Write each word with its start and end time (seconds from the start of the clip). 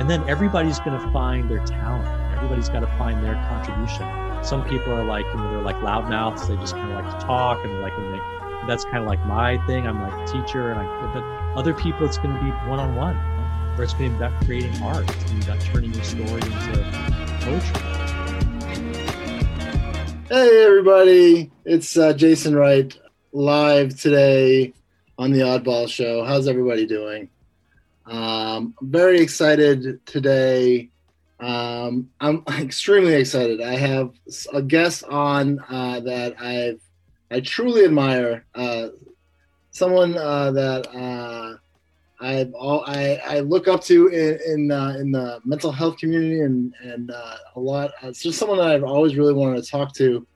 And 0.00 0.08
then 0.08 0.26
everybody's 0.26 0.80
going 0.80 0.98
to 0.98 1.12
find 1.12 1.50
their 1.50 1.62
talent. 1.66 2.08
Everybody's 2.34 2.70
got 2.70 2.80
to 2.80 2.86
find 2.96 3.22
their 3.22 3.34
contribution. 3.34 4.08
Some 4.42 4.64
people 4.66 4.94
are 4.94 5.04
like, 5.04 5.26
you 5.26 5.34
know, 5.34 5.50
they're 5.50 5.60
like 5.60 5.76
loudmouths. 5.76 6.48
They 6.48 6.56
just 6.56 6.72
kind 6.72 6.90
of 6.90 7.04
like 7.04 7.20
to 7.20 7.26
talk 7.26 7.62
and 7.62 7.82
like, 7.82 7.92
and 7.98 8.14
they, 8.14 8.18
that's 8.66 8.84
kind 8.84 8.96
of 8.96 9.04
like 9.04 9.22
my 9.26 9.58
thing. 9.66 9.86
I'm 9.86 10.00
like 10.00 10.14
a 10.14 10.32
teacher, 10.32 10.70
and 10.70 10.80
I, 10.80 11.12
but 11.12 11.22
other 11.54 11.74
people, 11.74 12.06
it's 12.06 12.16
going 12.16 12.34
to 12.34 12.40
be 12.40 12.48
one 12.66 12.78
on 12.78 12.94
one, 12.96 13.14
or 13.78 13.84
it's 13.84 13.92
going 13.92 14.10
to 14.10 14.18
be 14.18 14.24
about 14.24 14.42
creating 14.46 14.82
art. 14.82 15.04
It's 15.04 15.24
going 15.24 15.42
to 15.42 15.46
be 15.46 15.52
about 15.52 15.60
turning 15.66 15.92
your 15.92 16.04
story 16.04 16.32
into 16.32 16.48
poetry. 17.42 17.82
Hey, 20.30 20.64
everybody. 20.64 21.50
It's 21.66 21.98
uh, 21.98 22.14
Jason 22.14 22.56
Wright 22.56 22.98
live 23.32 24.00
today 24.00 24.72
on 25.18 25.32
the 25.32 25.40
Oddball 25.40 25.90
Show. 25.90 26.24
How's 26.24 26.48
everybody 26.48 26.86
doing? 26.86 27.28
Um, 28.10 28.74
I'm 28.80 28.90
very 28.90 29.20
excited 29.20 30.04
today. 30.04 30.90
Um, 31.38 32.10
I'm 32.20 32.42
extremely 32.58 33.14
excited. 33.14 33.62
I 33.62 33.76
have 33.76 34.12
a 34.52 34.60
guest 34.60 35.04
on 35.04 35.60
uh, 35.68 36.00
that 36.00 36.40
I've 36.40 36.80
I 37.30 37.40
truly 37.40 37.84
admire. 37.84 38.44
Uh, 38.54 38.88
someone 39.70 40.16
uh, 40.16 40.50
that 40.50 40.88
uh, 40.92 41.56
I've 42.20 42.52
all 42.54 42.82
I, 42.86 43.20
I 43.24 43.40
look 43.40 43.68
up 43.68 43.82
to 43.84 44.08
in 44.08 44.38
in, 44.44 44.70
uh, 44.72 44.96
in 44.98 45.12
the 45.12 45.40
mental 45.44 45.70
health 45.70 45.98
community 45.98 46.40
and 46.40 46.74
and 46.82 47.12
uh, 47.12 47.36
a 47.54 47.60
lot. 47.60 47.92
It's 48.02 48.22
just 48.22 48.40
someone 48.40 48.58
that 48.58 48.66
I've 48.66 48.82
always 48.82 49.16
really 49.16 49.34
wanted 49.34 49.62
to 49.62 49.70
talk 49.70 49.94
to. 49.94 50.26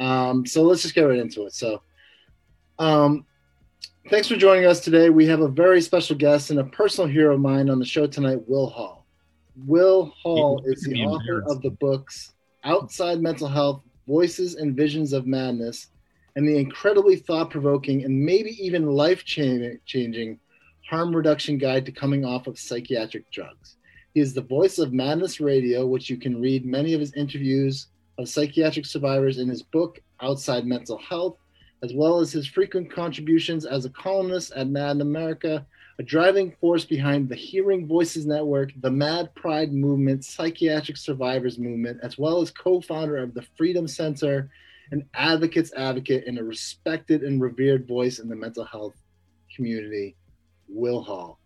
Um, 0.00 0.44
so 0.44 0.62
let's 0.62 0.82
just 0.82 0.94
get 0.94 1.02
right 1.02 1.18
into 1.18 1.46
it. 1.46 1.52
So, 1.52 1.82
um, 2.78 3.26
thanks 4.08 4.28
for 4.28 4.36
joining 4.36 4.66
us 4.66 4.80
today. 4.80 5.10
We 5.10 5.26
have 5.26 5.40
a 5.40 5.48
very 5.48 5.80
special 5.80 6.16
guest 6.16 6.50
and 6.50 6.58
a 6.58 6.64
personal 6.64 7.08
hero 7.08 7.34
of 7.34 7.40
mine 7.40 7.70
on 7.70 7.78
the 7.78 7.84
show 7.84 8.06
tonight, 8.06 8.40
Will 8.48 8.66
Hall. 8.66 9.06
Will 9.66 10.12
Hall 10.22 10.62
is 10.64 10.82
the 10.82 11.04
author 11.04 11.42
of 11.46 11.62
the 11.62 11.70
books 11.70 12.32
Outside 12.64 13.20
Mental 13.20 13.48
Health 13.48 13.82
Voices 14.06 14.54
and 14.54 14.76
Visions 14.76 15.12
of 15.12 15.26
Madness 15.26 15.88
and 16.36 16.46
the 16.48 16.56
incredibly 16.56 17.16
thought 17.16 17.50
provoking 17.50 18.04
and 18.04 18.24
maybe 18.24 18.50
even 18.64 18.86
life 18.86 19.24
changing 19.24 20.38
harm 20.88 21.14
reduction 21.14 21.58
guide 21.58 21.84
to 21.86 21.92
coming 21.92 22.24
off 22.24 22.46
of 22.46 22.58
psychiatric 22.58 23.30
drugs. 23.30 23.76
He 24.14 24.20
is 24.20 24.34
the 24.34 24.42
voice 24.42 24.78
of 24.78 24.92
Madness 24.92 25.40
Radio, 25.40 25.86
which 25.86 26.10
you 26.10 26.16
can 26.16 26.40
read 26.40 26.64
many 26.64 26.94
of 26.94 27.00
his 27.00 27.14
interviews 27.14 27.88
of 28.18 28.28
psychiatric 28.28 28.86
survivors 28.86 29.38
in 29.38 29.48
his 29.48 29.62
book 29.62 30.00
Outside 30.20 30.66
Mental 30.66 30.98
Health, 30.98 31.36
as 31.82 31.94
well 31.94 32.20
as 32.20 32.32
his 32.32 32.46
frequent 32.46 32.90
contributions 32.92 33.64
as 33.64 33.84
a 33.84 33.90
columnist 33.90 34.52
at 34.52 34.68
Mad 34.68 34.96
in 34.96 35.00
America, 35.00 35.64
a 35.98 36.02
driving 36.02 36.52
force 36.60 36.84
behind 36.84 37.28
the 37.28 37.34
Hearing 37.34 37.86
Voices 37.86 38.26
Network, 38.26 38.72
the 38.80 38.90
Mad 38.90 39.34
Pride 39.34 39.72
Movement, 39.72 40.24
Psychiatric 40.24 40.96
Survivors 40.96 41.58
Movement, 41.58 42.00
as 42.02 42.18
well 42.18 42.40
as 42.40 42.50
co 42.50 42.80
founder 42.80 43.16
of 43.16 43.34
the 43.34 43.44
Freedom 43.56 43.86
Center 43.88 44.50
an 44.92 45.08
advocate's 45.14 45.72
advocate 45.74 46.24
and 46.26 46.38
a 46.38 46.44
respected 46.44 47.22
and 47.22 47.40
revered 47.40 47.86
voice 47.86 48.18
in 48.18 48.28
the 48.28 48.36
mental 48.36 48.64
health 48.64 48.94
community, 49.54 50.16
Will 50.68 51.02
Hall. 51.02 51.38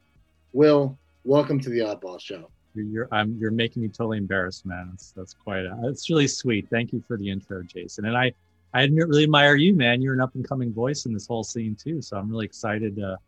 Will, 0.52 0.98
welcome 1.24 1.60
to 1.60 1.70
the 1.70 1.80
Oddball 1.80 2.20
Show. 2.20 2.48
You're 2.74 3.08
I'm, 3.12 3.36
you're 3.38 3.50
making 3.50 3.82
me 3.82 3.88
totally 3.88 4.18
embarrassed, 4.18 4.66
man. 4.66 4.90
It's, 4.94 5.12
that's 5.12 5.34
quite 5.34 5.64
a, 5.64 5.78
it's 5.84 6.10
really 6.10 6.26
sweet. 6.26 6.68
Thank 6.70 6.92
you 6.92 7.04
for 7.06 7.16
the 7.16 7.30
intro, 7.30 7.62
Jason. 7.62 8.06
And 8.06 8.16
I 8.16 8.32
I 8.74 8.86
really 8.86 9.22
admire 9.22 9.54
you, 9.54 9.72
man. 9.72 10.02
You're 10.02 10.14
an 10.14 10.20
up 10.20 10.34
and 10.34 10.46
coming 10.46 10.72
voice 10.72 11.06
in 11.06 11.14
this 11.14 11.28
whole 11.28 11.44
scene 11.44 11.76
too. 11.76 12.02
So 12.02 12.16
I'm 12.16 12.28
really 12.28 12.44
excited 12.44 12.96
to 12.96 13.18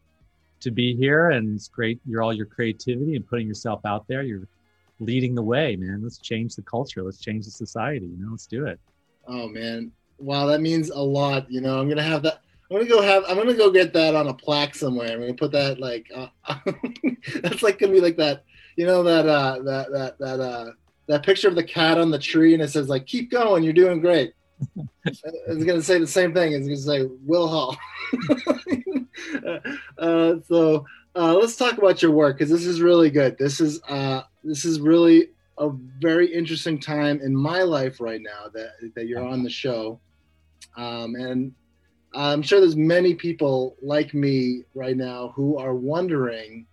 to 0.58 0.70
be 0.72 0.96
here, 0.96 1.30
and 1.30 1.54
it's 1.54 1.68
great. 1.68 2.00
You're 2.04 2.22
all 2.22 2.32
your 2.32 2.46
creativity 2.46 3.14
and 3.14 3.26
putting 3.26 3.46
yourself 3.46 3.80
out 3.84 4.08
there. 4.08 4.22
You're 4.22 4.48
leading 4.98 5.34
the 5.34 5.42
way, 5.42 5.76
man. 5.76 6.02
Let's 6.02 6.18
change 6.18 6.56
the 6.56 6.62
culture. 6.62 7.02
Let's 7.02 7.20
change 7.20 7.44
the 7.44 7.52
society. 7.52 8.06
You 8.06 8.24
know, 8.24 8.32
let's 8.32 8.46
do 8.48 8.66
it. 8.66 8.80
Oh 9.28 9.48
man, 9.48 9.92
wow, 10.18 10.46
that 10.46 10.60
means 10.60 10.90
a 10.90 10.98
lot. 10.98 11.48
You 11.48 11.60
know, 11.60 11.78
I'm 11.78 11.88
gonna 11.88 12.02
have 12.02 12.22
that. 12.24 12.40
I'm 12.68 12.78
gonna 12.78 12.88
go 12.88 13.00
have. 13.00 13.22
I'm 13.28 13.36
gonna 13.36 13.54
go 13.54 13.70
get 13.70 13.92
that 13.92 14.16
on 14.16 14.26
a 14.26 14.34
plaque 14.34 14.74
somewhere. 14.74 15.12
I'm 15.12 15.20
gonna 15.20 15.34
put 15.34 15.52
that 15.52 15.78
like. 15.78 16.10
Uh, 16.12 16.26
that's 17.40 17.62
like 17.62 17.78
gonna 17.78 17.92
be 17.92 18.00
like 18.00 18.16
that. 18.16 18.42
You 18.74 18.86
know 18.86 19.04
that 19.04 19.28
uh, 19.28 19.62
that 19.62 19.92
that 19.92 20.18
that 20.18 20.40
uh, 20.40 20.72
that 21.06 21.24
picture 21.24 21.46
of 21.46 21.54
the 21.54 21.62
cat 21.62 21.98
on 21.98 22.10
the 22.10 22.18
tree, 22.18 22.52
and 22.54 22.62
it 22.62 22.70
says 22.70 22.88
like, 22.88 23.06
"Keep 23.06 23.30
going, 23.30 23.62
you're 23.62 23.72
doing 23.72 24.00
great." 24.00 24.32
It's 25.04 25.64
gonna 25.64 25.82
say 25.82 25.98
the 25.98 26.06
same 26.06 26.32
thing. 26.32 26.52
It's 26.52 26.66
gonna 26.66 26.76
say 26.76 27.08
Will 27.24 27.48
Hall. 27.48 27.76
uh, 29.98 30.34
so 30.46 30.84
uh, 31.14 31.34
let's 31.34 31.56
talk 31.56 31.78
about 31.78 32.02
your 32.02 32.10
work 32.10 32.36
because 32.36 32.50
this 32.50 32.66
is 32.66 32.80
really 32.80 33.10
good. 33.10 33.36
This 33.38 33.60
is 33.60 33.80
uh, 33.88 34.22
this 34.44 34.64
is 34.64 34.80
really 34.80 35.30
a 35.58 35.70
very 36.00 36.32
interesting 36.32 36.78
time 36.78 37.20
in 37.22 37.34
my 37.34 37.62
life 37.62 38.00
right 38.00 38.20
now 38.20 38.48
that 38.52 38.92
that 38.94 39.06
you're 39.06 39.26
on 39.26 39.42
the 39.42 39.50
show. 39.50 40.00
Um, 40.76 41.14
and 41.14 41.54
I'm 42.14 42.42
sure 42.42 42.60
there's 42.60 42.76
many 42.76 43.14
people 43.14 43.76
like 43.82 44.14
me 44.14 44.64
right 44.74 44.96
now 44.96 45.32
who 45.34 45.58
are 45.58 45.74
wondering, 45.74 46.66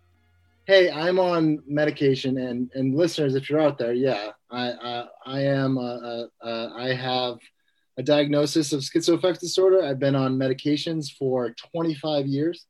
hey, 0.65 0.91
I'm 0.91 1.19
on 1.19 1.63
medication, 1.67 2.38
and 2.38 2.69
and 2.73 2.95
listeners, 2.95 3.35
if 3.35 3.50
you're 3.50 3.61
out 3.61 3.77
there, 3.77 3.94
yeah, 3.94 4.31
I 4.51 4.71
I, 4.71 5.07
I 5.25 5.39
am 5.41 5.77
a, 5.77 6.27
a, 6.41 6.47
a, 6.47 6.73
I 6.75 6.94
have 6.94 7.39
a 7.98 8.04
diagnosis 8.04 8.74
of 8.74 8.81
schizoaffective 8.81 9.40
disorder. 9.40 9.84
I've 9.84 10.00
been 10.00 10.16
on 10.16 10.38
medications 10.38 11.12
for 11.12 11.56
25 11.72 12.26
years, 12.28 12.66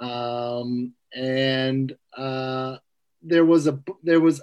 um, 0.00 0.94
and 1.14 1.96
uh, 2.16 2.76
there 3.22 3.44
was 3.44 3.66
a 3.66 3.80
there 4.02 4.20
was 4.20 4.40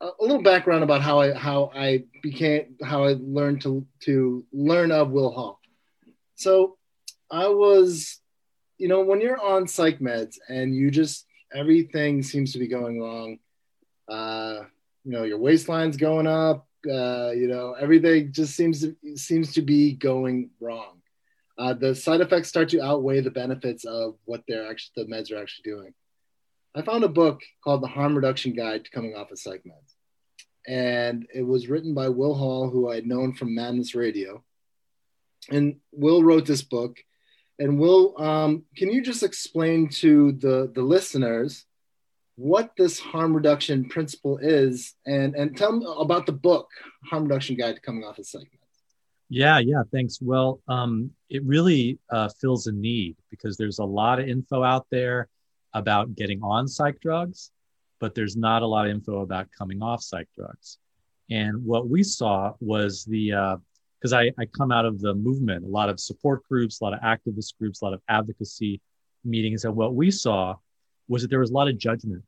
a 0.00 0.10
little 0.20 0.42
background 0.42 0.84
about 0.84 1.02
how 1.02 1.20
I 1.20 1.32
how 1.32 1.70
I 1.74 2.04
became 2.22 2.76
how 2.82 3.04
I 3.04 3.16
learned 3.18 3.62
to 3.62 3.86
to 4.00 4.44
learn 4.52 4.92
of 4.92 5.10
Will 5.10 5.30
Hall. 5.30 5.60
So 6.34 6.76
I 7.30 7.48
was, 7.48 8.20
you 8.78 8.88
know, 8.88 9.02
when 9.02 9.20
you're 9.20 9.42
on 9.42 9.66
psych 9.66 9.98
meds 9.98 10.36
and 10.48 10.74
you 10.74 10.90
just 10.90 11.26
everything 11.52 12.22
seems 12.22 12.52
to 12.52 12.58
be 12.58 12.68
going 12.68 13.00
wrong. 13.00 13.38
Uh, 14.08 14.64
you 15.04 15.12
know, 15.12 15.24
your 15.24 15.38
waistline's 15.38 15.96
going 15.96 16.26
up. 16.26 16.67
Uh, 16.86 17.30
you 17.30 17.48
know, 17.48 17.74
everything 17.78 18.32
just 18.32 18.54
seems 18.54 18.82
to 18.82 18.96
seems 19.16 19.52
to 19.54 19.62
be 19.62 19.94
going 19.94 20.50
wrong. 20.60 21.00
Uh, 21.58 21.74
the 21.74 21.94
side 21.94 22.20
effects 22.20 22.48
start 22.48 22.68
to 22.68 22.80
outweigh 22.80 23.20
the 23.20 23.30
benefits 23.30 23.84
of 23.84 24.16
what 24.24 24.42
they're 24.46 24.70
actually 24.70 25.04
the 25.04 25.12
meds 25.12 25.32
are 25.32 25.42
actually 25.42 25.70
doing. 25.70 25.92
I 26.74 26.82
found 26.82 27.02
a 27.02 27.08
book 27.08 27.40
called 27.64 27.82
The 27.82 27.88
Harm 27.88 28.14
Reduction 28.14 28.52
Guide 28.52 28.84
to 28.84 28.90
Coming 28.90 29.16
Off 29.16 29.32
of 29.32 29.38
Psych 29.38 29.62
Meds. 29.64 29.94
And 30.68 31.26
it 31.34 31.42
was 31.42 31.68
written 31.68 31.94
by 31.94 32.10
Will 32.10 32.34
Hall, 32.34 32.70
who 32.70 32.88
I 32.90 32.96
had 32.96 33.06
known 33.06 33.32
from 33.32 33.54
Madness 33.54 33.94
Radio. 33.94 34.44
And 35.50 35.76
Will 35.92 36.22
wrote 36.22 36.46
this 36.46 36.62
book. 36.62 36.98
And 37.58 37.80
Will, 37.80 38.14
um, 38.20 38.64
can 38.76 38.92
you 38.92 39.02
just 39.02 39.24
explain 39.24 39.88
to 39.88 40.32
the, 40.32 40.70
the 40.72 40.82
listeners 40.82 41.64
what 42.38 42.70
this 42.78 43.00
harm 43.00 43.34
reduction 43.34 43.88
principle 43.88 44.38
is 44.38 44.94
and, 45.06 45.34
and 45.34 45.56
tell 45.56 45.72
them 45.72 45.82
about 45.98 46.24
the 46.24 46.32
book, 46.32 46.68
Harm 47.04 47.24
Reduction 47.24 47.56
Guide 47.56 47.82
Coming 47.82 48.04
Off 48.04 48.20
of 48.20 48.24
Meds? 48.24 48.46
Yeah, 49.28 49.58
yeah, 49.58 49.82
thanks. 49.92 50.22
Well, 50.22 50.60
um, 50.68 51.10
it 51.28 51.44
really 51.44 51.98
uh, 52.10 52.28
fills 52.40 52.68
a 52.68 52.72
need 52.72 53.16
because 53.28 53.56
there's 53.56 53.80
a 53.80 53.84
lot 53.84 54.20
of 54.20 54.28
info 54.28 54.62
out 54.62 54.86
there 54.88 55.28
about 55.74 56.14
getting 56.14 56.40
on 56.40 56.68
psych 56.68 57.00
drugs, 57.00 57.50
but 57.98 58.14
there's 58.14 58.36
not 58.36 58.62
a 58.62 58.66
lot 58.66 58.86
of 58.86 58.92
info 58.92 59.22
about 59.22 59.48
coming 59.58 59.82
off 59.82 60.00
psych 60.00 60.28
drugs. 60.36 60.78
And 61.30 61.64
what 61.64 61.88
we 61.88 62.04
saw 62.04 62.52
was 62.60 63.04
the, 63.04 63.58
because 64.00 64.12
uh, 64.12 64.18
I, 64.18 64.30
I 64.38 64.46
come 64.46 64.70
out 64.70 64.86
of 64.86 65.00
the 65.00 65.12
movement, 65.12 65.64
a 65.64 65.68
lot 65.68 65.88
of 65.88 65.98
support 65.98 66.44
groups, 66.48 66.80
a 66.80 66.84
lot 66.84 66.94
of 66.94 67.00
activist 67.00 67.58
groups, 67.58 67.82
a 67.82 67.84
lot 67.84 67.94
of 67.94 68.00
advocacy 68.08 68.80
meetings. 69.24 69.64
And 69.64 69.74
what 69.74 69.96
we 69.96 70.12
saw 70.12 70.54
was 71.08 71.22
that 71.22 71.28
there 71.28 71.40
was 71.40 71.50
a 71.50 71.54
lot 71.54 71.68
of 71.68 71.78
judgment. 71.78 72.22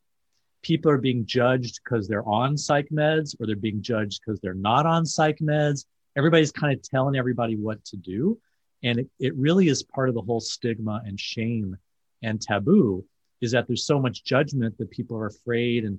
People 0.63 0.91
are 0.91 0.99
being 0.99 1.25
judged 1.25 1.81
because 1.83 2.07
they're 2.07 2.29
on 2.29 2.57
psych 2.57 2.89
meds 2.91 3.35
or 3.41 3.47
they're 3.47 3.57
being 3.57 3.83
judged 3.83 4.21
because 4.25 4.41
they're 4.41 4.55
not 4.55 4.87
on 4.87 5.07
psych 5.07 5.39
meds. 5.39 5.87
Everybody's 6.17 6.53
kind 6.53 6.73
of 6.73 6.83
telling 6.83 7.17
everybody 7.17 7.57
what 7.57 7.85
to 7.87 7.97
do. 7.97 8.39
And 8.83 9.01
it, 9.01 9.11
it 9.19 9.35
really 9.37 9.69
is 9.69 9.83
part 9.83 10.09
of 10.09 10.15
the 10.15 10.23
whole 10.23 10.41
stigma 10.41 11.03
and 11.07 11.19
shame 11.19 11.77
and 12.23 12.41
taboo 12.41 13.05
is 13.41 13.53
that 13.53 13.67
there's 13.67 13.87
so 13.87 13.99
much 13.99 14.25
judgment 14.25 14.77
that 14.79 14.91
people 14.91 15.17
are 15.17 15.27
afraid 15.27 15.85
and 15.85 15.99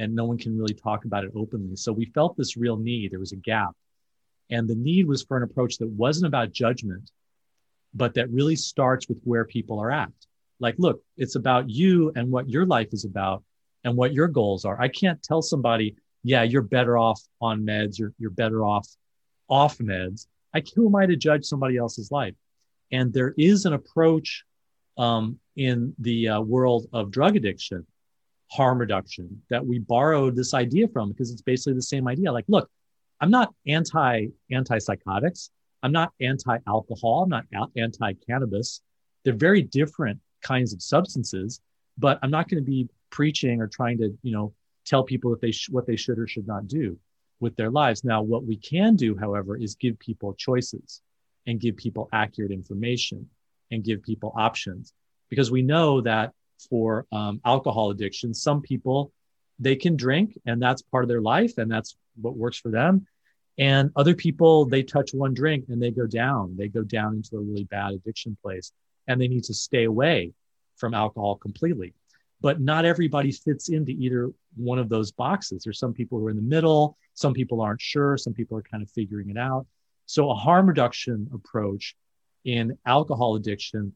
and 0.00 0.14
no 0.14 0.24
one 0.24 0.38
can 0.38 0.56
really 0.56 0.72
talk 0.72 1.04
about 1.04 1.24
it 1.24 1.32
openly. 1.36 1.76
So 1.76 1.92
we 1.92 2.06
felt 2.06 2.34
this 2.34 2.56
real 2.56 2.78
need. 2.78 3.12
There 3.12 3.20
was 3.20 3.32
a 3.32 3.36
gap. 3.36 3.76
And 4.48 4.66
the 4.66 4.74
need 4.74 5.06
was 5.06 5.22
for 5.22 5.36
an 5.36 5.42
approach 5.42 5.76
that 5.76 5.88
wasn't 5.88 6.26
about 6.26 6.52
judgment, 6.52 7.10
but 7.92 8.14
that 8.14 8.30
really 8.30 8.56
starts 8.56 9.10
with 9.10 9.20
where 9.24 9.44
people 9.44 9.78
are 9.78 9.90
at. 9.90 10.10
Like, 10.60 10.76
look, 10.78 11.02
it's 11.16 11.36
about 11.36 11.68
you 11.68 12.12
and 12.14 12.30
what 12.30 12.48
your 12.48 12.66
life 12.66 12.88
is 12.92 13.04
about 13.04 13.42
and 13.84 13.96
what 13.96 14.12
your 14.12 14.28
goals 14.28 14.64
are. 14.64 14.80
I 14.80 14.88
can't 14.88 15.22
tell 15.22 15.42
somebody, 15.42 15.96
yeah, 16.22 16.42
you're 16.42 16.62
better 16.62 16.98
off 16.98 17.20
on 17.40 17.62
meds 17.62 18.00
or 18.00 18.12
you're 18.18 18.30
better 18.30 18.64
off 18.64 18.86
off 19.48 19.78
meds. 19.78 20.26
I 20.54 20.62
who 20.74 20.86
am 20.86 20.96
I 20.96 21.06
to 21.06 21.16
judge 21.16 21.44
somebody 21.44 21.76
else's 21.76 22.10
life? 22.10 22.34
And 22.92 23.12
there 23.12 23.34
is 23.38 23.64
an 23.64 23.72
approach 23.72 24.44
um, 24.98 25.38
in 25.56 25.94
the 25.98 26.28
uh, 26.28 26.40
world 26.40 26.88
of 26.92 27.10
drug 27.10 27.36
addiction 27.36 27.86
harm 28.50 28.78
reduction 28.78 29.40
that 29.48 29.64
we 29.64 29.78
borrowed 29.78 30.34
this 30.34 30.54
idea 30.54 30.88
from 30.88 31.10
because 31.10 31.30
it's 31.30 31.42
basically 31.42 31.74
the 31.74 31.82
same 31.82 32.08
idea. 32.08 32.32
Like, 32.32 32.46
look, 32.48 32.68
I'm 33.20 33.30
not 33.30 33.54
anti 33.66 34.26
antipsychotics. 34.52 35.50
I'm 35.82 35.92
not 35.92 36.12
anti 36.20 36.58
alcohol. 36.66 37.22
I'm 37.22 37.28
not 37.28 37.44
anti 37.76 38.12
cannabis. 38.28 38.82
They're 39.24 39.34
very 39.34 39.62
different 39.62 40.20
kinds 40.42 40.72
of 40.72 40.82
substances, 40.82 41.60
but 41.98 42.18
I'm 42.22 42.30
not 42.30 42.48
going 42.48 42.62
to 42.62 42.70
be 42.70 42.88
preaching 43.10 43.60
or 43.60 43.66
trying 43.66 43.98
to, 43.98 44.16
you 44.22 44.32
know, 44.32 44.52
tell 44.84 45.02
people 45.04 45.32
if 45.34 45.40
they 45.40 45.52
sh- 45.52 45.70
what 45.70 45.86
they 45.86 45.96
should 45.96 46.18
or 46.18 46.26
should 46.26 46.46
not 46.46 46.66
do 46.66 46.98
with 47.40 47.56
their 47.56 47.70
lives. 47.70 48.04
Now, 48.04 48.22
what 48.22 48.44
we 48.44 48.56
can 48.56 48.96
do, 48.96 49.16
however, 49.16 49.56
is 49.56 49.74
give 49.74 49.98
people 49.98 50.34
choices 50.34 51.02
and 51.46 51.60
give 51.60 51.76
people 51.76 52.08
accurate 52.12 52.52
information 52.52 53.28
and 53.70 53.84
give 53.84 54.02
people 54.02 54.32
options 54.36 54.92
because 55.28 55.50
we 55.50 55.62
know 55.62 56.00
that 56.02 56.32
for 56.68 57.06
um, 57.12 57.40
alcohol 57.44 57.90
addiction, 57.90 58.34
some 58.34 58.60
people 58.60 59.12
they 59.58 59.76
can 59.76 59.96
drink 59.96 60.38
and 60.46 60.60
that's 60.60 60.82
part 60.82 61.04
of 61.04 61.08
their 61.08 61.20
life 61.20 61.58
and 61.58 61.70
that's 61.70 61.96
what 62.20 62.36
works 62.36 62.58
for 62.58 62.70
them. 62.70 63.06
And 63.58 63.90
other 63.94 64.14
people, 64.14 64.64
they 64.64 64.82
touch 64.82 65.12
one 65.12 65.34
drink 65.34 65.66
and 65.68 65.80
they 65.82 65.90
go 65.90 66.06
down. 66.06 66.56
They 66.56 66.68
go 66.68 66.82
down 66.82 67.16
into 67.16 67.36
a 67.36 67.40
really 67.40 67.64
bad 67.64 67.92
addiction 67.92 68.36
place 68.42 68.72
and 69.10 69.20
they 69.20 69.28
need 69.28 69.44
to 69.44 69.54
stay 69.54 69.84
away 69.84 70.32
from 70.76 70.94
alcohol 70.94 71.34
completely. 71.34 71.92
But 72.40 72.60
not 72.60 72.84
everybody 72.84 73.32
fits 73.32 73.68
into 73.68 73.92
either 73.92 74.30
one 74.56 74.78
of 74.78 74.88
those 74.88 75.10
boxes. 75.10 75.62
There's 75.62 75.80
some 75.80 75.92
people 75.92 76.18
who 76.18 76.26
are 76.26 76.30
in 76.30 76.36
the 76.36 76.42
middle, 76.42 76.96
some 77.14 77.34
people 77.34 77.60
aren't 77.60 77.82
sure, 77.82 78.16
some 78.16 78.32
people 78.32 78.56
are 78.56 78.62
kind 78.62 78.82
of 78.82 78.90
figuring 78.90 79.28
it 79.28 79.36
out. 79.36 79.66
So, 80.06 80.30
a 80.30 80.34
harm 80.34 80.66
reduction 80.66 81.28
approach 81.34 81.96
in 82.44 82.78
alcohol 82.86 83.34
addiction 83.34 83.94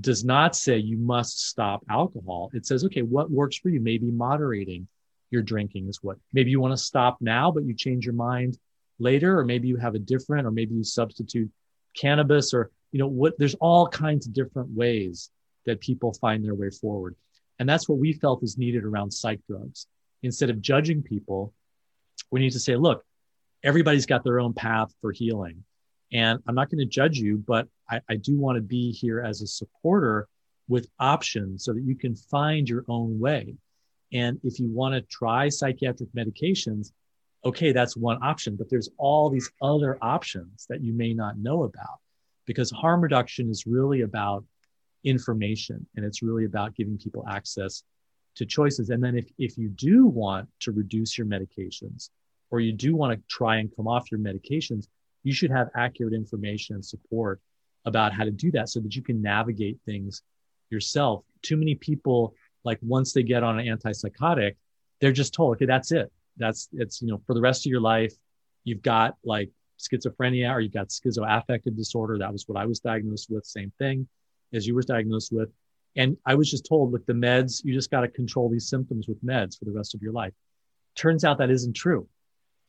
does 0.00 0.24
not 0.24 0.56
say 0.56 0.78
you 0.78 0.96
must 0.96 1.48
stop 1.48 1.84
alcohol. 1.90 2.50
It 2.54 2.64
says, 2.64 2.84
okay, 2.84 3.02
what 3.02 3.30
works 3.30 3.56
for 3.56 3.68
you? 3.68 3.80
Maybe 3.80 4.10
moderating 4.10 4.88
your 5.30 5.42
drinking 5.42 5.88
is 5.88 5.98
what. 6.02 6.18
Maybe 6.32 6.50
you 6.50 6.60
want 6.60 6.72
to 6.72 6.82
stop 6.82 7.18
now, 7.20 7.50
but 7.50 7.64
you 7.64 7.74
change 7.74 8.06
your 8.06 8.14
mind 8.14 8.58
later, 8.98 9.38
or 9.38 9.44
maybe 9.44 9.68
you 9.68 9.76
have 9.76 9.94
a 9.94 9.98
different, 9.98 10.46
or 10.46 10.50
maybe 10.50 10.74
you 10.74 10.84
substitute 10.84 11.50
cannabis, 11.94 12.54
or 12.54 12.70
you 12.92 12.98
know 12.98 13.08
what. 13.08 13.38
There's 13.38 13.54
all 13.54 13.88
kinds 13.88 14.26
of 14.26 14.32
different 14.32 14.70
ways 14.70 15.30
that 15.66 15.80
people 15.80 16.12
find 16.14 16.44
their 16.44 16.54
way 16.54 16.70
forward, 16.70 17.16
and 17.58 17.68
that's 17.68 17.88
what 17.88 17.98
we 17.98 18.12
felt 18.12 18.42
is 18.42 18.58
needed 18.58 18.84
around 18.84 19.10
psych 19.10 19.40
drugs. 19.48 19.86
Instead 20.22 20.50
of 20.50 20.60
judging 20.60 21.02
people, 21.02 21.52
we 22.30 22.40
need 22.40 22.52
to 22.52 22.60
say, 22.60 22.76
look, 22.76 23.04
everybody's 23.64 24.06
got 24.06 24.24
their 24.24 24.40
own 24.40 24.52
path 24.52 24.94
for 25.00 25.12
healing. 25.12 25.64
And 26.12 26.38
I'm 26.46 26.54
not 26.54 26.70
going 26.70 26.80
to 26.80 26.86
judge 26.86 27.18
you, 27.18 27.38
but 27.38 27.66
I, 27.90 28.00
I 28.08 28.16
do 28.16 28.38
want 28.38 28.56
to 28.56 28.62
be 28.62 28.92
here 28.92 29.20
as 29.20 29.40
a 29.40 29.46
supporter 29.46 30.28
with 30.68 30.88
options 31.00 31.64
so 31.64 31.72
that 31.72 31.82
you 31.82 31.96
can 31.96 32.14
find 32.14 32.68
your 32.68 32.84
own 32.88 33.18
way. 33.18 33.56
And 34.12 34.38
if 34.44 34.60
you 34.60 34.68
want 34.68 34.94
to 34.94 35.00
try 35.02 35.48
psychiatric 35.48 36.10
medications, 36.14 36.92
okay, 37.44 37.72
that's 37.72 37.96
one 37.96 38.22
option, 38.22 38.56
but 38.56 38.68
there's 38.70 38.90
all 38.98 39.30
these 39.30 39.50
other 39.60 39.98
options 40.02 40.66
that 40.68 40.82
you 40.82 40.92
may 40.92 41.14
not 41.14 41.38
know 41.38 41.64
about 41.64 41.98
because 42.52 42.70
harm 42.70 43.00
reduction 43.00 43.48
is 43.48 43.66
really 43.66 44.02
about 44.02 44.44
information 45.04 45.86
and 45.96 46.04
it's 46.04 46.22
really 46.22 46.44
about 46.44 46.74
giving 46.74 46.98
people 46.98 47.24
access 47.28 47.82
to 48.36 48.46
choices. 48.46 48.90
And 48.90 49.02
then 49.02 49.16
if, 49.16 49.26
if 49.38 49.56
you 49.58 49.68
do 49.68 50.06
want 50.06 50.48
to 50.60 50.72
reduce 50.72 51.16
your 51.16 51.26
medications 51.26 52.10
or 52.50 52.60
you 52.60 52.72
do 52.72 52.94
want 52.94 53.12
to 53.12 53.22
try 53.28 53.56
and 53.56 53.74
come 53.74 53.88
off 53.88 54.10
your 54.10 54.20
medications, 54.20 54.86
you 55.22 55.32
should 55.32 55.50
have 55.50 55.68
accurate 55.76 56.12
information 56.12 56.74
and 56.74 56.84
support 56.84 57.40
about 57.84 58.12
how 58.12 58.24
to 58.24 58.30
do 58.30 58.50
that 58.52 58.68
so 58.68 58.80
that 58.80 58.94
you 58.94 59.02
can 59.02 59.22
navigate 59.22 59.78
things 59.86 60.22
yourself. 60.70 61.24
Too 61.42 61.56
many 61.56 61.74
people, 61.74 62.34
like 62.64 62.78
once 62.82 63.12
they 63.12 63.22
get 63.22 63.42
on 63.42 63.58
an 63.58 63.66
antipsychotic, 63.66 64.56
they're 65.00 65.12
just 65.12 65.34
told, 65.34 65.56
okay, 65.56 65.66
that's 65.66 65.90
it. 65.90 66.12
That's 66.36 66.68
it's, 66.72 67.02
you 67.02 67.08
know, 67.08 67.20
for 67.26 67.34
the 67.34 67.40
rest 67.40 67.66
of 67.66 67.70
your 67.70 67.80
life, 67.80 68.14
you've 68.64 68.82
got 68.82 69.16
like 69.24 69.50
schizophrenia 69.82 70.52
or 70.52 70.60
you've 70.60 70.72
got 70.72 70.88
schizoaffective 70.88 71.76
disorder. 71.76 72.18
That 72.18 72.32
was 72.32 72.46
what 72.46 72.58
I 72.58 72.66
was 72.66 72.80
diagnosed 72.80 73.30
with. 73.30 73.44
Same 73.44 73.72
thing 73.78 74.08
as 74.52 74.66
you 74.66 74.74
were 74.74 74.82
diagnosed 74.82 75.32
with. 75.32 75.50
And 75.96 76.16
I 76.24 76.34
was 76.34 76.50
just 76.50 76.66
told, 76.66 76.92
look, 76.92 77.04
the 77.06 77.12
meds, 77.12 77.64
you 77.64 77.74
just 77.74 77.90
got 77.90 78.00
to 78.00 78.08
control 78.08 78.48
these 78.48 78.68
symptoms 78.68 79.08
with 79.08 79.22
meds 79.24 79.58
for 79.58 79.66
the 79.66 79.72
rest 79.72 79.94
of 79.94 80.02
your 80.02 80.12
life. 80.12 80.32
Turns 80.94 81.24
out 81.24 81.38
that 81.38 81.50
isn't 81.50 81.74
true. 81.74 82.08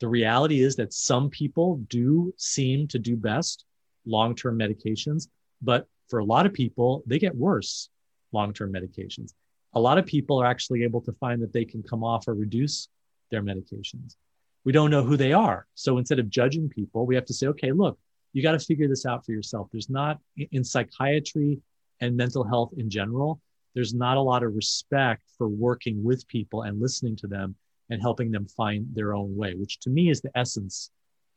The 0.00 0.08
reality 0.08 0.62
is 0.62 0.76
that 0.76 0.92
some 0.92 1.30
people 1.30 1.76
do 1.88 2.34
seem 2.36 2.88
to 2.88 2.98
do 2.98 3.16
best 3.16 3.64
long 4.04 4.34
term 4.34 4.58
medications, 4.58 5.28
but 5.62 5.86
for 6.08 6.18
a 6.18 6.24
lot 6.24 6.46
of 6.46 6.52
people, 6.52 7.02
they 7.06 7.18
get 7.18 7.34
worse 7.34 7.88
long 8.32 8.52
term 8.52 8.72
medications. 8.72 9.32
A 9.74 9.80
lot 9.80 9.98
of 9.98 10.06
people 10.06 10.40
are 10.40 10.46
actually 10.46 10.82
able 10.82 11.00
to 11.02 11.12
find 11.12 11.40
that 11.42 11.52
they 11.52 11.64
can 11.64 11.82
come 11.82 12.04
off 12.04 12.28
or 12.28 12.34
reduce 12.34 12.88
their 13.30 13.42
medications. 13.42 14.16
We 14.64 14.72
don't 14.72 14.90
know 14.90 15.02
who 15.02 15.16
they 15.16 15.32
are. 15.32 15.66
So 15.74 15.98
instead 15.98 16.18
of 16.18 16.30
judging 16.30 16.68
people, 16.68 17.06
we 17.06 17.14
have 17.14 17.26
to 17.26 17.34
say, 17.34 17.48
okay, 17.48 17.72
look, 17.72 17.98
you 18.32 18.42
got 18.42 18.52
to 18.52 18.58
figure 18.58 18.88
this 18.88 19.06
out 19.06 19.24
for 19.24 19.32
yourself. 19.32 19.68
There's 19.70 19.90
not 19.90 20.18
in 20.50 20.64
psychiatry 20.64 21.60
and 22.00 22.16
mental 22.16 22.44
health 22.44 22.72
in 22.76 22.90
general, 22.90 23.40
there's 23.74 23.94
not 23.94 24.16
a 24.16 24.20
lot 24.20 24.42
of 24.42 24.54
respect 24.54 25.22
for 25.36 25.48
working 25.48 26.02
with 26.02 26.26
people 26.28 26.62
and 26.62 26.80
listening 26.80 27.16
to 27.16 27.26
them 27.26 27.56
and 27.90 28.00
helping 28.00 28.30
them 28.30 28.46
find 28.46 28.86
their 28.94 29.14
own 29.14 29.36
way, 29.36 29.54
which 29.54 29.80
to 29.80 29.90
me 29.90 30.10
is 30.10 30.20
the 30.20 30.30
essence 30.36 30.90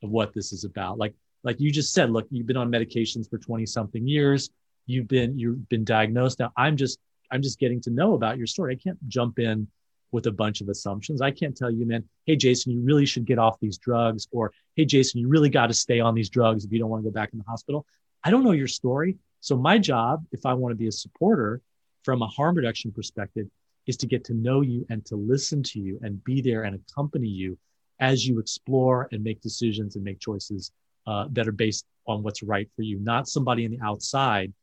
of 0.04 0.12
what 0.12 0.34
this 0.34 0.54
is 0.54 0.64
about. 0.64 0.98
Like, 0.98 1.14
like 1.44 1.60
you 1.60 1.72
just 1.72 1.94
said, 1.94 2.12
look, 2.12 2.28
you've 2.30 2.48
been 2.48 2.58
on 2.58 2.72
medications 2.72 3.30
for 3.30 3.38
20 3.38 3.66
something 3.66 4.08
years. 4.08 4.50
You've 4.86 5.08
been, 5.08 5.38
you've 5.38 5.68
been 5.68 5.84
diagnosed. 5.84 6.40
Now 6.40 6.52
I'm 6.56 6.78
just, 6.78 7.00
I'm 7.32 7.42
just 7.42 7.60
getting 7.60 7.82
to 7.82 7.90
know 7.90 8.14
about 8.14 8.38
your 8.38 8.48
story. 8.48 8.76
I 8.76 8.82
can't 8.82 9.00
jump 9.08 9.40
in 9.40 9.68
with 10.12 10.28
a 10.28 10.32
bunch 10.32 10.62
of 10.62 10.70
assumptions. 10.70 11.22
I 11.22 11.32
can't 11.32 11.56
tell 11.56 11.72
you, 11.72 11.86
man, 11.86 12.04
hey, 12.26 12.36
Jason, 12.36 12.72
you 12.72 12.82
really 12.82 13.06
should 13.06 13.26
get 13.26 13.40
off 13.40 13.60
these 13.60 13.78
drugs, 13.78 14.28
or 14.32 14.54
hey, 14.76 14.86
Jason, 14.86 15.20
you 15.20 15.28
really 15.28 15.50
got 15.50 15.68
to 15.68 15.74
stay 15.74 16.00
on 16.00 16.16
these 16.16 16.30
drugs 16.30 16.66
if 16.66 16.72
you 16.72 16.80
don't 16.80 16.90
want 16.90 17.04
to 17.04 17.10
go 17.10 17.14
back 17.14 17.30
in 17.34 17.40
the 17.40 17.46
hospital. 17.46 17.86
I 18.24 18.32
don't 18.32 18.44
know 18.44 18.52
your 18.52 18.68
story. 18.68 19.18
So, 19.42 19.58
my 19.58 19.78
job, 19.78 20.26
if 20.32 20.46
I 20.46 20.54
want 20.54 20.72
to 20.72 20.76
be 20.76 20.88
a 20.88 20.92
supporter 20.92 21.62
from 22.04 22.22
a 22.22 22.28
harm 22.28 22.56
reduction 22.56 22.92
perspective, 22.92 23.48
is 23.86 23.98
to 23.98 24.08
get 24.08 24.24
to 24.26 24.34
know 24.34 24.62
you 24.62 24.86
and 24.90 25.06
to 25.06 25.16
listen 25.16 25.64
to 25.64 25.80
you 25.80 25.98
and 26.02 26.24
be 26.24 26.42
there 26.42 26.64
and 26.64 26.76
accompany 26.76 27.28
you 27.28 27.58
as 28.00 28.28
you 28.28 28.40
explore 28.40 29.08
and 29.12 29.24
make 29.24 29.42
decisions 29.42 29.96
and 29.96 30.04
make 30.04 30.20
choices 30.20 30.72
uh, 31.08 31.26
that 31.32 31.48
are 31.48 31.54
based 31.54 31.86
on 32.06 32.22
what's 32.22 32.44
right 32.44 32.70
for 32.76 32.82
you, 32.82 33.00
not 33.00 33.28
somebody 33.28 33.66
on 33.66 33.72
the 33.72 33.80
outside 33.82 34.54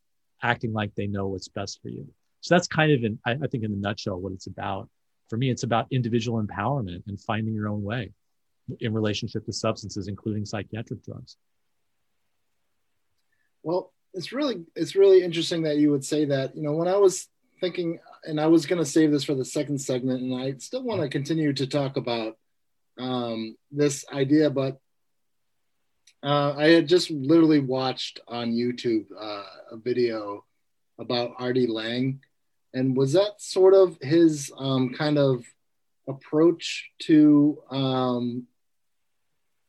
acting 0.43 0.73
like 0.73 0.95
they 0.95 1.07
know 1.07 1.27
what's 1.29 1.49
best 1.49 1.81
for 1.83 1.89
you. 1.89 2.07
So 2.43 2.55
that's 2.55 2.69
kind 2.69 2.93
of, 2.93 3.03
in, 3.03 3.19
I, 3.25 3.33
I 3.33 3.47
think, 3.47 3.65
in 3.65 3.73
a 3.73 3.77
nutshell, 3.77 4.21
what 4.21 4.33
it's 4.33 4.47
about. 4.47 4.89
For 5.29 5.37
me, 5.37 5.51
it's 5.51 5.63
about 5.63 5.87
individual 5.91 6.43
empowerment 6.43 7.03
and 7.07 7.21
finding 7.21 7.55
your 7.55 7.69
own 7.69 7.83
way 7.83 8.13
in 8.81 8.93
relationship 8.93 9.45
to 9.47 9.53
substances, 9.53 10.09
including 10.09 10.45
psychiatric 10.45 11.05
drugs. 11.05 11.37
Well, 13.63 13.93
it's 14.13 14.33
really 14.33 14.65
it's 14.77 14.95
really 14.95 15.23
interesting 15.23 15.63
that 15.63 15.79
you 15.79 15.91
would 15.91 16.05
say 16.05 16.27
that. 16.27 16.57
You 16.57 16.63
know, 16.63 16.73
when 16.73 16.89
I 16.89 16.97
was 16.97 17.29
thinking, 17.61 17.99
and 18.25 18.41
I 18.41 18.47
was 18.47 18.67
going 18.67 18.79
to 18.79 18.85
save 18.85 19.11
this 19.11 19.25
for 19.25 19.35
the 19.35 19.45
second 19.45 19.81
segment, 19.81 20.23
and 20.23 20.35
I 20.35 20.55
still 20.59 20.83
want 20.83 21.01
to 21.01 21.09
continue 21.09 21.53
to 21.55 21.67
talk 21.67 21.97
about 21.97 22.37
um, 22.99 23.57
this 23.71 24.05
idea, 24.13 24.51
but 24.51 24.79
uh, 26.23 26.55
I 26.57 26.69
had 26.69 26.89
just 26.89 27.11
literally 27.11 27.61
watched 27.61 28.21
on 28.29 28.53
YouTube 28.53 29.07
uh, 29.19 29.45
a 29.73 29.77
video 29.77 30.45
about 30.99 31.33
R.D. 31.39 31.67
Laing, 31.67 32.21
and 32.75 32.97
was 32.97 33.13
that 33.13 33.41
sort 33.41 33.73
of 33.73 33.97
his 34.03 34.53
um, 34.59 34.93
kind 34.93 35.17
of 35.17 35.45
approach 36.09 36.91
to 36.99 37.59
um, 37.71 38.47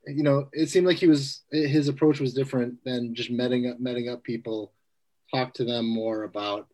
you 0.08 0.24
know 0.24 0.50
it 0.52 0.70
seemed 0.70 0.88
like 0.88 0.98
he 0.98 1.08
was 1.08 1.42
his 1.52 1.88
approach 1.88 2.20
was 2.20 2.34
different 2.34 2.84
than 2.84 3.16
just 3.16 3.30
meeting 3.30 3.70
up 3.70 3.80
meeting 3.80 4.10
up 4.10 4.24
people 4.24 4.74
talk 5.34 5.54
to 5.54 5.64
them 5.64 5.88
more 5.88 6.24
about 6.24 6.68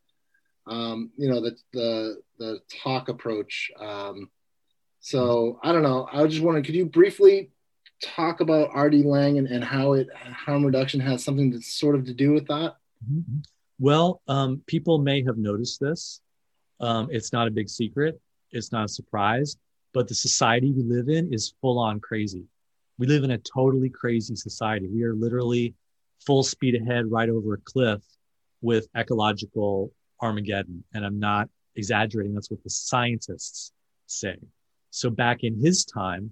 um, 0.67 1.11
you 1.17 1.29
know 1.29 1.41
the 1.41 1.55
the 1.73 2.21
the 2.39 2.59
talk 2.83 3.09
approach. 3.09 3.71
Um, 3.79 4.29
so 5.03 5.59
i 5.63 5.71
don't 5.71 5.81
know. 5.81 6.07
I 6.11 6.21
was 6.21 6.31
just 6.31 6.43
wondering 6.43 6.63
could 6.63 6.75
you 6.75 6.85
briefly 6.85 7.51
talk 8.01 8.39
about 8.39 8.75
RD 8.75 9.05
Laing 9.05 9.37
and, 9.37 9.47
and 9.47 9.63
how 9.63 9.93
it 9.93 10.07
harm 10.15 10.65
reduction 10.65 10.99
has 10.99 11.23
something 11.23 11.51
that's 11.51 11.73
sort 11.73 11.95
of 11.95 12.05
to 12.05 12.13
do 12.13 12.33
with 12.33 12.47
that? 12.47 12.75
Mm-hmm. 13.09 13.39
Well 13.81 14.21
um, 14.27 14.61
people 14.67 14.99
may 14.99 15.23
have 15.23 15.37
noticed 15.37 15.81
this 15.81 16.21
um, 16.79 17.09
it's 17.11 17.33
not 17.33 17.47
a 17.47 17.51
big 17.51 17.69
secret 17.69 18.21
it's 18.51 18.71
not 18.71 18.85
a 18.85 18.87
surprise 18.99 19.57
but 19.93 20.07
the 20.07 20.15
society 20.15 20.71
we 20.71 20.83
live 20.83 21.09
in 21.09 21.33
is 21.33 21.53
full 21.61 21.79
on 21.79 21.99
crazy 21.99 22.45
we 23.01 23.07
live 23.07 23.23
in 23.23 23.31
a 23.31 23.39
totally 23.39 23.89
crazy 23.89 24.35
society. 24.35 24.87
We 24.87 25.01
are 25.05 25.15
literally 25.15 25.73
full 26.23 26.43
speed 26.43 26.79
ahead 26.79 27.09
right 27.09 27.29
over 27.29 27.55
a 27.55 27.61
cliff 27.61 28.03
with 28.61 28.87
ecological 28.95 29.91
Armageddon. 30.21 30.83
And 30.93 31.03
I'm 31.03 31.19
not 31.19 31.49
exaggerating. 31.75 32.35
That's 32.35 32.51
what 32.51 32.63
the 32.63 32.69
scientists 32.69 33.71
say. 34.05 34.37
So 34.91 35.09
back 35.09 35.39
in 35.41 35.59
his 35.59 35.83
time, 35.83 36.29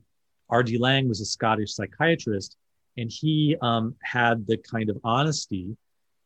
R.D. 0.52 0.78
Laing 0.78 1.10
was 1.10 1.22
a 1.22 1.26
Scottish 1.26 1.74
psychiatrist, 1.74 2.56
and 2.98 3.10
he 3.12 3.58
um, 3.64 3.96
had 4.04 4.46
the 4.46 4.58
kind 4.58 4.92
of 4.92 5.00
honesty 5.04 5.76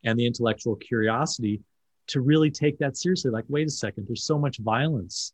and 0.04 0.18
the 0.18 0.26
intellectual 0.26 0.76
curiosity 0.76 1.62
to 2.08 2.22
really 2.22 2.52
take 2.52 2.78
that 2.80 2.98
seriously. 2.98 3.32
Like, 3.32 3.46
wait 3.48 3.68
a 3.68 3.72
second, 3.72 4.08
there's 4.08 4.26
so 4.26 4.38
much 4.38 4.58
violence 4.60 5.34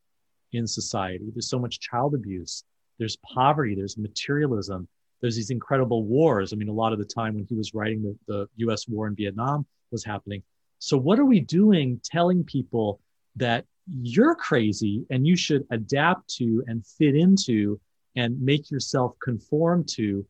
in 0.52 0.66
society. 0.66 1.26
There's 1.32 1.48
so 1.48 1.58
much 1.58 1.80
child 1.80 2.14
abuse. 2.14 2.64
There's 2.98 3.16
poverty. 3.16 3.74
There's 3.74 3.96
materialism. 3.96 4.88
There's 5.20 5.36
these 5.36 5.50
incredible 5.50 6.04
wars. 6.04 6.52
I 6.52 6.56
mean, 6.56 6.68
a 6.68 6.72
lot 6.72 6.92
of 6.92 6.98
the 6.98 7.04
time 7.04 7.34
when 7.34 7.46
he 7.48 7.54
was 7.54 7.74
writing 7.74 8.02
the, 8.02 8.16
the 8.56 8.66
US 8.68 8.88
war 8.88 9.06
in 9.06 9.14
Vietnam 9.14 9.66
was 9.90 10.04
happening. 10.04 10.42
So, 10.78 10.96
what 10.96 11.18
are 11.18 11.24
we 11.24 11.40
doing 11.40 12.00
telling 12.04 12.44
people 12.44 13.00
that 13.36 13.64
you're 13.86 14.34
crazy 14.34 15.04
and 15.10 15.26
you 15.26 15.36
should 15.36 15.66
adapt 15.70 16.34
to 16.36 16.62
and 16.66 16.86
fit 16.86 17.14
into 17.14 17.80
and 18.16 18.40
make 18.40 18.70
yourself 18.70 19.14
conform 19.22 19.84
to 19.90 20.26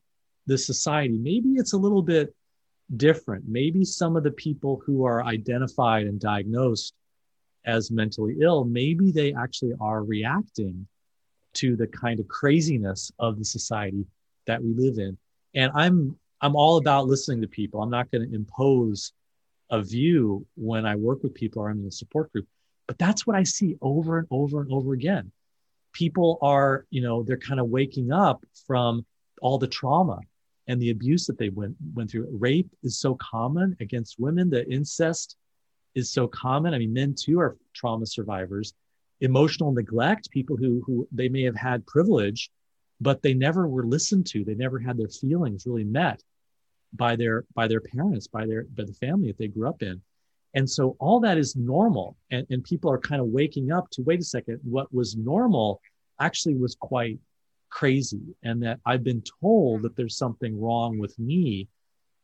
the 0.46 0.58
society? 0.58 1.18
Maybe 1.18 1.50
it's 1.50 1.72
a 1.72 1.78
little 1.78 2.02
bit 2.02 2.34
different. 2.96 3.44
Maybe 3.46 3.84
some 3.84 4.16
of 4.16 4.22
the 4.22 4.30
people 4.30 4.82
who 4.84 5.04
are 5.04 5.24
identified 5.24 6.06
and 6.06 6.20
diagnosed 6.20 6.94
as 7.64 7.90
mentally 7.90 8.36
ill, 8.40 8.64
maybe 8.64 9.12
they 9.12 9.34
actually 9.34 9.74
are 9.80 10.02
reacting 10.02 10.86
to 11.54 11.76
the 11.76 11.86
kind 11.86 12.20
of 12.20 12.28
craziness 12.28 13.10
of 13.18 13.38
the 13.38 13.44
society 13.44 14.06
that 14.46 14.62
we 14.62 14.72
live 14.72 14.98
in. 14.98 15.16
And 15.54 15.72
I'm 15.74 16.16
I'm 16.40 16.56
all 16.56 16.78
about 16.78 17.06
listening 17.06 17.42
to 17.42 17.48
people. 17.48 17.82
I'm 17.82 17.90
not 17.90 18.10
going 18.10 18.26
to 18.26 18.34
impose 18.34 19.12
a 19.70 19.82
view 19.82 20.46
when 20.56 20.86
I 20.86 20.96
work 20.96 21.22
with 21.22 21.34
people 21.34 21.62
or 21.62 21.70
I'm 21.70 21.80
in 21.80 21.86
a 21.86 21.92
support 21.92 22.32
group. 22.32 22.46
But 22.86 22.98
that's 22.98 23.26
what 23.26 23.36
I 23.36 23.42
see 23.42 23.76
over 23.82 24.18
and 24.18 24.26
over 24.30 24.62
and 24.62 24.72
over 24.72 24.94
again. 24.94 25.32
People 25.92 26.38
are, 26.40 26.86
you 26.90 27.02
know, 27.02 27.22
they're 27.22 27.36
kind 27.36 27.60
of 27.60 27.68
waking 27.68 28.10
up 28.10 28.44
from 28.66 29.04
all 29.42 29.58
the 29.58 29.66
trauma 29.66 30.20
and 30.70 30.80
the 30.80 30.90
abuse 30.90 31.26
that 31.26 31.36
they 31.36 31.48
went 31.48 31.74
went 31.94 32.10
through. 32.10 32.28
Rape 32.30 32.70
is 32.84 32.98
so 32.98 33.16
common 33.16 33.76
against 33.80 34.20
women. 34.20 34.48
The 34.48 34.66
incest 34.70 35.36
is 35.96 36.12
so 36.12 36.28
common. 36.28 36.72
I 36.72 36.78
mean, 36.78 36.92
men 36.92 37.14
too 37.14 37.40
are 37.40 37.56
trauma 37.74 38.06
survivors. 38.06 38.72
Emotional 39.20 39.72
neglect, 39.72 40.30
people 40.30 40.56
who 40.56 40.80
who 40.86 41.08
they 41.10 41.28
may 41.28 41.42
have 41.42 41.56
had 41.56 41.86
privilege, 41.86 42.50
but 43.00 43.20
they 43.20 43.34
never 43.34 43.66
were 43.66 43.84
listened 43.84 44.26
to. 44.28 44.44
They 44.44 44.54
never 44.54 44.78
had 44.78 44.96
their 44.96 45.08
feelings 45.08 45.66
really 45.66 45.84
met 45.84 46.22
by 46.92 47.16
their 47.16 47.44
by 47.54 47.66
their 47.66 47.80
parents, 47.80 48.28
by 48.28 48.46
their 48.46 48.62
by 48.76 48.84
the 48.84 48.94
family 48.94 49.26
that 49.28 49.38
they 49.38 49.48
grew 49.48 49.68
up 49.68 49.82
in. 49.82 50.00
And 50.54 50.68
so 50.68 50.96
all 50.98 51.20
that 51.20 51.38
is 51.38 51.54
normal. 51.56 52.16
And, 52.30 52.46
and 52.50 52.62
people 52.64 52.90
are 52.90 52.98
kind 52.98 53.20
of 53.20 53.28
waking 53.28 53.70
up 53.72 53.88
to 53.90 54.02
wait 54.02 54.20
a 54.20 54.24
second, 54.24 54.60
what 54.64 54.92
was 54.92 55.16
normal 55.16 55.80
actually 56.20 56.54
was 56.54 56.74
quite 56.74 57.18
crazy. 57.70 58.20
And 58.42 58.62
that 58.62 58.80
I've 58.84 59.04
been 59.04 59.22
told 59.40 59.82
that 59.82 59.96
there's 59.96 60.16
something 60.16 60.60
wrong 60.60 60.98
with 60.98 61.18
me 61.18 61.68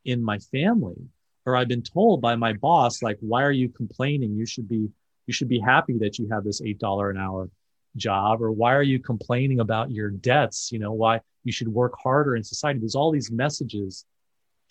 in 0.04 0.22
my 0.22 0.38
family 0.38 1.08
or 1.46 1.56
I've 1.56 1.68
been 1.68 1.82
told 1.82 2.20
by 2.20 2.34
my 2.34 2.52
boss, 2.52 3.02
like, 3.02 3.18
why 3.20 3.44
are 3.44 3.52
you 3.52 3.68
complaining? 3.68 4.34
You 4.34 4.44
should 4.44 4.68
be, 4.68 4.90
you 5.26 5.32
should 5.32 5.48
be 5.48 5.60
happy 5.60 5.96
that 5.98 6.18
you 6.18 6.28
have 6.28 6.44
this 6.44 6.60
$8 6.60 7.10
an 7.10 7.16
hour 7.16 7.48
job, 7.96 8.42
or 8.42 8.50
why 8.50 8.74
are 8.74 8.82
you 8.82 8.98
complaining 8.98 9.60
about 9.60 9.92
your 9.92 10.10
debts? 10.10 10.70
You 10.72 10.80
know, 10.80 10.92
why 10.92 11.20
you 11.44 11.52
should 11.52 11.68
work 11.68 11.94
harder 12.02 12.34
in 12.34 12.42
society. 12.42 12.80
There's 12.80 12.96
all 12.96 13.12
these 13.12 13.30
messages 13.30 14.04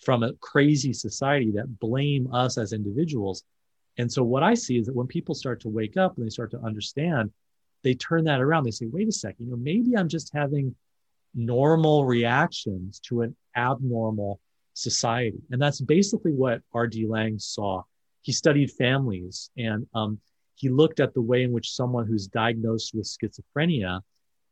from 0.04 0.22
a 0.22 0.34
crazy 0.34 0.92
society 0.92 1.50
that 1.52 1.80
blame 1.80 2.32
us 2.32 2.58
as 2.58 2.74
individuals. 2.74 3.42
And 3.96 4.12
so 4.12 4.22
what 4.22 4.42
I 4.42 4.52
see 4.52 4.76
is 4.78 4.86
that 4.86 4.94
when 4.94 5.06
people 5.06 5.34
start 5.34 5.60
to 5.62 5.70
wake 5.70 5.96
up 5.96 6.16
and 6.16 6.26
they 6.26 6.30
start 6.30 6.50
to 6.50 6.60
understand, 6.60 7.32
they 7.82 7.94
turn 7.94 8.24
that 8.24 8.40
around. 8.40 8.64
They 8.64 8.70
say, 8.70 8.86
wait 8.86 9.08
a 9.08 9.12
second, 9.12 9.46
you 9.46 9.50
know, 9.50 9.56
maybe 9.56 9.96
I'm 9.96 10.08
just 10.08 10.32
having 10.34 10.74
normal 11.34 12.04
reactions 12.04 12.98
to 13.00 13.22
an 13.22 13.36
abnormal 13.54 14.40
society. 14.74 15.38
And 15.50 15.60
that's 15.60 15.80
basically 15.80 16.32
what 16.32 16.62
R.D. 16.72 17.06
Laing 17.06 17.38
saw. 17.38 17.82
He 18.22 18.32
studied 18.32 18.70
families 18.72 19.50
and 19.56 19.86
um, 19.94 20.18
he 20.56 20.68
looked 20.68 21.00
at 21.00 21.14
the 21.14 21.20
way 21.20 21.42
in 21.42 21.52
which 21.52 21.72
someone 21.72 22.06
who's 22.06 22.26
diagnosed 22.26 22.94
with 22.94 23.06
schizophrenia 23.06 24.00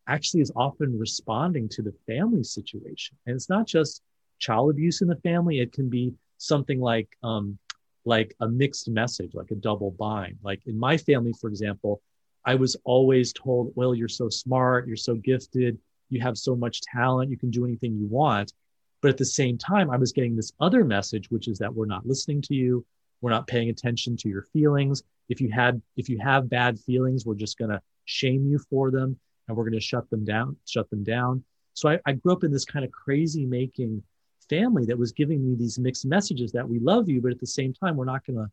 actually 0.07 0.43
is 0.43 0.53
often 0.55 0.99
responding 0.99 1.69
to 1.71 1.83
the 1.83 1.95
family 2.07 2.45
situation. 2.45 3.17
And 3.27 3.35
it's 3.35 3.49
not 3.49 3.67
just 3.67 4.03
child 4.39 4.71
abuse 4.71 5.01
in 5.01 5.09
the 5.09 5.17
family, 5.17 5.61
it 5.61 5.73
can 5.73 5.89
be 5.89 6.13
something 6.39 6.79
like, 6.79 7.09
um, 7.23 7.59
like 8.05 8.35
a 8.41 8.49
mixed 8.49 8.89
message, 8.89 9.33
like 9.35 9.51
a 9.51 9.57
double 9.57 9.93
bind. 9.93 10.37
Like 10.43 10.61
in 10.67 10.79
my 10.79 10.99
family, 10.99 11.33
for 11.41 11.49
example, 11.49 12.03
I 12.45 12.55
was 12.55 12.77
always 12.85 13.33
told, 13.33 13.73
well, 13.75 13.95
you're 13.95 14.09
so 14.09 14.29
smart, 14.29 14.87
you're 14.87 14.97
so 14.97 15.15
gifted, 15.15 15.79
you 16.11 16.21
have 16.21 16.37
so 16.37 16.55
much 16.55 16.81
talent, 16.83 17.31
you 17.31 17.39
can 17.39 17.51
do 17.51 17.65
anything 17.65 17.97
you 17.97 18.07
want. 18.07 18.53
But 19.01 19.11
at 19.11 19.17
the 19.19 19.25
same 19.25 19.59
time, 19.59 19.91
I 19.91 19.97
was 19.97 20.13
getting 20.13 20.37
this 20.37 20.53
other 20.61 20.85
message, 20.85 21.31
which 21.31 21.49
is 21.49 21.59
that 21.59 21.75
we're 21.75 21.87
not 21.87 22.07
listening 22.07 22.43
to 22.43 22.55
you. 22.55 22.85
We're 23.21 23.31
not 23.31 23.47
paying 23.47 23.71
attention 23.71 24.17
to 24.19 24.29
your 24.29 24.43
feelings. 24.53 25.03
If 25.29 25.41
you 25.41 25.51
had, 25.51 25.81
if 25.97 26.09
you 26.09 26.19
have 26.19 26.49
bad 26.51 26.79
feelings, 26.79 27.25
we're 27.25 27.35
just 27.35 27.59
to 27.59 27.81
shame 28.05 28.47
you 28.47 28.59
for 28.59 28.91
them 28.91 29.19
and 29.49 29.57
we're 29.57 29.65
to 29.71 29.81
shut 29.81 30.09
them 30.11 30.25
down, 30.25 30.57
shut 30.67 30.91
them 30.91 31.05
down. 31.05 31.45
So 31.75 31.89
I, 31.89 31.99
I 32.07 32.13
grew 32.13 32.33
up 32.33 32.45
in 32.45 32.53
this 32.53 32.65
kind 32.65 32.85
of 32.85 32.93
crazy 32.93 33.47
making 33.47 34.03
family 34.49 34.85
that 34.87 34.99
was 34.99 35.13
giving 35.13 35.45
me 35.45 35.55
these 35.55 35.79
mixed 35.79 36.07
messages 36.07 36.53
that 36.53 36.69
we 36.69 36.79
love 36.79 37.09
you, 37.09 37.21
but 37.21 37.33
at 37.33 37.41
the 37.41 37.47
same 37.47 37.73
time, 37.73 37.97
we're 37.97 38.05
not 38.05 38.25
to 38.39 38.51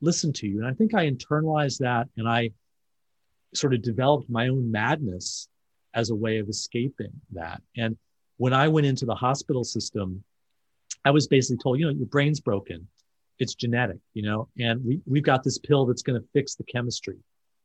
listen 0.00 0.32
to 0.34 0.46
you. 0.46 0.58
And 0.58 0.66
I 0.66 0.72
think 0.72 0.94
I 0.94 1.10
internalized 1.10 1.78
that 1.78 2.08
and 2.16 2.28
I 2.28 2.50
sort 3.54 3.74
of 3.74 3.82
developed 3.82 4.30
my 4.30 4.48
own 4.48 4.70
madness 4.70 5.48
as 5.94 6.10
a 6.10 6.14
way 6.14 6.38
of 6.38 6.48
escaping 6.48 7.12
that. 7.32 7.62
And 7.76 7.96
when 8.38 8.52
I 8.52 8.68
went 8.68 8.86
into 8.86 9.04
the 9.04 9.14
hospital 9.14 9.64
system, 9.64 10.24
I 11.04 11.10
was 11.10 11.26
basically 11.26 11.58
told, 11.62 11.78
you 11.78 11.86
know, 11.86 11.92
your 11.92 12.06
brain's 12.06 12.40
broken. 12.40 12.88
It's 13.38 13.54
genetic, 13.54 13.98
you 14.14 14.22
know, 14.22 14.48
and 14.58 14.84
we, 14.84 15.00
we've 15.06 15.22
got 15.22 15.42
this 15.42 15.58
pill 15.58 15.86
that's 15.86 16.02
going 16.02 16.20
to 16.20 16.26
fix 16.32 16.54
the 16.54 16.64
chemistry. 16.64 17.18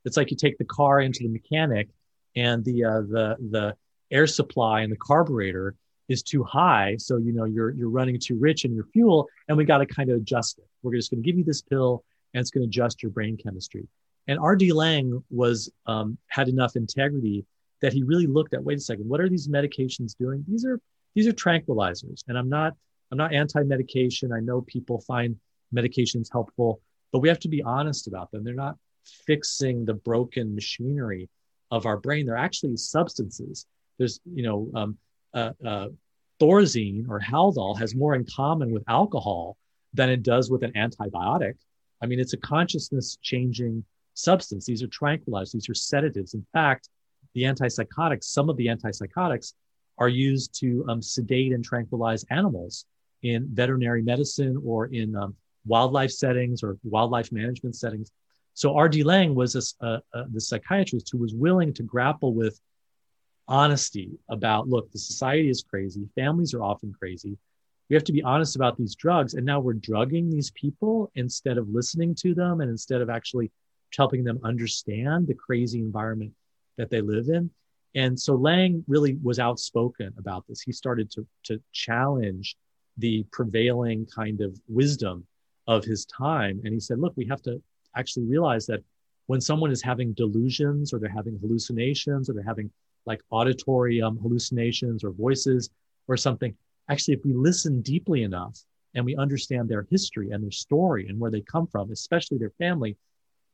It's 0.06 0.18
like 0.18 0.32
you 0.32 0.38
take 0.38 0.58
the 0.58 0.66
car 0.66 1.02
into 1.02 1.24
the 1.24 1.30
mechanic 1.30 1.90
and 2.36 2.64
the, 2.64 2.84
uh, 2.84 3.02
the, 3.02 3.36
the 3.52 3.76
air 4.10 4.28
supply 4.28 4.82
and 4.82 4.92
the 4.92 4.98
carburetor 4.98 5.76
is 6.08 6.24
too 6.24 6.44
high. 6.44 6.96
So, 6.98 7.18
you 7.18 7.34
know, 7.34 7.44
you're, 7.44 7.72
you're 7.72 7.90
running 7.90 8.20
too 8.20 8.38
rich 8.40 8.66
in 8.66 8.74
your 8.74 8.86
fuel 8.86 9.28
and 9.48 9.58
we 9.58 9.66
got 9.66 9.80
to 9.80 9.86
kind 9.86 10.10
of 10.10 10.18
adjust 10.18 10.58
it. 10.58 10.66
We're 10.82 10.96
just 10.96 11.12
going 11.12 11.22
to 11.22 11.28
give 11.28 11.38
you 11.38 11.44
this 11.44 11.62
pill 11.62 12.04
and 12.34 12.42
it's 12.42 12.50
going 12.50 12.64
to 12.64 12.68
adjust 12.68 13.04
your 13.04 13.12
brain 13.12 13.38
chemistry. 13.38 13.88
And 14.28 14.40
R.D. 14.40 14.74
Laing 14.74 15.24
was, 15.30 15.72
um, 15.86 16.18
had 16.28 16.50
enough 16.50 16.76
integrity 16.76 17.46
that 17.82 17.94
he 17.94 18.04
really 18.04 18.28
looked 18.28 18.54
at 18.54 18.64
wait 18.64 18.78
a 18.78 18.82
second 18.82 19.08
what 19.08 19.22
are 19.22 19.30
these 19.30 19.48
medications 19.48 20.16
doing? 20.18 20.44
These 20.48 20.66
are 20.66 20.80
these 21.16 21.28
are 21.28 21.34
tranquilizers. 21.34 22.24
And 22.28 22.38
i'm 22.38 22.50
not 22.50 22.74
i'm 23.12 23.18
not 23.18 23.34
anti-medication. 23.34 24.32
I 24.32 24.40
know 24.40 24.62
people 24.62 25.02
find 25.02 25.36
medications 25.74 26.28
helpful 26.32 26.82
but 27.12 27.20
we 27.20 27.30
have 27.30 27.40
to 27.40 27.48
be 27.48 27.64
honest 27.64 28.08
about 28.08 28.32
them. 28.32 28.44
They're 28.44 28.54
not 28.54 28.78
fixing 29.26 29.86
the 29.86 29.94
broken 29.94 30.54
machinery 30.54 31.30
of 31.72 31.86
our 31.86 31.98
brain. 31.98 32.26
They're 32.26 32.36
actually 32.36 32.78
substances. 32.78 33.66
There's 33.98 34.20
you 34.26 34.44
know 34.44 34.70
um, 34.76 34.98
uh, 35.34 35.52
uh, 35.66 35.88
thorazine 36.40 37.06
or 37.10 37.20
haldol 37.20 37.78
has 37.80 37.96
more 37.96 38.16
in 38.16 38.26
common 38.26 38.72
with 38.72 38.84
alcohol 38.88 39.58
than 39.94 40.10
it 40.10 40.24
does 40.24 40.50
with 40.50 40.64
an 40.64 40.74
antibiotic. 40.74 41.54
I 42.02 42.06
mean 42.06 42.20
it's 42.20 42.34
a 42.34 42.38
consciousness 42.38 43.18
changing 43.22 43.84
substance 44.18 44.66
these 44.66 44.84
are 44.84 44.88
tranquilizers 44.88 45.52
these 45.52 45.70
are 45.70 45.74
sedatives 45.74 46.34
in 46.34 46.46
fact 46.54 46.90
the 47.38 47.44
antipsychotics, 47.44 48.24
some 48.24 48.50
of 48.50 48.58
the 48.58 48.66
antipsychotics 48.66 49.54
are 50.00 50.10
used 50.10 50.60
to 50.60 50.84
um, 50.90 51.04
sedate 51.04 51.54
and 51.54 51.64
tranquilize 51.64 52.26
animals 52.32 52.86
in 53.22 53.48
veterinary 53.54 54.02
medicine 54.02 54.60
or 54.66 54.88
in 54.88 55.16
um, 55.16 55.36
wildlife 55.66 56.10
settings 56.10 56.64
or 56.64 56.78
wildlife 56.84 57.32
management 57.32 57.76
settings. 57.76 58.12
So 58.56 58.76
R.D. 58.76 59.04
Laing 59.04 59.36
was 59.36 59.76
a, 59.82 60.02
the 60.32 60.42
psychiatrist 60.42 61.10
who 61.12 61.20
was 61.20 61.36
willing 61.36 61.74
to 61.74 61.84
grapple 61.84 62.34
with 62.34 62.60
honesty 63.48 64.18
about, 64.30 64.68
look, 64.68 64.92
the 64.92 64.98
society 64.98 65.50
is 65.50 65.62
crazy. 65.62 66.10
Families 66.16 66.56
are 66.56 66.64
often 66.64 66.92
crazy. 66.92 67.38
We 67.90 67.96
have 67.96 68.04
to 68.06 68.12
be 68.12 68.24
honest 68.24 68.56
about 68.56 68.78
these 68.78 68.96
drugs. 68.96 69.36
And 69.36 69.46
now 69.46 69.60
we're 69.60 69.74
drugging 69.74 70.32
these 70.32 70.50
people 70.52 71.12
instead 71.14 71.60
of 71.60 71.70
listening 71.70 72.16
to 72.16 72.34
them 72.34 72.62
and 72.62 72.70
instead 72.72 73.02
of 73.02 73.12
actually 73.12 73.52
helping 73.96 74.24
them 74.24 74.40
understand 74.44 75.28
the 75.28 75.34
crazy 75.34 75.80
environment 75.80 76.34
that 76.78 76.90
they 76.90 77.02
live 77.02 77.30
in. 77.30 77.50
And 77.96 78.20
so 78.20 78.36
Laing 78.36 78.84
really 78.88 79.18
was 79.24 79.40
outspoken 79.40 80.14
about 80.18 80.46
this. 80.48 80.62
He 80.62 80.72
started 80.72 81.10
to, 81.12 81.26
to 81.46 81.62
challenge 81.72 82.56
the 82.98 83.26
prevailing 83.32 84.06
kind 84.06 84.42
of 84.42 84.60
wisdom 84.68 85.26
of 85.68 85.84
his 85.84 86.06
time. 86.06 86.62
And 86.64 86.74
he 86.74 86.80
said, 86.80 87.00
look, 87.00 87.14
we 87.16 87.26
have 87.28 87.42
to 87.44 87.62
actually 87.96 88.26
realize 88.26 88.66
that 88.68 88.84
when 89.28 89.42
someone 89.42 89.72
is 89.72 89.82
having 89.82 90.14
delusions 90.14 90.94
or 90.94 91.00
they're 91.00 91.10
having 91.10 91.38
hallucinations 91.40 92.30
or 92.30 92.34
they're 92.34 92.44
having 92.44 92.72
like 93.06 93.22
auditory 93.30 94.00
hallucinations 94.00 95.04
or 95.04 95.12
voices 95.12 95.70
or 96.08 96.18
something, 96.18 96.56
actually, 96.90 97.16
if 97.16 97.26
we 97.26 97.34
listen 97.34 97.82
deeply 97.82 98.24
enough 98.24 98.58
and 98.96 99.06
we 99.06 99.16
understand 99.16 99.68
their 99.68 99.86
history 99.90 100.32
and 100.32 100.44
their 100.44 100.52
story 100.52 101.08
and 101.08 101.20
where 101.20 101.32
they 101.32 101.42
come 101.42 101.68
from, 101.68 101.92
especially 101.92 102.38
their 102.38 102.54
family, 102.58 102.96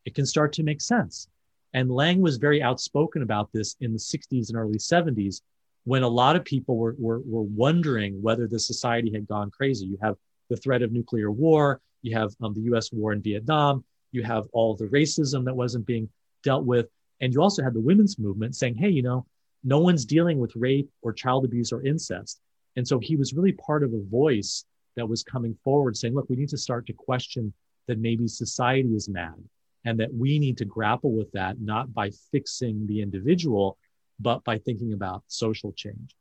it 0.05 0.15
can 0.15 0.25
start 0.25 0.53
to 0.53 0.63
make 0.63 0.81
sense. 0.81 1.27
And 1.73 1.89
Laing 1.89 2.21
was 2.21 2.37
very 2.37 2.61
outspoken 2.61 3.23
about 3.23 3.51
this 3.51 3.75
in 3.81 3.93
the 3.93 3.99
60s 3.99 4.49
and 4.49 4.57
early 4.57 4.77
70s 4.77 5.41
when 5.85 6.03
a 6.03 6.07
lot 6.07 6.35
of 6.35 6.45
people 6.45 6.77
were, 6.77 6.95
were, 6.97 7.19
were 7.25 7.41
wondering 7.41 8.21
whether 8.21 8.47
the 8.47 8.59
society 8.59 9.11
had 9.11 9.27
gone 9.27 9.51
crazy. 9.51 9.85
You 9.85 9.97
have 10.01 10.15
the 10.49 10.57
threat 10.57 10.81
of 10.81 10.91
nuclear 10.91 11.31
war, 11.31 11.81
you 12.01 12.15
have 12.15 12.31
um, 12.41 12.53
the 12.53 12.61
US 12.73 12.91
war 12.91 13.11
in 13.11 13.21
Vietnam, 13.21 13.83
you 14.11 14.23
have 14.23 14.45
all 14.53 14.75
the 14.75 14.87
racism 14.87 15.43
that 15.45 15.55
wasn't 15.55 15.85
being 15.85 16.09
dealt 16.43 16.65
with. 16.65 16.87
And 17.21 17.33
you 17.33 17.41
also 17.41 17.63
had 17.63 17.73
the 17.73 17.81
women's 17.81 18.19
movement 18.19 18.55
saying, 18.55 18.75
hey, 18.75 18.89
you 18.89 19.01
know, 19.01 19.25
no 19.63 19.79
one's 19.79 20.05
dealing 20.05 20.39
with 20.39 20.55
rape 20.55 20.89
or 21.01 21.11
child 21.11 21.45
abuse 21.45 21.71
or 21.71 21.83
incest. 21.83 22.39
And 22.75 22.87
so 22.87 22.99
he 22.99 23.15
was 23.15 23.33
really 23.33 23.53
part 23.53 23.83
of 23.83 23.93
a 23.93 24.03
voice 24.09 24.65
that 24.95 25.07
was 25.07 25.23
coming 25.23 25.57
forward 25.63 25.97
saying, 25.97 26.13
look, 26.13 26.29
we 26.29 26.35
need 26.35 26.49
to 26.49 26.57
start 26.57 26.85
to 26.87 26.93
question 26.93 27.53
that 27.87 27.99
maybe 27.99 28.27
society 28.27 28.89
is 28.89 29.09
mad 29.09 29.35
and 29.85 29.99
that 29.99 30.13
we 30.13 30.39
need 30.39 30.57
to 30.57 30.65
grapple 30.65 31.11
with 31.11 31.31
that, 31.33 31.59
not 31.59 31.93
by 31.93 32.09
fixing 32.31 32.87
the 32.87 33.01
individual, 33.01 33.77
but 34.19 34.43
by 34.43 34.57
thinking 34.57 34.93
about 34.93 35.23
social 35.27 35.73
change. 35.73 36.15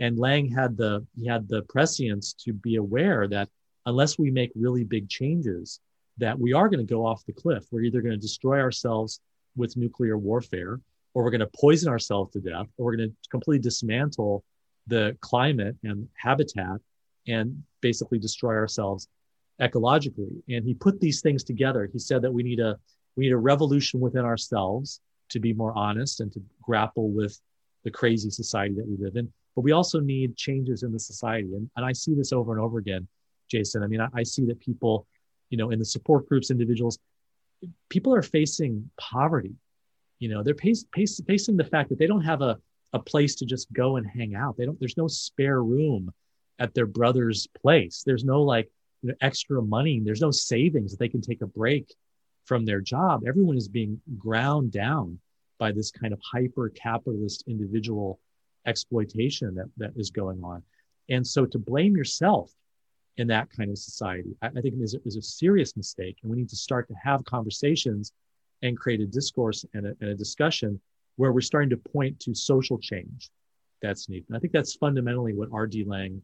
And 0.00 0.18
Laing 0.18 0.48
had 0.48 0.76
the 0.76 1.06
he 1.16 1.26
had 1.26 1.48
the 1.48 1.62
prescience 1.62 2.32
to 2.44 2.52
be 2.52 2.76
aware 2.76 3.28
that 3.28 3.48
unless 3.86 4.18
we 4.18 4.30
make 4.30 4.50
really 4.54 4.84
big 4.84 5.08
changes, 5.08 5.80
that 6.18 6.38
we 6.38 6.52
are 6.52 6.68
going 6.68 6.84
to 6.84 6.94
go 6.94 7.04
off 7.04 7.24
the 7.26 7.32
cliff. 7.32 7.64
We're 7.70 7.82
either 7.82 8.00
going 8.00 8.14
to 8.14 8.20
destroy 8.20 8.60
ourselves 8.60 9.20
with 9.56 9.76
nuclear 9.76 10.16
warfare, 10.16 10.80
or 11.14 11.24
we're 11.24 11.30
going 11.30 11.40
to 11.40 11.50
poison 11.58 11.88
ourselves 11.88 12.32
to 12.32 12.40
death, 12.40 12.66
or 12.76 12.86
we're 12.86 12.96
going 12.96 13.10
to 13.10 13.16
completely 13.30 13.62
dismantle 13.62 14.44
the 14.86 15.16
climate 15.20 15.76
and 15.84 16.08
habitat 16.14 16.78
and 17.28 17.62
basically 17.80 18.18
destroy 18.18 18.54
ourselves 18.54 19.08
ecologically. 19.60 20.42
And 20.48 20.64
he 20.64 20.74
put 20.74 21.00
these 21.00 21.20
things 21.20 21.44
together. 21.44 21.88
He 21.92 21.98
said 21.98 22.22
that 22.22 22.32
we 22.32 22.42
need 22.42 22.60
a 22.60 22.78
we 23.16 23.24
need 23.24 23.32
a 23.32 23.36
revolution 23.36 24.00
within 24.00 24.24
ourselves 24.24 25.00
to 25.30 25.40
be 25.40 25.52
more 25.52 25.76
honest 25.76 26.20
and 26.20 26.32
to 26.32 26.42
grapple 26.62 27.10
with 27.10 27.38
the 27.84 27.90
crazy 27.90 28.30
society 28.30 28.74
that 28.74 28.86
we 28.86 28.96
live 28.96 29.16
in. 29.16 29.32
But 29.54 29.62
we 29.62 29.72
also 29.72 30.00
need 30.00 30.36
changes 30.36 30.82
in 30.82 30.92
the 30.92 30.98
society. 30.98 31.54
And, 31.54 31.68
and 31.76 31.84
I 31.84 31.92
see 31.92 32.14
this 32.14 32.32
over 32.32 32.52
and 32.52 32.60
over 32.60 32.78
again, 32.78 33.06
Jason. 33.50 33.82
I 33.82 33.86
mean, 33.86 34.00
I, 34.00 34.08
I 34.14 34.22
see 34.22 34.44
that 34.46 34.60
people, 34.60 35.06
you 35.50 35.58
know, 35.58 35.70
in 35.70 35.78
the 35.78 35.84
support 35.84 36.28
groups, 36.28 36.50
individuals, 36.50 36.98
people 37.88 38.14
are 38.14 38.22
facing 38.22 38.90
poverty. 38.98 39.54
You 40.18 40.28
know, 40.28 40.42
they're 40.42 40.54
pace, 40.54 40.84
pace, 40.92 41.20
facing 41.26 41.56
the 41.56 41.64
fact 41.64 41.88
that 41.88 41.98
they 41.98 42.06
don't 42.06 42.22
have 42.22 42.42
a, 42.42 42.58
a 42.92 42.98
place 42.98 43.34
to 43.36 43.46
just 43.46 43.72
go 43.72 43.96
and 43.96 44.06
hang 44.06 44.34
out. 44.34 44.56
They 44.56 44.64
don't, 44.64 44.78
there's 44.78 44.96
no 44.96 45.08
spare 45.08 45.62
room 45.62 46.12
at 46.58 46.74
their 46.74 46.86
brother's 46.86 47.46
place. 47.60 48.02
There's 48.04 48.24
no 48.24 48.42
like 48.42 48.70
you 49.02 49.10
know, 49.10 49.16
extra 49.20 49.60
money. 49.60 50.00
There's 50.02 50.20
no 50.20 50.30
savings 50.30 50.92
that 50.92 50.98
they 50.98 51.08
can 51.08 51.20
take 51.20 51.42
a 51.42 51.46
break 51.46 51.92
from 52.44 52.64
their 52.64 52.80
job. 52.80 53.22
Everyone 53.26 53.56
is 53.56 53.68
being 53.68 54.00
ground 54.18 54.72
down 54.72 55.18
by 55.58 55.72
this 55.72 55.90
kind 55.90 56.12
of 56.12 56.20
hyper 56.20 56.68
capitalist 56.70 57.44
individual 57.46 58.18
exploitation 58.66 59.54
that, 59.54 59.70
that 59.76 59.92
is 59.96 60.10
going 60.10 60.42
on. 60.42 60.62
And 61.08 61.26
so 61.26 61.46
to 61.46 61.58
blame 61.58 61.96
yourself 61.96 62.52
in 63.16 63.26
that 63.28 63.48
kind 63.50 63.70
of 63.70 63.78
society, 63.78 64.34
I, 64.42 64.46
I 64.48 64.60
think 64.60 64.74
is 64.80 64.94
a, 64.94 64.98
is 65.04 65.16
a 65.16 65.22
serious 65.22 65.76
mistake. 65.76 66.16
And 66.22 66.30
we 66.30 66.36
need 66.36 66.48
to 66.48 66.56
start 66.56 66.88
to 66.88 66.94
have 67.02 67.24
conversations 67.24 68.12
and 68.62 68.78
create 68.78 69.00
a 69.00 69.06
discourse 69.06 69.64
and 69.74 69.86
a, 69.86 69.94
and 70.00 70.10
a 70.10 70.14
discussion 70.14 70.80
where 71.16 71.32
we're 71.32 71.40
starting 71.40 71.70
to 71.70 71.76
point 71.76 72.18
to 72.20 72.34
social 72.34 72.78
change 72.78 73.30
that's 73.82 74.08
needed. 74.08 74.26
And 74.28 74.36
I 74.36 74.40
think 74.40 74.52
that's 74.52 74.74
fundamentally 74.74 75.34
what 75.34 75.48
R.D. 75.52 75.84
Laing 75.84 76.22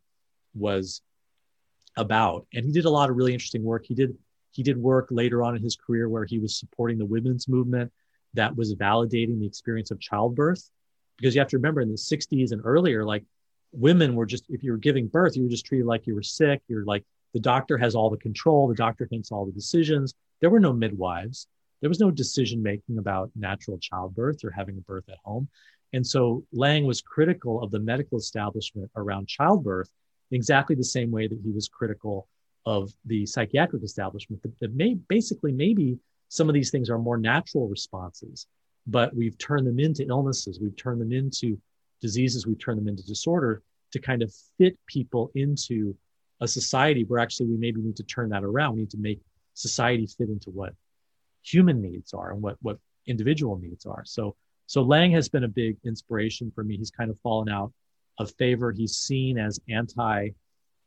was 0.55 1.03
about. 1.97 2.47
And 2.55 2.65
he 2.65 2.73
did 2.73 2.85
a 2.85 2.91
lot 2.91 3.11
of 3.11 3.17
really 3.17 3.33
interesting 3.35 3.65
work. 3.65 3.85
He 3.87 3.95
did 3.95 4.17
he 4.51 4.63
did 4.63 4.77
work 4.77 5.09
later 5.11 5.43
on 5.43 5.57
in 5.57 5.63
his 5.63 5.77
career 5.77 6.09
where 6.09 6.25
he 6.25 6.39
was 6.39 6.59
supporting 6.59 6.99
the 6.99 7.07
women's 7.07 7.49
movement 7.49 7.93
that 8.35 8.57
was 8.57 8.75
validating 8.75 9.39
the 9.39 9.47
experience 9.47 9.91
of 9.91 10.01
childbirth. 10.01 10.71
Because 11.17 11.35
you 11.35 11.41
have 11.41 11.49
to 11.49 11.57
remember 11.57 11.81
in 11.81 11.91
the 11.91 11.97
60s 11.97 12.53
and 12.53 12.63
earlier, 12.65 13.05
like 13.05 13.25
women 13.73 14.15
were 14.15 14.27
just, 14.27 14.45
if 14.49 14.63
you 14.63 14.73
were 14.73 14.79
giving 14.79 15.09
birth, 15.09 15.37
you 15.37 15.43
were 15.43 15.49
just 15.49 15.67
treated 15.67 15.87
like 15.87 16.07
you 16.07 16.15
were 16.15 16.23
sick. 16.23 16.63
You're 16.69 16.85
like, 16.85 17.05
the 17.35 17.41
doctor 17.41 17.77
has 17.77 17.95
all 17.95 18.11
the 18.11 18.17
control, 18.17 18.69
the 18.69 18.75
doctor 18.75 19.07
makes 19.11 19.31
all 19.31 19.45
the 19.45 19.53
decisions. 19.53 20.15
There 20.41 20.51
were 20.51 20.61
no 20.61 20.73
midwives. 20.73 21.47
There 21.81 21.91
was 21.91 22.01
no 22.01 22.11
decision 22.11 22.63
making 22.63 22.99
about 22.99 23.31
natural 23.37 23.79
childbirth 23.79 24.45
or 24.45 24.51
having 24.51 24.79
a 24.79 24.81
birth 24.81 25.09
at 25.09 25.19
home. 25.25 25.49
And 25.93 26.07
so 26.07 26.45
Laing 26.53 26.87
was 26.87 27.01
critical 27.01 27.63
of 27.63 27.71
the 27.71 27.79
medical 27.79 28.19
establishment 28.19 28.91
around 28.97 29.29
childbirth 29.29 29.91
in 30.31 30.37
exactly 30.37 30.77
the 30.77 30.85
same 30.85 31.11
way 31.11 31.27
that 31.27 31.41
he 31.43 31.51
was 31.51 31.69
critical 31.69 32.29
of 32.67 32.91
the 33.07 33.25
psychiatric 33.27 33.83
establishment 33.83 34.43
that, 34.43 34.59
that 34.61 34.75
may 34.75 34.95
basically 35.09 35.53
maybe 35.53 35.99
some 36.29 36.49
of 36.49 36.55
these 36.55 36.71
things 36.71 36.91
are 36.91 36.99
more 36.99 37.17
natural 37.17 37.69
responses 37.69 38.47
but 38.89 39.15
we've 39.15 39.37
turned 39.39 39.67
them 39.67 39.79
into 39.79 40.07
illnesses. 40.07 40.59
We've 40.61 40.77
turned 40.77 41.01
them 41.01 41.13
into 41.13 41.61
diseases. 42.01 42.47
We've 42.47 42.59
turned 42.59 42.79
them 42.79 42.89
into 42.89 43.07
disorder 43.07 43.63
to 43.93 44.01
kind 44.01 44.23
of 44.23 44.33
fit 44.57 44.79
people 44.87 45.31
into 45.35 45.95
a 46.41 46.49
society 46.49 47.05
where 47.05 47.21
actually 47.21 47.47
we 47.47 47.57
maybe 47.59 47.83
need 47.83 47.97
to 47.97 48.03
turn 48.03 48.31
that 48.31 48.45
around. 48.45 48.75
We 48.75 48.81
need 48.81 48.91
to 48.91 48.99
make 48.99 49.21
society 49.55 50.07
fit 50.07 50.29
into 50.29 50.51
what 50.51 50.73
human 51.43 51.83
needs 51.83 52.15
are 52.15 52.33
and 52.33 52.43
what 52.43 52.57
what 52.63 52.79
individual 53.07 53.59
needs 53.59 53.85
are. 53.87 54.05
So 54.05 54.35
so 54.67 54.83
Laing 54.83 55.13
has 55.13 55.29
been 55.29 55.45
a 55.45 55.49
big 55.49 55.77
inspiration 55.85 56.51
for 56.55 56.65
me. 56.65 56.77
He's 56.77 56.91
kind 56.91 57.11
of 57.11 57.19
fallen 57.23 57.49
out 57.49 57.73
of 58.19 58.33
favor. 58.39 58.73
He's 58.73 58.97
seen 58.97 59.39
as 59.39 59.61
anti 59.69 60.31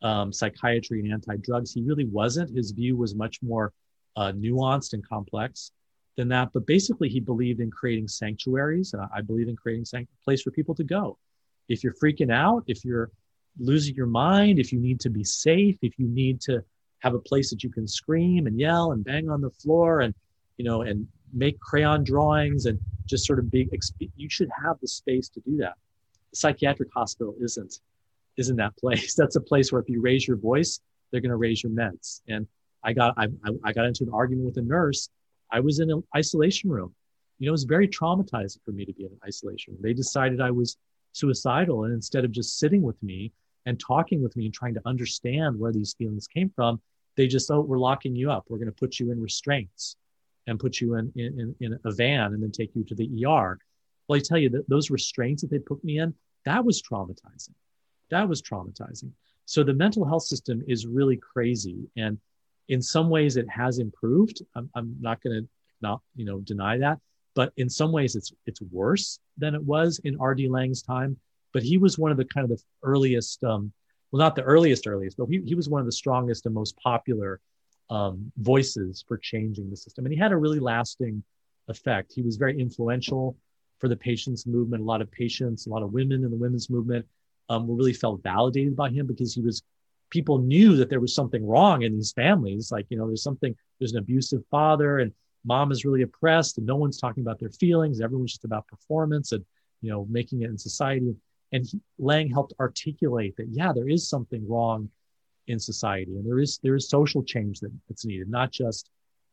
um, 0.01 0.33
psychiatry 0.33 0.99
and 0.99 1.11
anti-drugs. 1.11 1.73
He 1.73 1.81
really 1.81 2.05
wasn't. 2.05 2.55
His 2.55 2.71
view 2.71 2.97
was 2.97 3.15
much 3.15 3.41
more 3.41 3.73
uh, 4.15 4.31
nuanced 4.31 4.93
and 4.93 5.07
complex 5.07 5.71
than 6.17 6.27
that. 6.29 6.49
But 6.53 6.65
basically, 6.65 7.09
he 7.09 7.19
believed 7.19 7.59
in 7.59 7.71
creating 7.71 8.07
sanctuaries, 8.07 8.93
and 8.93 9.03
I 9.13 9.21
believe 9.21 9.47
in 9.47 9.55
creating 9.55 9.85
a 9.93 10.05
place 10.23 10.41
for 10.41 10.51
people 10.51 10.75
to 10.75 10.83
go. 10.83 11.17
If 11.69 11.83
you're 11.83 11.95
freaking 12.01 12.31
out, 12.31 12.63
if 12.67 12.83
you're 12.83 13.11
losing 13.59 13.95
your 13.95 14.07
mind, 14.07 14.59
if 14.59 14.71
you 14.71 14.79
need 14.79 14.99
to 15.01 15.09
be 15.09 15.23
safe, 15.23 15.77
if 15.81 15.97
you 15.97 16.07
need 16.07 16.41
to 16.41 16.63
have 17.01 17.13
a 17.13 17.19
place 17.19 17.49
that 17.49 17.63
you 17.63 17.69
can 17.69 17.87
scream 17.87 18.47
and 18.47 18.59
yell 18.59 18.91
and 18.91 19.03
bang 19.03 19.29
on 19.29 19.41
the 19.41 19.49
floor 19.49 20.01
and 20.01 20.13
you 20.57 20.65
know 20.65 20.81
and 20.81 21.07
make 21.33 21.59
crayon 21.59 22.03
drawings 22.03 22.65
and 22.65 22.79
just 23.05 23.25
sort 23.25 23.39
of 23.39 23.49
be 23.51 23.69
you 24.15 24.29
should 24.29 24.49
have 24.63 24.77
the 24.81 24.87
space 24.87 25.27
to 25.29 25.39
do 25.41 25.57
that 25.57 25.73
the 26.29 26.35
psychiatric 26.35 26.89
hospital 26.93 27.35
isn't 27.41 27.79
isn't 28.41 28.57
that 28.57 28.75
place. 28.77 29.13
That's 29.21 29.37
a 29.37 29.41
place 29.41 29.71
where 29.71 29.81
if 29.81 29.89
you 29.89 30.01
raise 30.01 30.27
your 30.27 30.37
voice, 30.37 30.79
they're 31.11 31.21
going 31.21 31.37
to 31.37 31.37
raise 31.37 31.63
your 31.63 31.71
meds. 31.71 32.21
And 32.27 32.47
I 32.83 32.93
got 32.93 33.13
I, 33.17 33.27
I 33.63 33.71
got 33.71 33.85
into 33.85 34.03
an 34.03 34.09
argument 34.13 34.45
with 34.45 34.57
a 34.57 34.67
nurse. 34.67 35.09
I 35.51 35.59
was 35.59 35.79
in 35.79 35.91
an 35.91 36.03
isolation 36.15 36.69
room. 36.69 36.93
You 37.39 37.45
know, 37.47 37.51
it 37.51 37.59
was 37.59 37.63
very 37.63 37.87
traumatizing 37.87 38.59
for 38.65 38.71
me 38.71 38.85
to 38.85 38.93
be 38.93 39.05
in 39.05 39.11
an 39.11 39.19
isolation. 39.25 39.77
They 39.79 39.93
decided 39.93 40.41
I 40.41 40.51
was 40.51 40.77
suicidal, 41.13 41.85
and 41.85 41.93
instead 41.93 42.23
of 42.23 42.31
just 42.31 42.59
sitting 42.59 42.81
with 42.81 43.01
me 43.01 43.31
and 43.65 43.79
talking 43.79 44.23
with 44.23 44.35
me 44.35 44.45
and 44.45 44.53
trying 44.53 44.73
to 44.75 44.81
understand 44.85 45.59
where 45.59 45.71
these 45.71 45.93
feelings 45.93 46.27
came 46.27 46.51
from, 46.55 46.81
they 47.17 47.27
just 47.27 47.51
oh, 47.51 47.61
we're 47.61 47.77
locking 47.77 48.15
you 48.15 48.31
up. 48.31 48.45
We're 48.49 48.57
going 48.57 48.75
to 48.75 48.81
put 48.83 48.99
you 48.99 49.11
in 49.11 49.21
restraints 49.21 49.95
and 50.47 50.59
put 50.59 50.81
you 50.81 50.95
in, 50.95 51.11
in 51.15 51.55
in 51.59 51.79
a 51.85 51.91
van 51.91 52.33
and 52.33 52.41
then 52.41 52.51
take 52.51 52.71
you 52.75 52.83
to 52.85 52.95
the 52.95 53.09
ER. 53.25 53.59
Well, 54.07 54.17
I 54.17 54.21
tell 54.21 54.39
you 54.39 54.49
that 54.51 54.69
those 54.69 54.89
restraints 54.89 55.41
that 55.41 55.51
they 55.51 55.59
put 55.59 55.83
me 55.83 55.99
in, 55.99 56.13
that 56.45 56.65
was 56.65 56.81
traumatizing 56.81 57.53
that 58.11 58.27
was 58.29 58.41
traumatizing. 58.41 59.11
So 59.45 59.63
the 59.63 59.73
mental 59.73 60.05
health 60.05 60.23
system 60.23 60.63
is 60.67 60.85
really 60.85 61.17
crazy. 61.17 61.89
And 61.97 62.17
in 62.69 62.81
some 62.81 63.09
ways 63.09 63.35
it 63.37 63.49
has 63.49 63.79
improved. 63.79 64.41
I'm, 64.55 64.69
I'm 64.75 64.95
not 65.01 65.21
going 65.21 65.41
to 65.41 65.49
not, 65.81 66.01
you 66.15 66.25
know, 66.25 66.39
deny 66.39 66.77
that, 66.77 66.99
but 67.35 67.51
in 67.57 67.69
some 67.69 67.91
ways 67.91 68.15
it's, 68.15 68.31
it's 68.45 68.61
worse 68.61 69.19
than 69.37 69.55
it 69.55 69.63
was 69.63 69.99
in 70.03 70.17
R.D. 70.19 70.47
Laing's 70.47 70.83
time. 70.83 71.17
But 71.53 71.63
he 71.63 71.77
was 71.77 71.97
one 71.97 72.11
of 72.11 72.17
the 72.17 72.25
kind 72.25 72.45
of 72.45 72.49
the 72.57 72.63
earliest, 72.83 73.43
um, 73.43 73.73
well, 74.11 74.19
not 74.19 74.35
the 74.35 74.43
earliest, 74.43 74.87
earliest, 74.87 75.17
but 75.17 75.27
he, 75.29 75.41
he 75.45 75.55
was 75.55 75.67
one 75.67 75.81
of 75.81 75.85
the 75.85 75.91
strongest 75.91 76.45
and 76.45 76.55
most 76.55 76.77
popular 76.77 77.41
um, 77.89 78.31
voices 78.37 79.03
for 79.05 79.17
changing 79.17 79.69
the 79.69 79.75
system. 79.75 80.05
And 80.05 80.13
he 80.13 80.19
had 80.19 80.31
a 80.31 80.37
really 80.37 80.59
lasting 80.59 81.23
effect. 81.67 82.13
He 82.13 82.21
was 82.21 82.37
very 82.37 82.57
influential 82.57 83.35
for 83.79 83.89
the 83.89 83.97
patients 83.97 84.45
movement. 84.45 84.81
A 84.81 84.85
lot 84.85 85.01
of 85.01 85.11
patients, 85.11 85.65
a 85.65 85.69
lot 85.69 85.83
of 85.83 85.91
women 85.91 86.23
in 86.23 86.31
the 86.31 86.37
women's 86.37 86.69
movement 86.69 87.05
um, 87.51 87.69
really 87.69 87.93
felt 87.93 88.23
validated 88.23 88.75
by 88.77 88.89
him 88.89 89.05
because 89.05 89.33
he 89.33 89.41
was 89.41 89.61
people 90.09 90.39
knew 90.39 90.75
that 90.77 90.89
there 90.89 90.99
was 91.01 91.13
something 91.13 91.45
wrong 91.45 91.83
in 91.83 91.93
these 91.93 92.13
families. 92.13 92.71
Like 92.71 92.85
you 92.89 92.97
know 92.97 93.07
there's 93.07 93.23
something 93.23 93.53
there's 93.77 93.91
an 93.91 93.99
abusive 93.99 94.43
father 94.49 94.99
and 94.99 95.11
mom 95.43 95.71
is 95.71 95.83
really 95.83 96.03
oppressed 96.03 96.57
and 96.57 96.65
no 96.65 96.77
one's 96.77 96.97
talking 96.97 97.23
about 97.23 97.39
their 97.39 97.49
feelings. 97.49 97.99
Everyone's 97.99 98.31
just 98.31 98.45
about 98.45 98.67
performance 98.67 99.33
and 99.33 99.43
you 99.81 99.91
know 99.91 100.07
making 100.09 100.43
it 100.43 100.49
in 100.49 100.57
society. 100.57 101.13
And 101.51 101.65
he, 101.65 101.81
Laing 101.99 102.29
helped 102.31 102.53
articulate 102.59 103.35
that 103.35 103.47
yeah 103.51 103.73
there 103.73 103.89
is 103.89 104.07
something 104.07 104.47
wrong 104.47 104.89
in 105.47 105.59
society 105.59 106.15
and 106.15 106.25
there 106.25 106.39
is 106.39 106.59
there 106.63 106.75
is 106.75 106.87
social 106.87 107.21
change 107.21 107.59
that, 107.59 107.71
that's 107.89 108.05
needed 108.05 108.29
not 108.29 108.51
just 108.51 108.89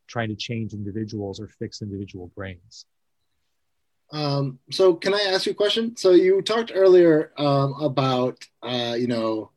trying 0.07 0.27
to 0.27 0.35
change 0.35 0.73
individuals 0.73 1.39
or 1.39 1.47
fix 1.47 1.81
individual 1.81 2.31
brains 2.35 2.85
um, 4.11 4.59
so 4.71 4.95
can 4.95 5.13
I 5.13 5.21
ask 5.29 5.45
you 5.45 5.51
a 5.51 5.55
question? 5.55 5.95
So 5.95 6.11
you 6.11 6.41
talked 6.41 6.71
earlier 6.73 7.31
um, 7.37 7.75
about, 7.81 8.43
uh, 8.63 8.95
you 8.97 9.07
know, 9.07 9.51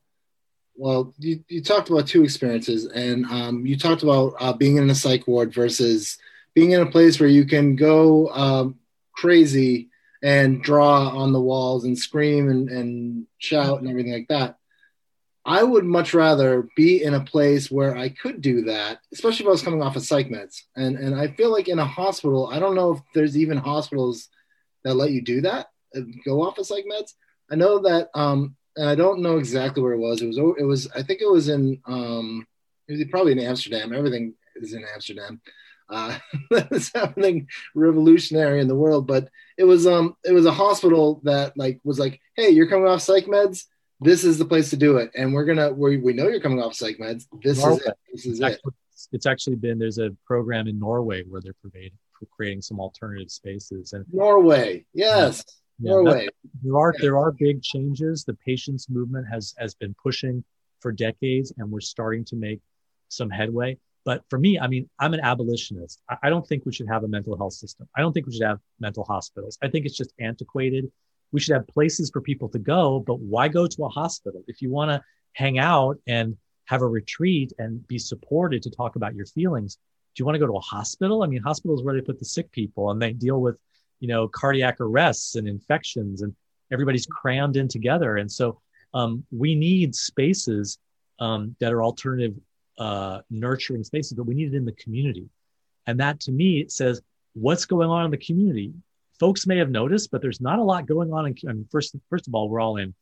well, 0.74 1.14
you, 1.18 1.44
you 1.48 1.62
talked 1.62 1.90
about 1.90 2.06
two 2.06 2.24
experiences 2.24 2.86
and 2.86 3.24
um, 3.26 3.66
you 3.66 3.78
talked 3.78 4.02
about 4.02 4.34
uh, 4.40 4.52
being 4.52 4.76
in 4.76 4.90
a 4.90 4.94
psych 4.94 5.26
ward 5.26 5.54
versus 5.54 6.18
being 6.54 6.72
in 6.72 6.80
a 6.80 6.90
place 6.90 7.18
where 7.18 7.28
you 7.28 7.46
can 7.46 7.76
go 7.76 8.28
um, 8.28 8.78
crazy 9.14 9.88
and 10.22 10.62
draw 10.62 11.08
on 11.08 11.32
the 11.32 11.40
walls 11.40 11.84
and 11.84 11.98
scream 11.98 12.48
and, 12.48 12.68
and 12.68 13.26
shout 13.38 13.80
and 13.80 13.88
everything 13.88 14.12
like 14.12 14.28
that. 14.28 14.56
I 15.44 15.62
would 15.62 15.84
much 15.84 16.14
rather 16.14 16.68
be 16.76 17.02
in 17.02 17.14
a 17.14 17.24
place 17.24 17.70
where 17.70 17.96
I 17.96 18.10
could 18.10 18.40
do 18.40 18.62
that, 18.62 19.00
especially 19.12 19.44
if 19.44 19.48
I 19.48 19.52
was 19.52 19.62
coming 19.62 19.82
off 19.82 19.96
of 19.96 20.04
psych 20.04 20.28
meds. 20.28 20.62
And 20.76 20.96
and 20.96 21.16
I 21.16 21.28
feel 21.28 21.50
like 21.50 21.66
in 21.66 21.80
a 21.80 21.84
hospital, 21.84 22.48
I 22.52 22.60
don't 22.60 22.76
know 22.76 22.92
if 22.92 23.00
there's 23.12 23.36
even 23.36 23.56
hospitals 23.56 24.28
that 24.84 24.94
let 24.94 25.10
you 25.10 25.22
do 25.22 25.42
that, 25.42 25.68
go 26.24 26.42
off 26.42 26.58
of 26.58 26.66
psych 26.66 26.84
meds. 26.90 27.14
I 27.50 27.56
know 27.56 27.80
that, 27.80 28.08
um, 28.14 28.56
and 28.76 28.88
I 28.88 28.94
don't 28.94 29.20
know 29.20 29.38
exactly 29.38 29.82
where 29.82 29.92
it 29.92 29.98
was. 29.98 30.22
It 30.22 30.26
was, 30.26 30.38
it 30.38 30.64
was, 30.64 30.88
I 30.94 31.02
think 31.02 31.20
it 31.20 31.30
was 31.30 31.48
in, 31.48 31.80
um, 31.86 32.46
it 32.88 32.92
was 32.92 33.04
probably 33.10 33.32
in 33.32 33.38
Amsterdam. 33.38 33.92
Everything 33.92 34.34
is 34.56 34.72
in 34.72 34.84
Amsterdam. 34.94 35.40
Uh, 35.88 36.18
that's 36.50 36.92
happening 36.94 37.48
revolutionary 37.74 38.60
in 38.60 38.68
the 38.68 38.74
world, 38.74 39.06
but 39.06 39.28
it 39.58 39.64
was, 39.64 39.86
um, 39.86 40.16
it 40.24 40.32
was 40.32 40.46
a 40.46 40.52
hospital 40.52 41.20
that 41.24 41.56
like 41.56 41.80
was 41.84 41.98
like, 41.98 42.20
hey, 42.36 42.50
you're 42.50 42.68
coming 42.68 42.86
off 42.86 43.02
psych 43.02 43.26
meds. 43.26 43.64
This 44.00 44.24
is 44.24 44.38
the 44.38 44.44
place 44.44 44.70
to 44.70 44.76
do 44.76 44.96
it, 44.96 45.12
and 45.14 45.32
we're 45.32 45.44
gonna. 45.44 45.72
We, 45.72 45.96
we 45.96 46.12
know 46.12 46.26
you're 46.26 46.40
coming 46.40 46.60
off 46.60 46.74
psych 46.74 46.98
meds. 46.98 47.26
This 47.40 47.60
Norway. 47.60 47.76
is 47.76 47.86
it. 47.86 47.94
This 48.12 48.26
is 48.26 48.32
it's 48.32 48.42
actually, 48.42 48.60
it. 48.66 49.06
It's 49.12 49.26
actually 49.26 49.56
been 49.56 49.78
there's 49.78 49.98
a 49.98 50.10
program 50.26 50.66
in 50.66 50.80
Norway 50.80 51.22
where 51.22 51.40
they're 51.40 51.54
providing 51.60 51.92
creating 52.26 52.62
some 52.62 52.80
alternative 52.80 53.30
spaces 53.30 53.92
and 53.92 54.04
Norway, 54.12 54.85
yes. 54.92 55.44
Yeah, 55.78 55.92
Norway. 55.92 56.28
There 56.62 56.76
are 56.76 56.94
there 57.00 57.18
are 57.18 57.32
big 57.32 57.62
changes. 57.62 58.24
The 58.24 58.35
patients 58.35 58.88
movement 58.88 59.26
has 59.30 59.54
has 59.58 59.74
been 59.74 59.94
pushing 60.02 60.44
for 60.80 60.92
decades, 60.92 61.52
and 61.58 61.70
we're 61.70 61.80
starting 61.80 62.24
to 62.26 62.37
make 62.37 62.61
some 63.08 63.30
headway. 63.30 63.78
But 64.04 64.24
for 64.28 64.38
me, 64.38 64.58
I 64.58 64.66
mean, 64.66 64.88
I'm 64.98 65.14
an 65.14 65.20
abolitionist. 65.20 66.02
I 66.22 66.28
don't 66.28 66.46
think 66.46 66.66
we 66.66 66.72
should 66.72 66.88
have 66.88 67.04
a 67.04 67.08
mental 67.08 67.37
health 67.37 67.52
system. 67.52 67.88
I 67.96 68.00
don't 68.00 68.12
think 68.12 68.26
we 68.26 68.32
should 68.32 68.46
have 68.46 68.58
mental 68.80 69.04
hospitals. 69.04 69.58
I 69.62 69.68
think 69.68 69.87
it's 69.87 69.96
just 69.96 70.12
antiquated. 70.18 70.90
We 71.30 71.40
should 71.40 71.54
have 71.54 71.66
places 71.68 72.11
for 72.11 72.20
people 72.20 72.48
to 72.50 72.58
go, 72.58 72.98
but 73.00 73.20
why 73.20 73.48
go 73.48 73.66
to 73.66 73.85
a 73.85 73.88
hospital? 73.88 74.42
If 74.48 74.61
you 74.61 74.70
want 74.70 74.90
to 74.90 75.02
hang 75.35 75.58
out 75.58 75.98
and 76.06 76.37
have 76.66 76.82
a 76.82 76.87
retreat 76.87 77.52
and 77.58 77.87
be 77.87 77.98
supported 77.98 78.62
to 78.62 78.70
talk 78.70 78.96
about 78.96 79.14
your 79.14 79.26
feelings, 79.26 79.78
do 80.14 80.20
you 80.20 80.27
want 80.27 80.35
to 80.35 80.38
go 80.38 80.46
to 80.46 80.57
a 80.57 80.61
hospital? 80.61 81.22
I 81.22 81.27
mean, 81.27 81.42
hospitals 81.42 81.83
where 81.83 81.94
they 81.94 82.01
put 82.01 82.18
the 82.18 82.25
sick 82.25 82.51
people 82.53 82.90
and 82.90 83.01
they 83.01 83.12
deal 83.12 83.40
with, 83.40 83.57
you 84.01 84.09
know, 84.09 84.29
cardiac 84.29 84.81
arrests 84.81 85.37
and 85.37 85.48
infections, 85.48 86.22
and 86.22 86.35
everybody's 86.70 87.07
crammed 87.07 87.57
in 87.57 87.68
together. 87.68 88.16
And 88.16 88.31
so 88.31 88.61
um, 88.94 89.25
we 89.31 89.55
need 89.55 89.94
spaces 89.94 90.79
um, 91.18 91.57
that 91.61 91.72
are 91.72 91.83
alternative, 91.83 92.35
uh, 92.79 93.20
nurturing 93.31 93.85
spaces, 93.85 94.12
but 94.14 94.25
we 94.25 94.35
need 94.35 94.53
it 94.53 94.57
in 94.57 94.64
the 94.64 94.72
community. 94.72 95.29
And 95.87 96.01
that 96.01 96.20
to 96.20 96.33
me 96.33 96.61
it 96.61 96.72
says, 96.72 97.01
what's 97.35 97.64
going 97.64 97.88
on 97.88 98.05
in 98.05 98.11
the 98.11 98.16
community? 98.18 98.72
Folks 99.18 99.46
may 99.46 99.57
have 99.59 99.70
noticed, 99.70 100.11
but 100.11 100.20
there's 100.20 100.40
not 100.40 100.59
a 100.59 100.62
lot 100.62 100.87
going 100.87 101.12
on. 101.12 101.27
In, 101.27 101.35
I 101.48 101.53
mean, 101.53 101.68
first, 101.70 101.96
first 102.11 102.27
of 102.27 102.35
all, 102.35 102.48
we're 102.48 102.61
all 102.61 102.77
in 102.77 102.94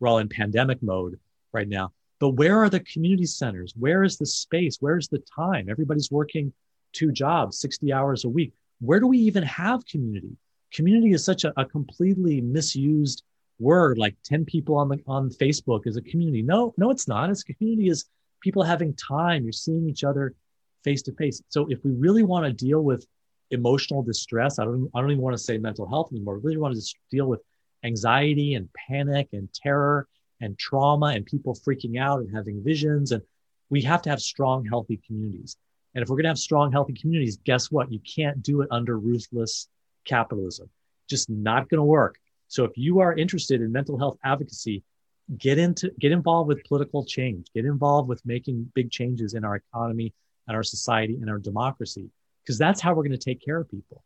we're 0.00 0.08
all 0.08 0.18
in 0.18 0.28
pandemic 0.28 0.82
mode 0.82 1.18
right 1.52 1.68
now. 1.68 1.92
But 2.20 2.30
where 2.30 2.58
are 2.58 2.68
the 2.68 2.80
community 2.80 3.26
centers? 3.26 3.74
Where 3.78 4.02
is 4.02 4.18
the 4.18 4.26
space? 4.26 4.78
Where's 4.80 5.08
the 5.08 5.22
time? 5.34 5.68
Everybody's 5.68 6.10
working 6.10 6.52
two 6.92 7.12
jobs, 7.12 7.60
60 7.60 7.92
hours 7.92 8.24
a 8.24 8.28
week. 8.28 8.52
Where 8.80 9.00
do 9.00 9.06
we 9.06 9.18
even 9.18 9.42
have 9.44 9.86
community? 9.86 10.36
Community 10.72 11.12
is 11.12 11.24
such 11.24 11.44
a, 11.44 11.52
a 11.60 11.64
completely 11.64 12.40
misused 12.40 13.22
word, 13.58 13.98
like 13.98 14.16
10 14.24 14.44
people 14.44 14.76
on 14.76 14.88
the 14.88 15.00
on 15.06 15.30
Facebook 15.30 15.86
is 15.86 15.96
a 15.96 16.02
community. 16.02 16.42
No, 16.42 16.74
no, 16.76 16.90
it's 16.90 17.08
not. 17.08 17.30
It's 17.30 17.42
community 17.42 17.88
is 17.88 18.06
people 18.40 18.62
having 18.62 18.94
time. 18.94 19.44
You're 19.44 19.52
seeing 19.52 19.88
each 19.88 20.04
other 20.04 20.34
face 20.84 21.02
to 21.02 21.12
face. 21.12 21.42
So 21.48 21.66
if 21.68 21.82
we 21.84 21.92
really 21.92 22.22
want 22.22 22.46
to 22.46 22.52
deal 22.52 22.82
with 22.82 23.06
emotional 23.50 24.02
distress, 24.02 24.58
I 24.58 24.64
don't 24.64 24.90
I 24.94 25.00
don't 25.00 25.10
even 25.10 25.22
want 25.22 25.36
to 25.36 25.42
say 25.42 25.58
mental 25.58 25.88
health 25.88 26.12
anymore. 26.12 26.36
We 26.36 26.42
really 26.44 26.58
want 26.58 26.76
to 26.76 26.94
deal 27.10 27.26
with 27.26 27.40
anxiety 27.84 28.54
and 28.54 28.68
panic 28.88 29.28
and 29.32 29.48
terror 29.52 30.06
and 30.40 30.58
trauma 30.58 31.06
and 31.06 31.26
people 31.26 31.54
freaking 31.54 31.98
out 31.98 32.20
and 32.20 32.34
having 32.34 32.62
visions. 32.62 33.12
And 33.12 33.22
we 33.70 33.82
have 33.82 34.02
to 34.02 34.10
have 34.10 34.20
strong, 34.20 34.64
healthy 34.64 35.00
communities. 35.06 35.56
And 35.94 36.02
if 36.02 36.08
we're 36.08 36.16
going 36.16 36.24
to 36.24 36.30
have 36.30 36.38
strong, 36.38 36.70
healthy 36.70 36.92
communities, 36.94 37.38
guess 37.44 37.70
what? 37.70 37.90
You 37.90 38.00
can't 38.00 38.42
do 38.42 38.60
it 38.60 38.68
under 38.70 38.98
ruthless 38.98 39.68
capitalism. 40.04 40.68
Just 41.08 41.28
not 41.28 41.68
going 41.68 41.78
to 41.78 41.84
work. 41.84 42.18
So 42.48 42.64
if 42.64 42.72
you 42.76 43.00
are 43.00 43.14
interested 43.14 43.60
in 43.60 43.72
mental 43.72 43.98
health 43.98 44.18
advocacy, 44.24 44.82
get 45.36 45.58
into 45.58 45.90
get 45.98 46.12
involved 46.12 46.48
with 46.48 46.64
political 46.64 47.04
change. 47.04 47.48
Get 47.54 47.64
involved 47.64 48.08
with 48.08 48.24
making 48.24 48.70
big 48.74 48.90
changes 48.90 49.34
in 49.34 49.44
our 49.44 49.56
economy 49.56 50.14
and 50.46 50.56
our 50.56 50.62
society 50.62 51.18
and 51.20 51.28
our 51.28 51.38
democracy, 51.38 52.10
because 52.42 52.58
that's 52.58 52.80
how 52.80 52.94
we're 52.94 53.02
going 53.02 53.12
to 53.12 53.18
take 53.18 53.44
care 53.44 53.58
of 53.58 53.70
people. 53.70 54.02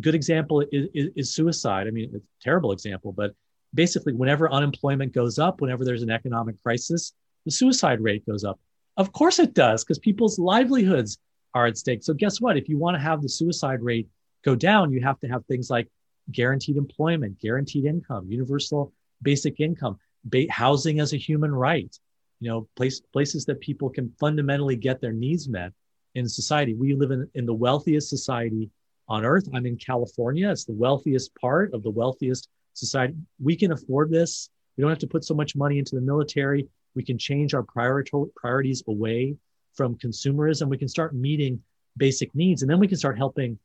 Good 0.00 0.14
example 0.14 0.62
is, 0.72 0.88
is, 0.92 1.10
is 1.16 1.34
suicide. 1.34 1.86
I 1.86 1.90
mean, 1.90 2.10
it's 2.12 2.16
a 2.16 2.20
terrible 2.42 2.72
example, 2.72 3.12
but 3.12 3.34
basically 3.74 4.12
whenever 4.12 4.50
unemployment 4.50 5.12
goes 5.12 5.38
up, 5.38 5.60
whenever 5.60 5.84
there's 5.84 6.02
an 6.02 6.10
economic 6.10 6.62
crisis, 6.62 7.12
the 7.44 7.50
suicide 7.50 8.00
rate 8.00 8.26
goes 8.26 8.44
up. 8.44 8.58
Of 8.96 9.12
course 9.12 9.38
it 9.38 9.54
does, 9.54 9.84
because 9.84 9.98
people's 9.98 10.38
livelihoods 10.38 11.18
are 11.54 11.66
at 11.66 11.76
stake. 11.76 12.02
So 12.02 12.14
guess 12.14 12.40
what? 12.40 12.56
If 12.56 12.68
you 12.68 12.78
want 12.78 12.96
to 12.96 13.02
have 13.02 13.22
the 13.22 13.28
suicide 13.28 13.82
rate 13.82 14.08
go 14.44 14.54
down, 14.54 14.92
you 14.92 15.00
have 15.02 15.20
to 15.20 15.28
have 15.28 15.44
things 15.46 15.70
like 15.70 15.88
guaranteed 16.30 16.76
employment, 16.76 17.40
guaranteed 17.40 17.84
income, 17.84 18.26
universal 18.28 18.92
basic 19.22 19.60
income, 19.60 19.98
ba- 20.24 20.50
housing 20.50 21.00
as 21.00 21.12
a 21.12 21.16
human 21.16 21.52
right. 21.54 21.94
You 22.40 22.50
know, 22.50 22.68
place, 22.76 23.00
places 23.12 23.46
that 23.46 23.60
people 23.60 23.88
can 23.88 24.12
fundamentally 24.20 24.76
get 24.76 25.00
their 25.00 25.12
needs 25.12 25.48
met 25.48 25.72
in 26.14 26.28
society. 26.28 26.74
We 26.74 26.94
live 26.94 27.10
in, 27.10 27.28
in 27.34 27.46
the 27.46 27.54
wealthiest 27.54 28.10
society 28.10 28.70
on 29.08 29.24
earth. 29.24 29.48
I'm 29.54 29.64
in 29.64 29.76
California. 29.76 30.50
It's 30.50 30.66
the 30.66 30.74
wealthiest 30.74 31.34
part 31.40 31.72
of 31.72 31.82
the 31.82 31.90
wealthiest 31.90 32.48
society. 32.76 33.14
We 33.40 33.56
can 33.56 33.72
afford 33.72 34.10
this. 34.10 34.50
We 34.76 34.82
don't 34.82 34.90
have 34.90 34.98
to 35.00 35.06
put 35.06 35.24
so 35.24 35.34
much 35.34 35.56
money 35.56 35.78
into 35.78 35.94
the 35.94 36.00
military. 36.00 36.68
We 36.94 37.02
can 37.02 37.18
change 37.18 37.54
our 37.54 37.62
priorities 37.62 38.82
away 38.86 39.36
from 39.74 39.96
consumerism. 39.96 40.68
We 40.68 40.78
can 40.78 40.88
start 40.88 41.14
meeting 41.14 41.62
basic 41.96 42.34
needs, 42.34 42.62
and 42.62 42.70
then 42.70 42.78
we 42.78 42.88
can 42.88 42.98
start 42.98 43.16
helping 43.18 43.58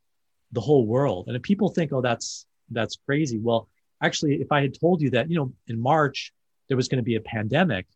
the 0.52 0.60
whole 0.60 0.86
world. 0.86 1.28
And 1.28 1.36
if 1.36 1.42
people 1.42 1.68
think, 1.70 1.92
"Oh, 1.92 2.00
that's 2.00 2.46
that's 2.70 2.96
crazy," 3.06 3.38
well, 3.38 3.68
actually, 4.02 4.40
if 4.40 4.50
I 4.52 4.62
had 4.62 4.78
told 4.78 5.00
you 5.00 5.10
that, 5.10 5.30
you 5.30 5.36
know, 5.36 5.52
in 5.68 5.78
March 5.78 6.32
there 6.68 6.76
was 6.76 6.88
going 6.88 6.98
to 6.98 7.04
be 7.04 7.16
a 7.16 7.20
pandemic, 7.20 7.86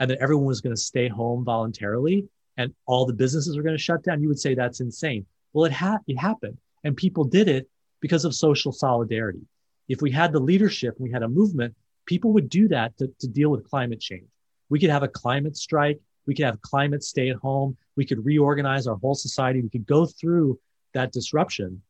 and 0.00 0.10
that 0.10 0.18
everyone 0.18 0.46
was 0.46 0.60
going 0.60 0.74
to 0.74 0.80
stay 0.80 1.08
home 1.08 1.44
voluntarily, 1.44 2.28
and 2.56 2.74
all 2.86 3.04
the 3.06 3.12
businesses 3.12 3.56
were 3.56 3.62
going 3.62 3.76
to 3.76 3.82
shut 3.82 4.02
down, 4.02 4.22
you 4.22 4.28
would 4.28 4.40
say 4.40 4.54
that's 4.54 4.80
insane. 4.80 5.26
Well, 5.52 5.64
it 5.66 5.72
ha- 5.72 6.00
it 6.06 6.16
happened, 6.16 6.58
and 6.84 6.96
people 6.96 7.24
did 7.24 7.48
it 7.48 7.68
because 8.00 8.24
of 8.24 8.34
social 8.34 8.72
solidarity 8.72 9.46
if 9.88 10.00
we 10.00 10.10
had 10.10 10.32
the 10.32 10.40
leadership, 10.40 10.94
we 10.98 11.10
had 11.10 11.22
a 11.22 11.28
movement, 11.28 11.74
people 12.06 12.32
would 12.32 12.48
do 12.48 12.68
that 12.68 12.96
to, 12.98 13.08
to 13.20 13.28
deal 13.28 13.50
with 13.50 13.68
climate 13.68 14.00
change. 14.00 14.28
We 14.68 14.78
could 14.80 14.90
have 14.90 15.02
a 15.02 15.08
climate 15.08 15.56
strike. 15.56 16.00
We 16.26 16.34
could 16.34 16.46
have 16.46 16.60
climate 16.62 17.02
stay 17.02 17.30
at 17.30 17.36
home. 17.36 17.76
We 17.96 18.06
could 18.06 18.24
reorganize 18.24 18.86
our 18.86 18.96
whole 18.96 19.14
society. 19.14 19.60
We 19.60 19.68
could 19.68 19.86
go 19.86 20.06
through 20.06 20.58
that 20.94 21.12
disruption. 21.12 21.82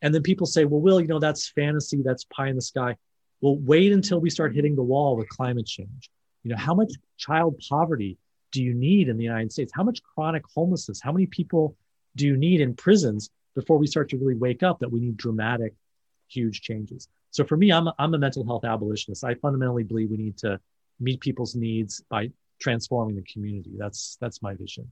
And 0.00 0.14
then 0.14 0.22
people 0.22 0.46
say, 0.46 0.64
well, 0.64 0.80
Will, 0.80 1.00
you 1.00 1.06
know, 1.06 1.18
that's 1.18 1.48
fantasy. 1.50 2.02
That's 2.02 2.24
pie 2.24 2.48
in 2.48 2.56
the 2.56 2.62
sky. 2.62 2.96
Well, 3.40 3.56
wait 3.56 3.92
until 3.92 4.20
we 4.20 4.30
start 4.30 4.54
hitting 4.54 4.74
the 4.74 4.82
wall 4.82 5.16
with 5.16 5.28
climate 5.28 5.66
change. 5.66 6.10
You 6.44 6.50
know, 6.50 6.56
how 6.56 6.74
much 6.74 6.92
child 7.18 7.60
poverty 7.68 8.16
do 8.52 8.62
you 8.62 8.74
need 8.74 9.08
in 9.08 9.16
the 9.16 9.24
United 9.24 9.52
States? 9.52 9.72
How 9.74 9.84
much 9.84 10.02
chronic 10.02 10.42
homelessness? 10.54 11.00
How 11.02 11.12
many 11.12 11.26
people 11.26 11.76
do 12.16 12.26
you 12.26 12.36
need 12.36 12.60
in 12.60 12.74
prisons 12.74 13.30
before 13.54 13.78
we 13.78 13.86
start 13.86 14.08
to 14.10 14.16
really 14.16 14.34
wake 14.34 14.62
up 14.62 14.78
that 14.80 14.90
we 14.90 15.00
need 15.00 15.16
dramatic, 15.16 15.74
huge 16.28 16.60
changes? 16.60 17.08
So 17.30 17.44
for 17.44 17.56
me, 17.56 17.72
I'm 17.72 17.88
a, 17.88 17.94
I'm 17.98 18.14
a 18.14 18.18
mental 18.18 18.44
health 18.44 18.64
abolitionist. 18.64 19.24
I 19.24 19.34
fundamentally 19.34 19.84
believe 19.84 20.10
we 20.10 20.16
need 20.16 20.38
to 20.38 20.60
meet 21.00 21.20
people's 21.20 21.54
needs 21.54 22.02
by 22.08 22.30
transforming 22.60 23.16
the 23.16 23.22
community. 23.22 23.72
That's 23.78 24.16
that's 24.20 24.42
my 24.42 24.54
vision. 24.54 24.90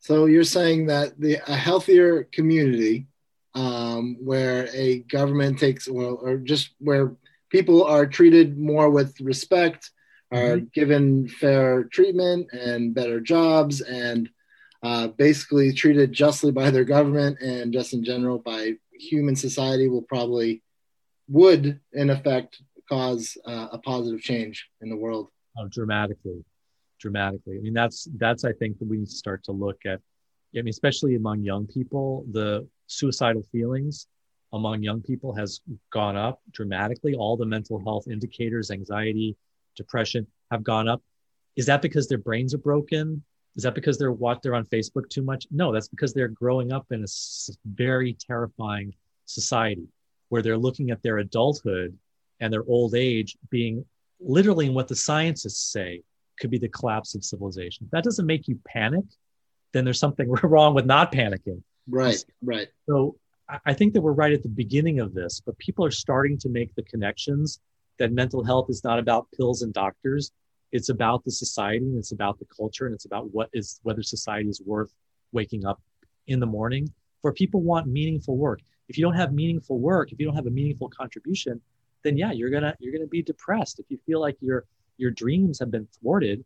So 0.00 0.26
you're 0.26 0.44
saying 0.44 0.86
that 0.86 1.18
the 1.18 1.38
a 1.46 1.56
healthier 1.56 2.24
community, 2.24 3.06
um, 3.54 4.16
where 4.20 4.68
a 4.72 5.00
government 5.00 5.58
takes 5.58 5.88
well, 5.88 6.18
or 6.22 6.36
just 6.36 6.70
where 6.78 7.14
people 7.50 7.84
are 7.84 8.06
treated 8.06 8.58
more 8.58 8.90
with 8.90 9.20
respect, 9.20 9.90
are 10.30 10.56
mm-hmm. 10.56 10.66
given 10.72 11.28
fair 11.28 11.84
treatment 11.84 12.52
and 12.52 12.94
better 12.94 13.20
jobs, 13.20 13.80
and 13.80 14.28
uh, 14.82 15.08
basically 15.08 15.72
treated 15.72 16.12
justly 16.12 16.52
by 16.52 16.70
their 16.70 16.84
government 16.84 17.40
and 17.40 17.72
just 17.72 17.92
in 17.92 18.04
general 18.04 18.38
by 18.38 18.74
human 18.92 19.34
society 19.34 19.88
will 19.88 20.02
probably 20.02 20.62
would 21.28 21.80
in 21.92 22.10
effect 22.10 22.62
cause 22.88 23.36
uh, 23.46 23.68
a 23.72 23.78
positive 23.78 24.20
change 24.20 24.68
in 24.80 24.88
the 24.88 24.96
world. 24.96 25.28
Oh, 25.58 25.68
dramatically. 25.68 26.44
Dramatically. 26.98 27.58
I 27.58 27.60
mean 27.60 27.74
that's 27.74 28.08
that's 28.16 28.44
i 28.44 28.52
think 28.52 28.78
that 28.78 28.88
we 28.88 28.98
need 28.98 29.08
to 29.08 29.14
start 29.14 29.44
to 29.44 29.52
look 29.52 29.78
at 29.86 30.00
i 30.56 30.56
mean 30.56 30.68
especially 30.68 31.14
among 31.14 31.42
young 31.42 31.66
people 31.66 32.24
the 32.32 32.66
suicidal 32.86 33.44
feelings 33.52 34.08
among 34.52 34.82
young 34.82 35.02
people 35.02 35.34
has 35.34 35.60
gone 35.90 36.16
up 36.16 36.40
dramatically. 36.52 37.14
All 37.14 37.36
the 37.36 37.46
mental 37.46 37.78
health 37.84 38.08
indicators 38.08 38.70
anxiety 38.70 39.36
depression 39.76 40.26
have 40.50 40.64
gone 40.64 40.88
up. 40.88 41.02
Is 41.56 41.66
that 41.66 41.82
because 41.82 42.08
their 42.08 42.18
brains 42.18 42.54
are 42.54 42.58
broken? 42.58 43.22
Is 43.56 43.62
that 43.64 43.74
because 43.74 43.98
they're 43.98 44.12
what 44.12 44.40
they're 44.42 44.54
on 44.54 44.64
facebook 44.66 45.08
too 45.10 45.22
much? 45.22 45.46
No 45.50 45.72
that's 45.72 45.88
because 45.88 46.14
they're 46.14 46.28
growing 46.28 46.72
up 46.72 46.86
in 46.90 47.04
a 47.04 47.06
very 47.66 48.14
terrifying 48.14 48.94
society 49.26 49.86
where 50.28 50.42
they're 50.42 50.58
looking 50.58 50.90
at 50.90 51.02
their 51.02 51.18
adulthood 51.18 51.96
and 52.40 52.52
their 52.52 52.64
old 52.66 52.94
age 52.94 53.36
being 53.50 53.84
literally 54.20 54.66
in 54.66 54.74
what 54.74 54.88
the 54.88 54.96
scientists 54.96 55.72
say 55.72 56.02
could 56.38 56.50
be 56.50 56.58
the 56.58 56.68
collapse 56.68 57.14
of 57.14 57.24
civilization. 57.24 57.86
If 57.86 57.90
that 57.90 58.04
doesn't 58.04 58.26
make 58.26 58.48
you 58.48 58.58
panic, 58.66 59.04
then 59.72 59.84
there's 59.84 59.98
something 59.98 60.30
wrong 60.42 60.74
with 60.74 60.86
not 60.86 61.12
panicking. 61.12 61.62
Right, 61.88 62.22
right. 62.42 62.68
So 62.86 63.16
I 63.64 63.72
think 63.72 63.94
that 63.94 64.02
we're 64.02 64.12
right 64.12 64.32
at 64.32 64.42
the 64.42 64.48
beginning 64.48 65.00
of 65.00 65.14
this, 65.14 65.40
but 65.44 65.58
people 65.58 65.84
are 65.84 65.90
starting 65.90 66.36
to 66.38 66.48
make 66.50 66.74
the 66.74 66.82
connections 66.82 67.60
that 67.98 68.12
mental 68.12 68.44
health 68.44 68.66
is 68.68 68.84
not 68.84 68.98
about 68.98 69.26
pills 69.36 69.62
and 69.62 69.72
doctors. 69.72 70.32
It's 70.70 70.90
about 70.90 71.24
the 71.24 71.30
society 71.30 71.86
and 71.86 71.98
it's 71.98 72.12
about 72.12 72.38
the 72.38 72.44
culture 72.54 72.86
and 72.86 72.94
it's 72.94 73.06
about 73.06 73.32
what 73.32 73.48
is 73.54 73.80
whether 73.82 74.02
society 74.02 74.50
is 74.50 74.60
worth 74.64 74.92
waking 75.32 75.64
up 75.64 75.80
in 76.26 76.40
the 76.40 76.46
morning. 76.46 76.92
For 77.22 77.32
people 77.32 77.62
want 77.62 77.86
meaningful 77.86 78.36
work. 78.36 78.60
If 78.88 78.96
you 78.96 79.04
don't 79.04 79.14
have 79.14 79.32
meaningful 79.32 79.78
work, 79.78 80.12
if 80.12 80.18
you 80.18 80.26
don't 80.26 80.34
have 80.34 80.46
a 80.46 80.50
meaningful 80.50 80.88
contribution, 80.88 81.60
then 82.04 82.16
yeah, 82.16 82.32
you're 82.32 82.50
gonna 82.50 82.74
you're 82.78 82.92
gonna 82.92 83.06
be 83.06 83.22
depressed. 83.22 83.78
If 83.80 83.86
you 83.88 83.98
feel 84.06 84.20
like 84.20 84.36
your 84.40 84.64
your 84.96 85.10
dreams 85.10 85.58
have 85.58 85.70
been 85.70 85.86
thwarted, 86.00 86.44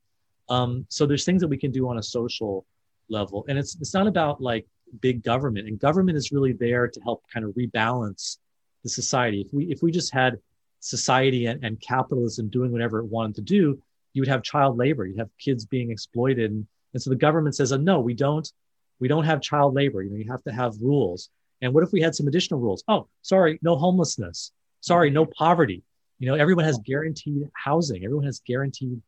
um, 0.49 0.87
so 0.89 1.07
there's 1.07 1.25
things 1.25 1.41
that 1.41 1.49
we 1.49 1.57
can 1.57 1.71
do 1.71 1.89
on 1.89 1.99
a 1.99 2.03
social 2.03 2.67
level, 3.09 3.45
and 3.49 3.59
it's 3.59 3.77
it's 3.77 3.95
not 3.95 4.07
about 4.07 4.41
like 4.41 4.67
big 5.01 5.23
government. 5.23 5.69
And 5.69 5.79
government 5.79 6.19
is 6.19 6.33
really 6.33 6.53
there 6.53 6.89
to 6.89 7.01
help 7.01 7.23
kind 7.33 7.47
of 7.47 7.53
rebalance 7.53 8.39
the 8.83 8.89
society. 8.89 9.41
If 9.43 9.53
we 9.53 9.65
if 9.67 9.83
we 9.83 9.91
just 9.91 10.13
had 10.13 10.39
society 10.81 11.47
and, 11.47 11.65
and 11.65 11.81
capitalism 11.81 12.49
doing 12.49 12.73
whatever 12.73 12.99
it 12.99 13.07
wanted 13.07 13.37
to 13.37 13.43
do, 13.43 13.81
you 14.13 14.23
would 14.23 14.29
have 14.29 14.43
child 14.43 14.77
labor. 14.77 15.07
You'd 15.07 15.19
have 15.19 15.31
kids 15.39 15.65
being 15.65 15.91
exploited, 15.91 16.51
and, 16.51 16.67
and 16.93 17.03
so 17.03 17.11
the 17.11 17.17
government 17.17 17.55
says, 17.57 17.73
oh, 17.73 17.77
"No, 17.77 18.01
we 18.01 18.15
don't. 18.15 18.51
We 18.99 19.09
don't 19.09 19.25
have 19.25 19.41
child 19.41 19.75
labor. 19.75 20.03
You 20.03 20.11
know, 20.11 20.17
you 20.17 20.31
have 20.31 20.43
to 20.45 20.53
have 20.53 20.75
rules." 20.81 21.31
And 21.63 21.73
what 21.73 21.85
if 21.85 21.93
we 21.93 22.01
had 22.01 22.15
some 22.15 22.29
additional 22.29 22.61
rules? 22.61 22.85
Oh, 22.89 23.09
sorry, 23.23 23.59
no 23.63 23.77
homelessness. 23.77 24.53
Sorry, 24.81 25.11
no 25.11 25.25
poverty. 25.25 25.83
You 26.19 26.27
know, 26.29 26.35
everyone 26.35 26.65
has 26.65 26.79
guaranteed 26.85 27.49
housing. 27.55 28.05
Everyone 28.05 28.27
has 28.27 28.41
guaranteed. 28.45 29.01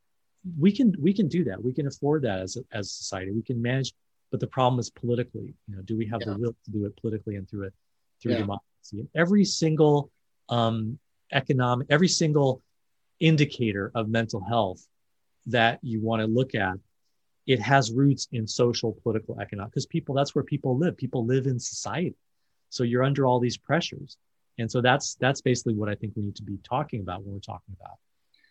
We 0.58 0.72
can 0.72 0.94
we 0.98 1.12
can 1.12 1.28
do 1.28 1.44
that. 1.44 1.62
We 1.62 1.72
can 1.72 1.86
afford 1.86 2.22
that 2.22 2.38
as 2.38 2.56
a, 2.56 2.60
as 2.72 2.90
society. 2.90 3.32
We 3.32 3.42
can 3.42 3.60
manage. 3.60 3.92
But 4.30 4.40
the 4.40 4.46
problem 4.46 4.80
is 4.80 4.90
politically. 4.90 5.54
You 5.68 5.76
know, 5.76 5.82
do 5.82 5.96
we 5.96 6.06
have 6.06 6.20
yeah. 6.20 6.32
the 6.32 6.38
will 6.38 6.56
to 6.64 6.70
do 6.70 6.86
it 6.86 6.96
politically 7.00 7.36
and 7.36 7.48
through 7.48 7.64
it 7.64 7.74
through 8.22 8.32
yeah. 8.32 8.38
democracy? 8.38 9.00
And 9.00 9.08
every 9.14 9.44
single 9.44 10.10
um, 10.48 10.98
economic, 11.32 11.88
every 11.90 12.08
single 12.08 12.62
indicator 13.20 13.90
of 13.94 14.08
mental 14.08 14.42
health 14.42 14.86
that 15.46 15.78
you 15.82 16.00
want 16.00 16.20
to 16.20 16.26
look 16.26 16.54
at, 16.54 16.74
it 17.46 17.60
has 17.60 17.92
roots 17.92 18.28
in 18.32 18.46
social, 18.46 18.96
political, 19.02 19.40
economic. 19.40 19.72
Because 19.72 19.86
people, 19.86 20.14
that's 20.14 20.34
where 20.34 20.44
people 20.44 20.76
live. 20.76 20.96
People 20.96 21.26
live 21.26 21.46
in 21.46 21.58
society, 21.58 22.14
so 22.74 22.82
you're 22.82 23.04
under 23.04 23.26
all 23.26 23.40
these 23.40 23.56
pressures 23.56 24.16
and 24.58 24.70
so 24.70 24.80
that's 24.80 25.16
that's 25.16 25.40
basically 25.40 25.74
what 25.74 25.88
I 25.88 25.94
think 25.94 26.14
we 26.16 26.22
need 26.22 26.36
to 26.36 26.42
be 26.42 26.58
talking 26.62 27.00
about 27.00 27.24
when 27.24 27.34
we're 27.34 27.40
talking 27.40 27.76
about 27.80 27.98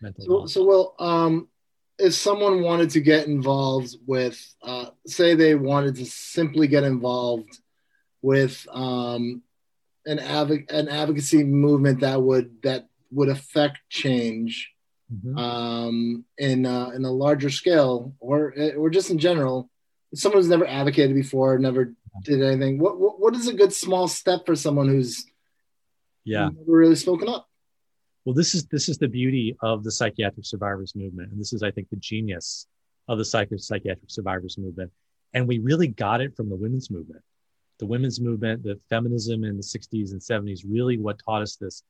mental 0.02 0.26
so, 0.26 0.32
health. 0.32 0.52
So, 0.52 0.66
well, 0.66 0.96
um, 1.00 1.48
if 1.98 2.14
someone 2.14 2.62
wanted 2.62 2.90
to 2.92 3.02
get 3.02 3.28
involved 3.28 3.96
with, 4.06 4.40
uh, 4.62 4.88
say, 5.08 5.36
they 5.36 5.56
wanted 5.56 5.96
to 5.96 6.06
simply 6.06 6.68
get 6.68 6.84
involved 6.84 7.60
with 8.22 8.68
um, 8.72 9.42
an 10.06 10.20
adv- 10.20 10.66
an 10.70 10.90
advocacy 10.90 11.44
movement 11.44 12.02
that 12.02 12.22
would 12.22 12.62
that 12.64 12.88
would 13.12 13.30
affect 13.30 13.80
change 13.90 14.72
mm-hmm. 15.14 15.38
um, 15.38 16.26
in 16.38 16.66
uh, 16.66 16.90
in 16.90 17.06
a 17.06 17.12
larger 17.12 17.50
scale, 17.50 18.14
or 18.20 18.54
or 18.78 18.90
just 18.90 19.10
in 19.10 19.20
general, 19.20 19.70
someone 20.14 20.40
who's 20.40 20.50
never 20.50 20.68
advocated 20.68 21.16
before, 21.16 21.58
never 21.60 21.94
did 22.22 22.42
anything. 22.42 22.80
What, 22.80 23.00
what 23.00 23.20
what 23.20 23.36
is 23.36 23.48
a 23.48 23.54
good 23.54 23.74
small 23.74 24.08
step 24.08 24.46
for 24.46 24.56
someone 24.56 24.88
who's 24.88 25.26
yeah. 26.24 26.50
never 26.50 26.78
really 26.78 26.96
spoken 26.96 27.30
up? 27.30 27.48
Well 28.26 28.36
this 28.36 28.54
is 28.54 28.66
this 28.68 28.90
is 28.90 28.98
the 28.98 29.08
beauty 29.08 29.56
of 29.62 29.84
the 29.84 29.92
psychiatric 29.92 30.46
survivors 30.46 30.94
movement 30.96 31.32
and 31.32 31.40
this 31.40 31.52
is 31.52 31.62
i 31.62 31.72
think 31.72 31.90
the 31.90 31.98
genius 31.98 32.68
of 33.08 33.18
the 33.18 33.26
psych- 33.26 33.50
psychiatric 33.58 34.10
survivors 34.10 34.58
movement. 34.58 34.92
And 35.34 35.48
we 35.48 35.60
really 35.60 35.88
got 35.88 36.22
it 36.22 36.36
from 36.36 36.50
the 36.50 36.56
women's 36.56 36.90
movement. 36.90 37.22
The 37.80 37.86
women's 37.86 38.22
movement 38.22 38.64
the 38.64 38.80
feminism 38.90 39.44
in 39.44 39.58
the 39.58 39.64
60s 39.64 40.12
and 40.12 40.22
70s 40.22 40.62
really 40.68 40.98
what 40.98 41.20
taught 41.24 41.42
us 41.42 41.56
this. 41.56 41.84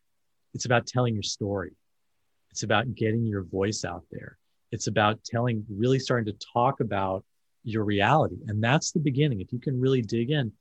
It's 0.54 0.66
about 0.66 0.88
telling 0.88 1.14
your 1.14 1.24
story. 1.24 1.74
It's 2.52 2.64
about 2.64 2.96
getting 2.96 3.26
your 3.26 3.44
voice 3.44 3.84
out 3.84 4.04
there. 4.12 4.38
It's 4.72 4.88
about 4.88 5.24
telling 5.24 5.66
really 5.70 6.00
starting 6.00 6.32
to 6.34 6.46
talk 6.54 6.80
about 6.80 7.24
your 7.64 7.84
reality. 7.84 8.38
And 8.48 8.64
that's 8.64 8.92
the 8.92 9.00
beginning. 9.00 9.42
If 9.42 9.54
you 9.54 9.60
can 9.60 9.80
really 9.80 10.02
dig 10.02 10.32
in 10.32 10.52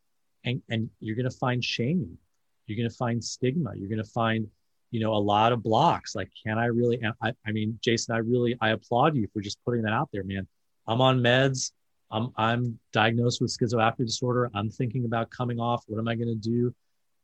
and, 0.45 0.63
and 0.69 0.91
you're 1.01 1.17
going 1.17 1.31
to 1.31 1.37
find 1.37 1.65
shame. 1.65 2.19
You're 2.67 2.77
going 2.77 2.89
to 2.89 2.97
find 2.97 3.23
stigma. 3.23 3.73
You're 3.75 3.89
going 3.89 4.03
to 4.03 4.11
find 4.11 4.47
you 4.93 5.01
know 5.01 5.15
a 5.15 5.19
lot 5.19 5.53
of 5.53 5.63
blocks. 5.63 6.15
Like 6.15 6.31
can 6.45 6.59
i 6.59 6.67
really 6.67 7.01
I, 7.21 7.33
I 7.45 7.51
mean 7.51 7.79
jason 7.83 8.15
i 8.15 8.19
really 8.19 8.57
i 8.61 8.71
applaud 8.71 9.17
you 9.17 9.27
for 9.33 9.41
just 9.41 9.59
putting 9.65 9.83
that 9.83 9.93
out 9.93 10.11
there 10.13 10.23
man. 10.23 10.47
I'm 10.87 11.01
on 11.01 11.19
meds. 11.21 11.73
I'm 12.11 12.31
i'm 12.37 12.79
diagnosed 12.93 13.41
with 13.41 13.57
schizoaffective 13.57 14.07
disorder. 14.07 14.51
I'm 14.55 14.71
thinking 14.71 15.05
about 15.05 15.31
coming 15.31 15.59
off. 15.59 15.83
What 15.89 15.99
am 15.99 16.07
i 16.07 16.15
going 16.15 16.29
to 16.29 16.35
do? 16.35 16.73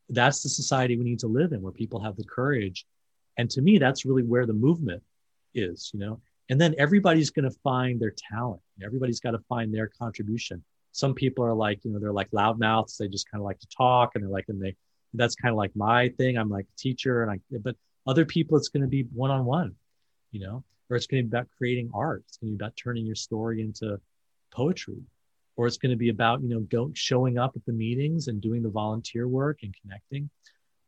That's 0.09 0.43
the 0.43 0.49
society 0.49 0.97
we 0.97 1.05
need 1.05 1.21
to 1.21 1.29
live 1.29 1.53
in 1.53 1.61
where 1.61 1.73
people 1.73 2.01
have 2.01 2.17
the 2.17 2.25
courage. 2.25 2.87
And 3.37 3.49
to 3.51 3.61
me 3.61 3.79
that's 3.79 4.05
really 4.05 4.25
where 4.25 4.47
the 4.47 4.55
movement 4.55 5.03
is 5.55 5.91
you 5.95 6.01
know 6.01 6.21
and 6.51 6.61
then 6.61 6.75
everybody's 6.79 7.31
going 7.31 7.49
to 7.49 7.57
find 7.63 8.01
their 8.01 8.15
talent 8.31 8.61
everybody's 8.83 9.21
got 9.21 9.33
to 9.33 9.41
find 9.49 9.75
their 9.75 9.91
contribution 9.99 10.63
some 10.93 11.15
people 11.15 11.45
are 11.45 11.55
like 11.55 11.85
you 11.85 11.93
know 11.93 11.99
they're 11.99 12.13
like 12.13 12.31
loudmouths 12.31 12.97
they 12.97 13.09
just 13.09 13.31
kind 13.31 13.41
of 13.41 13.45
like 13.45 13.59
to 13.59 13.69
talk 13.77 14.13
and 14.15 14.25
they're 14.25 14.31
like 14.31 14.47
and 14.49 14.63
they 14.63 14.75
that's 15.15 15.35
kind 15.35 15.53
of 15.53 15.57
like 15.57 15.75
my 15.75 16.09
thing. 16.11 16.37
I'm 16.37 16.51
like 16.51 16.67
a 16.67 16.79
teacher, 16.79 17.23
and 17.23 17.31
I 17.31 17.59
but 17.63 17.77
other 18.07 18.25
people, 18.25 18.57
it's 18.57 18.69
going 18.69 18.83
to 18.83 18.89
be 18.89 19.07
one 19.13 19.31
on 19.31 19.45
one, 19.45 19.75
you 20.33 20.41
know, 20.41 20.65
or 20.89 20.97
it's 20.97 21.07
going 21.07 21.23
to 21.23 21.29
be 21.29 21.37
about 21.37 21.49
creating 21.57 21.91
art. 21.95 22.25
It's 22.29 22.37
going 22.39 22.53
to 22.53 22.57
be 22.57 22.65
about 22.65 22.77
turning 22.77 23.07
your 23.07 23.15
story 23.15 23.63
into 23.63 24.01
poetry, 24.53 25.03
or 25.57 25.67
it's 25.67 25.79
going 25.79 25.91
to 25.91 25.97
be 25.97 26.09
about 26.09 26.43
you 26.43 26.49
know 26.49 26.61
go 26.61 26.91
showing 26.95 27.39
up 27.39 27.53
at 27.57 27.65
the 27.65 27.73
meetings 27.73 28.29
and 28.29 28.41
doing 28.41 28.63
the 28.63 28.71
volunteer 28.71 29.29
work 29.29 29.61
and 29.63 29.75
connecting. 29.83 30.31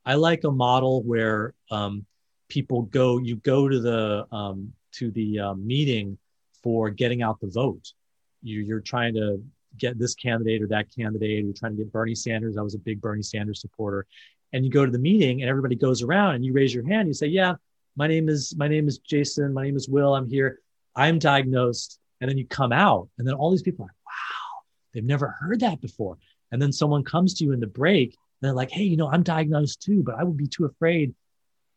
I 0.05 0.15
like 0.15 0.45
a 0.45 0.51
model 0.51 1.03
where 1.03 1.55
um, 1.71 2.07
people 2.49 2.83
go, 2.83 3.19
you 3.19 3.37
go 3.37 3.69
to 3.69 3.81
the 3.81 4.27
um, 4.33 4.73
to 4.93 5.11
the 5.11 5.39
um, 5.39 5.67
meeting 5.67 6.19
for 6.63 6.91
getting 6.91 7.23
out 7.23 7.41
the 7.41 7.49
vote. 7.49 7.93
You, 8.43 8.61
you're 8.61 8.81
trying 8.81 9.15
to 9.15 9.43
get 9.79 9.99
this 9.99 10.15
candidate 10.15 10.63
or 10.63 10.69
that 10.69 10.87
candidate. 10.95 11.45
You're 11.45 11.55
trying 11.55 11.77
to 11.77 11.83
get 11.83 11.93
Bernie 11.93 12.15
Sanders. 12.15 12.57
I 12.57 12.63
was 12.63 12.75
a 12.75 12.79
big 12.79 13.01
Bernie 13.01 13.23
Sanders 13.23 13.61
supporter. 13.61 14.07
And 14.53 14.65
you 14.65 14.71
go 14.71 14.85
to 14.85 14.91
the 14.91 14.99
meeting 14.99 15.43
and 15.43 15.49
everybody 15.49 15.77
goes 15.77 16.03
around 16.03 16.35
and 16.35 16.45
you 16.45 16.53
raise 16.53 16.75
your 16.75 16.87
hand. 16.87 17.09
You 17.09 17.15
say, 17.15 17.29
yeah, 17.29 17.55
my 17.97 18.07
name 18.07 18.29
is, 18.29 18.55
my 18.57 18.69
name 18.69 18.89
is 18.89 18.99
Jason. 18.99 19.53
My 19.53 19.63
name 19.63 19.77
is 19.77 19.89
Will. 19.89 20.15
I'm 20.15 20.29
here. 20.29 20.61
I'm 20.97 21.19
diagnosed. 21.19 21.99
And 22.21 22.29
then 22.29 22.37
you 22.37 22.47
come 22.47 22.73
out 22.73 23.09
and 23.19 23.27
then 23.27 23.35
all 23.35 23.51
these 23.51 23.63
people 23.63 23.85
are 23.85 23.89
like, 23.89 24.07
wow, 24.07 24.61
they've 24.93 25.05
never 25.05 25.29
heard 25.29 25.61
that 25.61 25.81
before. 25.81 26.19
And 26.53 26.61
then 26.61 26.73
someone 26.73 27.05
comes 27.05 27.35
to 27.35 27.45
you 27.45 27.53
in 27.53 27.61
the 27.61 27.67
break 27.67 28.09
and 28.09 28.49
they're 28.49 28.55
like, 28.55 28.71
hey, 28.71 28.83
you 28.83 28.97
know, 28.97 29.09
I'm 29.11 29.23
diagnosed 29.23 29.83
too, 29.83 30.03
but 30.03 30.17
I 30.17 30.25
would 30.25 30.37
be 30.37 30.49
too 30.49 30.65
afraid. 30.65 31.15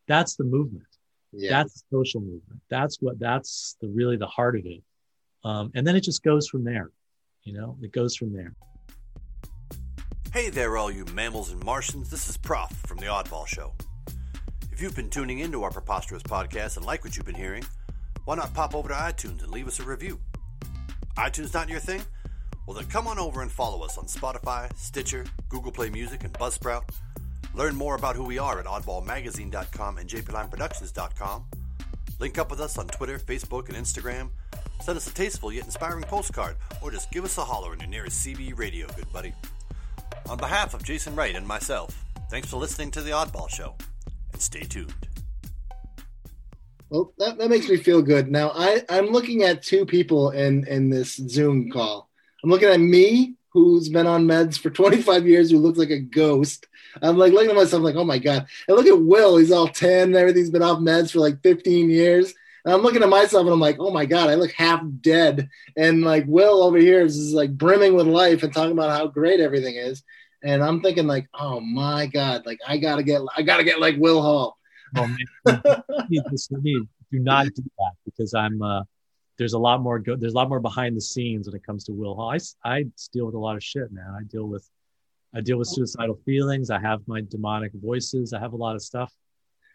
That's 0.08 0.34
the 0.34 0.44
movement. 0.44 0.84
Yeah. 1.36 1.50
That's 1.50 1.74
the 1.74 1.82
social 1.90 2.20
movement. 2.20 2.60
That's 2.70 3.00
what, 3.00 3.18
that's 3.18 3.76
the 3.80 3.88
really 3.88 4.16
the 4.16 4.26
heart 4.26 4.56
of 4.56 4.66
it. 4.66 4.82
Um, 5.44 5.70
and 5.74 5.86
then 5.86 5.96
it 5.96 6.00
just 6.00 6.22
goes 6.22 6.48
from 6.48 6.64
there. 6.64 6.90
You 7.42 7.54
know, 7.54 7.76
it 7.82 7.92
goes 7.92 8.16
from 8.16 8.32
there. 8.32 8.54
Hey 10.32 10.50
there, 10.50 10.76
all 10.76 10.90
you 10.90 11.04
mammals 11.12 11.52
and 11.52 11.62
Martians. 11.64 12.10
This 12.10 12.28
is 12.28 12.36
Prof 12.36 12.72
from 12.86 12.98
The 12.98 13.06
Oddball 13.06 13.46
Show. 13.46 13.74
If 14.72 14.82
you've 14.82 14.96
been 14.96 15.10
tuning 15.10 15.38
into 15.38 15.62
our 15.62 15.70
preposterous 15.70 16.22
podcast 16.22 16.76
and 16.76 16.84
like 16.84 17.04
what 17.04 17.16
you've 17.16 17.26
been 17.26 17.34
hearing, 17.34 17.64
why 18.24 18.34
not 18.34 18.52
pop 18.54 18.74
over 18.74 18.88
to 18.88 18.94
iTunes 18.94 19.42
and 19.42 19.52
leave 19.52 19.68
us 19.68 19.78
a 19.78 19.84
review? 19.84 20.18
iTunes 21.16 21.54
not 21.54 21.68
your 21.68 21.78
thing? 21.78 22.02
Well, 22.66 22.76
then 22.76 22.86
come 22.86 23.06
on 23.06 23.18
over 23.18 23.42
and 23.42 23.52
follow 23.52 23.84
us 23.84 23.98
on 23.98 24.06
Spotify, 24.06 24.74
Stitcher, 24.76 25.26
Google 25.48 25.70
Play 25.70 25.90
Music, 25.90 26.24
and 26.24 26.32
Buzzsprout. 26.32 26.82
Learn 27.54 27.76
more 27.76 27.94
about 27.94 28.16
who 28.16 28.24
we 28.24 28.38
are 28.38 28.58
at 28.58 28.66
oddballmagazine.com 28.66 29.98
and 29.98 30.08
jplineproductions.com. 30.08 31.44
Link 32.18 32.38
up 32.38 32.50
with 32.50 32.60
us 32.60 32.78
on 32.78 32.86
Twitter, 32.88 33.18
Facebook, 33.18 33.68
and 33.68 33.76
Instagram 33.76 34.30
Send 34.84 34.98
us 34.98 35.06
a 35.06 35.14
tasteful 35.14 35.52
yet 35.52 35.64
inspiring 35.64 36.04
postcard, 36.04 36.56
or 36.82 36.90
just 36.90 37.10
give 37.10 37.24
us 37.24 37.38
a 37.38 37.44
holler 37.44 37.72
in 37.72 37.80
your 37.80 37.88
nearest 37.88 38.26
CB 38.26 38.58
radio, 38.58 38.86
good 38.88 39.10
buddy. 39.12 39.32
On 40.28 40.36
behalf 40.36 40.74
of 40.74 40.82
Jason 40.82 41.16
Wright 41.16 41.34
and 41.34 41.46
myself, 41.46 42.04
thanks 42.30 42.50
for 42.50 42.58
listening 42.58 42.90
to 42.92 43.00
The 43.00 43.12
Oddball 43.12 43.48
Show, 43.48 43.74
and 44.32 44.42
stay 44.42 44.60
tuned. 44.60 45.08
Well, 46.90 47.12
that, 47.18 47.38
that 47.38 47.48
makes 47.48 47.68
me 47.68 47.78
feel 47.78 48.02
good. 48.02 48.30
Now, 48.30 48.52
I, 48.54 48.82
I'm 48.90 49.06
looking 49.06 49.42
at 49.42 49.62
two 49.62 49.86
people 49.86 50.30
in, 50.30 50.66
in 50.68 50.90
this 50.90 51.16
Zoom 51.16 51.70
call. 51.70 52.10
I'm 52.42 52.50
looking 52.50 52.68
at 52.68 52.80
me, 52.80 53.34
who's 53.48 53.88
been 53.88 54.06
on 54.06 54.26
meds 54.26 54.58
for 54.58 54.68
25 54.68 55.26
years, 55.26 55.50
who 55.50 55.58
looks 55.58 55.78
like 55.78 55.90
a 55.90 55.98
ghost. 55.98 56.66
I'm 57.02 57.16
like 57.16 57.32
looking 57.32 57.50
at 57.50 57.56
myself 57.56 57.82
like, 57.82 57.96
oh 57.96 58.04
my 58.04 58.18
God. 58.18 58.46
And 58.68 58.76
look 58.76 58.86
at 58.86 59.00
Will. 59.00 59.36
He's 59.36 59.52
all 59.52 59.68
10. 59.68 60.14
Everything's 60.14 60.50
been 60.50 60.62
off 60.62 60.78
meds 60.78 61.12
for 61.12 61.20
like 61.20 61.42
15 61.42 61.90
years. 61.90 62.34
And 62.64 62.72
I'm 62.72 62.82
looking 62.82 63.02
at 63.02 63.08
myself 63.08 63.42
and 63.42 63.52
I'm 63.52 63.60
like, 63.60 63.76
oh 63.78 63.90
my 63.90 64.06
God, 64.06 64.30
I 64.30 64.36
look 64.36 64.52
half 64.52 64.82
dead. 65.00 65.48
And 65.76 66.02
like 66.02 66.24
Will 66.26 66.62
over 66.62 66.78
here 66.78 67.02
is, 67.04 67.32
like 67.34 67.56
brimming 67.56 67.94
with 67.94 68.06
life 68.06 68.42
and 68.42 68.52
talking 68.52 68.72
about 68.72 68.90
how 68.90 69.06
great 69.06 69.40
everything 69.40 69.76
is. 69.76 70.02
And 70.42 70.62
I'm 70.62 70.80
thinking 70.80 71.06
like, 71.06 71.28
oh 71.34 71.60
my 71.60 72.06
God, 72.06 72.46
like 72.46 72.58
I 72.66 72.78
gotta 72.78 73.02
get 73.02 73.20
I 73.36 73.42
gotta 73.42 73.64
get 73.64 73.80
like 73.80 73.96
Will 73.98 74.22
Hall. 74.22 74.58
Oh, 74.96 75.06
man. 75.06 75.62
do 77.10 77.18
not 77.18 77.46
do 77.46 77.62
that 77.78 77.92
because 78.04 78.34
I'm 78.34 78.62
uh 78.62 78.82
there's 79.38 79.54
a 79.54 79.58
lot 79.58 79.80
more 79.80 79.98
go- 79.98 80.16
there's 80.16 80.32
a 80.32 80.36
lot 80.36 80.48
more 80.48 80.60
behind 80.60 80.96
the 80.96 81.00
scenes 81.00 81.46
when 81.46 81.56
it 81.56 81.64
comes 81.64 81.84
to 81.84 81.92
Will 81.92 82.14
Hall. 82.14 82.30
I, 82.30 82.38
I 82.64 82.86
deal 83.12 83.26
with 83.26 83.34
a 83.34 83.38
lot 83.38 83.56
of 83.56 83.64
shit, 83.64 83.90
man. 83.92 84.14
I 84.18 84.22
deal 84.24 84.46
with 84.46 84.68
I 85.34 85.40
deal 85.40 85.58
with 85.58 85.68
suicidal 85.68 86.18
feelings. 86.24 86.70
I 86.70 86.80
have 86.80 87.00
my 87.06 87.20
demonic 87.20 87.72
voices. 87.74 88.32
I 88.32 88.40
have 88.40 88.52
a 88.52 88.56
lot 88.56 88.76
of 88.76 88.82
stuff 88.82 89.12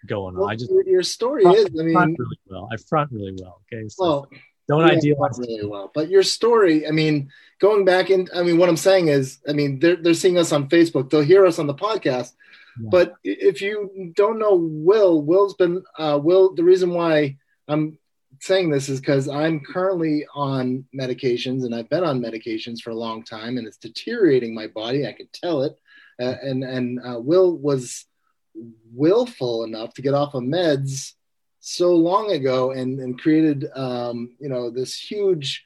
going 0.07 0.35
on. 0.35 0.41
Well, 0.41 0.49
I 0.49 0.55
just 0.55 0.71
your 0.85 1.03
story 1.03 1.43
front, 1.43 1.57
is, 1.57 1.65
I 1.65 1.91
front 1.91 2.09
mean, 2.09 2.15
really 2.17 2.39
well. 2.47 2.69
I 2.71 2.77
front 2.77 3.11
really 3.11 3.35
well. 3.39 3.61
Okay. 3.71 3.87
So 3.89 4.03
well, 4.03 4.29
don't 4.67 4.87
you 4.87 4.97
idealize 4.97 5.39
really 5.39 5.65
well. 5.65 5.91
But 5.93 6.09
your 6.09 6.23
story, 6.23 6.87
I 6.87 6.91
mean, 6.91 7.29
going 7.59 7.83
back 7.85 8.09
in, 8.09 8.29
I 8.33 8.43
mean, 8.43 8.57
what 8.57 8.69
I'm 8.69 8.77
saying 8.77 9.09
is, 9.09 9.39
I 9.47 9.53
mean, 9.53 9.79
they're 9.79 9.97
they're 9.97 10.13
seeing 10.13 10.37
us 10.37 10.51
on 10.51 10.69
Facebook. 10.69 11.09
They'll 11.09 11.21
hear 11.21 11.45
us 11.45 11.59
on 11.59 11.67
the 11.67 11.75
podcast. 11.75 12.33
Yeah. 12.79 12.89
But 12.89 13.13
if 13.23 13.61
you 13.61 14.13
don't 14.15 14.39
know 14.39 14.55
Will, 14.55 15.21
Will's 15.21 15.55
been 15.55 15.83
uh, 15.97 16.19
Will. 16.21 16.55
The 16.55 16.63
reason 16.63 16.91
why 16.91 17.37
I'm 17.67 17.98
saying 18.41 18.69
this 18.69 18.89
is 18.89 18.99
because 18.99 19.27
I'm 19.27 19.59
currently 19.59 20.25
on 20.33 20.85
medications, 20.97 21.65
and 21.65 21.73
I've 21.73 21.89
been 21.89 22.03
on 22.03 22.21
medications 22.21 22.81
for 22.81 22.91
a 22.91 22.95
long 22.95 23.23
time, 23.23 23.57
and 23.57 23.67
it's 23.67 23.77
deteriorating 23.77 24.53
my 24.53 24.67
body. 24.67 25.07
I 25.07 25.13
could 25.13 25.31
tell 25.33 25.63
it. 25.63 25.77
Uh, 26.19 26.35
and 26.41 26.63
and 26.63 26.99
uh, 27.05 27.19
Will 27.19 27.57
was 27.57 28.05
willful 28.93 29.63
enough 29.63 29.93
to 29.93 30.01
get 30.01 30.13
off 30.13 30.33
of 30.33 30.43
meds 30.43 31.13
so 31.59 31.93
long 31.95 32.31
ago 32.31 32.71
and, 32.71 32.99
and 32.99 33.19
created 33.19 33.67
um, 33.75 34.35
you 34.39 34.49
know 34.49 34.69
this 34.69 34.95
huge 34.97 35.65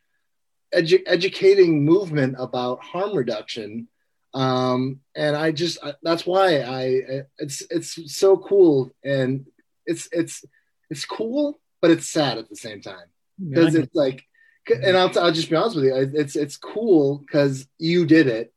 edu- 0.74 1.04
educating 1.06 1.86
movement 1.86 2.36
about 2.38 2.84
harm 2.84 3.16
reduction 3.16 3.88
um, 4.34 5.00
and 5.16 5.36
i 5.36 5.52
just 5.52 5.78
I, 5.84 5.94
that's 6.02 6.26
why 6.26 6.62
i 6.62 7.24
it's 7.38 7.62
it's 7.70 8.14
so 8.16 8.38
cool 8.38 8.92
and 9.04 9.46
it's 9.86 10.08
it's 10.12 10.44
it's 10.90 11.06
cool 11.06 11.60
but 11.84 11.92
it's 11.92 12.10
sad 12.10 12.40
at 12.40 12.50
the 12.50 12.56
same 12.56 12.82
time 12.82 13.06
because 13.38 13.76
it's 13.76 13.94
like 13.94 14.24
and 14.68 14.98
I'll, 14.98 15.12
I'll 15.20 15.32
just 15.34 15.52
be 15.52 15.56
honest 15.56 15.76
with 15.76 15.86
you 15.86 16.12
it's 16.16 16.36
it's 16.36 16.58
cool 16.58 17.20
because 17.20 17.68
you 17.78 18.08
did 18.08 18.28
it 18.28 18.52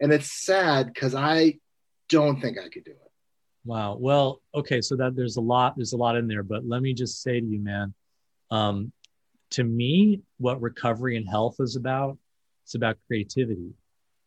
and 0.00 0.12
it's 0.12 0.30
sad 0.30 0.92
because 0.92 1.14
i 1.14 1.58
don't 2.08 2.40
think 2.40 2.58
i 2.58 2.68
could 2.68 2.84
do 2.84 2.90
it 2.90 3.04
Wow. 3.64 3.96
Well, 3.98 4.42
okay. 4.54 4.80
So 4.80 4.94
that 4.96 5.16
there's 5.16 5.36
a 5.36 5.40
lot, 5.40 5.74
there's 5.76 5.94
a 5.94 5.96
lot 5.96 6.16
in 6.16 6.28
there, 6.28 6.42
but 6.42 6.66
let 6.66 6.82
me 6.82 6.92
just 6.92 7.22
say 7.22 7.40
to 7.40 7.46
you, 7.46 7.58
man, 7.58 7.94
um, 8.50 8.92
to 9.50 9.64
me, 9.64 10.20
what 10.38 10.60
recovery 10.60 11.16
and 11.16 11.28
health 11.28 11.56
is 11.60 11.76
about, 11.76 12.18
it's 12.64 12.74
about 12.74 12.98
creativity. 13.06 13.72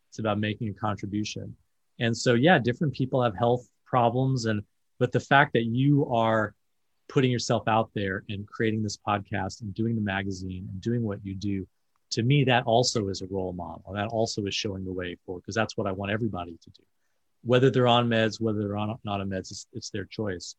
It's 0.09 0.19
about 0.19 0.39
making 0.39 0.69
a 0.69 0.73
contribution. 0.73 1.55
And 1.99 2.15
so, 2.15 2.33
yeah, 2.33 2.59
different 2.59 2.93
people 2.93 3.21
have 3.23 3.35
health 3.35 3.67
problems 3.85 4.45
and, 4.45 4.63
but 4.99 5.11
the 5.11 5.19
fact 5.19 5.53
that 5.53 5.65
you 5.65 6.07
are 6.11 6.55
putting 7.07 7.31
yourself 7.31 7.67
out 7.67 7.89
there 7.93 8.23
and 8.29 8.47
creating 8.47 8.83
this 8.83 8.97
podcast 8.97 9.61
and 9.61 9.73
doing 9.73 9.95
the 9.95 10.01
magazine 10.01 10.67
and 10.71 10.81
doing 10.81 11.03
what 11.03 11.19
you 11.23 11.35
do, 11.35 11.67
to 12.11 12.23
me, 12.23 12.43
that 12.45 12.63
also 12.65 13.09
is 13.09 13.21
a 13.21 13.27
role 13.27 13.53
model. 13.53 13.93
That 13.93 14.07
also 14.07 14.45
is 14.45 14.55
showing 14.55 14.85
the 14.85 14.93
way 14.93 15.17
forward 15.25 15.41
because 15.41 15.55
that's 15.55 15.75
what 15.77 15.87
I 15.87 15.91
want 15.91 16.11
everybody 16.11 16.57
to 16.63 16.69
do 16.69 16.83
whether 17.47 17.69
they're 17.69 17.87
on 17.87 18.09
meds, 18.09 18.41
whether 18.41 18.59
they're 18.59 18.77
on, 18.77 18.97
not 19.03 19.21
on 19.21 19.29
meds, 19.29 19.51
it's, 19.51 19.67
it's 19.73 19.89
their 19.89 20.05
choice. 20.05 20.55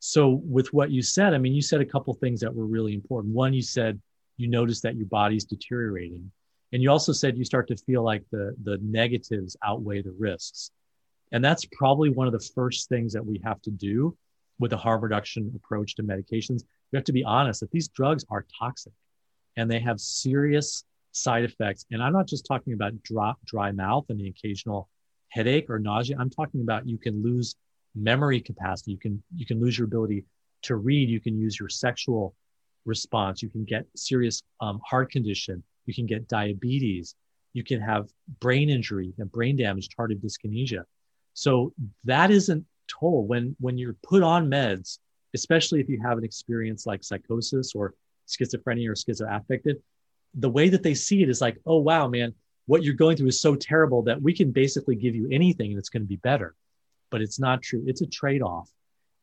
So 0.00 0.40
with 0.44 0.72
what 0.72 0.90
you 0.90 1.00
said, 1.00 1.34
I 1.34 1.38
mean, 1.38 1.54
you 1.54 1.62
said 1.62 1.80
a 1.80 1.86
couple 1.86 2.12
things 2.14 2.40
that 2.40 2.52
were 2.52 2.66
really 2.66 2.94
important. 2.94 3.32
One, 3.32 3.52
you 3.52 3.62
said 3.62 4.00
you 4.36 4.48
notice 4.48 4.80
that 4.80 4.96
your 4.96 5.06
body's 5.06 5.44
deteriorating. 5.44 6.32
And 6.72 6.82
you 6.82 6.90
also 6.90 7.12
said 7.12 7.38
you 7.38 7.44
start 7.44 7.68
to 7.68 7.76
feel 7.76 8.02
like 8.02 8.24
the, 8.32 8.56
the 8.64 8.78
negatives 8.82 9.56
outweigh 9.62 10.02
the 10.02 10.14
risks. 10.18 10.72
And 11.30 11.44
that's 11.44 11.64
probably 11.66 12.10
one 12.10 12.26
of 12.26 12.32
the 12.32 12.50
first 12.54 12.88
things 12.88 13.12
that 13.12 13.24
we 13.24 13.40
have 13.44 13.62
to 13.62 13.70
do 13.70 14.16
with 14.62 14.72
a 14.72 14.76
harm 14.76 15.02
reduction 15.02 15.52
approach 15.56 15.96
to 15.96 16.04
medications. 16.04 16.62
We 16.92 16.96
have 16.96 17.04
to 17.06 17.12
be 17.12 17.24
honest 17.24 17.58
that 17.60 17.72
these 17.72 17.88
drugs 17.88 18.24
are 18.30 18.46
toxic 18.60 18.92
and 19.56 19.68
they 19.68 19.80
have 19.80 19.98
serious 19.98 20.84
side 21.10 21.42
effects. 21.42 21.84
And 21.90 22.00
I'm 22.00 22.12
not 22.12 22.28
just 22.28 22.46
talking 22.46 22.72
about 22.72 23.02
dry, 23.02 23.32
dry 23.44 23.72
mouth 23.72 24.06
and 24.08 24.20
the 24.20 24.28
occasional 24.28 24.88
headache 25.30 25.68
or 25.68 25.80
nausea. 25.80 26.16
I'm 26.16 26.30
talking 26.30 26.60
about 26.60 26.88
you 26.88 26.96
can 26.96 27.24
lose 27.24 27.56
memory 27.96 28.40
capacity. 28.40 28.92
You 28.92 28.98
can 28.98 29.20
you 29.34 29.44
can 29.44 29.60
lose 29.60 29.76
your 29.76 29.86
ability 29.86 30.24
to 30.62 30.76
read. 30.76 31.08
You 31.08 31.20
can 31.20 31.36
use 31.36 31.58
your 31.58 31.68
sexual 31.68 32.32
response. 32.84 33.42
You 33.42 33.50
can 33.50 33.64
get 33.64 33.84
serious 33.96 34.44
um, 34.60 34.80
heart 34.88 35.10
condition. 35.10 35.64
You 35.86 35.94
can 35.94 36.06
get 36.06 36.28
diabetes. 36.28 37.16
You 37.52 37.64
can 37.64 37.80
have 37.80 38.10
brain 38.38 38.70
injury 38.70 39.12
and 39.18 39.30
brain 39.30 39.56
damage, 39.56 39.88
tardive 39.88 40.22
dyskinesia. 40.24 40.84
So 41.34 41.72
that 42.04 42.30
isn't 42.30 42.64
told 43.00 43.28
when 43.28 43.56
when 43.60 43.78
you're 43.78 43.96
put 44.02 44.22
on 44.22 44.50
meds, 44.50 44.98
especially 45.34 45.80
if 45.80 45.88
you 45.88 46.00
have 46.02 46.18
an 46.18 46.24
experience 46.24 46.86
like 46.86 47.04
psychosis 47.04 47.74
or 47.74 47.94
schizophrenia 48.28 48.88
or 48.88 48.94
schizoaffective. 48.94 49.76
The 50.34 50.48
way 50.48 50.68
that 50.70 50.82
they 50.82 50.94
see 50.94 51.22
it 51.22 51.28
is 51.28 51.40
like, 51.40 51.58
oh 51.66 51.78
wow, 51.78 52.08
man, 52.08 52.34
what 52.66 52.82
you're 52.82 52.94
going 52.94 53.16
through 53.16 53.28
is 53.28 53.40
so 53.40 53.54
terrible 53.54 54.02
that 54.04 54.20
we 54.20 54.32
can 54.32 54.50
basically 54.50 54.96
give 54.96 55.14
you 55.14 55.28
anything 55.30 55.70
and 55.70 55.78
it's 55.78 55.88
going 55.88 56.02
to 56.02 56.08
be 56.08 56.16
better. 56.16 56.54
But 57.10 57.20
it's 57.20 57.38
not 57.38 57.62
true. 57.62 57.82
It's 57.86 58.00
a 58.00 58.06
trade 58.06 58.42
off. 58.42 58.70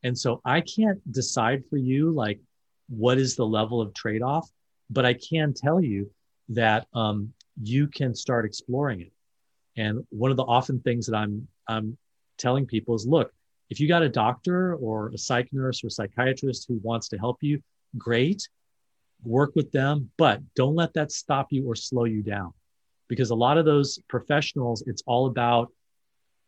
And 0.02 0.16
so 0.16 0.40
I 0.44 0.60
can't 0.60 1.00
decide 1.12 1.64
for 1.68 1.76
you, 1.76 2.10
like, 2.12 2.40
what 2.88 3.18
is 3.18 3.36
the 3.36 3.46
level 3.46 3.80
of 3.80 3.94
trade 3.94 4.22
off, 4.22 4.48
but 4.88 5.04
I 5.04 5.14
can 5.14 5.54
tell 5.54 5.80
you 5.80 6.10
that 6.50 6.86
um, 6.94 7.32
you 7.62 7.86
can 7.86 8.14
start 8.14 8.44
exploring 8.44 9.00
it. 9.00 9.12
And 9.76 10.04
one 10.10 10.30
of 10.30 10.36
the 10.36 10.44
often 10.44 10.80
things 10.80 11.06
that 11.06 11.16
I'm, 11.16 11.46
I'm 11.68 11.96
telling 12.38 12.66
people 12.66 12.94
is 12.94 13.06
look, 13.06 13.32
if 13.70 13.80
you 13.80 13.88
got 13.88 14.02
a 14.02 14.08
doctor 14.08 14.74
or 14.74 15.08
a 15.08 15.18
psych 15.18 15.48
nurse 15.52 15.82
or 15.84 15.90
psychiatrist 15.90 16.66
who 16.68 16.80
wants 16.82 17.08
to 17.08 17.18
help 17.18 17.38
you, 17.40 17.62
great, 17.96 18.48
work 19.22 19.52
with 19.54 19.70
them, 19.70 20.10
but 20.18 20.40
don't 20.54 20.74
let 20.74 20.92
that 20.94 21.12
stop 21.12 21.48
you 21.50 21.66
or 21.66 21.74
slow 21.74 22.04
you 22.04 22.22
down 22.22 22.52
because 23.08 23.30
a 23.30 23.34
lot 23.34 23.58
of 23.58 23.64
those 23.64 23.98
professionals, 24.08 24.82
it's 24.86 25.02
all 25.06 25.26
about 25.26 25.72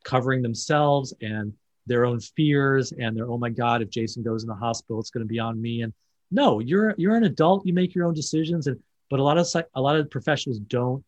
covering 0.04 0.42
themselves 0.42 1.14
and 1.20 1.52
their 1.86 2.04
own 2.04 2.20
fears 2.20 2.92
and 2.92 3.16
their, 3.16 3.28
oh 3.28 3.38
my 3.38 3.50
God, 3.50 3.82
if 3.82 3.90
Jason 3.90 4.22
goes 4.22 4.42
in 4.42 4.48
the 4.48 4.54
hospital, 4.54 5.00
it's 5.00 5.10
going 5.10 5.24
to 5.24 5.28
be 5.28 5.38
on 5.38 5.60
me. 5.60 5.82
And 5.82 5.92
no, 6.30 6.60
you're, 6.60 6.94
you're 6.96 7.16
an 7.16 7.24
adult, 7.24 7.66
you 7.66 7.72
make 7.72 7.94
your 7.94 8.06
own 8.06 8.14
decisions. 8.14 8.66
And, 8.66 8.80
but 9.10 9.20
a 9.20 9.22
lot 9.22 9.38
of, 9.38 9.46
a 9.74 9.80
lot 9.80 9.96
of 9.96 10.10
professionals 10.10 10.58
don't 10.60 11.04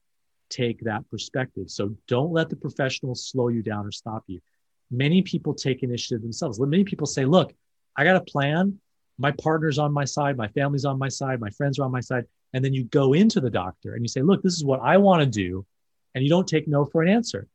take 0.50 0.81
that 0.81 1.09
perspective. 1.11 1.70
So 1.70 1.96
don't 2.07 2.33
let 2.33 2.50
the 2.50 2.57
professionals 2.57 3.27
slow 3.27 3.48
you 3.48 3.62
down 3.62 3.87
or 3.87 3.92
stop 3.92 4.24
you. 4.27 4.40
Many 4.90 5.23
people 5.23 5.55
take 5.55 5.83
initiative 5.83 6.23
themselves. 6.23 6.61
Many 6.61 6.85
people 6.85 7.07
say, 7.07 7.25
look, 7.25 7.53
I 7.97 8.05
got 8.05 8.16
a 8.16 8.20
plan. 8.20 8.79
My 9.18 9.31
partner's 9.33 9.79
on 9.79 9.92
my 9.92 10.05
side. 10.05 10.37
My 10.37 10.49
family's 10.49 10.85
on 10.85 10.99
my 10.99 11.09
side. 11.09 11.40
My 11.40 11.51
friends 11.51 11.79
are 11.79 11.85
on 11.85 11.92
my 11.92 12.01
side 12.01 12.27
and 12.55 12.64
then 12.64 12.73
you 12.73 12.85
go 12.85 13.12
into 13.12 13.40
the 13.40 13.51
doctor 13.51 13.94
and 13.94 14.03
you 14.03 14.09
say 14.09 14.23
look 14.23 14.42
this 14.42 14.55
is 14.55 14.64
what 14.64 14.81
i 14.81 14.97
want 14.97 15.20
to 15.20 15.27
do 15.27 15.66
and 16.14 16.25
you 16.25 16.31
don't 16.31 16.49
take 16.49 16.66
no 16.66 16.87
for 16.87 17.03
an 17.03 17.09
answer 17.09 17.47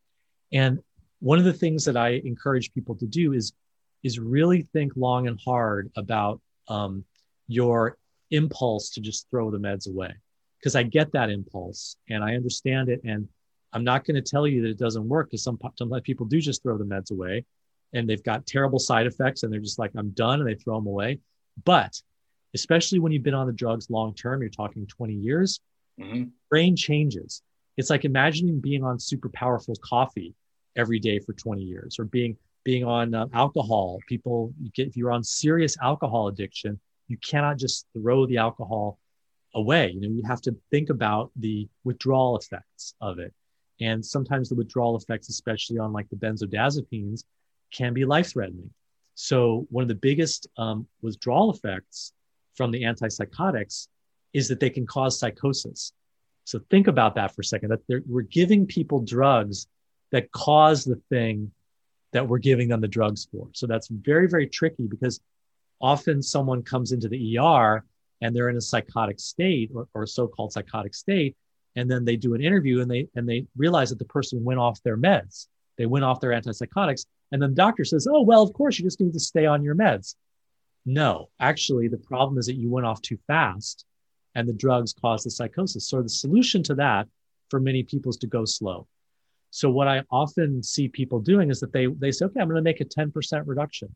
and 0.54 0.80
one 1.22 1.40
of 1.40 1.46
the 1.46 1.54
things 1.54 1.86
that 1.86 1.98
i 1.98 2.22
encourage 2.26 2.72
people 2.74 2.94
to 2.94 3.08
do 3.08 3.34
is 3.34 3.54
is 4.04 4.20
really 4.20 4.68
think 4.74 4.94
long 4.96 5.28
and 5.28 5.40
hard 5.44 5.92
about 5.98 6.40
um, 6.70 7.04
your 7.48 7.98
impulse 8.32 8.92
to 8.92 9.02
just 9.02 9.28
throw 9.32 9.50
the 9.50 9.58
meds 9.58 9.90
away 9.90 10.14
because 10.60 10.76
i 10.76 10.84
get 10.84 11.12
that 11.14 11.32
impulse 11.32 11.96
and 12.10 12.24
i 12.24 12.36
understand 12.36 12.90
it 12.90 13.02
and 13.04 13.28
i'm 13.74 13.84
not 13.84 14.06
going 14.06 14.16
to 14.16 14.22
tell 14.22 14.48
you 14.48 14.62
that 14.62 14.70
it 14.70 14.78
doesn't 14.78 15.08
work 15.08 15.30
because 15.30 15.44
some, 15.44 15.58
some 15.78 15.92
people 16.02 16.26
do 16.26 16.40
just 16.40 16.64
throw 16.64 16.78
the 16.78 16.84
meds 16.84 17.12
away 17.12 17.46
and 17.94 18.10
they've 18.10 18.24
got 18.24 18.46
terrible 18.46 18.80
side 18.80 19.08
effects 19.08 19.44
and 19.44 19.52
they're 19.52 19.60
just 19.60 19.80
like 19.80 19.92
i'm 19.96 20.10
done 20.12 20.40
and 20.40 20.48
they 20.48 20.56
throw 20.56 20.76
them 20.76 20.88
away 20.88 21.20
but 21.66 22.02
especially 22.54 23.00
when 23.00 23.12
you've 23.12 23.24
been 23.24 23.34
on 23.34 23.48
the 23.48 23.54
drugs 23.54 23.90
long 23.90 24.14
term, 24.14 24.42
you're 24.42 24.50
talking 24.50 24.86
20 24.88 25.14
years, 25.14 25.60
mm-hmm. 26.00 26.26
brain 26.50 26.76
changes. 26.76 27.42
It's 27.78 27.90
like 27.90 28.06
imagining 28.06 28.60
being 28.60 28.84
on 28.84 29.00
super 29.00 29.30
powerful 29.30 29.76
coffee 29.82 30.36
every 30.76 31.00
day 31.00 31.20
for 31.20 31.34
20 31.34 31.62
years 31.62 31.98
or 32.00 32.06
being 32.06 32.38
being 32.66 32.84
on 32.84 33.16
uh, 33.16 33.28
alcohol. 33.34 34.00
People 34.08 34.54
you 34.62 34.70
get 34.72 34.88
if 34.88 34.98
you're 34.98 35.12
on 35.12 35.24
serious 35.24 35.78
alcohol 35.82 36.28
addiction, 36.28 36.80
you 37.08 37.18
cannot 37.18 37.58
just 37.58 37.86
throw 37.94 38.26
the 38.26 38.38
alcohol 38.38 39.00
away. 39.56 39.92
You 39.92 40.02
know, 40.02 40.10
you 40.10 40.24
have 40.28 40.42
to 40.42 40.56
think 40.72 40.90
about 40.90 41.32
the 41.38 41.70
withdrawal 41.84 42.38
effects 42.38 42.94
of 43.00 43.20
it. 43.20 43.34
And 43.82 44.06
sometimes 44.06 44.50
the 44.50 44.56
withdrawal 44.56 44.98
effects, 44.98 45.30
especially 45.30 45.78
on 45.78 45.94
like 45.94 46.10
the 46.10 46.16
benzodiazepines, 46.16 47.24
can 47.72 47.94
be 47.94 48.06
life 48.06 48.32
threatening. 48.32 48.72
So 49.16 49.68
one 49.70 49.84
of 49.84 49.88
the 49.88 49.96
biggest 49.96 50.48
um, 50.58 50.88
withdrawal 51.02 51.52
effects 51.52 52.14
from 52.56 52.72
the 52.72 52.84
antipsychotics 52.84 53.88
is 54.34 54.48
that 54.48 54.60
they 54.60 54.70
can 54.70 54.86
cause 54.86 55.20
psychosis. 55.20 55.94
So 56.46 56.60
think 56.70 56.88
about 56.88 57.16
that 57.16 57.36
for 57.36 57.42
a 57.42 57.46
second. 57.46 57.70
That 57.70 58.04
we're 58.08 58.22
giving 58.22 58.66
people 58.66 59.02
drugs 59.02 59.68
that 60.12 60.32
cause 60.32 60.84
the 60.84 61.00
thing 61.10 61.52
that 62.12 62.28
we're 62.28 62.40
giving 62.40 62.68
them 62.68 62.82
the 62.82 62.88
drugs 62.88 63.28
for. 63.32 63.50
So 63.54 63.68
that's 63.68 63.88
very, 63.88 64.28
very 64.28 64.48
tricky 64.48 64.88
because 64.88 65.22
often 65.80 66.22
someone 66.22 66.64
comes 66.64 66.92
into 66.92 67.08
the 67.08 67.38
ER 67.38 67.86
and 68.22 68.36
they're 68.36 68.50
in 68.50 68.58
a 68.58 68.62
psychotic 68.62 69.20
state 69.20 69.72
or, 69.74 69.88
or 69.94 70.06
so-called 70.06 70.52
psychotic 70.52 70.94
state, 70.94 71.36
and 71.80 71.90
then 71.90 72.06
they 72.06 72.16
do 72.16 72.34
an 72.34 72.42
interview 72.42 72.82
and 72.82 72.90
they 72.92 73.08
and 73.16 73.28
they 73.28 73.46
realize 73.58 73.90
that 73.90 74.00
the 74.00 74.06
person 74.06 74.44
went 74.44 74.60
off 74.60 74.82
their 74.84 74.98
meds. 74.98 75.48
They 75.78 75.86
went 75.86 76.06
off 76.06 76.20
their 76.20 76.32
antipsychotics, 76.32 77.06
and 77.32 77.42
then 77.42 77.52
the 77.52 77.56
doctor 77.56 77.86
says, 77.86 78.08
"Oh 78.10 78.22
well, 78.22 78.44
of 78.44 78.54
course 78.54 78.78
you 78.78 78.86
just 78.86 79.00
need 79.00 79.14
to 79.14 79.20
stay 79.20 79.46
on 79.46 79.64
your 79.64 79.76
meds." 79.76 80.16
No, 80.86 81.30
actually, 81.40 81.88
the 81.88 81.98
problem 81.98 82.38
is 82.38 82.46
that 82.48 82.56
you 82.56 82.70
went 82.70 82.86
off 82.86 83.02
too 83.02 83.18
fast 83.28 83.86
and 84.36 84.48
the 84.48 84.54
drugs 84.54 84.94
caused 84.94 85.26
the 85.26 85.32
psychosis. 85.32 85.88
So 85.88 86.02
the 86.02 86.10
solution 86.10 86.64
to 86.64 86.76
that 86.76 87.08
for 87.50 87.60
many 87.60 87.84
people 87.84 88.10
is 88.10 88.18
to 88.18 88.28
go 88.28 88.46
slow. 88.46 88.88
So 89.52 89.70
what 89.70 89.88
I 89.88 90.04
often 90.12 90.62
see 90.62 90.88
people 90.88 91.20
doing 91.20 91.50
is 91.50 91.60
that 91.60 91.74
they 91.74 91.88
they 91.88 92.12
say, 92.12 92.26
okay, 92.26 92.40
I'm 92.40 92.48
going 92.48 92.56
to 92.56 92.62
make 92.62 92.82
a 92.82 92.86
10% 92.86 93.44
reduction. 93.46 93.94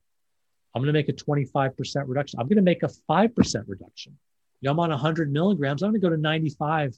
I'm 0.76 0.82
going 0.82 0.94
to 0.94 1.00
make 1.00 1.10
a 1.10 1.14
25% 1.14 2.04
reduction. 2.08 2.40
I'm 2.40 2.48
going 2.48 2.58
to 2.58 2.64
make 2.64 2.82
a 2.82 2.90
5% 3.10 3.64
reduction. 3.68 4.18
You 4.62 4.68
know, 4.68 4.72
I'm 4.72 4.80
on 4.80 4.90
100 4.90 5.32
milligrams. 5.32 5.84
I'm 5.84 5.92
going 5.92 6.02
to 6.02 6.08
go 6.08 6.10
to 6.10 6.20
95 6.20 6.98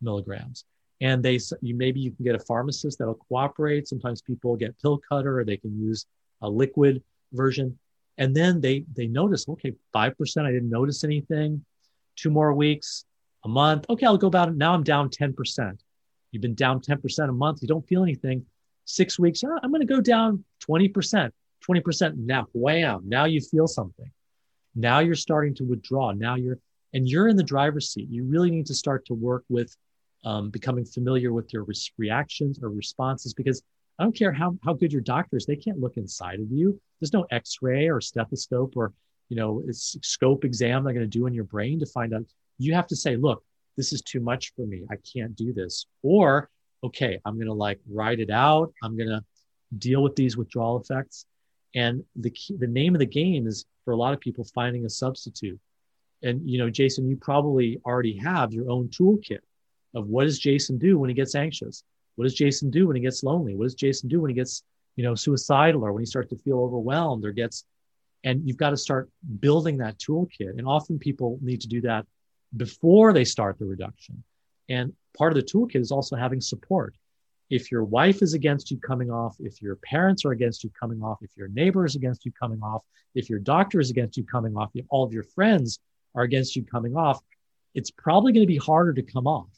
milligrams. 0.00 0.64
And 1.00 1.22
they, 1.22 1.38
you 1.60 1.74
maybe 1.74 2.00
you 2.00 2.10
can 2.10 2.24
get 2.24 2.34
a 2.34 2.40
pharmacist 2.40 2.98
that'll 2.98 3.20
cooperate. 3.28 3.86
Sometimes 3.86 4.22
people 4.22 4.56
get 4.56 4.80
pill 4.80 4.98
cutter, 4.98 5.40
or 5.40 5.44
they 5.44 5.58
can 5.58 5.78
use 5.78 6.06
a 6.40 6.48
liquid 6.48 7.02
version. 7.32 7.78
And 8.18 8.34
then 8.34 8.60
they 8.60 8.84
they 8.94 9.06
notice, 9.06 9.46
okay, 9.48 9.74
five 9.92 10.16
percent. 10.16 10.46
I 10.46 10.52
didn't 10.52 10.70
notice 10.70 11.04
anything. 11.04 11.64
Two 12.16 12.30
more 12.30 12.54
weeks, 12.54 13.04
a 13.46 13.48
month. 13.48 13.86
Okay, 13.88 14.04
I'll 14.04 14.18
go 14.18 14.26
about 14.26 14.48
it. 14.48 14.56
Now 14.56 14.74
I'm 14.74 14.82
down 14.82 15.08
10%. 15.08 15.78
You've 16.32 16.42
been 16.42 16.54
down 16.54 16.80
10% 16.80 17.28
a 17.28 17.32
month. 17.32 17.62
You 17.62 17.68
don't 17.68 17.86
feel 17.86 18.02
anything. 18.02 18.44
Six 18.84 19.18
weeks, 19.18 19.42
oh, 19.44 19.58
I'm 19.62 19.70
going 19.70 19.80
to 19.80 19.86
go 19.86 20.00
down 20.00 20.44
20%. 20.68 21.30
20% 21.68 22.16
now, 22.16 22.46
wham, 22.52 23.02
now 23.06 23.24
you 23.24 23.40
feel 23.40 23.66
something. 23.66 24.10
Now 24.74 24.98
you're 24.98 25.14
starting 25.14 25.54
to 25.54 25.64
withdraw. 25.64 26.12
Now 26.12 26.34
you're, 26.34 26.58
and 26.92 27.08
you're 27.08 27.28
in 27.28 27.36
the 27.36 27.42
driver's 27.42 27.90
seat. 27.90 28.08
You 28.10 28.24
really 28.24 28.50
need 28.50 28.66
to 28.66 28.74
start 28.74 29.06
to 29.06 29.14
work 29.14 29.44
with 29.48 29.74
um, 30.26 30.50
becoming 30.50 30.84
familiar 30.84 31.32
with 31.32 31.52
your 31.52 31.64
re- 31.64 31.74
reactions 31.96 32.58
or 32.62 32.68
responses 32.68 33.32
because 33.32 33.62
I 33.98 34.02
don't 34.02 34.14
care 34.14 34.32
how, 34.32 34.58
how 34.62 34.74
good 34.74 34.92
your 34.92 35.00
doctor 35.00 35.38
is, 35.38 35.46
they 35.46 35.56
can't 35.56 35.80
look 35.80 35.96
inside 35.96 36.40
of 36.40 36.50
you. 36.50 36.78
There's 37.00 37.14
no 37.14 37.26
x 37.30 37.58
ray 37.62 37.88
or 37.88 38.00
stethoscope 38.00 38.74
or, 38.76 38.92
you 39.30 39.36
know, 39.36 39.62
it's 39.66 39.96
scope 40.02 40.44
exam 40.44 40.84
they're 40.84 40.92
going 40.92 41.08
to 41.10 41.18
do 41.18 41.26
in 41.26 41.32
your 41.32 41.44
brain 41.44 41.78
to 41.80 41.86
find 41.86 42.12
out. 42.12 42.24
You 42.58 42.74
have 42.74 42.88
to 42.88 42.96
say, 42.96 43.16
look, 43.16 43.42
this 43.76 43.92
is 43.92 44.02
too 44.02 44.20
much 44.20 44.52
for 44.54 44.66
me. 44.66 44.84
I 44.90 44.96
can't 44.96 45.34
do 45.34 45.52
this. 45.52 45.86
Or, 46.02 46.50
okay, 46.84 47.18
I'm 47.24 47.36
going 47.36 47.46
to 47.46 47.54
like 47.54 47.80
write 47.88 48.20
it 48.20 48.30
out. 48.30 48.72
I'm 48.82 48.96
going 48.96 49.08
to 49.08 49.24
deal 49.78 50.02
with 50.02 50.16
these 50.16 50.36
withdrawal 50.36 50.80
effects 50.80 51.26
and 51.76 52.02
the 52.16 52.30
key, 52.30 52.56
the 52.58 52.66
name 52.66 52.94
of 52.94 53.00
the 53.00 53.06
game 53.06 53.46
is 53.46 53.66
for 53.84 53.92
a 53.92 53.96
lot 53.96 54.14
of 54.14 54.20
people 54.20 54.44
finding 54.54 54.84
a 54.86 54.90
substitute. 54.90 55.60
And 56.22 56.48
you 56.48 56.58
know, 56.58 56.70
Jason, 56.70 57.08
you 57.08 57.16
probably 57.16 57.78
already 57.84 58.16
have 58.16 58.52
your 58.52 58.70
own 58.70 58.88
toolkit 58.88 59.40
of 59.96 60.06
what 60.06 60.24
does 60.24 60.38
Jason 60.38 60.78
do 60.78 60.98
when 60.98 61.10
he 61.10 61.14
gets 61.14 61.34
anxious? 61.34 61.82
What 62.14 62.24
does 62.24 62.34
Jason 62.34 62.70
do 62.70 62.86
when 62.86 62.96
he 62.96 63.02
gets 63.02 63.24
lonely? 63.24 63.56
What 63.56 63.64
does 63.64 63.74
Jason 63.74 64.08
do 64.08 64.20
when 64.20 64.30
he 64.30 64.34
gets, 64.34 64.62
you 64.94 65.02
know, 65.02 65.14
suicidal 65.14 65.84
or 65.84 65.92
when 65.92 66.02
he 66.02 66.06
starts 66.06 66.30
to 66.30 66.36
feel 66.36 66.60
overwhelmed 66.60 67.24
or 67.24 67.32
gets 67.32 67.64
and 68.24 68.46
you've 68.46 68.56
got 68.56 68.70
to 68.70 68.76
start 68.76 69.08
building 69.40 69.78
that 69.78 69.98
toolkit. 69.98 70.58
And 70.58 70.66
often 70.66 70.98
people 70.98 71.38
need 71.40 71.60
to 71.60 71.68
do 71.68 71.80
that 71.82 72.06
before 72.56 73.12
they 73.12 73.24
start 73.24 73.58
the 73.58 73.66
reduction. 73.66 74.22
And 74.68 74.92
part 75.16 75.32
of 75.32 75.36
the 75.36 75.44
toolkit 75.44 75.80
is 75.80 75.92
also 75.92 76.16
having 76.16 76.40
support 76.40 76.94
if 77.48 77.70
your 77.70 77.84
wife 77.84 78.22
is 78.22 78.34
against 78.34 78.72
you 78.72 78.78
coming 78.78 79.10
off, 79.10 79.36
if 79.38 79.62
your 79.62 79.76
parents 79.76 80.24
are 80.24 80.32
against 80.32 80.64
you 80.64 80.70
coming 80.70 81.00
off, 81.02 81.18
if 81.22 81.30
your 81.36 81.46
neighbor 81.48 81.84
is 81.84 81.94
against 81.94 82.24
you 82.24 82.32
coming 82.32 82.60
off, 82.60 82.82
if 83.14 83.30
your 83.30 83.38
doctor 83.38 83.78
is 83.78 83.90
against 83.90 84.16
you 84.16 84.24
coming 84.24 84.56
off, 84.56 84.70
if 84.74 84.84
all 84.88 85.04
of 85.04 85.12
your 85.12 85.22
friends 85.22 85.78
are 86.16 86.24
against 86.24 86.56
you 86.56 86.64
coming 86.64 86.96
off, 86.96 87.20
it's 87.74 87.92
probably 87.92 88.32
going 88.32 88.42
to 88.42 88.48
be 88.52 88.56
harder 88.56 88.92
to 88.92 89.02
come 89.02 89.28
off. 89.28 89.50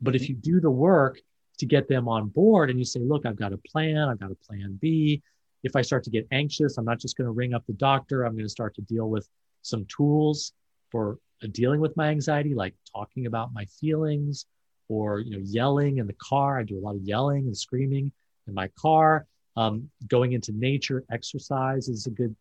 But 0.00 0.14
if 0.14 0.22
mm-hmm. 0.22 0.32
you 0.32 0.36
do 0.36 0.60
the 0.60 0.70
work 0.70 1.20
to 1.58 1.66
get 1.66 1.88
them 1.88 2.08
on 2.08 2.28
board 2.28 2.70
and 2.70 2.78
you 2.78 2.84
say, 2.84 3.00
look, 3.00 3.24
I've 3.26 3.36
got 3.36 3.52
a 3.52 3.58
plan, 3.58 3.96
I've 3.96 4.20
got 4.20 4.30
a 4.30 4.36
plan 4.46 4.78
B. 4.80 5.22
If 5.62 5.74
I 5.74 5.82
start 5.82 6.04
to 6.04 6.10
get 6.10 6.26
anxious, 6.30 6.76
I'm 6.78 6.84
not 6.84 7.00
just 7.00 7.16
going 7.16 7.26
to 7.26 7.32
ring 7.32 7.54
up 7.54 7.64
the 7.66 7.72
doctor. 7.72 8.24
I'm 8.24 8.34
going 8.34 8.44
to 8.44 8.50
start 8.50 8.74
to 8.76 8.82
deal 8.82 9.08
with 9.08 9.28
some 9.62 9.86
tools 9.86 10.52
for 10.90 11.18
dealing 11.52 11.80
with 11.80 11.96
my 11.96 12.08
anxiety, 12.08 12.54
like 12.54 12.74
talking 12.94 13.26
about 13.26 13.52
my 13.52 13.64
feelings, 13.80 14.46
or 14.88 15.20
you 15.20 15.32
know 15.32 15.42
yelling 15.44 15.98
in 15.98 16.06
the 16.06 16.14
car. 16.14 16.58
I 16.58 16.62
do 16.62 16.78
a 16.78 16.80
lot 16.80 16.94
of 16.94 17.02
yelling 17.02 17.46
and 17.46 17.56
screaming 17.56 18.12
in 18.46 18.54
my 18.54 18.68
car. 18.78 19.26
Um, 19.56 19.90
going 20.06 20.32
into 20.32 20.52
nature, 20.52 21.04
exercise 21.10 21.88
is 21.88 22.06
a 22.06 22.10
good. 22.10 22.34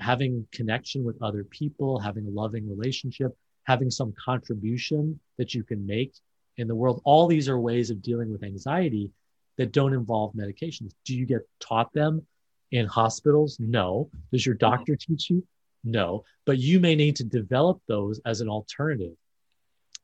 Having 0.00 0.46
connection 0.52 1.02
with 1.02 1.20
other 1.20 1.42
people, 1.42 1.98
having 1.98 2.24
a 2.24 2.30
loving 2.30 2.68
relationship, 2.70 3.36
having 3.64 3.90
some 3.90 4.14
contribution 4.24 5.18
that 5.36 5.52
you 5.52 5.64
can 5.64 5.84
make 5.84 6.14
in 6.56 6.68
the 6.68 6.74
world. 6.74 7.00
All 7.04 7.26
these 7.26 7.48
are 7.48 7.58
ways 7.58 7.90
of 7.90 8.02
dealing 8.02 8.30
with 8.30 8.42
anxiety 8.42 9.10
that 9.58 9.72
don't 9.72 9.94
involve 9.94 10.34
medications. 10.34 10.92
Do 11.04 11.16
you 11.16 11.26
get 11.26 11.48
taught 11.60 11.92
them 11.92 12.26
in 12.70 12.86
hospitals? 12.86 13.58
No. 13.58 14.10
Does 14.32 14.44
your 14.44 14.54
mm-hmm. 14.54 14.70
doctor 14.70 14.96
teach 14.96 15.30
you? 15.30 15.46
No. 15.84 16.24
But 16.46 16.58
you 16.58 16.80
may 16.80 16.94
need 16.94 17.16
to 17.16 17.24
develop 17.24 17.80
those 17.86 18.20
as 18.24 18.40
an 18.40 18.48
alternative 18.48 19.16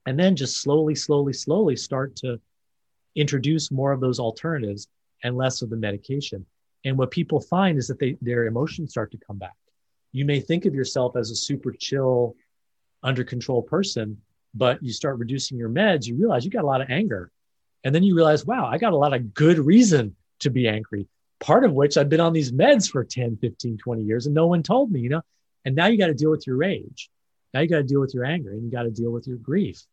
and 0.07 0.18
then 0.18 0.36
just 0.36 0.62
slowly, 0.62 0.94
slowly, 0.94 1.32
slowly 1.32 1.76
start 1.76 2.16
to 2.16 2.40
introduce 3.16 3.70
more 3.70 3.92
of 3.92 4.01
those 4.01 4.20
alternatives 4.20 4.88
and 5.24 5.36
less 5.36 5.62
of 5.62 5.70
the 5.70 5.76
medication. 5.76 6.47
And 6.84 6.97
what 6.97 7.11
people 7.11 7.40
find 7.40 7.76
is 7.76 7.88
that 7.88 7.99
they, 7.99 8.16
their 8.22 8.47
emotions 8.47 8.90
start 8.90 9.11
to 9.12 9.18
come 9.18 9.38
back. 9.38 9.57
You 10.12 10.24
may 10.24 10.40
think 10.40 10.64
of 10.64 10.74
yourself 10.74 11.16
as 11.16 11.30
a 11.30 11.36
super 11.36 11.72
chill, 11.72 12.36
under 13.03 13.24
control 13.24 13.62
person, 13.62 14.20
but 14.57 14.82
you 14.82 14.92
start 14.92 15.18
reducing 15.18 15.59
your 15.59 15.68
meds, 15.68 16.07
you 16.07 16.16
realize 16.16 16.44
you 16.44 16.50
got 16.50 16.64
a 16.64 16.66
lot 16.66 16.80
of 16.80 16.90
anger. 16.90 17.30
And 17.84 17.94
then 17.94 18.02
you 18.02 18.16
realize, 18.16 18.44
wow, 18.44 18.66
I 18.66 18.78
got 18.78 18.92
a 18.92 18.96
lot 18.96 19.14
of 19.14 19.34
good 19.34 19.59
reason 19.59 20.16
to 20.40 20.50
be 20.50 20.66
angry. 20.66 21.07
Part 21.38 21.64
of 21.64 21.72
which 21.72 21.96
I've 21.96 22.09
been 22.09 22.20
on 22.20 22.32
these 22.32 22.50
meds 22.50 22.90
for 22.90 23.04
10, 23.04 23.36
15, 23.36 23.76
20 23.78 24.02
years 24.02 24.26
and 24.26 24.34
no 24.34 24.46
one 24.46 24.62
told 24.62 24.90
me, 24.90 25.00
you 25.00 25.09
know. 25.09 25.22
And 25.64 25.76
now 25.76 25.86
you 25.86 25.98
got 25.98 26.07
to 26.07 26.14
deal 26.14 26.30
with 26.30 26.46
your 26.46 26.57
rage. 26.57 27.11
Now 27.52 27.61
you 27.61 27.68
got 27.68 27.78
to 27.78 27.84
deal 27.84 28.00
with 28.00 28.14
your 28.14 28.24
anger 28.24 28.50
and 28.52 28.64
you 28.64 28.70
got 28.70 28.84
to 28.84 28.90
deal 28.90 29.11
with 29.11 29.26
your 29.26 29.36
grief 29.36 29.84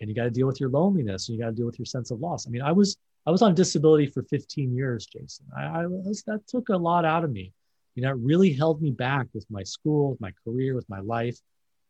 and 0.00 0.08
you 0.08 0.14
got 0.14 0.24
to 0.24 0.30
deal 0.30 0.46
with 0.46 0.60
your 0.60 0.70
loneliness 0.70 1.28
and 1.28 1.36
you 1.36 1.42
got 1.42 1.50
to 1.50 1.56
deal 1.56 1.66
with 1.66 1.78
your 1.78 1.86
sense 1.86 2.10
of 2.10 2.20
loss. 2.20 2.46
I 2.46 2.50
mean, 2.50 2.62
I 2.62 2.72
was 2.72 2.96
I 3.26 3.30
was 3.30 3.42
on 3.42 3.54
disability 3.54 4.06
for 4.06 4.22
15 4.22 4.72
years, 4.72 5.06
Jason. 5.06 5.46
I, 5.56 5.64
I 5.64 5.86
was 5.86 6.22
that 6.26 6.46
took 6.46 6.68
a 6.68 6.76
lot 6.76 7.04
out 7.04 7.24
of 7.24 7.30
me. 7.30 7.52
You 7.94 8.02
know, 8.02 8.10
it 8.10 8.18
really 8.18 8.52
held 8.52 8.80
me 8.80 8.90
back 8.90 9.26
with 9.34 9.46
my 9.50 9.62
school, 9.62 10.10
with 10.10 10.20
my 10.20 10.32
career, 10.44 10.74
with 10.74 10.88
my 10.88 11.00
life. 11.00 11.38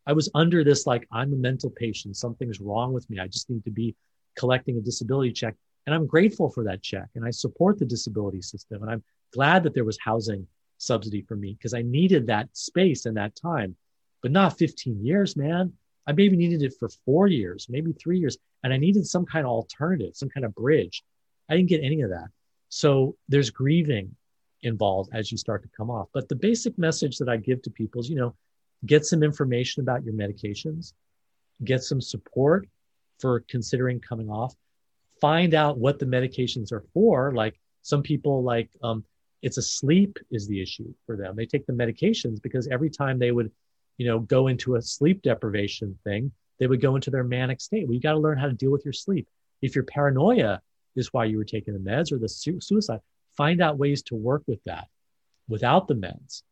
I 0.06 0.12
was 0.12 0.30
under 0.34 0.62
this 0.62 0.86
like 0.86 1.06
I'm 1.10 1.32
a 1.32 1.36
mental 1.36 1.70
patient. 1.70 2.16
Something's 2.16 2.60
wrong 2.60 2.92
with 2.92 3.08
me. 3.10 3.18
I 3.18 3.26
just 3.26 3.50
need 3.50 3.64
to 3.64 3.70
be 3.70 3.94
collecting 4.36 4.78
a 4.78 4.80
disability 4.80 5.32
check. 5.32 5.54
And 5.86 5.94
I'm 5.94 6.06
grateful 6.06 6.50
for 6.50 6.64
that 6.64 6.82
check. 6.82 7.08
And 7.14 7.24
I 7.24 7.30
support 7.30 7.78
the 7.78 7.84
disability 7.84 8.42
system. 8.42 8.82
And 8.82 8.90
I'm 8.90 9.04
glad 9.32 9.62
that 9.64 9.74
there 9.74 9.84
was 9.84 9.98
housing 10.02 10.46
subsidy 10.78 11.22
for 11.22 11.36
me 11.36 11.54
because 11.54 11.74
I 11.74 11.82
needed 11.82 12.26
that 12.26 12.48
space 12.52 13.06
and 13.06 13.16
that 13.16 13.34
time, 13.34 13.76
but 14.22 14.30
not 14.30 14.58
15 14.58 15.04
years, 15.04 15.36
man. 15.36 15.72
I 16.06 16.12
maybe 16.12 16.36
needed 16.36 16.62
it 16.62 16.74
for 16.78 16.88
four 17.04 17.26
years, 17.26 17.66
maybe 17.68 17.92
three 17.92 18.18
years, 18.18 18.38
and 18.62 18.72
I 18.72 18.76
needed 18.76 19.06
some 19.06 19.26
kind 19.26 19.44
of 19.44 19.50
alternative, 19.50 20.14
some 20.14 20.28
kind 20.28 20.46
of 20.46 20.54
bridge. 20.54 21.02
I 21.48 21.56
didn't 21.56 21.68
get 21.68 21.82
any 21.82 22.02
of 22.02 22.10
that. 22.10 22.28
So 22.68 23.16
there's 23.28 23.50
grieving 23.50 24.14
involved 24.62 25.10
as 25.12 25.32
you 25.32 25.38
start 25.38 25.62
to 25.62 25.68
come 25.76 25.90
off. 25.90 26.08
But 26.12 26.28
the 26.28 26.36
basic 26.36 26.78
message 26.78 27.18
that 27.18 27.28
I 27.28 27.36
give 27.36 27.62
to 27.62 27.70
people 27.70 28.00
is, 28.00 28.08
you 28.08 28.16
know, 28.16 28.34
get 28.86 29.04
some 29.04 29.22
information 29.22 29.82
about 29.82 30.04
your 30.04 30.14
medications, 30.14 30.92
get 31.64 31.82
some 31.82 32.00
support 32.00 32.68
for 33.18 33.40
considering 33.48 34.00
coming 34.00 34.30
off, 34.30 34.54
find 35.20 35.54
out 35.54 35.78
what 35.78 35.98
the 35.98 36.06
medications 36.06 36.72
are 36.72 36.84
for. 36.92 37.32
Like 37.32 37.58
some 37.82 38.02
people, 38.02 38.42
like 38.42 38.70
um, 38.82 39.04
it's 39.42 39.58
a 39.58 39.62
sleep 39.62 40.18
is 40.30 40.46
the 40.46 40.60
issue 40.60 40.92
for 41.06 41.16
them. 41.16 41.36
They 41.36 41.46
take 41.46 41.66
the 41.66 41.72
medications 41.72 42.40
because 42.40 42.68
every 42.68 42.90
time 42.90 43.18
they 43.18 43.32
would 43.32 43.50
you 43.98 44.06
know, 44.06 44.20
go 44.20 44.48
into 44.48 44.76
a 44.76 44.82
sleep 44.82 45.22
deprivation 45.22 45.98
thing, 46.04 46.32
they 46.58 46.66
would 46.66 46.80
go 46.80 46.96
into 46.96 47.10
their 47.10 47.24
manic 47.24 47.60
state. 47.60 47.86
Well, 47.86 47.94
you 47.94 48.00
got 48.00 48.12
to 48.12 48.18
learn 48.18 48.38
how 48.38 48.46
to 48.46 48.52
deal 48.52 48.70
with 48.70 48.84
your 48.84 48.92
sleep. 48.92 49.28
If 49.62 49.74
your 49.74 49.84
paranoia 49.84 50.60
is 50.94 51.12
why 51.12 51.24
you 51.26 51.38
were 51.38 51.44
taking 51.44 51.74
the 51.74 51.90
meds 51.90 52.12
or 52.12 52.18
the 52.18 52.28
su- 52.28 52.60
suicide, 52.60 53.00
find 53.36 53.60
out 53.60 53.78
ways 53.78 54.02
to 54.04 54.14
work 54.14 54.42
with 54.46 54.62
that 54.64 54.88
without 55.48 55.88
the 55.88 55.94
meds. 55.94 56.42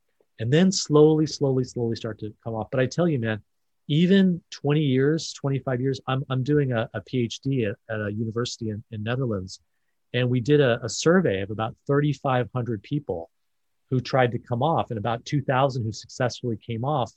And 0.41 0.53
then 0.53 0.73
slowly, 0.73 1.27
slowly, 1.27 1.65
slowly 1.65 1.97
start 1.97 2.19
to 2.21 2.33
come 2.43 2.55
off. 2.55 2.69
But 2.71 2.81
I 2.81 2.87
tell 2.87 3.09
you, 3.09 3.19
man, 3.19 3.41
even 3.87 4.43
20 4.51 4.81
years, 4.81 5.33
25 5.35 5.81
years, 5.81 6.01
I'm, 6.07 6.25
I'm 6.31 6.43
doing 6.43 6.73
a, 6.73 6.89
a 6.95 7.01
PhD 7.03 7.69
at, 7.69 7.77
at, 7.89 8.01
a 8.01 8.13
university 8.13 8.71
in, 8.71 8.83
in 8.91 9.03
Netherlands. 9.03 9.61
And 10.13 10.29
we 10.29 10.41
did 10.41 10.61
a, 10.61 10.83
a 10.83 10.89
survey 10.89 11.43
of 11.43 11.51
about 11.51 11.77
3,500 11.87 12.83
people 12.83 13.31
who 13.91 14.01
tried 14.01 14.33
to 14.33 14.39
come 14.39 14.63
off 14.63 14.91
and 14.91 14.99
about 14.99 15.25
2,000 15.25 15.83
who 15.83 15.93
successfully 15.93 16.57
came 16.57 16.85
off 16.85 17.13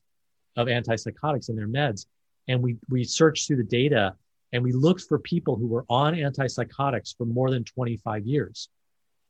of 0.55 0.67
antipsychotics 0.67 1.49
and 1.49 1.57
their 1.57 1.67
meds. 1.67 2.05
And 2.47 2.61
we, 2.61 2.77
we 2.89 3.03
searched 3.03 3.47
through 3.47 3.57
the 3.57 3.63
data 3.63 4.15
and 4.51 4.63
we 4.63 4.73
looked 4.73 5.03
for 5.03 5.19
people 5.19 5.55
who 5.55 5.67
were 5.67 5.85
on 5.89 6.15
antipsychotics 6.15 7.15
for 7.17 7.25
more 7.25 7.49
than 7.49 7.63
25 7.63 8.25
years. 8.25 8.69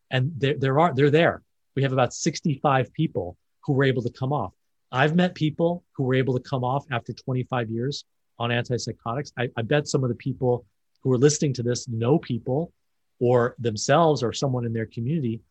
And 0.09 0.31
there, 0.37 0.55
there 0.57 0.79
are, 0.79 0.93
they're 0.93 1.09
there. 1.09 1.43
We 1.75 1.83
have 1.83 1.93
about 1.93 2.13
65 2.13 2.93
people 2.93 3.37
who 3.67 3.73
were 3.73 3.83
able 3.83 4.01
to 4.01 4.09
come 4.09 4.33
off. 4.33 4.53
I've 4.91 5.15
met 5.15 5.35
people 5.35 5.83
who 5.91 6.03
were 6.05 6.15
able 6.15 6.33
to 6.33 6.39
come 6.39 6.63
off 6.63 6.85
after 6.89 7.13
25 7.13 7.69
years 7.69 8.05
on 8.39 8.49
antipsychotics. 8.49 9.33
I, 9.37 9.49
I 9.57 9.61
bet 9.61 9.87
some 9.87 10.03
of 10.03 10.09
the 10.09 10.15
people 10.15 10.65
who 11.03 11.11
are 11.11 11.17
listening 11.17 11.53
to 11.53 11.63
this 11.63 11.87
know 11.87 12.17
people 12.17 12.71
or 13.19 13.55
themselves 13.59 14.23
or 14.23 14.31
someone 14.31 14.65
in 14.65 14.73
their 14.73 14.85
community 14.85 15.41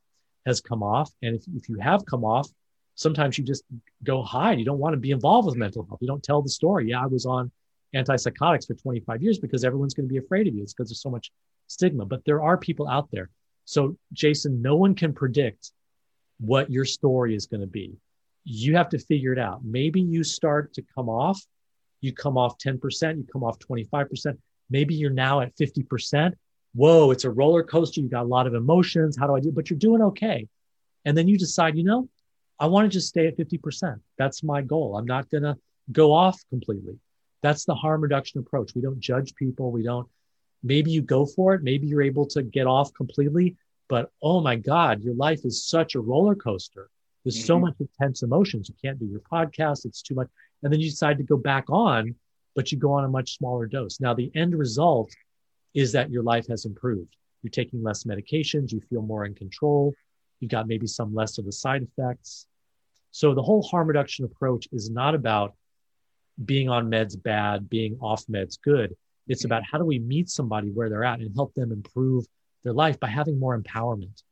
has 0.46 0.60
come 0.60 0.82
off. 0.82 1.10
And 1.22 1.36
if, 1.36 1.44
if 1.54 1.68
you 1.68 1.78
have 1.78 2.06
come 2.06 2.24
off, 2.24 2.48
sometimes 2.94 3.36
you 3.36 3.44
just 3.44 3.64
go 4.02 4.22
hide. 4.22 4.58
You 4.58 4.64
don't 4.64 4.78
want 4.78 4.94
to 4.94 4.98
be 4.98 5.10
involved 5.10 5.46
with 5.46 5.56
mental 5.56 5.84
health. 5.86 5.98
You 6.00 6.08
don't 6.08 6.22
tell 6.22 6.40
the 6.40 6.48
story. 6.48 6.88
Yeah, 6.88 7.02
I 7.02 7.06
was 7.06 7.26
on 7.26 7.50
antipsychotics 7.94 8.66
for 8.66 8.74
25 8.74 9.22
years 9.22 9.38
because 9.38 9.64
everyone's 9.64 9.92
going 9.92 10.08
to 10.08 10.12
be 10.12 10.18
afraid 10.18 10.46
of 10.46 10.54
you. 10.54 10.62
It's 10.62 10.72
because 10.72 10.88
there's 10.88 11.02
so 11.02 11.10
much 11.10 11.30
stigma. 11.66 12.06
But 12.06 12.24
there 12.24 12.42
are 12.42 12.56
people 12.56 12.88
out 12.88 13.10
there. 13.10 13.28
So, 13.66 13.96
Jason, 14.12 14.62
no 14.62 14.76
one 14.76 14.94
can 14.94 15.12
predict 15.12 15.72
what 16.38 16.70
your 16.70 16.84
story 16.84 17.34
is 17.34 17.46
going 17.46 17.62
to 17.62 17.66
be. 17.66 17.98
You 18.48 18.76
have 18.76 18.88
to 18.90 18.98
figure 18.98 19.32
it 19.32 19.38
out. 19.40 19.64
Maybe 19.64 20.00
you 20.00 20.22
start 20.22 20.72
to 20.74 20.82
come 20.94 21.08
off, 21.08 21.44
you 22.00 22.12
come 22.12 22.38
off 22.38 22.58
10%, 22.58 23.16
you 23.16 23.26
come 23.30 23.42
off 23.42 23.58
25%. 23.58 24.38
Maybe 24.70 24.94
you're 24.94 25.10
now 25.10 25.40
at 25.40 25.56
50%. 25.56 26.32
Whoa, 26.72 27.10
it's 27.10 27.24
a 27.24 27.30
roller 27.30 27.64
coaster. 27.64 28.00
You 28.00 28.08
got 28.08 28.22
a 28.22 28.28
lot 28.28 28.46
of 28.46 28.54
emotions. 28.54 29.16
How 29.18 29.26
do 29.26 29.34
I 29.34 29.40
do? 29.40 29.50
But 29.50 29.68
you're 29.68 29.78
doing 29.78 30.00
okay. 30.02 30.46
And 31.04 31.18
then 31.18 31.26
you 31.26 31.36
decide, 31.36 31.76
you 31.76 31.82
know, 31.82 32.08
I 32.60 32.66
want 32.66 32.84
to 32.84 32.88
just 32.88 33.08
stay 33.08 33.26
at 33.26 33.36
50%. 33.36 33.98
That's 34.16 34.44
my 34.44 34.62
goal. 34.62 34.96
I'm 34.96 35.06
not 35.06 35.28
going 35.28 35.42
to 35.42 35.56
go 35.90 36.14
off 36.14 36.40
completely. 36.48 36.98
That's 37.42 37.64
the 37.64 37.74
harm 37.74 38.00
reduction 38.00 38.40
approach. 38.40 38.74
We 38.74 38.82
don't 38.82 39.00
judge 39.00 39.34
people. 39.34 39.72
We 39.72 39.82
don't, 39.82 40.08
maybe 40.62 40.90
you 40.90 41.02
go 41.02 41.26
for 41.26 41.54
it. 41.54 41.62
Maybe 41.62 41.86
you're 41.86 42.02
able 42.02 42.26
to 42.26 42.42
get 42.42 42.66
off 42.66 42.92
completely. 42.94 43.56
But 43.88 44.10
oh 44.22 44.40
my 44.40 44.56
God, 44.56 45.02
your 45.02 45.14
life 45.14 45.40
is 45.44 45.64
such 45.64 45.94
a 45.94 46.00
roller 46.00 46.34
coaster. 46.34 46.90
There's 47.26 47.38
mm-hmm. 47.38 47.46
so 47.46 47.58
much 47.58 47.74
intense 47.80 48.22
emotions. 48.22 48.68
You 48.68 48.76
can't 48.80 49.00
do 49.00 49.04
your 49.04 49.18
podcast. 49.18 49.84
It's 49.84 50.00
too 50.00 50.14
much. 50.14 50.28
And 50.62 50.72
then 50.72 50.78
you 50.78 50.88
decide 50.88 51.18
to 51.18 51.24
go 51.24 51.36
back 51.36 51.64
on, 51.68 52.14
but 52.54 52.70
you 52.70 52.78
go 52.78 52.92
on 52.92 53.04
a 53.04 53.08
much 53.08 53.36
smaller 53.36 53.66
dose. 53.66 53.98
Now, 53.98 54.14
the 54.14 54.30
end 54.36 54.56
result 54.56 55.10
is 55.74 55.90
that 55.90 56.08
your 56.08 56.22
life 56.22 56.46
has 56.46 56.66
improved. 56.66 57.16
You're 57.42 57.50
taking 57.50 57.82
less 57.82 58.04
medications. 58.04 58.70
You 58.70 58.80
feel 58.80 59.02
more 59.02 59.24
in 59.24 59.34
control. 59.34 59.92
You've 60.38 60.52
got 60.52 60.68
maybe 60.68 60.86
some 60.86 61.16
less 61.16 61.36
of 61.38 61.46
the 61.46 61.50
side 61.50 61.82
effects. 61.82 62.46
So 63.10 63.34
the 63.34 63.42
whole 63.42 63.62
harm 63.62 63.88
reduction 63.88 64.24
approach 64.24 64.68
is 64.70 64.88
not 64.88 65.16
about 65.16 65.54
being 66.44 66.68
on 66.68 66.88
meds 66.88 67.20
bad, 67.20 67.68
being 67.68 67.98
off 68.00 68.24
meds 68.28 68.56
good. 68.62 68.94
It's 69.26 69.44
about 69.44 69.64
how 69.68 69.78
do 69.78 69.84
we 69.84 69.98
meet 69.98 70.28
somebody 70.30 70.68
where 70.70 70.88
they're 70.88 71.02
at 71.02 71.18
and 71.18 71.34
help 71.34 71.54
them 71.54 71.72
improve 71.72 72.24
their 72.62 72.72
life 72.72 73.00
by 73.00 73.08
having 73.08 73.40
more 73.40 73.60
empowerment. 73.60 74.22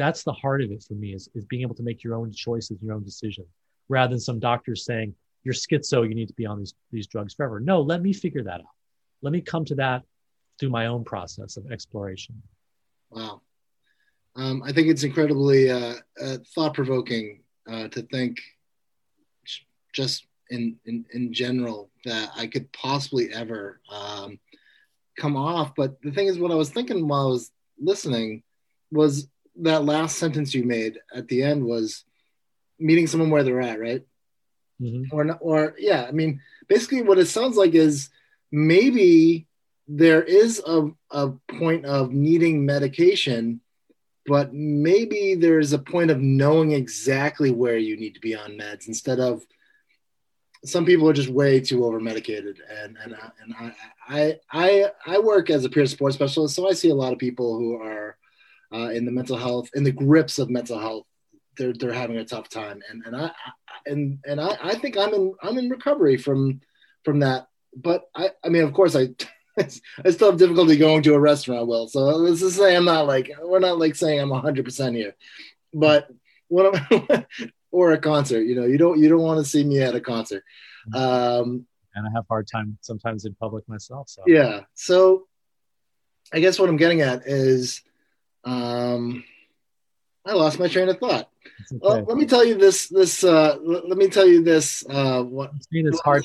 That's 0.00 0.22
the 0.22 0.32
heart 0.32 0.62
of 0.62 0.70
it 0.70 0.82
for 0.82 0.94
me 0.94 1.12
is, 1.12 1.28
is 1.34 1.44
being 1.44 1.60
able 1.60 1.74
to 1.74 1.82
make 1.82 2.02
your 2.02 2.14
own 2.14 2.32
choices, 2.32 2.78
your 2.80 2.94
own 2.94 3.04
decisions, 3.04 3.48
rather 3.90 4.12
than 4.12 4.20
some 4.28 4.40
doctors 4.40 4.86
saying, 4.86 5.14
you're 5.44 5.52
schizo, 5.52 6.08
you 6.08 6.14
need 6.14 6.28
to 6.28 6.34
be 6.34 6.46
on 6.46 6.58
these, 6.58 6.74
these 6.90 7.06
drugs 7.06 7.34
forever. 7.34 7.60
No, 7.60 7.82
let 7.82 8.00
me 8.00 8.14
figure 8.14 8.42
that 8.44 8.60
out. 8.60 8.74
Let 9.20 9.32
me 9.34 9.42
come 9.42 9.66
to 9.66 9.74
that 9.74 10.02
through 10.58 10.70
my 10.70 10.86
own 10.86 11.04
process 11.04 11.58
of 11.58 11.70
exploration. 11.70 12.42
Wow. 13.10 13.42
Um, 14.36 14.62
I 14.64 14.72
think 14.72 14.88
it's 14.88 15.02
incredibly 15.02 15.70
uh, 15.70 15.96
uh, 16.22 16.36
thought 16.54 16.72
provoking 16.72 17.42
uh, 17.70 17.88
to 17.88 18.00
think 18.02 18.38
just 19.92 20.26
in, 20.48 20.76
in, 20.86 21.04
in 21.12 21.34
general 21.34 21.90
that 22.06 22.30
I 22.34 22.46
could 22.46 22.72
possibly 22.72 23.34
ever 23.34 23.82
um, 23.92 24.38
come 25.18 25.36
off. 25.36 25.74
But 25.76 26.00
the 26.00 26.10
thing 26.10 26.26
is, 26.26 26.38
what 26.38 26.52
I 26.52 26.54
was 26.54 26.70
thinking 26.70 27.06
while 27.06 27.26
I 27.26 27.30
was 27.30 27.50
listening 27.78 28.42
was 28.90 29.28
that 29.62 29.84
last 29.84 30.18
sentence 30.18 30.54
you 30.54 30.64
made 30.64 30.98
at 31.14 31.28
the 31.28 31.42
end 31.42 31.64
was 31.64 32.04
meeting 32.78 33.06
someone 33.06 33.30
where 33.30 33.42
they're 33.42 33.60
at, 33.60 33.80
right? 33.80 34.02
Mm-hmm. 34.80 35.14
Or, 35.14 35.32
or 35.40 35.74
yeah, 35.78 36.06
I 36.08 36.12
mean, 36.12 36.40
basically 36.68 37.02
what 37.02 37.18
it 37.18 37.26
sounds 37.26 37.56
like 37.56 37.74
is 37.74 38.08
maybe 38.50 39.46
there 39.86 40.22
is 40.22 40.62
a, 40.66 40.90
a 41.10 41.30
point 41.48 41.84
of 41.84 42.12
needing 42.12 42.64
medication 42.64 43.60
but 44.26 44.52
maybe 44.54 45.34
there's 45.34 45.72
a 45.72 45.78
point 45.78 46.10
of 46.10 46.20
knowing 46.20 46.72
exactly 46.72 47.50
where 47.50 47.78
you 47.78 47.96
need 47.96 48.14
to 48.14 48.20
be 48.20 48.34
on 48.34 48.52
meds 48.52 48.86
instead 48.86 49.18
of 49.18 49.44
some 50.64 50.84
people 50.84 51.08
are 51.08 51.14
just 51.14 51.30
way 51.30 51.58
too 51.58 51.84
over 51.84 51.98
medicated 51.98 52.60
and 52.70 52.96
and, 53.02 53.16
I, 53.16 53.30
and 53.42 53.54
I, 53.58 53.72
I 54.08 54.38
i 54.52 54.90
i 55.06 55.18
work 55.18 55.50
as 55.50 55.64
a 55.64 55.68
peer 55.68 55.86
support 55.86 56.12
specialist 56.12 56.54
so 56.54 56.68
i 56.68 56.72
see 56.72 56.90
a 56.90 56.94
lot 56.94 57.12
of 57.12 57.18
people 57.18 57.58
who 57.58 57.74
are 57.76 58.16
uh, 58.72 58.90
in 58.90 59.04
the 59.04 59.12
mental 59.12 59.36
health 59.36 59.68
in 59.74 59.84
the 59.84 59.92
grips 59.92 60.38
of 60.38 60.50
mental 60.50 60.78
health 60.78 61.06
they're 61.56 61.72
they're 61.72 61.92
having 61.92 62.16
a 62.16 62.24
tough 62.24 62.48
time 62.48 62.80
and 62.90 63.04
and 63.04 63.16
i 63.16 63.30
and 63.86 64.18
and 64.24 64.40
i 64.40 64.56
i 64.62 64.74
think 64.74 64.96
i'm 64.96 65.12
in 65.14 65.34
i'm 65.42 65.58
in 65.58 65.68
recovery 65.68 66.16
from 66.16 66.60
from 67.04 67.20
that 67.20 67.48
but 67.74 68.08
i 68.14 68.30
i 68.44 68.48
mean 68.48 68.62
of 68.62 68.72
course 68.72 68.96
i 68.96 69.08
I 70.04 70.10
still 70.10 70.30
have 70.30 70.38
difficulty 70.38 70.76
going 70.76 71.02
to 71.02 71.14
a 71.14 71.20
restaurant. 71.20 71.66
Well, 71.66 71.88
so 71.88 72.00
let's 72.00 72.40
just 72.40 72.56
say 72.56 72.74
I'm 72.74 72.84
not 72.84 73.06
like 73.06 73.30
we're 73.42 73.58
not 73.58 73.78
like 73.78 73.94
saying 73.94 74.20
I'm 74.20 74.30
100 74.30 74.64
percent 74.64 74.96
here, 74.96 75.14
but 75.74 76.08
what 76.48 76.74
I'm, 76.90 77.26
or 77.70 77.92
a 77.92 77.98
concert. 77.98 78.42
You 78.42 78.54
know, 78.54 78.64
you 78.64 78.78
don't 78.78 78.98
you 78.98 79.08
don't 79.08 79.22
want 79.22 79.44
to 79.44 79.50
see 79.50 79.64
me 79.64 79.80
at 79.80 79.94
a 79.94 80.00
concert. 80.00 80.44
Um, 80.94 81.66
and 81.94 82.06
I 82.06 82.10
have 82.14 82.24
hard 82.28 82.48
time 82.48 82.78
sometimes 82.80 83.24
in 83.24 83.34
public 83.34 83.68
myself. 83.68 84.08
So 84.08 84.22
yeah, 84.26 84.62
so 84.74 85.26
I 86.32 86.40
guess 86.40 86.58
what 86.58 86.68
I'm 86.68 86.76
getting 86.76 87.00
at 87.00 87.26
is, 87.26 87.82
um, 88.44 89.24
I 90.26 90.34
lost 90.34 90.58
my 90.58 90.68
train 90.68 90.88
of 90.88 90.98
thought. 90.98 91.28
Okay. 91.72 91.78
Well, 91.80 92.04
let 92.04 92.16
me 92.16 92.26
tell 92.26 92.44
you 92.44 92.56
this. 92.56 92.88
This 92.88 93.24
uh, 93.24 93.56
let 93.62 93.96
me 93.96 94.08
tell 94.08 94.26
you 94.26 94.42
this. 94.42 94.84
Uh, 94.88 95.22
what, 95.22 95.52
it's 95.70 96.00
hard. 96.00 96.24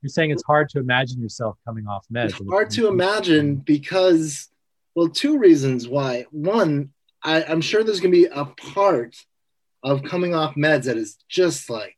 You're 0.00 0.08
saying 0.08 0.30
it's 0.30 0.44
hard 0.44 0.68
to 0.70 0.78
imagine 0.78 1.20
yourself 1.20 1.56
coming 1.64 1.88
off 1.88 2.06
meds. 2.12 2.40
It's 2.40 2.48
hard 2.48 2.70
to 2.70 2.86
imagine 2.86 3.56
because, 3.56 4.48
well, 4.94 5.08
two 5.08 5.38
reasons 5.38 5.88
why. 5.88 6.26
One, 6.30 6.90
I, 7.22 7.42
I'm 7.42 7.60
sure 7.60 7.82
there's 7.82 8.00
going 8.00 8.12
to 8.12 8.18
be 8.18 8.26
a 8.26 8.44
part 8.44 9.16
of 9.82 10.04
coming 10.04 10.34
off 10.34 10.54
meds 10.54 10.84
that 10.84 10.96
is 10.96 11.16
just 11.28 11.68
like 11.68 11.96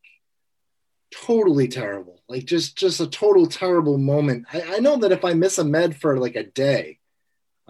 totally 1.12 1.68
terrible, 1.68 2.22
like 2.28 2.44
just 2.44 2.76
just 2.76 3.00
a 3.00 3.06
total 3.06 3.46
terrible 3.46 3.98
moment. 3.98 4.46
I, 4.52 4.76
I 4.76 4.78
know 4.78 4.96
that 4.96 5.12
if 5.12 5.24
I 5.24 5.34
miss 5.34 5.58
a 5.58 5.64
med 5.64 5.96
for 5.96 6.18
like 6.18 6.36
a 6.36 6.44
day, 6.44 6.99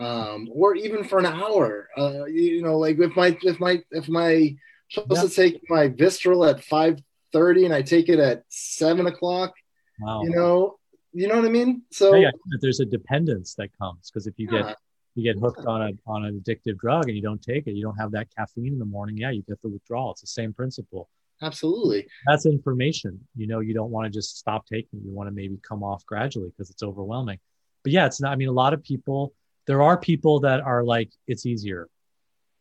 um, 0.01 0.49
or 0.53 0.75
even 0.75 1.05
for 1.05 1.19
an 1.19 1.27
hour, 1.27 1.89
uh, 1.97 2.25
you, 2.25 2.63
know, 2.63 2.79
like 2.79 2.99
if 2.99 3.15
my 3.17 3.37
if 3.43 3.61
my 3.61 3.83
if 3.91 4.09
my 4.09 4.57
supposed 4.91 5.23
yeah. 5.23 5.29
to 5.29 5.35
take 5.35 5.61
my 5.69 5.89
Vistaril 5.89 6.49
at 6.49 6.65
five 6.65 7.01
thirty 7.33 7.65
and 7.65 7.75
I 7.75 7.83
take 7.83 8.09
it 8.09 8.19
at 8.19 8.45
seven 8.49 9.07
o'clock 9.07 9.55
Wow. 10.01 10.23
You 10.23 10.31
know, 10.31 10.79
you 11.13 11.29
know 11.29 11.37
what 11.37 11.45
I 11.45 11.51
mean? 11.51 11.83
So 11.91 12.15
yeah, 12.15 12.31
yeah 12.51 12.59
there's 12.61 12.81
a 12.81 12.85
dependence 12.85 13.55
that 13.57 13.71
comes 13.79 14.11
because 14.11 14.27
if 14.27 14.35
you 14.39 14.49
yeah. 14.51 14.63
get 14.63 14.77
you 15.17 15.25
get 15.25 15.41
hooked 15.41 15.67
on 15.67 15.83
a 15.83 15.91
on 16.07 16.25
an 16.25 16.41
addictive 16.41 16.79
drug 16.79 17.09
and 17.09 17.17
you 17.17 17.23
don't 17.23 17.43
take 17.43 17.67
it, 17.67 17.73
you 17.73 17.83
don't 17.83 17.97
have 17.97 18.13
that 18.13 18.29
caffeine 18.37 18.73
in 18.73 18.79
the 18.79 18.85
morning. 18.85 19.17
Yeah, 19.17 19.31
you 19.31 19.43
get 19.43 19.61
the 19.61 19.69
withdrawal. 19.69 20.13
It's 20.13 20.23
the 20.23 20.27
same 20.27 20.53
principle. 20.53 21.09
Absolutely. 21.43 22.07
That's 22.27 22.47
information. 22.47 23.19
You 23.35 23.47
know, 23.47 23.61
you 23.61 23.75
don't 23.75 23.91
want 23.91 24.05
to 24.07 24.11
just 24.11 24.39
stop 24.39 24.67
taking. 24.67 25.01
You 25.05 25.13
want 25.13 25.29
to 25.29 25.33
maybe 25.33 25.59
come 25.67 25.83
off 25.83 26.05
gradually 26.07 26.51
because 26.51 26.71
it's 26.71 26.83
overwhelming. 26.83 27.39
But 27.83 27.93
yeah, 27.93 28.07
it's 28.07 28.21
not. 28.21 28.33
I 28.33 28.37
mean, 28.37 28.49
a 28.49 28.53
lot 28.53 28.73
of 28.73 28.83
people. 28.83 29.35
There 29.67 29.83
are 29.83 29.97
people 29.99 30.41
that 30.41 30.61
are 30.61 30.83
like 30.83 31.11
it's 31.27 31.47
easier. 31.47 31.89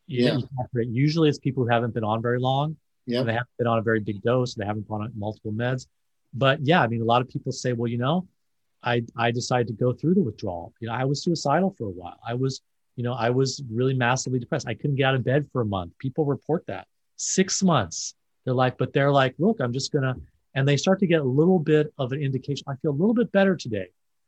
yeah. 0.08 0.38
Usually, 0.74 1.30
it's 1.30 1.40
people 1.40 1.64
who 1.64 1.70
haven't 1.70 1.94
been 1.94 2.04
on 2.04 2.22
very 2.22 2.40
long. 2.40 2.78
Yeah. 3.06 3.24
They 3.24 3.34
haven't 3.34 3.58
been 3.58 3.68
on 3.68 3.80
a 3.80 3.82
very 3.82 4.00
big 4.00 4.22
dose. 4.22 4.56
They 4.56 4.66
haven't 4.66 4.88
been 4.88 5.02
on 5.02 5.12
multiple 5.16 5.52
meds 5.52 5.88
but 6.34 6.60
yeah, 6.66 6.82
I 6.82 6.88
mean, 6.88 7.02
a 7.02 7.06
lot 7.06 7.22
of 7.22 7.30
people 7.30 7.52
say, 7.52 7.74
well, 7.74 7.88
you 7.88 7.98
know, 7.98 8.28
I 8.84 9.04
I 9.18 9.32
decided 9.32 9.68
to 9.68 9.74
go 9.74 9.94
through 9.94 10.16
the 10.16 10.22
withdrawal. 10.22 10.74
You 10.80 10.88
know, 10.88 10.94
I 10.94 11.06
was 11.06 11.24
suicidal 11.24 11.76
for 11.78 11.86
a 11.86 11.92
while. 11.92 12.20
I 12.26 12.34
was, 12.34 12.62
you 12.96 13.04
know, 13.04 13.14
I 13.14 13.30
was 13.30 13.62
really 13.70 13.94
massively 13.94 14.40
depressed. 14.40 14.68
I 14.68 14.74
couldn't 14.74 14.96
get 14.96 15.06
out 15.06 15.16
of 15.16 15.24
bed 15.24 15.48
for 15.52 15.62
a 15.62 15.66
month. 15.66 15.98
People 15.98 16.26
report 16.26 16.66
that 16.68 16.88
six 17.16 17.64
months. 17.64 18.16
They're 18.46 18.54
like, 18.54 18.78
but 18.78 18.94
they're 18.94 19.12
like, 19.12 19.36
look, 19.38 19.60
I'm 19.60 19.74
just 19.74 19.92
gonna, 19.92 20.16
and 20.56 20.68
they 20.68 20.78
start 20.78 21.00
to 21.00 21.08
get 21.08 21.20
a 21.20 21.24
little 21.24 21.60
bit 21.60 21.94
of 21.98 22.12
an 22.14 22.22
indication. 22.22 22.66
I 22.68 22.76
feel 22.76 22.92
a 22.92 23.00
little 23.00 23.14
bit 23.14 23.32
better 23.32 23.56
today. 23.56 23.88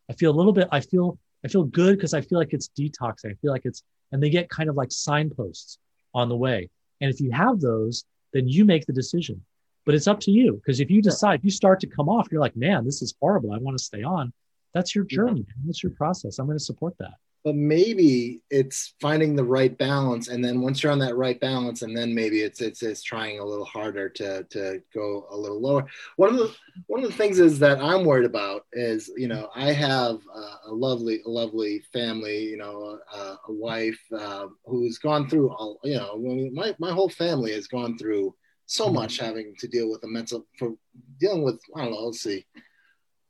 I 0.09 0.13
feel 0.13 0.31
a 0.31 0.37
little 0.37 0.53
bit. 0.53 0.67
I 0.71 0.81
feel 0.81 1.17
I 1.43 1.47
feel 1.47 1.63
good 1.63 1.97
because 1.97 2.13
I 2.13 2.21
feel 2.21 2.37
like 2.37 2.53
it's 2.53 2.69
detoxing. 2.77 3.31
I 3.31 3.35
feel 3.41 3.51
like 3.51 3.65
it's, 3.65 3.83
and 4.11 4.21
they 4.21 4.29
get 4.29 4.49
kind 4.49 4.69
of 4.69 4.75
like 4.75 4.91
signposts 4.91 5.77
on 6.13 6.29
the 6.29 6.35
way. 6.35 6.69
And 6.99 7.09
if 7.09 7.19
you 7.19 7.31
have 7.31 7.59
those, 7.59 8.05
then 8.33 8.47
you 8.47 8.65
make 8.65 8.85
the 8.85 8.93
decision. 8.93 9.43
But 9.85 9.95
it's 9.95 10.07
up 10.07 10.19
to 10.21 10.31
you 10.31 10.53
because 10.53 10.79
if 10.79 10.91
you 10.91 11.01
decide 11.01 11.43
you 11.43 11.49
start 11.49 11.79
to 11.79 11.87
come 11.87 12.07
off 12.07 12.27
you're 12.31 12.39
like 12.39 12.55
man 12.55 12.85
this 12.85 13.01
is 13.01 13.15
horrible. 13.19 13.51
I 13.51 13.57
want 13.57 13.77
to 13.77 13.83
stay 13.83 14.03
on. 14.03 14.31
That's 14.73 14.95
your 14.95 15.03
journey 15.05 15.45
that's 15.65 15.81
your 15.81 15.91
process. 15.91 16.37
I'm 16.37 16.45
going 16.45 16.57
to 16.57 16.63
support 16.63 16.95
that 16.99 17.15
but 17.43 17.55
maybe 17.55 18.41
it's 18.49 18.93
finding 19.01 19.35
the 19.35 19.43
right 19.43 19.77
balance 19.77 20.27
and 20.27 20.43
then 20.43 20.61
once 20.61 20.81
you're 20.81 20.91
on 20.91 20.99
that 20.99 21.15
right 21.15 21.39
balance 21.39 21.81
and 21.81 21.95
then 21.95 22.13
maybe 22.13 22.41
it's 22.41 22.61
it's, 22.61 22.83
it's 22.83 23.01
trying 23.01 23.39
a 23.39 23.45
little 23.45 23.65
harder 23.65 24.09
to 24.09 24.43
to 24.49 24.81
go 24.93 25.25
a 25.31 25.37
little 25.37 25.59
lower 25.59 25.85
one 26.17 26.29
of 26.29 26.37
the 26.37 26.53
one 26.87 27.03
of 27.03 27.09
the 27.09 27.17
things 27.17 27.39
is 27.39 27.59
that 27.59 27.79
i'm 27.79 28.05
worried 28.05 28.25
about 28.25 28.65
is 28.73 29.11
you 29.17 29.27
know 29.27 29.49
i 29.55 29.71
have 29.71 30.19
a, 30.35 30.69
a 30.69 30.71
lovely 30.71 31.21
lovely 31.25 31.81
family 31.93 32.43
you 32.43 32.57
know 32.57 32.99
a, 33.13 33.17
a 33.47 33.51
wife 33.51 33.99
uh, 34.17 34.47
who's 34.65 34.97
gone 34.97 35.27
through 35.29 35.49
all 35.49 35.79
you 35.83 35.97
know 35.97 36.17
my, 36.53 36.75
my 36.79 36.91
whole 36.91 37.09
family 37.09 37.51
has 37.51 37.67
gone 37.67 37.97
through 37.97 38.33
so 38.71 38.85
mm-hmm. 38.85 38.95
much 38.95 39.17
having 39.17 39.53
to 39.59 39.67
deal 39.67 39.91
with 39.91 40.01
a 40.03 40.07
mental 40.07 40.47
for 40.57 40.73
dealing 41.19 41.43
with 41.43 41.59
I 41.75 41.83
don't 41.83 41.91
know. 41.91 42.05
Let's 42.05 42.21
see. 42.21 42.45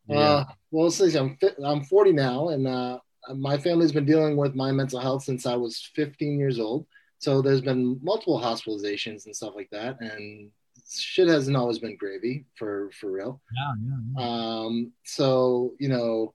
Yeah. 0.07 0.17
Uh, 0.17 0.45
well, 0.69 0.83
let's 0.85 0.97
see. 0.97 1.17
I'm 1.17 1.37
I'm 1.65 1.83
40 1.83 2.13
now, 2.13 2.49
and 2.49 2.67
uh, 2.67 2.99
my 3.35 3.57
family's 3.57 3.91
been 3.91 4.05
dealing 4.05 4.37
with 4.37 4.55
my 4.55 4.71
mental 4.71 4.99
health 4.99 5.23
since 5.23 5.45
I 5.45 5.55
was 5.55 5.89
15 5.95 6.39
years 6.39 6.59
old. 6.59 6.85
So 7.19 7.41
there's 7.41 7.61
been 7.61 7.99
multiple 8.01 8.39
hospitalizations 8.39 9.25
and 9.25 9.35
stuff 9.35 9.53
like 9.55 9.69
that, 9.71 10.01
and 10.01 10.49
shit 10.89 11.27
hasn't 11.27 11.55
always 11.55 11.77
been 11.77 11.95
gravy 11.95 12.45
for 12.55 12.89
for 12.99 13.11
real. 13.11 13.41
Yeah, 13.55 13.73
yeah. 13.85 13.95
yeah. 14.17 14.61
Um, 14.63 14.91
so 15.03 15.73
you 15.79 15.87
know, 15.87 16.33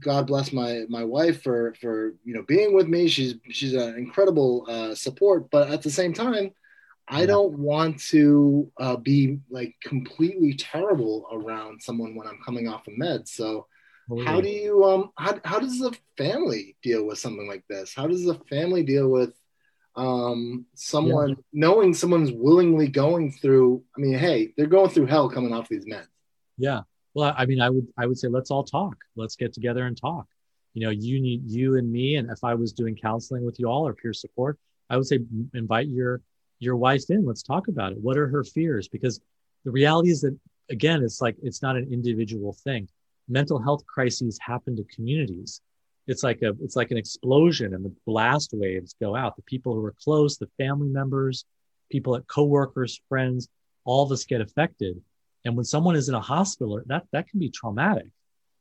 God 0.00 0.26
bless 0.26 0.52
my 0.52 0.84
my 0.88 1.04
wife 1.04 1.42
for 1.42 1.74
for 1.82 2.14
you 2.24 2.34
know 2.34 2.42
being 2.42 2.74
with 2.74 2.88
me. 2.88 3.08
She's 3.08 3.34
she's 3.50 3.74
an 3.74 3.98
incredible 3.98 4.64
uh, 4.68 4.94
support, 4.94 5.50
but 5.50 5.68
at 5.68 5.82
the 5.82 5.90
same 5.90 6.14
time, 6.14 6.50
I 7.08 7.20
yeah. 7.20 7.26
don't 7.26 7.58
want 7.58 8.00
to 8.08 8.72
uh, 8.78 8.96
be 8.96 9.38
like 9.50 9.76
completely 9.82 10.54
terrible 10.54 11.26
around 11.30 11.82
someone 11.82 12.14
when 12.14 12.26
I'm 12.26 12.40
coming 12.44 12.68
off 12.68 12.88
a 12.88 12.90
of 12.90 12.96
meds. 12.96 13.28
So 13.28 13.66
how 14.24 14.40
do 14.40 14.48
you 14.48 14.84
um 14.84 15.10
how, 15.16 15.38
how 15.44 15.58
does 15.58 15.78
the 15.78 15.96
family 16.16 16.76
deal 16.82 17.04
with 17.04 17.18
something 17.18 17.48
like 17.48 17.64
this? 17.68 17.92
How 17.94 18.06
does 18.06 18.24
the 18.24 18.34
family 18.48 18.82
deal 18.82 19.08
with 19.08 19.32
um 19.96 20.66
someone 20.74 21.30
yeah. 21.30 21.34
knowing 21.52 21.94
someone's 21.94 22.30
willingly 22.30 22.88
going 22.88 23.32
through 23.32 23.82
I 23.96 24.00
mean, 24.00 24.18
hey, 24.18 24.52
they're 24.56 24.66
going 24.66 24.90
through 24.90 25.06
hell 25.06 25.28
coming 25.28 25.52
off 25.52 25.68
these 25.68 25.86
meds. 25.86 26.06
Yeah. 26.56 26.82
Well, 27.14 27.34
I 27.36 27.46
mean, 27.46 27.60
I 27.60 27.70
would 27.70 27.86
I 27.98 28.06
would 28.06 28.18
say 28.18 28.28
let's 28.28 28.50
all 28.50 28.64
talk. 28.64 28.96
Let's 29.16 29.36
get 29.36 29.52
together 29.52 29.86
and 29.86 29.96
talk. 29.96 30.26
You 30.74 30.84
know, 30.84 30.90
you 30.90 31.20
need 31.20 31.50
you 31.50 31.76
and 31.76 31.90
me, 31.90 32.16
and 32.16 32.30
if 32.30 32.44
I 32.44 32.54
was 32.54 32.72
doing 32.72 32.94
counseling 32.94 33.44
with 33.44 33.58
you 33.58 33.66
all 33.66 33.88
or 33.88 33.94
peer 33.94 34.12
support, 34.12 34.58
I 34.90 34.96
would 34.96 35.06
say 35.06 35.20
invite 35.54 35.88
your 35.88 36.20
your 36.58 36.76
wife 36.76 37.04
in. 37.08 37.24
Let's 37.24 37.42
talk 37.42 37.68
about 37.68 37.92
it. 37.92 37.98
What 37.98 38.18
are 38.18 38.28
her 38.28 38.44
fears? 38.44 38.86
Because 38.86 39.20
the 39.64 39.70
reality 39.70 40.10
is 40.10 40.20
that 40.20 40.38
again, 40.70 41.02
it's 41.02 41.20
like 41.20 41.36
it's 41.42 41.62
not 41.62 41.76
an 41.76 41.88
individual 41.90 42.52
thing. 42.52 42.88
Mental 43.28 43.58
health 43.58 43.84
crises 43.86 44.38
happen 44.40 44.76
to 44.76 44.84
communities. 44.84 45.60
It's 46.06 46.22
like 46.22 46.42
a 46.42 46.54
it's 46.60 46.76
like 46.76 46.92
an 46.92 46.96
explosion, 46.96 47.74
and 47.74 47.84
the 47.84 47.94
blast 48.06 48.50
waves 48.52 48.94
go 49.00 49.16
out. 49.16 49.36
The 49.36 49.42
people 49.42 49.74
who 49.74 49.84
are 49.84 49.94
close, 50.02 50.38
the 50.38 50.48
family 50.56 50.88
members, 50.88 51.44
people 51.90 52.14
at 52.16 52.26
coworkers, 52.28 53.00
friends, 53.08 53.48
all 53.84 54.04
of 54.04 54.12
us 54.12 54.24
get 54.24 54.40
affected. 54.40 55.00
And 55.44 55.56
when 55.56 55.64
someone 55.64 55.96
is 55.96 56.08
in 56.08 56.14
a 56.14 56.20
hospital, 56.20 56.80
that 56.86 57.04
that 57.12 57.28
can 57.28 57.40
be 57.40 57.50
traumatic. 57.50 58.08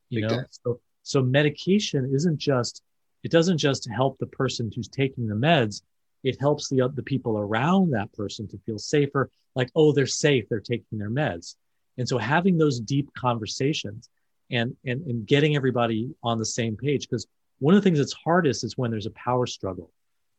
You 0.09 0.22
know, 0.22 0.43
so 0.49 0.80
so 1.03 1.22
medication 1.22 2.09
isn't 2.13 2.38
just 2.38 2.82
it 3.24 3.32
doesn't 3.32 3.57
just 3.57 3.89
help 3.89 4.18
the 4.18 4.28
person 4.28 4.72
who's 4.76 4.88
taking 4.88 5.28
the 5.28 5.36
meds. 5.36 5.82
It 6.24 6.39
helps 6.39 6.70
the 6.70 6.89
the 6.93 7.03
people 7.03 7.38
around 7.38 7.91
that 7.91 8.11
person 8.13 8.47
to 8.49 8.57
feel 8.66 8.80
safer. 8.80 9.30
Like, 9.55 9.70
oh, 9.76 9.91
they're 9.91 10.07
safe. 10.07 10.45
They're 10.49 10.59
taking 10.59 10.97
their 10.97 11.09
meds. 11.09 11.55
And 11.97 12.07
so 12.07 12.18
having 12.18 12.57
those 12.57 12.80
deep 12.80 13.13
conversations 13.13 14.09
and 14.52 14.76
and, 14.86 15.02
and 15.08 15.26
getting 15.26 15.56
everybody 15.56 16.14
on 16.24 16.38
the 16.38 16.46
same 16.46 16.76
page 16.76 17.08
because 17.10 17.28
one 17.60 17.74
of 17.74 17.82
the 17.82 17.84
things 17.84 18.00
that's 18.00 18.14
hardest 18.14 18.64
is 18.64 18.78
when 18.78 18.91
there's 18.91 19.06
a 19.06 19.12
power 19.12 19.46
struggle. 19.46 19.91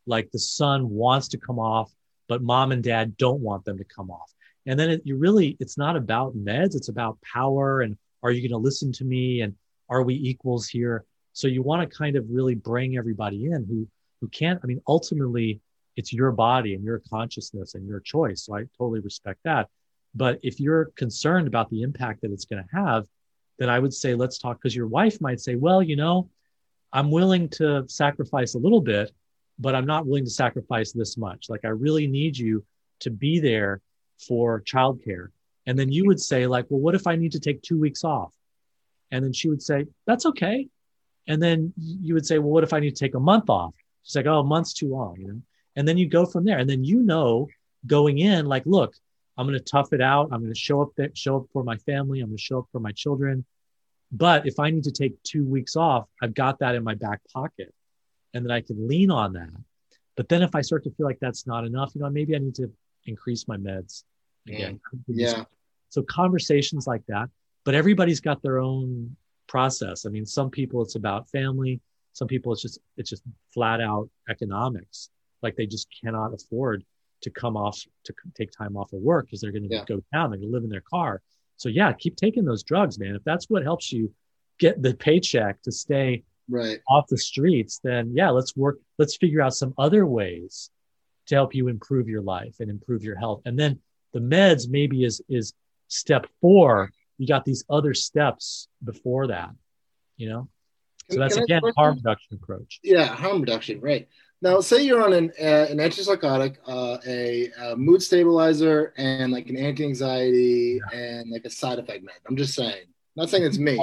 Like 0.07 0.31
the 0.31 0.39
son 0.39 0.89
wants 0.91 1.29
to 1.29 1.39
come 1.39 1.59
off 1.59 1.93
but 2.29 2.43
mom 2.43 2.73
and 2.73 2.83
dad 2.83 3.17
don't 3.17 3.41
want 3.41 3.65
them 3.65 3.79
to 3.79 3.85
come 3.85 4.11
off. 4.11 4.33
And 4.67 4.79
then 4.79 4.91
it, 4.91 5.03
you 5.05 5.17
really 5.17 5.57
it's 5.61 5.79
not 5.79 5.97
about 5.97 6.37
meds 6.37 6.75
it's 6.75 6.89
about 6.89 7.19
power 7.21 7.83
and 7.83 7.97
are 8.23 8.31
you 8.31 8.41
going 8.41 8.59
to 8.59 8.65
listen 8.65 8.93
to 8.93 9.05
me 9.05 9.43
and 9.43 9.55
are 9.89 10.03
we 10.03 10.15
equals 10.15 10.69
here? 10.69 11.05
So 11.33 11.49
you 11.49 11.63
want 11.63 11.89
to 11.89 11.97
kind 11.97 12.17
of 12.17 12.25
really 12.29 12.55
bring 12.55 12.97
everybody 12.97 13.47
in 13.47 13.65
who 13.65 13.89
who 14.21 14.29
can't 14.29 14.59
i 14.63 14.67
mean 14.67 14.81
ultimately 14.89 15.61
it's 15.97 16.13
your 16.13 16.33
body 16.33 16.75
and 16.75 16.83
your 16.83 17.03
consciousness 17.11 17.75
and 17.75 17.87
your 17.87 18.01
choice. 18.01 18.43
So 18.43 18.57
i 18.57 18.65
totally 18.77 19.01
respect 19.01 19.41
that. 19.45 19.69
But 20.15 20.41
if 20.43 20.61
you're 20.61 20.87
concerned 20.97 21.47
about 21.47 21.71
the 21.71 21.83
impact 21.83 22.23
that 22.23 22.33
it's 22.33 22.47
going 22.47 22.63
to 22.63 22.77
have 22.77 23.07
then 23.59 23.69
i 23.69 23.79
would 23.79 23.93
say 23.93 24.15
let's 24.15 24.39
talk 24.39 24.59
because 24.59 24.77
your 24.77 24.87
wife 24.87 25.21
might 25.21 25.41
say 25.41 25.55
well 25.55 25.83
you 25.83 25.97
know 25.97 26.29
i'm 26.93 27.11
willing 27.11 27.49
to 27.49 27.85
sacrifice 27.89 28.55
a 28.55 28.59
little 28.59 28.81
bit 28.81 29.13
but 29.59 29.75
i'm 29.75 29.87
not 29.87 30.07
willing 30.07 30.25
to 30.25 30.31
sacrifice 30.31 30.93
this 30.93 31.17
much 31.17 31.49
like 31.49 31.65
i 31.65 31.69
really 31.69 32.07
need 32.07 32.37
you 32.37 32.65
to 33.01 33.11
be 33.11 33.39
there 33.41 33.81
for 34.19 34.63
childcare. 34.63 35.29
And 35.67 35.79
then 35.79 35.91
you 35.91 36.07
would 36.07 36.21
say, 36.21 36.47
like, 36.47 36.67
well, 36.69 36.81
what 36.81 36.95
if 36.95 37.07
I 37.07 37.17
need 37.17 37.33
to 37.33 37.41
take 37.41 37.63
two 37.63 37.79
weeks 37.79 38.05
off? 38.05 38.33
And 39.11 39.25
then 39.25 39.33
she 39.33 39.49
would 39.49 39.63
say, 39.63 39.87
that's 40.07 40.27
okay. 40.27 40.69
And 41.29 41.43
then 41.43 41.73
you 41.77 42.15
would 42.15 42.27
say, 42.27 42.39
well, 42.39 42.51
what 42.51 42.65
if 42.65 42.73
I 42.73 42.81
need 42.81 42.95
to 42.95 43.05
take 43.05 43.15
a 43.15 43.21
month 43.21 43.51
off? 43.51 43.75
She's 44.05 44.17
like, 44.17 44.27
oh, 44.27 44.41
a 44.41 44.45
month's 44.45 44.73
too 44.73 44.89
long, 44.89 45.17
you 45.19 45.29
know? 45.29 45.41
And 45.75 45.87
then 45.87 45.99
you 45.99 46.09
go 46.09 46.25
from 46.25 46.45
there. 46.45 46.59
And 46.59 46.71
then 46.71 46.85
you 46.85 47.03
know 47.03 47.49
going 47.87 48.19
in, 48.19 48.47
like, 48.47 48.65
look, 48.65 48.95
I'm 49.37 49.47
going 49.47 49.59
to 49.59 49.64
tough 49.64 49.93
it 49.93 50.01
out. 50.01 50.28
I'm 50.32 50.41
going 50.41 50.53
to 50.53 50.59
show 50.59 50.80
up 50.82 50.91
there, 50.97 51.11
show 51.14 51.37
up 51.37 51.47
for 51.53 51.62
my 51.62 51.76
family. 51.78 52.20
I'm 52.20 52.28
going 52.28 52.39
to 52.39 52.43
show 52.43 52.61
up 52.61 52.66
for 52.72 52.80
my 52.80 52.93
children. 52.93 53.45
But 54.12 54.47
if 54.47 54.59
I 54.59 54.70
need 54.70 54.84
to 54.84 54.93
take 54.93 55.22
two 55.22 55.45
weeks 55.45 55.76
off, 55.76 56.09
I've 56.22 56.34
got 56.34 56.61
that 56.61 56.74
in 56.74 56.84
my 56.84 56.95
back 56.95 57.20
pocket 57.32 57.74
and 58.32 58.45
then 58.45 58.51
I 58.51 58.61
can 58.61 58.87
lean 58.89 59.11
on 59.11 59.32
that. 59.34 59.51
But 60.16 60.28
then 60.28 60.43
if 60.43 60.55
I 60.55 60.62
start 60.62 60.84
to 60.84 60.91
feel 60.91 61.07
like 61.07 61.18
that's 61.20 61.47
not 61.47 61.64
enough, 61.64 61.93
you 61.95 62.01
know, 62.01 62.11
maybe 62.11 62.34
I 62.34 62.39
need 62.39 62.55
to 62.57 62.70
increase 63.05 63.47
my 63.49 63.57
meds 63.57 64.05
again. 64.49 64.80
Mm. 64.95 65.01
Yeah. 65.09 65.45
So 65.91 66.03
conversations 66.03 66.87
like 66.87 67.03
that, 67.09 67.28
but 67.64 67.74
everybody's 67.74 68.20
got 68.20 68.43
their 68.43 68.59
own 68.59 69.16
process. 69.47 70.07
I 70.07 70.11
mean, 70.11 70.26
some 70.26 70.51
people 70.51 70.82
it's 70.82 70.95
about 70.95 71.28
family. 71.30 71.80
Some 72.12 72.28
people 72.28 72.53
it's 72.53 72.62
just 72.62 72.78
it's 72.97 73.11
just 73.11 73.22
flat 73.53 73.80
out 73.80 74.09
economics. 74.28 75.11
Like 75.43 75.57
they 75.57 75.66
just 75.66 75.89
cannot 76.03 76.32
afford 76.32 76.84
to 77.27 77.31
come 77.31 77.57
off 77.57 77.83
to 78.05 78.14
take 78.37 78.53
time 78.53 78.77
off 78.77 78.93
of 78.93 79.01
work 79.01 79.27
because 79.27 79.41
they're 79.41 79.51
going 79.51 79.68
to 79.68 79.74
yeah. 79.74 79.85
go 79.85 80.01
down. 80.12 80.31
They're 80.31 80.39
going 80.39 80.49
to 80.49 80.55
live 80.55 80.62
in 80.62 80.70
their 80.70 80.81
car. 80.89 81.20
So 81.57 81.68
yeah, 81.68 81.93
keep 81.93 82.16
taking 82.16 82.45
those 82.45 82.62
drugs, 82.62 82.99
man. 83.01 83.16
If 83.16 83.24
that's 83.24 83.51
what 83.51 83.64
helps 83.64 83.93
you 83.93 84.12
get 84.61 84.81
the 84.81 84.95
paycheck 84.95 85.61
to 85.62 85.72
stay 85.72 86.22
right 86.49 86.79
off 86.89 87.09
the 87.09 87.18
streets, 87.18 87.81
then 87.83 88.12
yeah, 88.14 88.31
let's 88.31 88.57
work. 88.57 88.79
Let's 88.97 89.16
figure 89.16 89.43
out 89.43 89.55
some 89.55 89.74
other 89.77 90.07
ways 90.07 90.70
to 91.27 91.35
help 91.35 91.53
you 91.53 91.66
improve 91.66 92.09
your 92.09 92.22
life 92.22 92.57
and 92.61 92.70
improve 92.70 93.03
your 93.03 93.18
health. 93.18 93.43
And 93.45 93.59
then 93.59 93.81
the 94.12 94.20
meds 94.20 94.68
maybe 94.68 95.05
is 95.05 95.20
is 95.29 95.53
step 95.89 96.27
four. 96.41 96.93
You 97.18 97.27
got 97.27 97.45
these 97.45 97.64
other 97.68 97.93
steps 97.93 98.68
before 98.85 99.27
that, 99.29 99.51
you 100.16 100.29
know. 100.29 100.49
So 101.11 101.18
that's 101.18 101.37
again 101.37 101.62
harm 101.77 101.97
reduction 101.97 102.39
approach. 102.41 102.79
Yeah, 102.85 103.07
harm 103.07 103.41
reduction, 103.41 103.81
right? 103.81 104.07
Now, 104.43 104.61
say 104.61 104.82
you're 104.82 105.03
on 105.03 105.12
an 105.12 105.32
uh, 105.41 105.66
an 105.70 105.78
antipsychotic, 105.78 106.57
uh, 106.66 106.99
a, 107.07 107.51
a, 107.59 107.76
mood 107.76 108.03
stabilizer, 108.03 108.93
and 108.97 109.32
like 109.32 109.49
an 109.49 109.57
anti-anxiety 109.57 110.80
yeah. 110.93 110.99
and 110.99 111.30
like 111.30 111.45
a 111.47 111.51
side 111.51 111.78
effect 111.78 112.05
med. 112.05 112.14
I'm 112.28 112.37
just 112.37 112.55
saying. 112.55 112.84
I'm 112.84 113.22
not 113.22 113.30
saying 113.30 113.45
it's 113.45 113.59
me. 113.59 113.78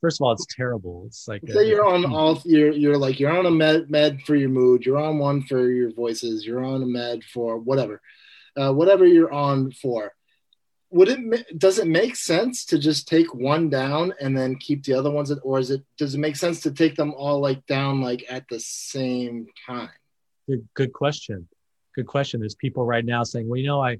First 0.00 0.20
of 0.20 0.24
all, 0.24 0.32
it's 0.32 0.46
terrible. 0.54 1.04
It's 1.06 1.26
like 1.26 1.42
say 1.48 1.64
a, 1.64 1.68
you're 1.68 1.84
on 1.84 2.04
all 2.04 2.40
you're 2.44 2.70
you're 2.70 2.96
like 2.96 3.18
you're 3.18 3.36
on 3.36 3.46
a 3.46 3.50
med 3.50 3.90
med 3.90 4.22
for 4.22 4.36
your 4.36 4.50
mood. 4.50 4.86
You're 4.86 5.00
on 5.00 5.18
one 5.18 5.42
for 5.42 5.68
your 5.68 5.92
voices. 5.92 6.46
You're 6.46 6.64
on 6.64 6.82
a 6.84 6.86
med 6.86 7.24
for 7.24 7.58
whatever, 7.58 8.00
uh, 8.56 8.72
whatever 8.72 9.04
you're 9.04 9.32
on 9.32 9.72
for. 9.72 10.12
Would 10.90 11.08
it 11.08 11.58
does 11.58 11.78
it 11.78 11.86
make 11.86 12.16
sense 12.16 12.64
to 12.66 12.78
just 12.78 13.08
take 13.08 13.34
one 13.34 13.68
down 13.68 14.14
and 14.20 14.36
then 14.36 14.56
keep 14.56 14.84
the 14.84 14.94
other 14.94 15.10
ones, 15.10 15.30
or 15.30 15.58
is 15.58 15.70
it 15.70 15.82
does 15.98 16.14
it 16.14 16.18
make 16.18 16.36
sense 16.36 16.60
to 16.62 16.70
take 16.70 16.96
them 16.96 17.12
all 17.14 17.40
like 17.40 17.64
down 17.66 18.00
like 18.00 18.24
at 18.30 18.48
the 18.48 18.58
same 18.60 19.46
time? 19.66 19.90
Good, 20.48 20.66
good 20.74 20.92
question. 20.92 21.46
Good 21.94 22.06
question. 22.06 22.40
There's 22.40 22.54
people 22.54 22.86
right 22.86 23.04
now 23.04 23.22
saying, 23.22 23.48
well, 23.48 23.58
you 23.58 23.66
know, 23.66 23.82
I, 23.82 23.98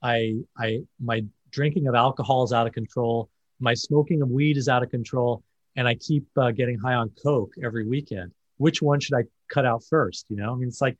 I, 0.00 0.36
I, 0.56 0.82
my 1.00 1.24
drinking 1.50 1.88
of 1.88 1.96
alcohol 1.96 2.44
is 2.44 2.52
out 2.52 2.68
of 2.68 2.72
control 2.72 3.30
my 3.60 3.74
smoking 3.74 4.22
of 4.22 4.30
weed 4.30 4.56
is 4.56 4.68
out 4.68 4.82
of 4.82 4.90
control 4.90 5.42
and 5.76 5.86
I 5.86 5.94
keep 5.94 6.26
uh, 6.36 6.50
getting 6.50 6.78
high 6.78 6.94
on 6.94 7.10
coke 7.22 7.54
every 7.62 7.86
weekend. 7.86 8.32
Which 8.56 8.82
one 8.82 9.00
should 9.00 9.14
I 9.14 9.24
cut 9.48 9.64
out 9.64 9.84
first? 9.88 10.26
You 10.28 10.36
know, 10.36 10.52
I 10.52 10.56
mean, 10.56 10.68
it's 10.68 10.80
like, 10.80 10.96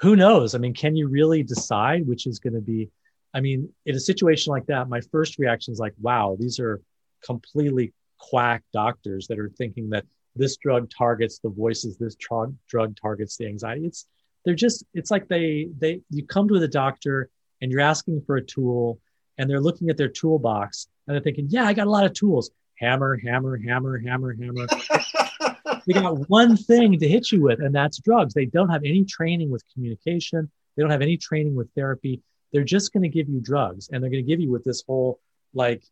who 0.00 0.16
knows? 0.16 0.54
I 0.54 0.58
mean, 0.58 0.74
can 0.74 0.96
you 0.96 1.08
really 1.08 1.42
decide 1.42 2.06
which 2.06 2.26
is 2.26 2.38
going 2.38 2.54
to 2.54 2.60
be? 2.60 2.90
I 3.34 3.40
mean, 3.40 3.68
in 3.86 3.94
a 3.94 4.00
situation 4.00 4.50
like 4.50 4.66
that, 4.66 4.88
my 4.88 5.00
first 5.12 5.38
reaction 5.38 5.72
is 5.72 5.78
like, 5.78 5.94
wow, 6.00 6.36
these 6.38 6.58
are 6.58 6.80
completely 7.24 7.92
quack 8.18 8.62
doctors 8.72 9.26
that 9.28 9.38
are 9.38 9.50
thinking 9.50 9.90
that 9.90 10.04
this 10.34 10.56
drug 10.56 10.90
targets 10.90 11.38
the 11.38 11.50
voices, 11.50 11.98
this 11.98 12.14
drug 12.16 12.54
drug 12.68 12.96
targets 13.00 13.36
the 13.36 13.46
anxiety. 13.46 13.86
It's 13.86 14.06
they're 14.44 14.54
just 14.54 14.84
it's 14.94 15.10
like 15.10 15.28
they 15.28 15.68
they 15.78 16.00
you 16.10 16.26
come 16.26 16.48
to 16.48 16.58
the 16.58 16.68
doctor 16.68 17.28
and 17.60 17.70
you're 17.70 17.80
asking 17.80 18.22
for 18.26 18.36
a 18.36 18.44
tool 18.44 19.00
and 19.36 19.48
they're 19.48 19.60
looking 19.60 19.90
at 19.90 19.96
their 19.96 20.08
toolbox 20.08 20.88
and 21.06 21.14
they're 21.14 21.22
thinking, 21.22 21.46
yeah, 21.48 21.64
I 21.64 21.72
got 21.72 21.86
a 21.86 21.90
lot 21.90 22.04
of 22.04 22.12
tools. 22.12 22.50
Hammer, 22.78 23.16
hammer, 23.16 23.56
hammer, 23.56 23.98
hammer, 23.98 24.34
hammer. 24.34 24.66
they 25.86 25.92
got 25.94 26.28
one 26.28 26.56
thing 26.56 26.98
to 26.98 27.08
hit 27.08 27.32
you 27.32 27.42
with, 27.42 27.60
and 27.60 27.74
that's 27.74 27.98
drugs. 27.98 28.34
They 28.34 28.46
don't 28.46 28.68
have 28.68 28.84
any 28.84 29.04
training 29.04 29.50
with 29.50 29.64
communication. 29.74 30.50
They 30.76 30.82
don't 30.82 30.90
have 30.90 31.02
any 31.02 31.16
training 31.16 31.56
with 31.56 31.68
therapy. 31.74 32.22
They're 32.52 32.64
just 32.64 32.92
going 32.92 33.02
to 33.02 33.08
give 33.08 33.28
you 33.28 33.40
drugs, 33.40 33.88
and 33.90 34.02
they're 34.02 34.10
going 34.10 34.24
to 34.24 34.30
give 34.30 34.40
you 34.40 34.50
with 34.50 34.64
this 34.64 34.82
whole 34.86 35.20
like 35.54 35.82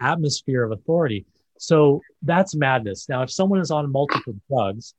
atmosphere 0.00 0.64
of 0.64 0.72
authority. 0.72 1.26
So 1.58 2.02
that's 2.22 2.54
madness. 2.54 3.08
Now, 3.08 3.22
if 3.22 3.30
someone 3.30 3.60
is 3.60 3.70
on 3.70 3.90
multiple 3.90 4.34
drugs, 4.48 4.94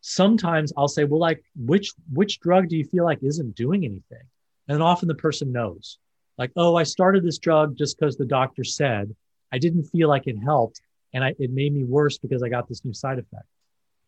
sometimes 0.00 0.72
I'll 0.76 0.88
say, 0.88 1.04
well, 1.04 1.20
like 1.20 1.44
which 1.54 1.92
which 2.12 2.40
drug 2.40 2.68
do 2.68 2.76
you 2.76 2.84
feel 2.84 3.04
like 3.04 3.22
isn't 3.22 3.54
doing 3.54 3.84
anything? 3.84 4.26
And 4.68 4.82
often 4.82 5.08
the 5.08 5.14
person 5.14 5.52
knows 5.52 5.98
like, 6.38 6.52
oh, 6.56 6.76
I 6.76 6.82
started 6.82 7.24
this 7.24 7.38
drug 7.38 7.76
just 7.76 7.98
because 7.98 8.16
the 8.16 8.26
doctor 8.26 8.64
said 8.64 9.14
I 9.52 9.58
didn't 9.58 9.84
feel 9.84 10.08
like 10.08 10.26
it 10.26 10.36
helped 10.36 10.80
and 11.12 11.24
I, 11.24 11.34
it 11.38 11.50
made 11.50 11.72
me 11.72 11.84
worse 11.84 12.18
because 12.18 12.42
I 12.42 12.48
got 12.48 12.68
this 12.68 12.84
new 12.84 12.92
side 12.92 13.18
effect, 13.18 13.46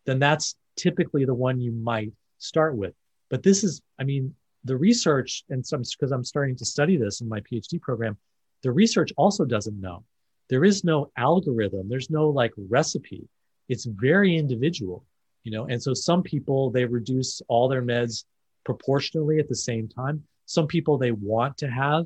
then 0.05 0.19
that's 0.19 0.55
typically 0.75 1.25
the 1.25 1.33
one 1.33 1.59
you 1.59 1.71
might 1.71 2.11
start 2.37 2.75
with. 2.75 2.93
But 3.29 3.43
this 3.43 3.63
is, 3.63 3.81
I 3.99 4.03
mean, 4.03 4.35
the 4.63 4.77
research, 4.77 5.43
and 5.49 5.65
some 5.65 5.83
because 5.83 6.11
I'm 6.11 6.23
starting 6.23 6.55
to 6.57 6.65
study 6.65 6.97
this 6.97 7.21
in 7.21 7.29
my 7.29 7.41
PhD 7.41 7.79
program, 7.81 8.17
the 8.63 8.71
research 8.71 9.11
also 9.17 9.45
doesn't 9.45 9.79
know. 9.79 10.03
There 10.49 10.65
is 10.65 10.83
no 10.83 11.11
algorithm, 11.17 11.87
there's 11.89 12.09
no 12.09 12.29
like 12.29 12.53
recipe. 12.57 13.27
it's 13.69 13.85
very 13.85 14.35
individual, 14.35 15.05
you 15.43 15.51
know. 15.51 15.67
And 15.67 15.81
so 15.81 15.93
some 15.93 16.23
people 16.23 16.71
they 16.71 16.85
reduce 16.85 17.41
all 17.47 17.69
their 17.69 17.83
meds 17.83 18.25
proportionally 18.65 19.39
at 19.39 19.47
the 19.47 19.55
same 19.55 19.87
time. 19.87 20.23
Some 20.45 20.67
people 20.67 20.97
they 20.97 21.11
want 21.11 21.57
to 21.59 21.69
have 21.69 22.05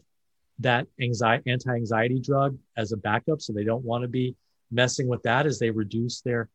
that 0.59 0.87
anxiety 1.01 1.49
anti-anxiety 1.49 2.19
drug 2.19 2.57
as 2.77 2.91
a 2.91 2.97
backup, 2.97 3.41
so 3.41 3.53
they 3.53 3.63
don't 3.63 3.83
want 3.83 4.03
to 4.03 4.07
be 4.07 4.35
messing 4.71 5.07
with 5.07 5.23
that 5.23 5.45
as 5.45 5.57
they 5.57 5.69
reduce 5.69 6.21
their 6.21 6.49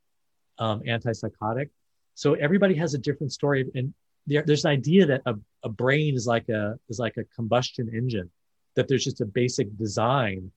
um, 0.58 0.80
antipsychotic. 0.82 1.70
So 2.14 2.34
everybody 2.34 2.74
has 2.74 2.94
a 2.94 2.98
different 2.98 3.32
story, 3.32 3.64
and 3.74 3.94
there, 4.28 4.44
there's 4.46 4.64
an 4.64 4.70
idea 4.70 5.06
that 5.06 5.22
a, 5.26 5.34
a 5.64 5.68
brain 5.68 6.14
is 6.14 6.26
like 6.26 6.48
a 6.48 6.78
is 6.88 6.98
like 6.98 7.16
a 7.16 7.24
combustion 7.24 7.90
engine, 7.92 8.30
that 8.76 8.86
there's 8.86 9.04
just 9.04 9.20
a 9.20 9.26
basic 9.26 9.76
design. 9.76 10.52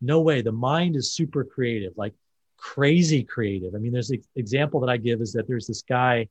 No 0.00 0.20
way, 0.20 0.42
the 0.42 0.52
mind 0.52 0.96
is 0.96 1.12
super 1.12 1.42
creative, 1.44 1.94
like 1.96 2.14
crazy 2.56 3.24
creative. 3.24 3.74
I 3.74 3.78
mean, 3.78 3.92
there's 3.92 4.10
an 4.10 4.22
example 4.36 4.80
that 4.80 4.90
I 4.90 4.98
give 4.98 5.20
is 5.20 5.32
that 5.32 5.48
there's 5.48 5.66
this 5.66 5.82
guy. 5.82 6.28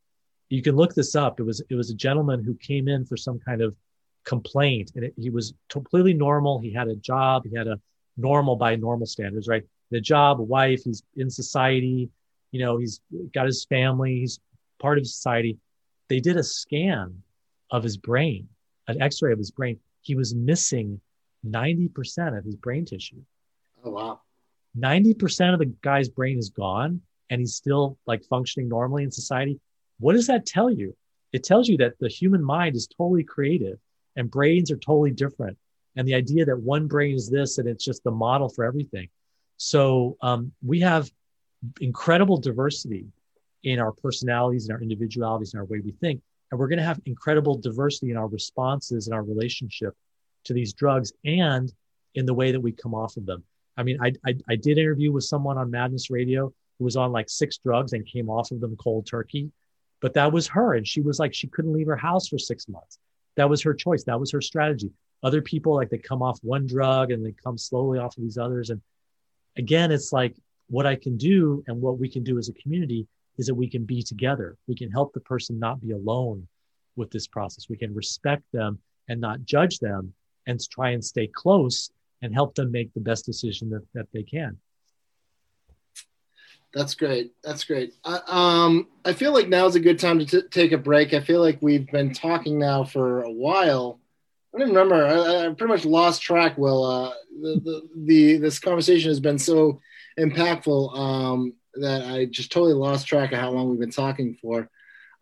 You 0.50 0.62
can 0.62 0.76
look 0.76 0.94
this 0.94 1.16
up. 1.16 1.40
It 1.40 1.44
was 1.44 1.62
it 1.70 1.76
was 1.76 1.90
a 1.90 1.96
gentleman 1.96 2.44
who 2.44 2.54
came 2.56 2.88
in 2.88 3.06
for 3.06 3.18
some 3.18 3.40
kind 3.40 3.62
of 3.62 3.76
complaint, 4.24 4.92
and 4.96 5.06
it, 5.06 5.14
he 5.18 5.30
was 5.30 5.54
completely 5.70 6.14
normal. 6.14 6.60
He 6.60 6.72
had 6.72 6.88
a 6.88 6.96
job. 6.96 7.44
He 7.50 7.56
had 7.58 7.68
a 7.68 7.80
normal 8.18 8.56
by 8.56 8.76
normal 8.76 9.08
standards, 9.08 9.48
right? 9.48 9.64
The 9.90 10.00
job, 10.00 10.40
wife. 10.40 10.84
He's 10.84 11.02
in 11.16 11.30
society. 11.30 12.10
You 12.52 12.60
know, 12.60 12.78
he's 12.78 13.02
got 13.34 13.48
his 13.48 13.66
family. 13.66 14.20
He's 14.20 14.40
part 14.80 15.00
of 15.00 15.08
society. 15.08 15.58
They 16.10 16.20
did 16.20 16.38
a 16.38 16.44
scan 16.44 17.24
of 17.72 17.84
his 17.84 17.98
brain, 17.98 18.48
an 18.88 19.02
X-ray 19.02 19.32
of 19.32 19.38
his 19.40 19.52
brain. 19.52 19.80
He 20.02 20.16
was 20.16 20.36
missing 20.36 21.02
90% 21.46 22.38
of 22.38 22.46
his 22.46 22.56
brain 22.56 22.86
tissue. 22.86 23.22
Oh 23.84 23.92
wow. 23.92 24.22
90% 24.78 25.54
of 25.54 25.60
the 25.60 25.74
guy's 25.82 26.10
brain 26.10 26.38
is 26.38 26.50
gone 26.50 27.02
and 27.30 27.40
he's 27.40 27.56
still 27.56 27.98
like 28.06 28.24
functioning 28.26 28.70
normally 28.70 29.04
in 29.04 29.12
society. 29.12 29.60
What 30.00 30.14
does 30.14 30.28
that 30.28 30.46
tell 30.46 30.70
you? 30.70 30.96
It 31.32 31.44
tells 31.44 31.68
you 31.68 31.78
that 31.78 31.98
the 32.00 32.10
human 32.10 32.44
mind 32.44 32.76
is 32.76 32.88
totally 32.88 33.24
creative 33.24 33.80
and 34.16 34.30
brains 34.30 34.72
are 34.72 34.78
totally 34.78 35.12
different. 35.12 35.58
And 35.96 36.08
the 36.08 36.16
idea 36.16 36.46
that 36.46 36.60
one 36.60 36.88
brain 36.88 37.16
is 37.16 37.30
this 37.30 37.58
and 37.58 37.68
it's 37.68 37.84
just 37.84 38.04
the 38.04 38.12
model 38.12 38.50
for 38.50 38.66
everything. 38.66 39.10
So 39.58 40.18
um, 40.22 40.52
we 40.66 40.80
have 40.82 41.12
incredible 41.80 42.38
diversity 42.38 43.06
in 43.64 43.80
our 43.80 43.92
personalities 43.92 44.68
and 44.68 44.76
our 44.76 44.82
individualities 44.82 45.54
and 45.54 45.60
our 45.60 45.66
way 45.66 45.80
we 45.80 45.92
think. 45.92 46.22
And 46.52 46.60
we're 46.60 46.68
going 46.68 46.80
to 46.80 46.86
have 46.86 47.00
incredible 47.06 47.58
diversity 47.58 48.12
in 48.12 48.18
our 48.18 48.28
responses 48.28 49.08
and 49.08 49.16
our 49.16 49.24
relationship 49.24 49.96
to 50.46 50.54
these 50.54 50.74
drugs 50.74 51.14
and 51.26 51.74
in 52.16 52.26
the 52.26 52.34
way 52.34 52.52
that 52.52 52.60
we 52.60 52.72
come 52.72 52.94
off 52.94 53.18
of 53.18 53.26
them. 53.26 53.44
I 53.76 53.84
mean, 53.84 53.98
I, 54.02 54.14
I, 54.26 54.36
I 54.50 54.56
did 54.56 54.78
interview 54.78 55.12
with 55.12 55.24
someone 55.24 55.58
on 55.58 55.72
Madness 55.72 56.10
Radio 56.10 56.54
who 56.78 56.86
was 56.86 56.96
on 56.96 57.12
like 57.12 57.30
six 57.30 57.58
drugs 57.58 57.94
and 57.94 58.06
came 58.06 58.30
off 58.30 58.52
of 58.52 58.60
them 58.60 58.76
cold 58.76 59.08
turkey, 59.08 59.52
but 60.02 60.14
that 60.14 60.32
was 60.32 60.48
her. 60.48 60.76
And 60.76 60.88
she 60.88 61.02
was 61.02 61.18
like, 61.20 61.34
she 61.34 61.48
couldn't 61.48 61.74
leave 61.74 61.88
her 61.88 61.96
house 61.96 62.28
for 62.28 62.38
six 62.38 62.68
months. 62.68 63.00
That 63.36 63.50
was 63.50 63.62
her 63.64 63.74
choice. 63.74 64.04
That 64.04 64.20
was 64.20 64.32
her 64.32 64.42
strategy. 64.42 64.92
Other 65.24 65.42
people, 65.42 65.74
like 65.74 65.90
they 65.90 65.98
come 65.98 66.22
off 66.22 66.38
one 66.44 66.68
drug 66.68 67.12
and 67.12 67.26
they 67.26 67.32
come 67.32 67.58
slowly 67.58 67.98
off 67.98 68.16
of 68.18 68.24
these 68.24 68.38
others. 68.38 68.70
And 68.70 68.82
again, 69.58 69.92
it's 69.92 70.14
like 70.14 70.36
what 70.68 70.86
I 70.86 70.96
can 70.96 71.18
do 71.18 71.64
and 71.68 71.82
what 71.82 71.98
we 71.98 72.10
can 72.10 72.24
do 72.24 72.38
as 72.38 72.50
a 72.50 72.54
community 72.54 73.08
is 73.38 73.48
that 73.48 73.56
we 73.56 73.70
can 73.70 73.86
be 73.86 74.02
together. 74.02 74.58
We 74.68 74.76
can 74.76 74.92
help 74.92 75.14
the 75.14 75.20
person 75.20 75.60
not 75.60 75.82
be 75.82 75.92
alone 75.92 76.48
with 76.96 77.12
this 77.12 77.28
process. 77.28 77.70
We 77.70 77.78
can 77.78 77.94
respect 77.94 78.44
them 78.52 78.80
and 79.08 79.20
not 79.20 79.46
judge 79.46 79.80
them 79.80 80.14
and 80.48 80.60
try 80.70 80.92
and 80.92 81.04
stay 81.04 81.28
close 81.28 81.92
and 82.22 82.34
help 82.34 82.56
them 82.56 82.72
make 82.72 82.94
the 82.94 83.02
best 83.02 83.26
decision 83.26 83.70
that, 83.72 83.86
that 83.94 84.08
they 84.14 84.24
can. 84.24 84.58
That's 86.74 86.96
great. 86.96 87.34
That's 87.44 87.64
great. 87.64 87.94
I, 88.04 88.20
um, 88.28 88.88
I 89.06 89.14
feel 89.14 89.32
like 89.32 89.48
now 89.48 89.68
is 89.68 89.76
a 89.76 89.80
good 89.80 90.00
time 90.00 90.20
to 90.20 90.26
t- 90.26 90.48
take 90.50 90.72
a 90.72 90.78
break. 90.78 91.14
I 91.14 91.20
feel 91.20 91.40
like 91.40 91.60
we've 91.62 91.86
been 91.92 92.14
talking 92.14 92.58
now 92.58 92.84
for 92.84 93.22
a 93.22 93.32
while. 93.32 94.00
I 94.54 94.60
don't 94.60 94.70
remember. 94.70 95.06
I, 95.06 95.46
I 95.46 95.50
pretty 95.50 95.72
much 95.72 95.86
lost 95.86 96.22
track. 96.22 96.58
Well, 96.58 96.84
uh, 96.84 97.14
the, 97.42 97.60
the, 97.64 97.90
the 98.06 98.38
this 98.38 98.60
conversation 98.60 99.10
has 99.10 99.20
been 99.20 99.38
so 99.38 99.82
impactful 100.18 100.98
um, 100.98 101.54
that 101.76 102.06
I 102.06 102.26
just 102.26 102.52
totally 102.52 102.74
lost 102.74 103.08
track 103.08 103.32
of 103.32 103.40
how 103.40 103.52
long 103.52 103.70
we've 103.70 103.80
been 103.80 103.92
talking 103.92 104.38
for. 104.42 104.70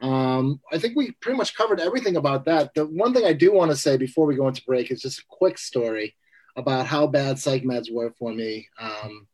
Um, 0.01 0.59
I 0.71 0.79
think 0.79 0.95
we 0.95 1.11
pretty 1.11 1.37
much 1.37 1.55
covered 1.55 1.79
everything 1.79 2.17
about 2.17 2.45
that. 2.45 2.73
The 2.73 2.85
one 2.85 3.13
thing 3.13 3.25
I 3.25 3.33
do 3.33 3.53
want 3.53 3.71
to 3.71 3.77
say 3.77 3.97
before 3.97 4.25
we 4.25 4.35
go 4.35 4.47
into 4.47 4.63
break 4.65 4.91
is 4.91 5.01
just 5.01 5.19
a 5.19 5.25
quick 5.29 5.57
story 5.57 6.15
about 6.55 6.87
how 6.87 7.07
bad 7.07 7.39
psych 7.39 7.63
meds 7.63 7.91
were 7.91 8.11
for 8.17 8.33
me. 8.33 8.67
Um, 8.79 9.27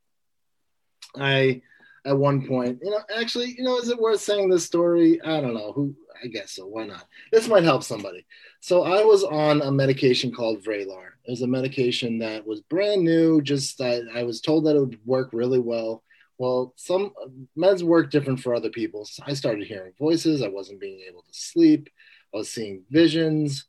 I, 1.15 1.61
at 2.05 2.17
one 2.17 2.45
point, 2.45 2.79
you 2.83 2.91
know, 2.91 2.99
actually, 3.15 3.55
you 3.57 3.63
know, 3.63 3.77
is 3.77 3.89
it 3.89 3.99
worth 3.99 4.21
saying 4.21 4.49
this 4.49 4.65
story? 4.65 5.21
I 5.21 5.41
don't 5.41 5.53
know. 5.53 5.71
Who? 5.71 5.95
I 6.23 6.27
guess 6.27 6.51
so. 6.51 6.65
Why 6.65 6.85
not? 6.85 7.05
This 7.31 7.47
might 7.47 7.63
help 7.63 7.83
somebody. 7.83 8.25
So 8.59 8.83
I 8.83 9.03
was 9.03 9.23
on 9.23 9.61
a 9.61 9.71
medication 9.71 10.31
called 10.31 10.63
Vraylar. 10.63 11.09
It 11.25 11.31
was 11.31 11.43
a 11.43 11.47
medication 11.47 12.19
that 12.19 12.45
was 12.45 12.61
brand 12.61 13.03
new. 13.03 13.41
Just 13.41 13.79
I, 13.81 14.01
I 14.13 14.23
was 14.23 14.41
told 14.41 14.65
that 14.65 14.75
it 14.75 14.79
would 14.79 14.99
work 15.05 15.29
really 15.31 15.59
well 15.59 16.03
well, 16.37 16.73
some 16.75 17.13
meds 17.57 17.81
work 17.81 18.11
different 18.11 18.39
for 18.39 18.53
other 18.53 18.69
people. 18.69 19.05
So 19.05 19.23
I 19.25 19.33
started 19.33 19.67
hearing 19.67 19.93
voices. 19.97 20.43
I 20.43 20.49
wasn't 20.49 20.79
being 20.79 21.01
able 21.07 21.23
to 21.23 21.33
sleep. 21.33 21.89
I 22.33 22.37
was 22.37 22.51
seeing 22.51 22.83
visions. 22.89 23.65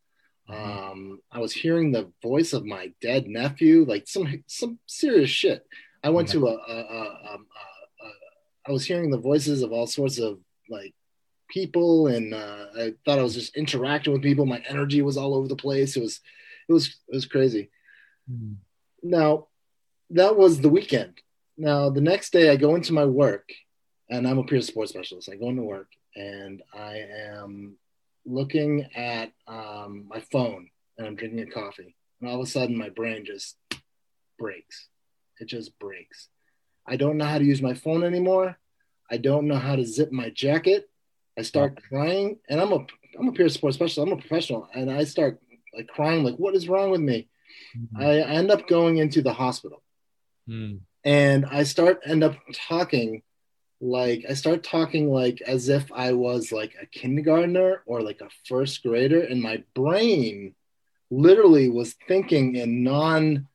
Mm-hmm. 0.50 0.90
Um, 0.90 1.20
I 1.32 1.40
was 1.40 1.52
hearing 1.52 1.92
the 1.92 2.10
voice 2.22 2.52
of 2.52 2.66
my 2.66 2.92
dead 3.00 3.26
nephew, 3.26 3.84
like 3.88 4.06
some 4.06 4.44
some 4.46 4.78
serious 4.86 5.30
shit. 5.30 5.66
I 6.02 6.10
went 6.10 6.28
to 6.28 6.46
a, 6.46 6.52
a, 6.52 6.54
a, 6.54 7.00
um, 7.34 7.46
a, 7.56 8.06
a 8.06 8.10
I 8.68 8.72
was 8.72 8.84
hearing 8.84 9.10
the 9.10 9.18
voices 9.18 9.62
of 9.62 9.72
all 9.72 9.86
sorts 9.86 10.18
of 10.18 10.38
like 10.68 10.94
people, 11.48 12.08
and 12.08 12.34
uh, 12.34 12.66
I 12.76 12.94
thought 13.04 13.18
I 13.18 13.22
was 13.22 13.34
just 13.34 13.56
interacting 13.56 14.12
with 14.12 14.22
people. 14.22 14.46
My 14.46 14.62
energy 14.68 15.00
was 15.02 15.16
all 15.16 15.34
over 15.34 15.48
the 15.48 15.56
place. 15.56 15.96
It 15.96 16.02
was 16.02 16.20
it 16.68 16.72
was 16.72 16.88
it 17.08 17.14
was 17.14 17.26
crazy. 17.26 17.70
Mm. 18.30 18.56
Now 19.02 19.48
that 20.10 20.36
was 20.36 20.60
the 20.60 20.68
weekend 20.68 21.20
now, 21.58 21.90
the 21.90 22.00
next 22.00 22.32
day, 22.32 22.50
I 22.50 22.56
go 22.56 22.76
into 22.76 22.92
my 22.92 23.04
work, 23.04 23.50
and 24.08 24.28
I'm 24.28 24.38
a 24.38 24.44
peer 24.44 24.60
support 24.60 24.88
specialist. 24.88 25.28
I 25.28 25.34
go 25.34 25.48
into 25.48 25.62
work, 25.62 25.88
and 26.14 26.62
I 26.72 27.04
am 27.32 27.76
looking 28.24 28.86
at 28.94 29.32
um, 29.48 30.06
my 30.08 30.20
phone, 30.20 30.70
and 30.96 31.06
I'm 31.06 31.16
drinking 31.16 31.40
a 31.40 31.46
coffee, 31.46 31.96
and 32.20 32.30
all 32.30 32.36
of 32.36 32.46
a 32.46 32.50
sudden, 32.50 32.78
my 32.78 32.90
brain 32.90 33.24
just 33.24 33.56
breaks. 34.38 34.88
It 35.40 35.46
just 35.46 35.76
breaks. 35.80 36.28
I 36.86 36.94
don't 36.94 37.16
know 37.16 37.24
how 37.24 37.38
to 37.38 37.44
use 37.44 37.60
my 37.60 37.74
phone 37.74 38.04
anymore. 38.04 38.56
I 39.10 39.16
don't 39.16 39.48
know 39.48 39.58
how 39.58 39.74
to 39.74 39.84
zip 39.84 40.12
my 40.12 40.30
jacket. 40.30 40.88
I 41.36 41.42
start 41.42 41.82
crying, 41.88 42.38
and 42.48 42.60
I'm 42.60 42.72
a 42.72 42.86
I'm 43.18 43.28
a 43.28 43.32
peer 43.32 43.48
support 43.48 43.74
specialist. 43.74 43.98
I'm 43.98 44.16
a 44.16 44.20
professional, 44.20 44.68
and 44.74 44.92
I 44.92 45.02
start 45.02 45.40
like 45.76 45.88
crying, 45.88 46.22
like, 46.22 46.36
"What 46.36 46.54
is 46.54 46.68
wrong 46.68 46.90
with 46.90 47.00
me?" 47.00 47.28
Mm-hmm. 47.76 48.00
I 48.00 48.20
end 48.36 48.52
up 48.52 48.68
going 48.68 48.98
into 48.98 49.22
the 49.22 49.32
hospital. 49.32 49.82
Mm 50.48 50.82
and 51.08 51.46
I 51.46 51.62
start 51.62 52.02
end 52.04 52.22
up 52.22 52.34
talking 52.52 53.22
like 53.80 54.26
I 54.28 54.34
start 54.34 54.62
talking 54.62 55.10
like 55.10 55.40
as 55.40 55.70
if 55.70 55.90
I 55.90 56.12
was 56.12 56.52
like 56.52 56.74
a 56.82 56.84
kindergartner 56.84 57.82
or 57.86 58.02
like 58.02 58.20
a 58.20 58.28
first 58.46 58.82
grader, 58.82 59.22
and 59.22 59.40
my 59.40 59.64
brain 59.74 60.54
literally 61.10 61.70
was 61.70 61.94
thinking 62.06 62.56
in 62.56 62.82
non 62.84 63.48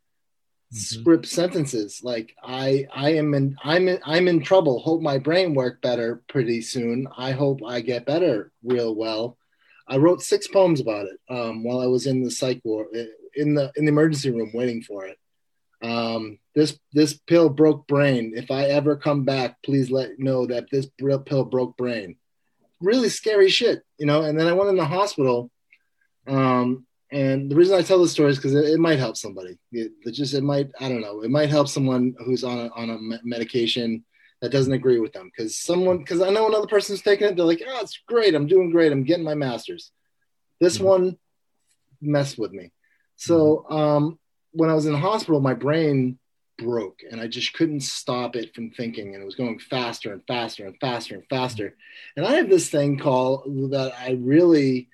script 0.72 1.26
mm-hmm. 1.26 1.36
sentences 1.36 2.02
like 2.04 2.36
I 2.44 2.88
I 2.92 3.12
am 3.12 3.36
in 3.36 3.56
I'm 3.64 3.88
in 3.88 4.00
I'm 4.04 4.28
in 4.28 4.42
trouble. 4.42 4.80
Hope 4.80 5.04
my 5.04 5.20
brain 5.20 5.54
work 5.54 5.80
better 5.80 6.24
pretty 6.28 6.64
soon. 6.64 7.08
I 7.16 7.34
hope 7.34 7.60
I 7.64 7.82
get 7.82 8.08
better 8.08 8.52
real 8.64 8.96
well. 8.96 9.38
I 9.88 9.98
wrote 9.98 10.24
six 10.24 10.48
poems 10.48 10.80
about 10.80 11.06
it 11.06 11.20
um, 11.30 11.64
while 11.64 11.82
I 11.82 11.86
was 11.86 12.08
in 12.08 12.24
the 12.24 12.32
psych 12.32 12.62
ward 12.64 12.88
in 13.36 13.54
the 13.54 13.72
in 13.76 13.86
the 13.86 13.92
emergency 13.92 14.32
room 14.32 14.50
waiting 14.56 14.82
for 14.82 15.06
it. 15.06 15.20
Um, 15.84 16.40
this 16.56 16.80
this 16.94 17.14
pill 17.14 17.50
broke 17.50 17.88
brain. 17.88 18.34
If 18.36 18.52
I 18.52 18.66
ever 18.66 18.96
come 18.96 19.26
back, 19.26 19.62
please 19.64 19.92
let 19.92 20.18
know 20.18 20.46
that 20.48 20.68
this 20.72 20.88
pill 20.98 21.44
broke 21.44 21.76
brain. 21.78 22.16
Really 22.80 23.10
scary 23.10 23.50
shit, 23.50 23.84
you 23.98 24.06
know. 24.06 24.24
And 24.24 24.40
then 24.40 24.48
I 24.48 24.54
went 24.54 24.70
in 24.70 24.78
the 24.78 24.86
hospital. 24.86 25.52
Um, 26.26 26.86
and 27.12 27.52
the 27.52 27.56
reason 27.56 27.78
I 27.78 27.82
tell 27.82 28.02
this 28.02 28.12
story 28.12 28.32
is 28.32 28.38
because 28.38 28.56
it, 28.56 28.66
it, 28.66 28.80
might 28.80 28.98
help 28.98 29.18
somebody. 29.18 29.60
It, 29.72 29.92
it, 30.04 30.12
just 30.12 30.34
it 30.34 30.42
might 30.42 30.72
I 30.80 30.90
don't 30.90 31.02
know. 31.02 31.22
It 31.22 31.30
might 31.30 31.50
help 31.50 31.68
someone 31.68 32.16
who's 32.26 32.44
on 32.44 32.58
a, 32.58 32.70
on 32.76 32.90
a 32.90 33.20
medication 33.24 34.04
that 34.42 34.52
doesn't 34.52 34.74
agree 34.74 35.00
with 35.00 35.14
them. 35.14 35.30
Because 35.36 35.58
someone 35.58 36.00
because 36.00 36.22
I 36.22 36.30
know 36.30 36.48
another 36.48 36.68
person's 36.68 37.02
taking 37.02 37.28
it. 37.28 37.36
They're 37.36 37.46
like, 37.46 37.64
oh, 37.68 37.82
it's 37.82 38.00
great. 38.08 38.36
I'm 38.36 38.48
doing 38.48 38.72
great. 38.72 38.92
I'm 38.92 39.04
getting 39.04 39.26
my 39.26 39.36
master's. 39.36 39.92
This 40.60 40.78
mm-hmm. 40.78 40.86
one 40.86 41.18
messed 42.02 42.38
with 42.38 42.52
me. 42.52 42.72
So 43.16 43.66
mm-hmm. 43.70 43.76
um, 43.76 44.20
when 44.54 44.70
I 44.70 44.74
was 44.74 44.86
in 44.86 44.94
the 44.94 45.00
hospital, 45.00 45.42
my 45.42 45.54
brain 45.54 46.18
broke 46.58 47.00
and 47.10 47.20
I 47.20 47.28
just 47.28 47.54
couldn't 47.54 47.82
stop 47.82 48.36
it 48.36 48.54
from 48.54 48.72
thinking. 48.72 49.14
And 49.14 49.22
it 49.22 49.26
was 49.26 49.36
going 49.36 49.60
faster 49.60 50.14
and 50.14 50.22
faster 50.28 50.66
and 50.66 50.76
faster 50.80 51.16
and 51.16 51.24
faster. 51.30 51.76
And 52.16 52.26
I 52.26 52.36
have 52.36 52.50
this 52.50 52.70
thing 52.70 52.98
called 52.98 53.72
that 53.72 53.94
I 54.00 54.12
really 54.12 54.90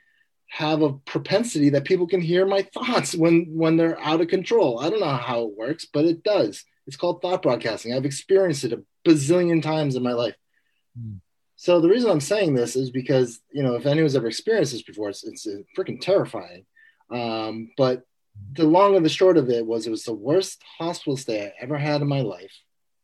have 0.47 0.81
a 0.81 0.93
propensity 0.93 1.69
that 1.69 1.85
people 1.85 2.07
can 2.07 2.21
hear 2.21 2.45
my 2.45 2.63
thoughts 2.73 3.13
when 3.15 3.45
when 3.55 3.77
they're 3.77 3.99
out 4.01 4.21
of 4.21 4.27
control. 4.27 4.79
I 4.79 4.89
don't 4.89 4.99
know 4.99 5.15
how 5.15 5.43
it 5.43 5.57
works, 5.57 5.85
but 5.85 6.05
it 6.05 6.23
does. 6.23 6.63
It's 6.87 6.97
called 6.97 7.21
thought 7.21 7.43
broadcasting. 7.43 7.93
I've 7.93 8.05
experienced 8.05 8.63
it 8.63 8.73
a 8.73 8.83
bazillion 9.07 9.61
times 9.61 9.95
in 9.95 10.01
my 10.03 10.13
life. 10.13 10.35
Mm. 10.99 11.19
So 11.55 11.81
the 11.81 11.89
reason 11.89 12.09
I'm 12.09 12.21
saying 12.21 12.55
this 12.55 12.75
is 12.75 12.89
because 12.89 13.39
you 13.51 13.63
know 13.63 13.75
if 13.75 13.85
anyone's 13.85 14.15
ever 14.15 14.27
experienced 14.27 14.71
this 14.71 14.81
before, 14.81 15.09
it's 15.09 15.25
it's 15.25 15.47
freaking 15.77 16.01
terrifying. 16.01 16.65
Um, 17.11 17.71
but 17.77 18.03
the 18.53 18.63
long 18.63 18.95
and 18.95 19.05
the 19.05 19.09
short 19.09 19.37
of 19.37 19.49
it 19.49 19.65
was 19.65 19.87
it 19.87 19.91
was 19.91 20.03
the 20.03 20.13
worst 20.13 20.61
hospital 20.77 21.17
stay 21.17 21.45
I 21.45 21.53
ever 21.61 21.77
had 21.77 22.01
in 22.01 22.07
my 22.07 22.21
life. 22.21 22.53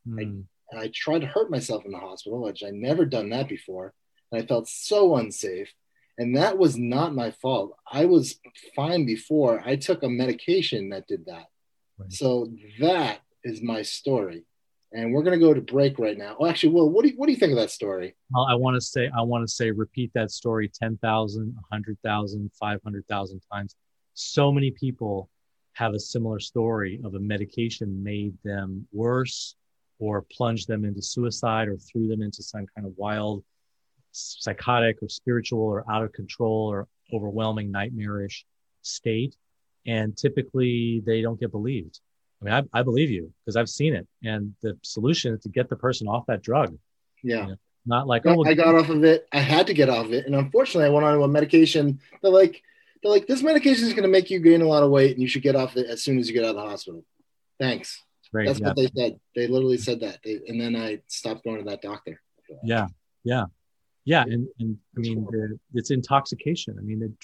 Mm. 0.07 0.43
I, 0.73 0.77
I 0.77 0.91
tried 0.93 1.21
to 1.21 1.27
hurt 1.27 1.51
myself 1.51 1.85
in 1.85 1.91
the 1.91 1.99
hospital, 1.99 2.41
which 2.41 2.63
I 2.63 2.71
never 2.71 3.05
done 3.05 3.29
that 3.29 3.47
before, 3.47 3.93
and 4.31 4.41
I 4.41 4.45
felt 4.45 4.67
so 4.67 5.15
unsafe. 5.15 5.71
And 6.17 6.37
that 6.37 6.57
was 6.57 6.77
not 6.77 7.13
my 7.13 7.31
fault. 7.31 7.75
I 7.91 8.05
was 8.05 8.39
fine 8.75 9.05
before. 9.05 9.61
I 9.65 9.75
took 9.75 10.01
a 10.01 10.09
medication 10.09 10.89
that 10.89 11.07
did 11.07 11.25
that. 11.25 11.47
Right. 11.97 12.11
So 12.11 12.51
that 12.79 13.19
is 13.43 13.61
my 13.61 13.81
story. 13.81 14.45
And 14.93 15.13
we're 15.13 15.23
going 15.23 15.37
to 15.37 15.45
go 15.45 15.53
to 15.53 15.59
break 15.59 15.99
right 15.99 16.17
now. 16.17 16.37
Oh, 16.39 16.45
actually, 16.45 16.69
Will, 16.69 16.89
what 16.89 17.03
do 17.03 17.09
you, 17.09 17.17
what 17.17 17.25
do 17.25 17.33
you 17.33 17.37
think 17.37 17.51
of 17.51 17.57
that 17.57 17.69
story? 17.69 18.15
Well, 18.31 18.45
I 18.45 18.55
want 18.55 18.75
to 18.75 18.81
say, 18.81 19.09
I 19.17 19.23
want 19.23 19.45
to 19.45 19.53
say, 19.53 19.71
repeat 19.71 20.11
that 20.13 20.31
story 20.31 20.71
10,000, 20.73 21.53
100,000, 21.69 22.51
500,000 22.57 23.41
times. 23.51 23.75
So 24.15 24.51
many 24.51 24.71
people 24.71 25.29
have 25.73 25.93
a 25.93 25.99
similar 25.99 26.39
story 26.39 27.01
of 27.03 27.15
a 27.15 27.19
medication 27.19 28.01
made 28.01 28.33
them 28.43 28.87
worse 28.91 29.55
or 29.99 30.25
plunged 30.31 30.67
them 30.67 30.85
into 30.85 31.01
suicide 31.01 31.67
or 31.67 31.77
threw 31.77 32.07
them 32.07 32.21
into 32.21 32.41
some 32.41 32.65
kind 32.75 32.87
of 32.87 32.93
wild 32.97 33.43
psychotic 34.11 34.97
or 35.01 35.09
spiritual 35.09 35.61
or 35.61 35.83
out 35.91 36.03
of 36.03 36.13
control 36.13 36.67
or 36.71 36.87
overwhelming 37.13 37.71
nightmarish 37.71 38.45
state. 38.81 39.35
And 39.85 40.15
typically 40.15 41.03
they 41.05 41.21
don't 41.21 41.39
get 41.39 41.51
believed. 41.51 41.99
I 42.41 42.45
mean, 42.45 42.53
I, 42.53 42.79
I 42.79 42.83
believe 42.83 43.11
you 43.11 43.33
because 43.41 43.57
I've 43.57 43.69
seen 43.69 43.93
it. 43.93 44.07
And 44.23 44.55
the 44.61 44.77
solution 44.81 45.33
is 45.33 45.41
to 45.41 45.49
get 45.49 45.69
the 45.69 45.75
person 45.75 46.07
off 46.07 46.25
that 46.27 46.41
drug. 46.41 46.77
Yeah. 47.21 47.41
You 47.41 47.47
know, 47.47 47.55
not 47.85 48.07
like, 48.07 48.25
oh, 48.25 48.45
I 48.45 48.53
got 48.53 48.75
off 48.75 48.89
of 48.89 49.03
it. 49.03 49.27
I 49.31 49.39
had 49.39 49.67
to 49.67 49.73
get 49.73 49.89
off 49.89 50.05
of 50.05 50.13
it. 50.13 50.25
And 50.25 50.35
unfortunately, 50.35 50.85
I 50.85 50.89
went 50.89 51.05
on 51.05 51.17
to 51.17 51.23
a 51.23 51.27
medication. 51.27 51.99
They're 52.21 52.31
like, 52.31 52.63
they're 53.05 53.13
like, 53.13 53.27
this 53.27 53.43
medication 53.43 53.85
is 53.85 53.93
going 53.93 54.03
to 54.03 54.09
make 54.09 54.31
you 54.31 54.39
gain 54.39 54.61
a 54.63 54.67
lot 54.67 54.81
of 54.81 54.89
weight 54.89 55.11
and 55.11 55.21
you 55.21 55.27
should 55.27 55.43
get 55.43 55.55
off 55.55 55.77
it 55.77 55.85
as 55.85 56.01
soon 56.01 56.17
as 56.17 56.27
you 56.27 56.33
get 56.33 56.43
out 56.43 56.55
of 56.55 56.55
the 56.55 56.61
hospital. 56.61 57.03
Thanks. 57.59 58.01
That's 58.33 58.59
yeah. 58.59 58.67
what 58.67 58.75
they 58.75 58.89
said. 58.97 59.19
They 59.35 59.45
literally 59.45 59.77
said 59.77 59.99
that. 59.99 60.17
They, 60.23 60.39
and 60.47 60.59
then 60.59 60.75
I 60.75 61.01
stopped 61.05 61.43
going 61.43 61.59
to 61.59 61.69
that 61.69 61.83
doctor. 61.83 62.19
Yeah. 62.63 62.87
Yeah. 63.23 63.45
Yeah. 64.05 64.23
And, 64.23 64.47
and 64.59 64.77
I 64.97 64.99
mean, 65.01 65.25
the, 65.29 65.59
it's 65.75 65.91
intoxication. 65.91 66.77
I 66.79 66.81
mean, 66.81 67.15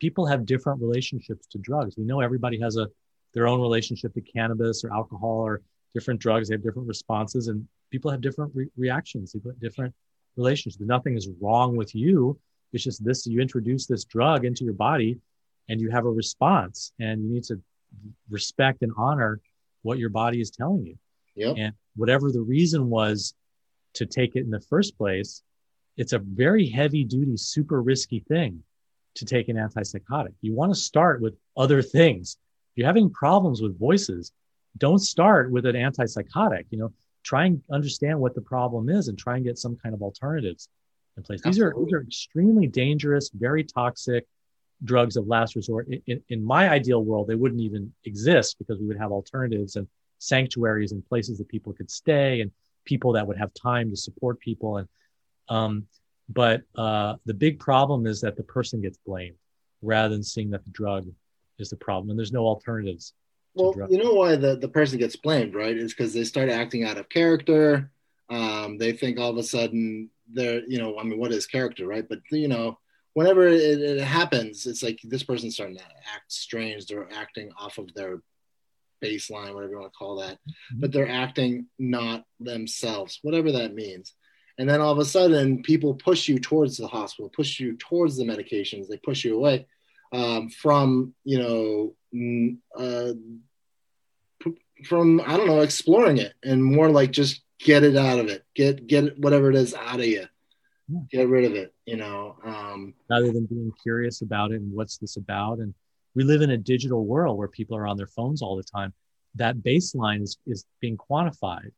people 0.00 0.26
have 0.26 0.44
different 0.44 0.82
relationships 0.82 1.46
to 1.52 1.58
drugs. 1.58 1.96
We 1.96 2.04
know 2.04 2.20
everybody 2.20 2.60
has 2.60 2.76
a, 2.76 2.88
their 3.32 3.48
own 3.48 3.60
relationship 3.62 4.12
to 4.12 4.20
cannabis 4.20 4.84
or 4.84 4.92
alcohol 4.92 5.40
or 5.40 5.62
different 5.94 6.20
drugs. 6.20 6.48
They 6.48 6.54
have 6.54 6.62
different 6.62 6.88
responses 6.88 7.48
and 7.48 7.66
people 7.90 8.10
have 8.10 8.20
different 8.20 8.52
re- 8.54 8.68
reactions. 8.76 9.34
Different 9.60 9.94
relationships. 10.36 10.78
Nothing 10.84 11.16
is 11.16 11.30
wrong 11.40 11.74
with 11.74 11.94
you. 11.94 12.38
It's 12.72 12.84
just 12.84 13.04
this, 13.04 13.26
you 13.26 13.40
introduce 13.40 13.86
this 13.86 14.04
drug 14.04 14.44
into 14.44 14.64
your 14.64 14.74
body 14.74 15.18
and 15.68 15.80
you 15.80 15.90
have 15.90 16.06
a 16.06 16.10
response 16.10 16.92
and 16.98 17.22
you 17.22 17.34
need 17.34 17.44
to 17.44 17.60
respect 18.30 18.82
and 18.82 18.92
honor 18.96 19.40
what 19.82 19.98
your 19.98 20.10
body 20.10 20.40
is 20.40 20.50
telling 20.50 20.86
you. 20.86 20.96
Yep. 21.34 21.56
And 21.58 21.72
whatever 21.96 22.30
the 22.30 22.40
reason 22.40 22.88
was 22.88 23.34
to 23.94 24.06
take 24.06 24.36
it 24.36 24.40
in 24.40 24.50
the 24.50 24.60
first 24.60 24.96
place, 24.96 25.42
it's 25.96 26.12
a 26.12 26.18
very 26.18 26.66
heavy 26.66 27.04
duty, 27.04 27.36
super 27.36 27.82
risky 27.82 28.20
thing 28.20 28.62
to 29.14 29.24
take 29.24 29.48
an 29.48 29.56
antipsychotic. 29.56 30.32
You 30.40 30.54
want 30.54 30.72
to 30.72 30.80
start 30.80 31.20
with 31.20 31.36
other 31.56 31.82
things. 31.82 32.38
If 32.72 32.78
you're 32.78 32.86
having 32.86 33.10
problems 33.10 33.60
with 33.60 33.78
voices, 33.78 34.32
don't 34.78 35.00
start 35.00 35.50
with 35.50 35.66
an 35.66 35.74
antipsychotic. 35.74 36.64
You 36.70 36.78
know, 36.78 36.92
try 37.22 37.46
and 37.46 37.62
understand 37.70 38.18
what 38.18 38.34
the 38.34 38.40
problem 38.40 38.88
is 38.88 39.08
and 39.08 39.18
try 39.18 39.36
and 39.36 39.44
get 39.44 39.58
some 39.58 39.76
kind 39.76 39.94
of 39.94 40.02
alternatives 40.02 40.68
in 41.16 41.22
place. 41.22 41.40
These 41.42 41.60
are 41.60 41.74
these 41.78 41.92
are 41.92 42.02
extremely 42.02 42.66
dangerous, 42.66 43.30
very 43.34 43.64
toxic 43.64 44.26
drugs 44.84 45.16
of 45.16 45.26
last 45.26 45.54
resort. 45.54 45.88
In, 45.88 46.02
in, 46.06 46.22
in, 46.28 46.44
my 46.44 46.68
ideal 46.68 47.04
world, 47.04 47.28
they 47.28 47.36
wouldn't 47.36 47.60
even 47.60 47.92
exist 48.04 48.56
because 48.58 48.80
we 48.80 48.86
would 48.86 48.98
have 48.98 49.12
alternatives 49.12 49.76
and 49.76 49.86
sanctuaries 50.18 50.92
and 50.92 51.06
places 51.08 51.38
that 51.38 51.48
people 51.48 51.72
could 51.72 51.90
stay 51.90 52.40
and 52.40 52.50
people 52.84 53.12
that 53.12 53.26
would 53.26 53.36
have 53.36 53.52
time 53.54 53.90
to 53.90 53.96
support 53.96 54.40
people. 54.40 54.78
And 54.78 54.88
um, 55.48 55.86
but 56.28 56.62
uh, 56.76 57.16
the 57.26 57.34
big 57.34 57.60
problem 57.60 58.06
is 58.06 58.20
that 58.22 58.36
the 58.36 58.42
person 58.42 58.80
gets 58.80 58.98
blamed 59.06 59.36
rather 59.82 60.14
than 60.14 60.22
seeing 60.22 60.50
that 60.50 60.64
the 60.64 60.70
drug 60.70 61.06
is 61.58 61.70
the 61.70 61.76
problem, 61.76 62.10
and 62.10 62.18
there's 62.18 62.32
no 62.32 62.44
alternatives. 62.44 63.12
Well, 63.54 63.74
you 63.90 63.98
know 63.98 64.14
why 64.14 64.36
the, 64.36 64.56
the 64.56 64.68
person 64.68 64.98
gets 64.98 65.16
blamed, 65.16 65.54
right? 65.54 65.76
Is 65.76 65.92
because 65.92 66.14
they 66.14 66.24
start 66.24 66.48
acting 66.48 66.84
out 66.84 66.96
of 66.96 67.08
character. 67.08 67.90
Um, 68.30 68.78
they 68.78 68.92
think 68.92 69.18
all 69.18 69.30
of 69.30 69.36
a 69.36 69.42
sudden 69.42 70.10
they're, 70.32 70.62
you 70.66 70.78
know, 70.78 70.98
I 70.98 71.02
mean, 71.02 71.18
what 71.18 71.32
is 71.32 71.46
character, 71.46 71.86
right? 71.86 72.06
But 72.08 72.20
you 72.30 72.48
know, 72.48 72.78
whenever 73.14 73.46
it, 73.46 73.80
it, 73.80 74.00
happens, 74.00 74.66
it's 74.66 74.82
like 74.82 75.00
this 75.04 75.22
person's 75.22 75.54
starting 75.54 75.76
to 75.76 75.82
act 75.82 76.32
strange. 76.32 76.86
They're 76.86 77.08
acting 77.12 77.50
off 77.58 77.78
of 77.78 77.92
their 77.94 78.22
baseline, 79.02 79.54
whatever 79.54 79.72
you 79.72 79.80
want 79.80 79.92
to 79.92 79.98
call 79.98 80.16
that, 80.16 80.34
mm-hmm. 80.34 80.80
but 80.80 80.92
they're 80.92 81.08
acting 81.10 81.66
not 81.78 82.24
themselves, 82.40 83.18
whatever 83.22 83.52
that 83.52 83.74
means. 83.74 84.14
And 84.58 84.68
then 84.68 84.80
all 84.80 84.92
of 84.92 84.98
a 84.98 85.04
sudden, 85.04 85.62
people 85.62 85.94
push 85.94 86.28
you 86.28 86.38
towards 86.38 86.76
the 86.76 86.86
hospital, 86.86 87.30
push 87.34 87.58
you 87.58 87.76
towards 87.76 88.16
the 88.16 88.24
medications, 88.24 88.86
they 88.86 88.98
push 88.98 89.24
you 89.24 89.34
away 89.34 89.66
um, 90.12 90.50
from, 90.50 91.14
you 91.24 91.38
know, 91.38 91.94
uh, 92.78 93.12
from 94.84 95.20
I 95.20 95.36
don't 95.36 95.46
know, 95.46 95.60
exploring 95.60 96.18
it, 96.18 96.34
and 96.42 96.62
more 96.62 96.90
like 96.90 97.12
just 97.12 97.42
get 97.64 97.82
it 97.82 97.96
out 97.96 98.18
of 98.18 98.28
it, 98.28 98.44
get 98.54 98.86
get 98.86 99.18
whatever 99.18 99.50
it 99.50 99.56
is 99.56 99.74
out 99.74 100.00
of 100.00 100.06
you 100.06 100.26
get 101.10 101.28
rid 101.28 101.44
of 101.44 101.54
it 101.54 101.72
you 101.86 101.96
know 101.96 102.36
um, 102.44 102.92
rather 103.08 103.32
than 103.32 103.46
being 103.46 103.72
curious 103.82 104.20
about 104.20 104.52
it 104.52 104.60
and 104.60 104.72
what's 104.72 104.98
this 104.98 105.16
about. 105.16 105.58
And 105.58 105.74
we 106.14 106.24
live 106.24 106.42
in 106.42 106.50
a 106.50 106.56
digital 106.56 107.06
world 107.06 107.38
where 107.38 107.48
people 107.48 107.76
are 107.76 107.86
on 107.86 107.96
their 107.96 108.06
phones 108.06 108.42
all 108.42 108.56
the 108.56 108.62
time. 108.62 108.92
That 109.36 109.56
baseline 109.58 110.22
is, 110.22 110.36
is 110.46 110.66
being 110.80 110.98
quantified. 110.98 111.70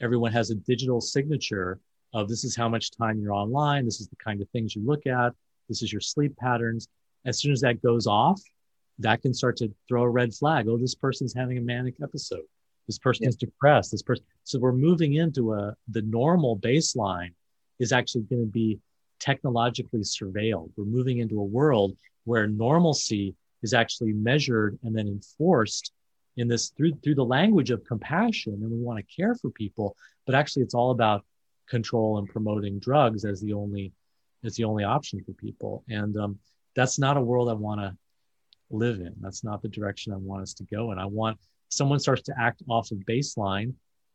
Everyone 0.00 0.32
has 0.32 0.50
a 0.50 0.54
digital 0.54 1.00
signature 1.00 1.80
of 2.14 2.28
this 2.28 2.44
is 2.44 2.54
how 2.54 2.68
much 2.68 2.90
time 2.92 3.20
you're 3.20 3.32
online. 3.32 3.84
This 3.84 4.00
is 4.00 4.08
the 4.08 4.16
kind 4.16 4.40
of 4.40 4.48
things 4.50 4.76
you 4.76 4.84
look 4.84 5.06
at. 5.06 5.32
This 5.68 5.82
is 5.82 5.92
your 5.92 6.00
sleep 6.00 6.36
patterns. 6.36 6.88
As 7.24 7.40
soon 7.40 7.52
as 7.52 7.60
that 7.62 7.82
goes 7.82 8.06
off 8.06 8.40
that 8.98 9.22
can 9.22 9.32
start 9.32 9.56
to 9.56 9.72
throw 9.88 10.02
a 10.02 10.08
red 10.08 10.32
flag. 10.34 10.68
Oh 10.68 10.76
this 10.76 10.94
person's 10.94 11.34
having 11.34 11.58
a 11.58 11.60
manic 11.60 11.96
episode 12.02 12.44
this 12.86 12.98
person 12.98 13.24
yeah. 13.24 13.28
is 13.28 13.36
depressed 13.36 13.90
this 13.90 14.02
person 14.02 14.24
so 14.44 14.58
we're 14.58 14.72
moving 14.72 15.14
into 15.14 15.52
a 15.54 15.74
the 15.88 16.02
normal 16.02 16.58
baseline 16.58 17.32
is 17.78 17.92
actually 17.92 18.22
going 18.22 18.42
to 18.42 18.50
be 18.50 18.78
technologically 19.22 20.00
surveilled. 20.00 20.70
We're 20.76 20.84
moving 20.84 21.18
into 21.18 21.40
a 21.40 21.44
world 21.44 21.96
where 22.24 22.48
normalcy 22.48 23.36
is 23.62 23.72
actually 23.72 24.12
measured 24.12 24.78
and 24.82 24.94
then 24.96 25.06
enforced 25.06 25.92
in 26.36 26.48
this 26.48 26.70
through 26.70 26.92
through 27.04 27.14
the 27.14 27.24
language 27.24 27.70
of 27.70 27.84
compassion 27.84 28.54
and 28.54 28.70
we 28.70 28.78
want 28.78 28.98
to 28.98 29.14
care 29.14 29.34
for 29.34 29.50
people 29.50 29.94
but 30.24 30.34
actually 30.34 30.62
it's 30.62 30.74
all 30.74 30.90
about 30.90 31.24
control 31.68 32.18
and 32.18 32.26
promoting 32.26 32.78
drugs 32.78 33.26
as 33.26 33.38
the 33.42 33.52
only 33.52 33.92
as 34.42 34.56
the 34.56 34.64
only 34.64 34.82
option 34.82 35.22
for 35.22 35.32
people 35.32 35.84
and 35.90 36.16
um, 36.16 36.38
that's 36.74 36.98
not 36.98 37.18
a 37.18 37.20
world 37.20 37.50
i 37.50 37.52
want 37.52 37.80
to 37.80 37.94
live 38.70 38.98
in 39.00 39.12
that's 39.20 39.44
not 39.44 39.60
the 39.60 39.68
direction 39.68 40.10
i 40.12 40.16
want 40.16 40.42
us 40.42 40.54
to 40.54 40.64
go 40.64 40.90
and 40.90 40.98
i 40.98 41.04
want 41.04 41.38
someone 41.72 41.98
starts 41.98 42.22
to 42.22 42.34
act 42.38 42.62
off 42.68 42.90
of 42.90 42.98
baseline 42.98 43.72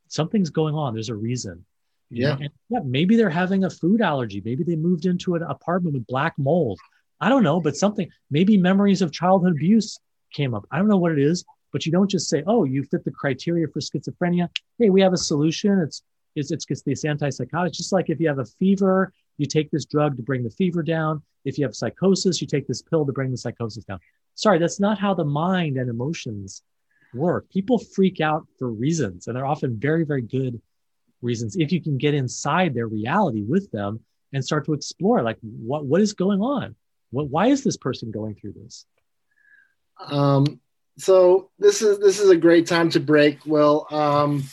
something's 0.08 0.49
going 0.49 0.76
on 0.76 0.93
there's 0.93 1.10
a 1.10 1.16
reason 1.16 1.66
yeah. 2.10 2.38
yeah. 2.70 2.80
Maybe 2.84 3.16
they're 3.16 3.30
having 3.30 3.64
a 3.66 3.70
food 3.70 4.01
allergy. 4.01 4.41
Maybe 4.43 4.64
they 4.64 4.76
moved 4.76 5.05
into 5.05 5.36
an 5.36 5.43
apartment 5.43 5.95
with 5.95 6.08
black 6.08 6.34
mold. 6.38 6.80
I 7.20 7.30
don't 7.30 7.43
know, 7.43 7.60
but 7.60 7.76
something, 7.76 8.10
maybe 8.30 8.58
memories 8.58 9.01
of 9.01 9.12
childhood 9.12 9.53
abuse 9.53 9.99
came 10.34 10.53
up. 10.53 10.66
I 10.72 10.78
don't 10.78 10.88
know 10.88 10.97
what 10.97 11.12
it 11.12 11.20
is, 11.20 11.43
but 11.72 11.86
you 11.86 11.91
don't 11.91 12.10
just 12.10 12.30
say, 12.30 12.43
oh, 12.45 12.64
you 12.64 12.84
fit 12.84 13.03
the 13.03 13.12
criteria 13.12 13.68
for 13.68 13.80
schizophrenia. 13.80 14.49
Hey, 14.78 14.89
we 14.89 15.01
have 15.01 15.14
a 15.14 15.18
solution. 15.18 15.80
It's, 15.80 16.03
it's, 16.36 16.51
it's, 16.51 16.66
it's 16.70 16.84
this 16.84 17.03
antipsychotic. 17.03 17.74
Just 17.74 17.91
like 17.91 18.10
if 18.10 18.20
you 18.20 18.28
have 18.28 18.39
a 18.39 18.45
fever, 18.45 19.12
you 19.38 19.47
take 19.47 19.72
this 19.72 19.86
drug 19.86 20.16
to 20.18 20.24
bring 20.24 20.43
the 20.43 20.51
fever 20.51 20.84
down. 20.84 21.24
If 21.43 21.58
you 21.58 21.66
have 21.66 21.76
psychosis, 21.76 22.39
you 22.39 22.47
take 22.47 22.68
this 22.68 22.82
pill 22.82 23.05
to 23.05 23.12
bring 23.12 23.32
the 23.32 23.38
psychosis 23.38 23.84
down. 23.84 23.99
Sorry, 24.36 24.60
that's 24.60 24.80
not 24.80 24.99
how 24.99 25.14
the 25.16 25.26
mind 25.26 25.78
and 25.78 25.89
emotions 25.89 26.62
work. 27.14 27.49
People 27.49 27.78
freak 27.80 28.22
out 28.22 28.47
for 28.60 28.70
reasons, 28.70 29.28
and 29.28 29.36
they're 29.36 29.45
often 29.45 29.80
very, 29.80 30.03
very 30.03 30.22
good 30.22 30.62
reasons 31.22 31.55
if 31.55 31.72
you 31.72 31.82
can 31.82 31.97
get 31.97 32.14
inside 32.14 32.74
their 32.74 32.88
reality 32.88 33.41
with 33.41 33.72
them 33.72 33.99
and 34.34 34.43
start 34.43 34.66
to 34.66 34.74
explore 34.74 35.22
like 35.24 35.38
what 35.41 35.86
what 35.86 36.01
is 36.01 36.14
going 36.14 36.41
on? 36.41 36.76
What 37.12 37.30
why 37.30 37.47
is 37.47 37.64
this 37.64 37.78
person 37.78 38.12
going 38.12 38.36
through 38.36 38.53
this? 38.53 38.86
Um 39.99 40.60
so 40.97 41.49
this 41.58 41.82
is 41.82 41.99
this 41.99 42.20
is 42.20 42.30
a 42.30 42.38
great 42.38 42.68
time 42.68 42.89
to 42.91 42.99
break. 42.99 43.39
Well 43.45 43.88
um 43.91 44.43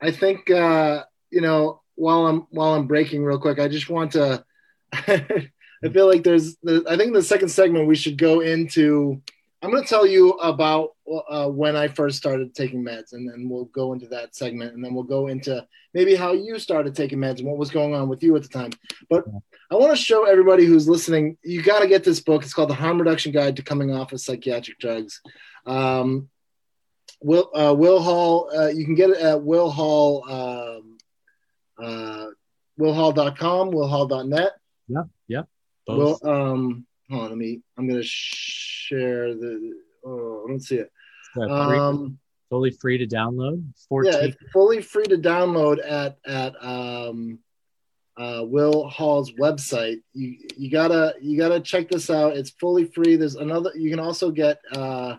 i 0.00 0.10
think 0.10 0.50
uh 0.50 1.04
you 1.30 1.40
know 1.40 1.80
while 1.94 2.26
i'm 2.26 2.46
while 2.50 2.74
i'm 2.74 2.86
breaking 2.86 3.22
real 3.22 3.38
quick 3.38 3.58
i 3.58 3.68
just 3.68 3.90
want 3.90 4.12
to 4.12 4.44
i 4.92 5.88
feel 5.92 6.08
like 6.08 6.22
there's 6.22 6.56
i 6.88 6.96
think 6.96 7.12
the 7.12 7.22
second 7.22 7.48
segment 7.48 7.86
we 7.86 7.94
should 7.94 8.16
go 8.16 8.40
into 8.40 9.20
I'm 9.62 9.70
going 9.70 9.82
to 9.82 9.88
tell 9.88 10.06
you 10.06 10.30
about 10.30 10.94
uh, 11.28 11.48
when 11.48 11.76
I 11.76 11.88
first 11.88 12.16
started 12.16 12.54
taking 12.54 12.82
meds, 12.82 13.12
and 13.12 13.28
then 13.28 13.48
we'll 13.48 13.66
go 13.66 13.92
into 13.92 14.06
that 14.08 14.34
segment, 14.34 14.74
and 14.74 14.82
then 14.82 14.94
we'll 14.94 15.04
go 15.04 15.26
into 15.26 15.66
maybe 15.92 16.14
how 16.14 16.32
you 16.32 16.58
started 16.58 16.94
taking 16.94 17.18
meds 17.18 17.38
and 17.38 17.48
what 17.48 17.58
was 17.58 17.70
going 17.70 17.94
on 17.94 18.08
with 18.08 18.22
you 18.22 18.34
at 18.36 18.42
the 18.42 18.48
time. 18.48 18.70
But 19.10 19.24
I 19.70 19.74
want 19.74 19.90
to 19.90 20.02
show 20.02 20.24
everybody 20.24 20.64
who's 20.64 20.88
listening, 20.88 21.36
you 21.42 21.62
got 21.62 21.80
to 21.80 21.88
get 21.88 22.04
this 22.04 22.20
book. 22.20 22.42
It's 22.42 22.54
called 22.54 22.70
The 22.70 22.74
Harm 22.74 22.98
Reduction 22.98 23.32
Guide 23.32 23.56
to 23.56 23.62
Coming 23.62 23.94
Off 23.94 24.12
of 24.12 24.20
Psychiatric 24.20 24.78
Drugs. 24.78 25.20
Um, 25.66 26.30
Will 27.22 27.50
uh, 27.54 27.74
Will 27.74 28.00
Hall, 28.00 28.50
uh, 28.56 28.68
you 28.68 28.86
can 28.86 28.94
get 28.94 29.10
it 29.10 29.18
at 29.18 29.42
Will 29.42 29.70
Hall, 29.70 30.24
um, 30.26 30.96
uh, 31.78 32.26
willhall.com, 32.78 33.72
willhall.net. 33.72 34.52
Yeah, 34.88 35.02
yeah. 35.28 35.42
Both. 35.86 36.22
Will, 36.22 36.30
um, 36.30 36.86
hold 37.10 37.24
on, 37.24 37.28
let 37.30 37.38
me, 37.38 37.60
I'm 37.76 37.88
going 37.88 38.00
to 38.00 38.06
share 38.06 39.34
the, 39.34 39.74
oh, 40.04 40.44
I 40.44 40.48
don't 40.48 40.60
see 40.60 40.76
it. 40.76 40.90
Um, 41.36 42.18
fully 42.48 42.70
free 42.70 42.98
to 42.98 43.06
download. 43.06 43.62
14. 43.88 44.12
Yeah, 44.12 44.18
it's 44.20 44.36
fully 44.52 44.82
free 44.82 45.04
to 45.04 45.16
download 45.16 45.78
at, 45.84 46.18
at, 46.26 46.54
um, 46.64 47.38
uh, 48.16 48.44
Will 48.44 48.86
Hall's 48.88 49.32
website. 49.32 50.02
You 50.12 50.36
you 50.54 50.70
gotta 50.70 51.14
you 51.22 51.38
gotta 51.38 51.58
check 51.58 51.88
this 51.88 52.10
out. 52.10 52.36
It's 52.36 52.50
fully 52.50 52.84
free. 52.84 53.16
There's 53.16 53.36
another. 53.36 53.70
You 53.74 53.88
can 53.88 54.00
also 54.00 54.30
get 54.30 54.60
uh, 54.72 55.16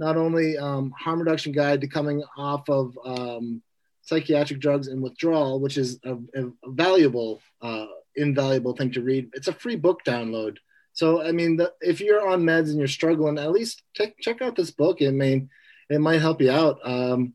not 0.00 0.16
only 0.16 0.58
um, 0.58 0.92
harm 0.98 1.20
reduction 1.20 1.52
guide 1.52 1.80
to 1.82 1.86
coming 1.86 2.24
off 2.36 2.68
of 2.68 2.98
um, 3.04 3.62
psychiatric 4.02 4.58
drugs 4.58 4.88
and 4.88 5.00
withdrawal, 5.00 5.60
which 5.60 5.78
is 5.78 6.00
a, 6.04 6.14
a 6.34 6.50
valuable, 6.66 7.40
uh, 7.60 7.86
invaluable 8.16 8.74
thing 8.74 8.90
to 8.92 9.02
read. 9.02 9.30
It's 9.34 9.48
a 9.48 9.52
free 9.52 9.76
book 9.76 10.00
download. 10.04 10.56
So 10.92 11.22
I 11.22 11.32
mean, 11.32 11.56
the, 11.56 11.72
if 11.80 12.00
you're 12.00 12.28
on 12.28 12.42
meds 12.42 12.68
and 12.68 12.78
you're 12.78 12.88
struggling, 12.88 13.38
at 13.38 13.52
least 13.52 13.82
check 13.94 14.14
check 14.20 14.42
out 14.42 14.56
this 14.56 14.70
book. 14.70 14.98
I 15.00 15.10
mean, 15.10 15.50
it 15.88 16.00
might 16.00 16.20
help 16.20 16.40
you 16.40 16.50
out. 16.50 16.78
Um, 16.84 17.34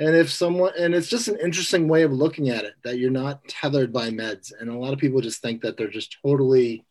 and 0.00 0.16
if 0.16 0.32
someone 0.32 0.72
and 0.78 0.94
it's 0.94 1.08
just 1.08 1.28
an 1.28 1.38
interesting 1.40 1.86
way 1.86 2.02
of 2.02 2.12
looking 2.12 2.48
at 2.48 2.64
it 2.64 2.74
that 2.82 2.98
you're 2.98 3.10
not 3.10 3.46
tethered 3.46 3.92
by 3.92 4.08
meds 4.08 4.50
and 4.58 4.70
a 4.70 4.78
lot 4.78 4.92
of 4.92 4.98
people 4.98 5.20
just 5.20 5.42
think 5.42 5.60
that 5.62 5.76
they're 5.76 5.88
just 5.88 6.16
totally 6.22 6.84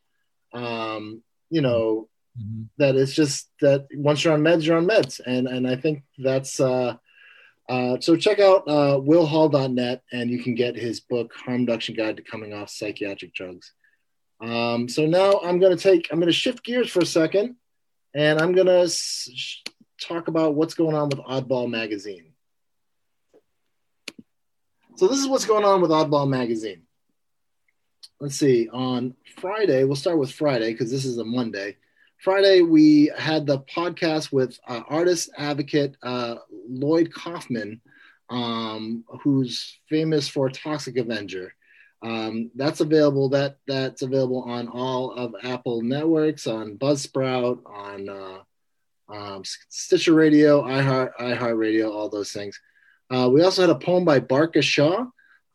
um, 0.53 1.21
you 1.49 1.61
know 1.61 2.07
mm-hmm. 2.39 2.63
that 2.77 2.95
it's 2.95 3.13
just 3.13 3.49
that 3.59 3.87
once 3.95 4.23
you're 4.23 4.33
on 4.33 4.41
meds 4.41 4.63
you're 4.63 4.77
on 4.77 4.87
meds 4.87 5.19
and 5.25 5.47
and 5.47 5.67
i 5.67 5.75
think 5.75 6.03
that's 6.19 6.59
uh, 6.59 6.95
uh, 7.67 7.99
so 7.99 8.15
check 8.15 8.39
out 8.39 8.67
uh, 8.67 8.97
willhall.net 8.99 10.01
and 10.11 10.29
you 10.29 10.41
can 10.41 10.55
get 10.55 10.75
his 10.75 11.01
book 11.01 11.33
harm 11.33 11.61
reduction 11.61 11.95
guide 11.95 12.17
to 12.17 12.23
coming 12.23 12.53
off 12.53 12.69
psychiatric 12.69 13.33
drugs 13.33 13.73
um, 14.41 14.87
so 14.87 15.05
now 15.05 15.39
i'm 15.43 15.59
going 15.59 15.75
to 15.75 15.81
take 15.81 16.07
i'm 16.11 16.19
going 16.19 16.27
to 16.27 16.33
shift 16.33 16.63
gears 16.63 16.89
for 16.89 16.99
a 16.99 17.05
second 17.05 17.55
and 18.13 18.39
i'm 18.39 18.53
going 18.53 18.67
to 18.67 18.89
talk 20.01 20.27
about 20.27 20.55
what's 20.55 20.73
going 20.73 20.95
on 20.95 21.09
with 21.09 21.19
oddball 21.19 21.69
magazine 21.69 22.29
so 24.99 25.07
this 25.07 25.19
is 25.19 25.29
what's 25.29 25.45
going 25.45 25.63
on 25.63 25.79
with 25.79 25.91
Oddball 25.91 26.27
Magazine. 26.27 26.81
Let's 28.19 28.35
see. 28.35 28.67
On 28.67 29.15
Friday, 29.37 29.85
we'll 29.85 29.95
start 29.95 30.17
with 30.17 30.29
Friday 30.29 30.73
because 30.73 30.91
this 30.91 31.05
is 31.05 31.17
a 31.19 31.23
Monday. 31.23 31.77
Friday, 32.17 32.63
we 32.63 33.09
had 33.17 33.45
the 33.45 33.59
podcast 33.59 34.33
with 34.33 34.59
uh, 34.67 34.81
artist 34.89 35.29
advocate 35.37 35.95
uh, 36.03 36.35
Lloyd 36.67 37.13
Kaufman, 37.13 37.79
um, 38.29 39.05
who's 39.23 39.79
famous 39.87 40.27
for 40.27 40.49
Toxic 40.49 40.97
Avenger. 40.97 41.55
Um, 42.01 42.51
that's 42.55 42.79
available. 42.79 43.29
That 43.29 43.57
that's 43.67 44.01
available 44.01 44.43
on 44.43 44.67
all 44.67 45.11
of 45.11 45.35
Apple 45.43 45.81
networks, 45.81 46.47
on 46.47 46.77
Buzzsprout, 46.77 47.59
on 47.65 48.09
uh, 48.09 48.39
um, 49.13 49.43
Stitcher 49.45 50.13
Radio, 50.13 50.63
iHeart, 50.63 51.11
iHeartRadio, 51.19 51.91
all 51.91 52.09
those 52.09 52.31
things. 52.31 52.59
Uh, 53.09 53.29
we 53.31 53.43
also 53.43 53.61
had 53.61 53.71
a 53.71 53.75
poem 53.75 54.05
by 54.05 54.19
Barkha 54.19 54.61
Shaw, 54.61 55.05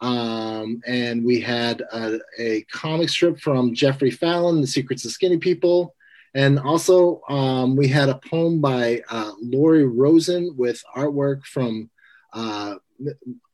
um, 0.01 0.81
and 0.87 1.25
we 1.25 1.41
had 1.41 1.81
a, 1.93 2.19
a, 2.39 2.63
comic 2.65 3.09
strip 3.09 3.39
from 3.39 3.75
Jeffrey 3.75 4.11
Fallon, 4.11 4.61
The 4.61 4.67
Secrets 4.67 5.05
of 5.05 5.13
Skinny 5.13 5.39
People. 5.39 5.95
And 6.35 6.59
also, 6.59 7.23
um, 7.29 7.77
we 7.77 7.87
had 7.87 8.09
a 8.09 8.21
poem 8.29 8.61
by 8.61 9.03
uh, 9.09 9.33
Lori 9.41 9.87
Rosen 9.87 10.57
with 10.57 10.83
artwork 10.97 11.45
from 11.45 11.91
uh, 12.33 12.75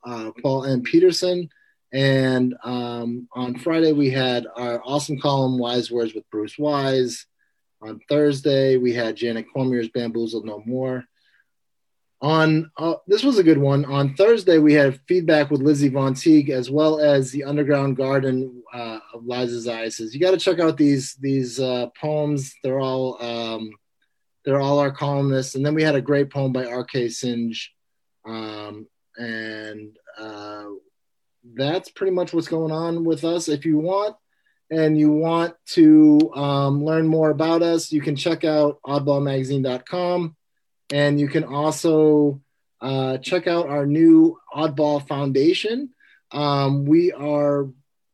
uh, 0.03 0.31
Paul 0.43 0.65
M. 0.65 0.83
Peterson. 0.83 1.51
And 1.93 2.55
um, 2.63 3.29
on 3.33 3.59
Friday, 3.59 3.93
we 3.93 4.11
had 4.11 4.47
our 4.57 4.81
awesome 4.85 5.21
column, 5.21 5.59
Wise 5.59 5.91
Words 5.91 6.15
with 6.15 6.29
Bruce 6.31 6.59
Wise. 6.59 7.27
On 7.83 8.01
Thursday, 8.09 8.77
we 8.77 8.93
had 8.93 9.17
Janet 9.17 9.47
Cormier's 9.53 9.89
Bamboozled 9.89 10.45
No 10.45 10.63
More 10.67 11.05
on 12.23 12.71
uh, 12.77 12.95
this 13.07 13.23
was 13.23 13.39
a 13.39 13.43
good 13.43 13.59
one. 13.59 13.85
On 13.87 14.15
Thursday, 14.15 14.59
we 14.59 14.75
had 14.75 15.01
feedback 15.09 15.51
with 15.51 15.63
Lizzie 15.63 15.89
Von 15.89 16.15
Teague 16.15 16.51
as 16.51 16.71
well 16.71 17.01
as 17.01 17.31
the 17.31 17.45
Underground 17.45 17.97
Garden 17.97 18.63
uh, 18.73 18.99
of 19.15 19.25
Liza's 19.25 19.67
Isis. 19.67 20.13
You 20.13 20.21
got 20.21 20.33
to 20.33 20.37
check 20.37 20.59
out 20.59 20.77
these 20.77 21.15
these 21.15 21.59
uh, 21.59 21.87
poems. 21.99 22.55
They're 22.63 22.81
all 22.81 23.23
um, 23.23 23.71
they're 24.45 24.61
all 24.61 24.79
our 24.79 24.91
columnists. 24.91 25.55
And 25.55 25.65
then 25.65 25.75
we 25.75 25.83
had 25.83 25.95
a 25.95 26.03
great 26.03 26.31
poem 26.31 26.53
by 26.53 26.67
R.K. 26.67 27.09
Singh, 27.09 27.55
um, 28.27 28.87
and 29.17 29.97
uh, 30.19 30.65
that's 31.55 31.91
pretty 31.91 32.13
much 32.13 32.33
what's 32.33 32.49
going 32.49 32.73
on 32.73 33.05
with 33.05 33.25
us. 33.25 33.49
If 33.49 33.65
you 33.65 33.79
want 33.79 34.17
and 34.71 34.99
you 34.99 35.11
want 35.11 35.55
to 35.67 36.33
um, 36.35 36.85
learn 36.85 37.07
more 37.07 37.31
about 37.31 37.63
us, 37.63 37.93
you 37.93 38.01
can 38.01 38.17
check 38.17 38.45
out 38.45 38.79
oddballmagazine.com 38.87 40.37
and 40.93 41.21
you 41.21 41.29
can 41.29 41.45
also 41.45 42.41
uh, 42.81 43.19
check 43.19 43.47
out 43.47 43.69
our 43.69 43.87
new 43.87 44.39
Oddball 44.55 45.07
Foundation. 45.07 45.91
Um, 46.33 46.85
we 46.85 47.13
are 47.13 47.69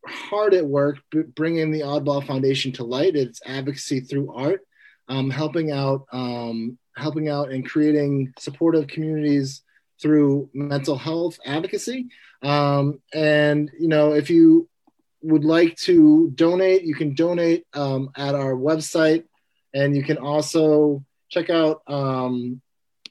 hard 0.07 0.55
at 0.55 0.67
work 0.67 0.99
b- 1.11 1.23
bringing 1.23 1.71
the 1.71 1.81
Oddball 1.81 2.27
Foundation 2.27 2.73
to 2.73 2.85
light. 2.85 3.17
It's 3.17 3.41
advocacy 3.45 4.01
through 4.01 4.33
art, 4.33 4.61
um, 5.09 5.31
helping 5.31 5.71
out, 5.71 6.07
um, 6.13 6.79
helping 6.97 7.29
out, 7.29 7.51
and 7.51 7.69
creating 7.69 8.33
supportive 8.39 8.87
communities 8.87 9.63
through 10.01 10.51
mental 10.53 10.97
health 10.97 11.39
advocacy. 11.45 12.07
Um, 12.43 13.01
and 13.13 13.71
you 13.79 13.89
know, 13.89 14.13
if 14.13 14.31
you 14.31 14.69
would 15.23 15.45
like 15.45 15.77
to 15.77 16.31
donate, 16.35 16.83
you 16.83 16.95
can 16.95 17.15
donate 17.15 17.67
um, 17.75 18.11
at 18.17 18.35
our 18.35 18.53
website, 18.53 19.25
and 19.75 19.97
you 19.97 20.03
can 20.03 20.19
also 20.19 21.05
check 21.29 21.51
out 21.51 21.83
um, 21.87 22.61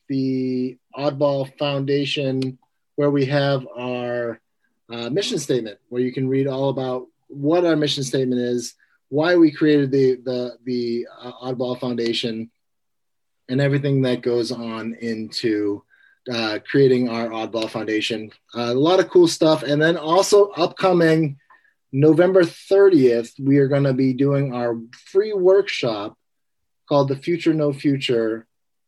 the 0.08 0.78
Oddball 0.96 1.58
Foundation, 1.58 2.58
where 2.96 3.10
we 3.10 3.26
have 3.26 3.68
our 3.76 4.40
uh, 4.90 5.10
mission 5.10 5.40
statement, 5.40 5.80
where 5.90 6.02
you 6.02 6.14
can 6.14 6.30
read 6.30 6.48
all 6.48 6.70
about 6.70 7.08
what 7.28 7.66
our 7.66 7.76
mission 7.76 8.04
statement 8.04 8.40
is, 8.40 8.76
why 9.10 9.36
we 9.36 9.52
created 9.52 9.92
the 9.92 10.16
the 10.24 10.58
the 10.64 11.08
uh, 11.20 11.32
Oddball 11.44 11.80
Foundation, 11.80 12.50
and 13.50 13.60
everything 13.60 14.04
that 14.04 14.22
goes 14.22 14.52
on 14.52 14.94
into 15.02 15.84
uh, 16.32 16.60
creating 16.70 17.10
our 17.10 17.30
Oddball 17.30 17.70
Foundation. 17.70 18.32
Uh, 18.56 18.72
a 18.72 18.74
lot 18.74 19.00
of 19.00 19.10
cool 19.10 19.28
stuff, 19.28 19.64
and 19.64 19.82
then 19.82 19.98
also 19.98 20.50
upcoming 20.52 21.38
November 21.92 22.44
30th, 22.44 23.32
we 23.40 23.58
are 23.58 23.68
going 23.68 23.84
to 23.84 23.94
be 23.94 24.14
doing 24.14 24.54
our 24.54 24.78
free 25.12 25.34
workshop 25.34 26.18
called 26.90 27.08
the 27.08 27.16
Future 27.16 27.54
No 27.54 27.72
Future 27.72 28.48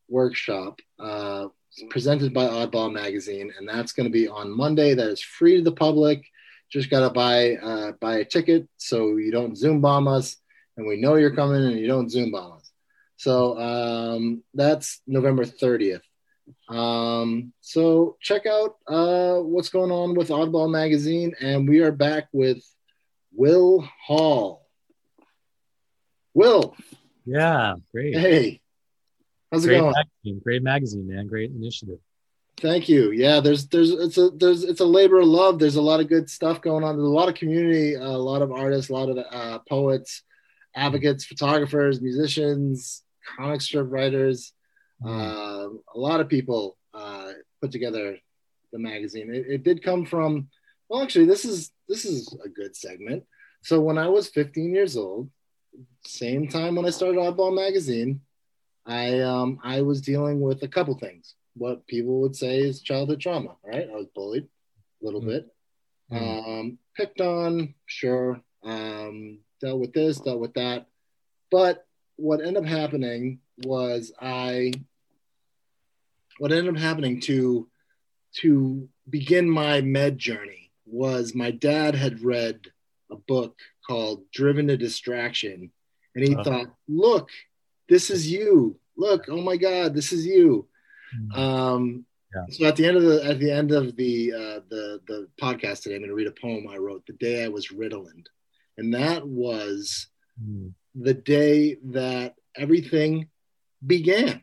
workshop 0.10 0.80
uh, 1.00 1.48
presented 1.90 2.34
by 2.34 2.46
Oddball 2.46 2.92
Magazine, 2.92 3.54
and 3.58 3.68
that's 3.68 3.94
going 3.94 4.06
to 4.06 4.12
be 4.12 4.28
on 4.28 4.56
Monday. 4.56 4.94
That 4.94 5.10
is 5.10 5.22
free 5.22 5.58
to 5.58 5.64
the 5.64 5.72
public. 5.72 6.26
Just 6.70 6.90
got 6.90 7.02
to 7.02 7.10
buy 7.10 7.56
uh, 7.56 7.92
buy 7.94 8.18
a 8.18 8.26
ticket 8.26 8.68
so 8.78 9.16
you 9.18 9.32
don't 9.32 9.58
Zoom 9.58 9.80
bomb 9.80 10.08
us, 10.08 10.36
and 10.76 10.86
we 10.86 11.00
know 11.00 11.16
you're 11.16 11.36
coming, 11.36 11.64
and 11.64 11.80
you 11.80 11.88
don't 11.88 12.12
Zoom 12.12 12.32
bomb 12.32 12.58
us. 12.58 12.72
So 13.18 13.58
um, 13.58 14.44
that's 14.54 15.02
November 15.08 15.46
30th. 15.46 16.02
Um, 16.70 17.54
so 17.62 18.18
check 18.22 18.46
out 18.46 18.76
uh, 18.88 19.40
what's 19.40 19.70
going 19.70 19.92
on 19.92 20.16
with 20.16 20.30
Oddball 20.30 20.70
Magazine, 20.70 21.34
and 21.40 21.68
we 21.68 21.80
are 21.80 21.92
back 21.92 22.28
with 22.32 22.64
Will 23.34 23.88
Hall. 24.06 24.68
Will. 26.34 26.76
Yeah, 27.26 27.76
great. 27.92 28.18
Hey, 28.18 28.62
How's 29.52 29.64
it 29.66 29.70
great 29.70 29.80
going? 29.80 29.94
Magazine, 29.94 30.42
great 30.44 30.64
magazine, 30.64 31.08
man. 31.08 31.28
Great 31.28 31.52
initiative. 31.52 32.00
Thank 32.58 32.90
you. 32.90 33.12
Yeah, 33.12 33.40
there's 33.40 33.68
there's 33.68 33.92
it's 33.92 34.18
a 34.18 34.30
there's 34.32 34.64
it's 34.64 34.80
a 34.80 34.86
labor 34.86 35.20
of 35.20 35.28
love. 35.28 35.60
There's 35.60 35.76
a 35.76 35.82
lot 35.82 36.00
of 36.00 36.10
good 36.10 36.30
stuff 36.30 36.62
going 36.62 36.84
on. 36.84 36.96
There's 36.96 37.08
a 37.08 37.12
lot 37.12 37.30
of 37.30 37.36
community, 37.36 37.94
a 37.94 38.02
lot 38.02 38.42
of 38.42 38.52
artists, 38.52 38.90
a 38.90 38.94
lot 38.94 39.10
of 39.10 39.18
uh, 39.32 39.60
poets, 39.70 40.24
advocates, 40.76 41.24
photographers, 41.24 42.02
musicians, 42.02 43.04
comic 43.38 43.62
strip 43.62 43.88
writers. 43.90 44.54
Uh, 45.06 45.70
a 45.94 46.00
lot 46.00 46.20
of 46.20 46.30
people 46.30 46.78
uh, 46.94 47.32
put 47.62 47.72
together 47.72 48.18
the 48.72 48.80
magazine. 48.80 49.34
It, 49.34 49.46
it 49.48 49.64
did 49.64 49.84
come 49.84 50.06
from. 50.06 50.50
Well, 50.90 51.04
actually, 51.04 51.26
this 51.26 51.46
is 51.46 51.72
this 51.88 52.06
is 52.06 52.36
a 52.44 52.50
good 52.50 52.76
segment. 52.76 53.24
So 53.62 53.82
when 53.82 53.98
I 53.98 54.08
was 54.08 54.30
15 54.30 54.74
years 54.74 54.96
old, 54.96 55.30
same 56.06 56.48
time 56.48 56.76
when 56.76 56.86
I 56.86 56.90
started 56.90 57.18
Oddball 57.18 57.56
magazine, 57.56 58.22
I 58.86 59.20
um, 59.22 59.60
I 59.64 59.82
was 59.82 60.02
dealing 60.02 60.42
with 60.42 60.64
a 60.64 60.68
couple 60.68 60.98
things. 60.98 61.36
What 61.56 61.88
people 61.88 62.22
would 62.22 62.36
say 62.36 62.60
is 62.60 62.82
childhood 62.82 63.20
trauma. 63.20 63.56
Right, 63.64 63.88
I 63.90 63.96
was 63.96 64.08
bullied 64.16 64.48
a 65.02 65.06
little 65.06 65.22
mm-hmm. 65.22 65.30
bit, 65.30 65.48
um, 66.12 66.78
picked 66.96 67.22
on, 67.22 67.76
sure, 67.86 68.42
um, 68.64 69.40
dealt 69.62 69.80
with 69.80 69.94
this, 69.94 70.20
dealt 70.20 70.40
with 70.40 70.54
that, 70.56 70.88
but 71.52 71.86
what 72.16 72.40
ended 72.42 72.58
up 72.58 72.66
happening 72.66 73.40
was 73.64 74.12
I. 74.22 74.72
What 76.40 76.52
ended 76.52 76.76
up 76.76 76.80
happening 76.80 77.20
to 77.22 77.68
to 78.42 78.88
begin 79.10 79.50
my 79.50 79.82
med 79.82 80.18
journey 80.18 80.72
was 80.86 81.34
my 81.36 81.52
dad 81.52 81.96
had 81.96 82.22
read 82.22 82.60
a 83.12 83.16
book 83.16 83.58
called 83.86 84.24
Driven 84.32 84.68
to 84.68 84.78
Distraction. 84.78 85.72
And 86.16 86.28
he 86.28 86.34
uh-huh. 86.34 86.44
thought, 86.44 86.68
look, 86.88 87.30
this 87.90 88.10
is 88.10 88.32
you. 88.32 88.80
Look, 88.98 89.26
oh 89.30 89.42
my 89.42 89.58
God, 89.58 89.94
this 89.94 90.12
is 90.12 90.26
you. 90.26 90.68
Mm-hmm. 91.16 91.40
Um, 91.40 92.06
yeah. 92.36 92.46
So 92.50 92.66
at 92.66 92.76
the 92.76 92.86
end 92.86 92.98
of 92.98 93.04
the 93.04 93.24
at 93.24 93.40
the 93.40 93.52
end 93.52 93.72
of 93.72 93.96
the 93.96 94.34
uh, 94.34 94.60
the 94.70 95.02
the 95.08 95.28
podcast 95.42 95.84
today, 95.84 95.96
I'm 95.96 96.02
going 96.02 96.10
to 96.10 96.16
read 96.16 96.28
a 96.28 96.32
poem 96.32 96.68
I 96.70 96.78
wrote 96.78 97.06
the 97.06 97.14
day 97.14 97.46
I 97.46 97.48
was 97.48 97.70
Ritalin, 97.70 98.26
and 98.78 98.94
that 98.94 99.26
was 99.26 100.08
mm. 100.44 100.74
the 100.94 101.14
day 101.14 101.78
that 101.86 102.36
everything 102.58 103.30
began. 103.86 104.42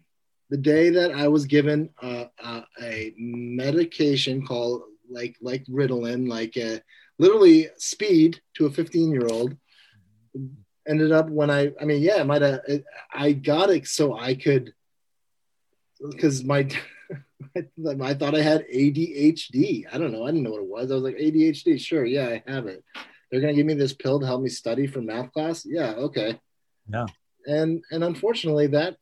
The 0.50 0.56
day 0.58 0.90
that 0.90 1.12
I 1.12 1.28
was 1.28 1.46
given 1.46 1.90
a, 2.00 2.26
a, 2.38 2.64
a 2.80 3.14
medication 3.16 4.46
called 4.46 4.82
like 5.10 5.36
like 5.40 5.64
Ritalin, 5.66 6.28
like 6.28 6.56
a, 6.56 6.80
literally 7.18 7.68
speed 7.78 8.40
to 8.54 8.66
a 8.66 8.70
15 8.70 9.10
year 9.10 9.26
old 9.26 9.56
ended 10.86 11.12
up 11.12 11.30
when 11.30 11.50
I, 11.50 11.72
I 11.80 11.84
mean, 11.84 12.02
yeah, 12.02 12.16
I 12.16 12.24
might 12.24 12.42
have, 12.42 12.60
I 13.12 13.32
got 13.32 13.70
it 13.70 13.86
so 13.86 14.16
I 14.16 14.34
could, 14.34 14.74
because 16.10 16.44
my, 16.44 16.68
I 17.56 18.14
thought 18.14 18.34
I 18.34 18.42
had 18.42 18.66
ADHD. 18.72 19.84
I 19.92 19.98
don't 19.98 20.12
know. 20.12 20.24
I 20.24 20.28
didn't 20.28 20.42
know 20.42 20.50
what 20.50 20.62
it 20.62 20.68
was. 20.68 20.90
I 20.90 20.94
was 20.94 21.04
like, 21.04 21.16
ADHD. 21.16 21.80
Sure. 21.80 22.04
Yeah, 22.04 22.28
I 22.28 22.42
have 22.50 22.66
it. 22.66 22.84
They're 23.30 23.40
going 23.40 23.54
to 23.54 23.56
give 23.56 23.66
me 23.66 23.74
this 23.74 23.92
pill 23.92 24.20
to 24.20 24.26
help 24.26 24.42
me 24.42 24.48
study 24.48 24.86
for 24.86 25.00
math 25.00 25.32
class. 25.32 25.64
Yeah. 25.64 25.92
Okay. 25.92 26.38
Yeah. 26.88 27.06
And, 27.46 27.82
and 27.90 28.04
unfortunately 28.04 28.68
that, 28.68 28.96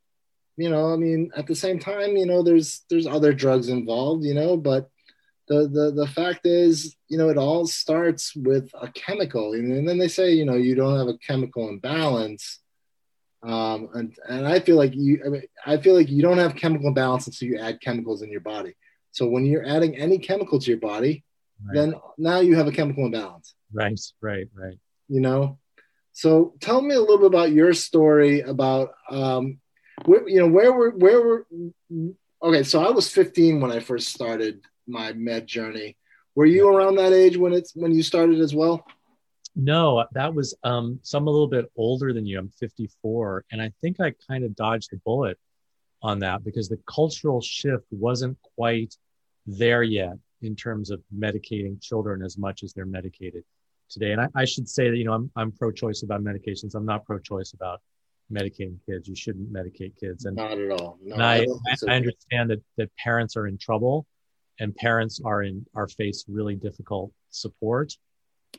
you 0.56 0.70
know, 0.70 0.92
I 0.92 0.96
mean, 0.96 1.30
at 1.36 1.46
the 1.46 1.54
same 1.54 1.78
time, 1.78 2.16
you 2.16 2.26
know, 2.26 2.42
there's, 2.42 2.84
there's 2.90 3.06
other 3.06 3.32
drugs 3.32 3.68
involved, 3.68 4.24
you 4.24 4.34
know, 4.34 4.56
but 4.56 4.88
the, 5.48 5.68
the 5.68 5.90
the 5.90 6.06
fact 6.06 6.46
is, 6.46 6.96
you 7.08 7.18
know, 7.18 7.28
it 7.28 7.36
all 7.36 7.66
starts 7.66 8.34
with 8.34 8.70
a 8.80 8.88
chemical, 8.92 9.54
and 9.54 9.86
then 9.88 9.98
they 9.98 10.08
say, 10.08 10.32
you 10.32 10.44
know, 10.44 10.54
you 10.54 10.74
don't 10.74 10.96
have 10.96 11.08
a 11.08 11.18
chemical 11.18 11.68
imbalance. 11.68 12.60
Um, 13.42 13.88
and, 13.92 14.16
and 14.28 14.46
I 14.46 14.60
feel 14.60 14.76
like 14.76 14.94
you, 14.94 15.20
I, 15.26 15.28
mean, 15.28 15.42
I 15.66 15.76
feel 15.78 15.96
like 15.96 16.08
you 16.08 16.22
don't 16.22 16.38
have 16.38 16.54
chemical 16.54 16.86
imbalance 16.86 17.26
until 17.26 17.48
you 17.48 17.58
add 17.58 17.80
chemicals 17.80 18.22
in 18.22 18.30
your 18.30 18.40
body. 18.40 18.74
So 19.10 19.26
when 19.26 19.44
you're 19.44 19.66
adding 19.66 19.96
any 19.96 20.18
chemical 20.18 20.60
to 20.60 20.70
your 20.70 20.78
body, 20.78 21.24
right. 21.66 21.74
then 21.74 21.94
now 22.18 22.38
you 22.38 22.54
have 22.54 22.68
a 22.68 22.72
chemical 22.72 23.04
imbalance. 23.04 23.52
Right, 23.72 24.00
right, 24.20 24.46
right. 24.54 24.78
You 25.08 25.20
know, 25.20 25.58
so 26.12 26.54
tell 26.60 26.80
me 26.80 26.94
a 26.94 27.00
little 27.00 27.18
bit 27.18 27.26
about 27.26 27.50
your 27.50 27.72
story 27.74 28.42
about, 28.42 28.94
um, 29.10 29.58
where, 30.04 30.28
you 30.28 30.40
know, 30.40 30.48
where 30.48 30.72
were, 30.72 30.90
where 30.90 31.20
were, 31.20 31.46
okay. 32.42 32.62
So 32.62 32.84
I 32.84 32.90
was 32.90 33.08
15 33.08 33.60
when 33.60 33.72
I 33.72 33.80
first 33.80 34.08
started 34.08 34.60
my 34.86 35.12
med 35.12 35.46
journey. 35.46 35.96
Were 36.34 36.46
you 36.46 36.68
around 36.68 36.96
that 36.96 37.12
age 37.12 37.36
when 37.36 37.52
it's 37.52 37.74
when 37.74 37.92
you 37.92 38.02
started 38.02 38.40
as 38.40 38.54
well? 38.54 38.84
No, 39.54 40.06
that 40.12 40.34
was 40.34 40.54
um 40.64 40.98
so 41.02 41.18
I'm 41.18 41.26
a 41.26 41.30
little 41.30 41.48
bit 41.48 41.70
older 41.76 42.12
than 42.12 42.24
you. 42.24 42.38
I'm 42.38 42.48
54 42.48 43.44
and 43.52 43.60
I 43.60 43.72
think 43.80 44.00
I 44.00 44.14
kind 44.28 44.44
of 44.44 44.56
dodged 44.56 44.90
the 44.90 44.96
bullet 45.04 45.38
on 46.02 46.20
that 46.20 46.42
because 46.42 46.68
the 46.68 46.80
cultural 46.86 47.40
shift 47.40 47.84
wasn't 47.90 48.38
quite 48.56 48.96
there 49.46 49.82
yet 49.82 50.14
in 50.40 50.56
terms 50.56 50.90
of 50.90 51.00
medicating 51.16 51.80
children 51.80 52.22
as 52.22 52.36
much 52.36 52.62
as 52.62 52.72
they're 52.72 52.86
medicated 52.86 53.44
today. 53.88 54.12
And 54.12 54.20
I, 54.20 54.28
I 54.34 54.44
should 54.44 54.68
say 54.68 54.90
that, 54.90 54.96
you 54.96 55.04
know, 55.04 55.12
I'm, 55.12 55.30
I'm 55.36 55.52
pro-choice 55.52 56.02
about 56.02 56.22
medications. 56.22 56.74
I'm 56.74 56.86
not 56.86 57.04
pro-choice 57.04 57.52
about 57.52 57.80
medicating 58.32 58.78
kids. 58.86 59.08
You 59.08 59.14
shouldn't 59.14 59.52
medicate 59.52 59.96
kids. 59.98 60.24
And 60.24 60.36
not 60.36 60.58
at 60.58 60.70
all. 60.70 60.98
No, 61.02 61.14
and 61.14 61.22
I, 61.22 61.46
I, 61.70 61.74
so. 61.74 61.88
I 61.88 61.96
understand 61.96 62.50
that, 62.50 62.62
that 62.76 62.90
parents 62.96 63.36
are 63.36 63.46
in 63.46 63.58
trouble 63.58 64.06
and 64.62 64.74
parents 64.76 65.20
are 65.24 65.42
in 65.42 65.66
are 65.74 65.88
faced 65.88 66.26
really 66.28 66.54
difficult 66.54 67.12
support 67.30 67.92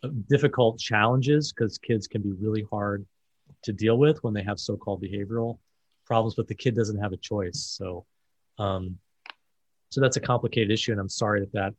uh, 0.04 0.10
difficult 0.30 0.80
challenges 0.80 1.54
because 1.54 1.78
kids 1.78 2.08
can 2.08 2.22
be 2.22 2.32
really 2.32 2.66
hard 2.72 3.06
to 3.64 3.72
deal 3.72 3.98
with 3.98 4.22
when 4.24 4.34
they 4.34 4.44
have 4.44 4.60
so-called 4.60 5.02
behavioral 5.02 5.60
problems 6.06 6.36
but 6.36 6.48
the 6.48 6.56
kid 6.56 6.76
doesn't 6.76 7.00
have 7.00 7.14
a 7.14 7.18
choice 7.18 7.76
so 7.78 8.06
um 8.60 8.98
so 9.90 10.02
that's 10.02 10.18
a 10.18 10.22
complicated 10.22 10.72
issue 10.72 10.92
and 10.92 11.00
i'm 11.00 11.10
sorry 11.10 11.40
that 11.40 11.54
that 11.54 11.74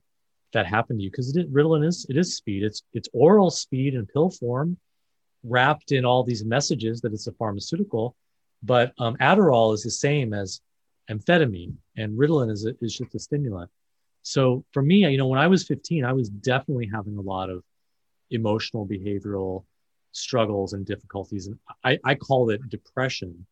that 0.52 0.66
happened 0.66 1.00
to 1.00 1.04
you 1.04 1.10
because 1.10 1.36
it 1.36 1.52
ritalin 1.52 1.84
is 1.84 2.06
it 2.08 2.16
is 2.16 2.36
speed 2.36 2.62
it's 2.62 2.82
it's 2.92 3.08
oral 3.12 3.50
speed 3.50 3.94
in 3.94 4.06
pill 4.06 4.30
form 4.30 4.76
wrapped 5.44 5.92
in 5.92 6.04
all 6.04 6.24
these 6.24 6.44
messages 6.44 7.00
that 7.00 7.12
it's 7.12 7.26
a 7.26 7.32
pharmaceutical 7.32 8.16
but 8.62 8.92
um, 8.98 9.16
adderall 9.16 9.74
is 9.74 9.82
the 9.82 9.90
same 9.90 10.32
as 10.32 10.60
amphetamine 11.10 11.74
and 11.96 12.18
ritalin 12.18 12.50
is, 12.50 12.64
a, 12.66 12.74
is 12.80 12.96
just 12.96 13.14
a 13.14 13.18
stimulant 13.18 13.70
so 14.24 14.64
for 14.72 14.82
me, 14.82 15.06
you 15.06 15.18
know, 15.18 15.26
when 15.26 15.38
I 15.38 15.46
was 15.46 15.66
15, 15.66 16.02
I 16.04 16.14
was 16.14 16.30
definitely 16.30 16.88
having 16.92 17.18
a 17.18 17.20
lot 17.20 17.50
of 17.50 17.62
emotional, 18.30 18.86
behavioral 18.86 19.64
struggles 20.12 20.72
and 20.72 20.86
difficulties. 20.86 21.46
And 21.46 21.58
I, 21.84 21.98
I 22.02 22.14
call 22.14 22.48
it 22.48 22.66
depression. 22.70 23.46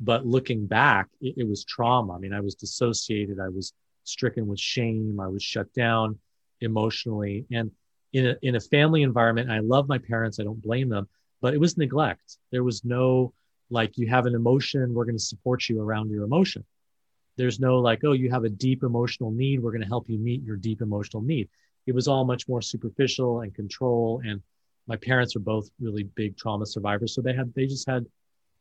But 0.00 0.26
looking 0.26 0.66
back, 0.66 1.08
it, 1.20 1.34
it 1.36 1.48
was 1.48 1.64
trauma. 1.64 2.14
I 2.14 2.18
mean, 2.18 2.32
I 2.32 2.40
was 2.40 2.54
dissociated. 2.54 3.38
I 3.38 3.50
was 3.50 3.74
stricken 4.04 4.46
with 4.46 4.58
shame. 4.58 5.20
I 5.20 5.28
was 5.28 5.42
shut 5.42 5.72
down 5.74 6.18
emotionally. 6.62 7.44
And 7.52 7.70
in 8.14 8.28
a, 8.28 8.36
in 8.40 8.56
a 8.56 8.60
family 8.60 9.02
environment, 9.02 9.50
I 9.50 9.58
love 9.58 9.88
my 9.88 9.98
parents. 9.98 10.40
I 10.40 10.44
don't 10.44 10.60
blame 10.60 10.88
them, 10.88 11.06
but 11.44 11.52
it 11.52 11.60
was 11.60 11.76
neglect. 11.76 12.38
There 12.52 12.64
was 12.64 12.86
no, 12.86 13.34
like, 13.68 13.98
you 13.98 14.06
have 14.06 14.24
an 14.24 14.34
emotion, 14.34 14.94
we're 14.94 15.04
going 15.04 15.18
to 15.18 15.22
support 15.22 15.68
you 15.68 15.78
around 15.78 16.08
your 16.08 16.24
emotion. 16.24 16.64
There's 17.36 17.60
no 17.60 17.80
like, 17.80 18.00
oh, 18.02 18.12
you 18.12 18.30
have 18.30 18.44
a 18.44 18.48
deep 18.48 18.82
emotional 18.82 19.30
need. 19.30 19.60
We're 19.60 19.72
going 19.72 19.82
to 19.82 19.86
help 19.86 20.08
you 20.08 20.16
meet 20.18 20.42
your 20.42 20.56
deep 20.56 20.80
emotional 20.80 21.22
need. 21.22 21.50
It 21.86 21.94
was 21.94 22.08
all 22.08 22.24
much 22.24 22.48
more 22.48 22.62
superficial 22.62 23.42
and 23.42 23.54
control. 23.54 24.22
And 24.24 24.40
my 24.86 24.96
parents 24.96 25.34
were 25.34 25.42
both 25.42 25.68
really 25.78 26.04
big 26.04 26.38
trauma 26.38 26.64
survivors. 26.64 27.14
So 27.14 27.20
they 27.20 27.34
had, 27.34 27.52
they 27.52 27.66
just 27.66 27.86
had, 27.86 28.06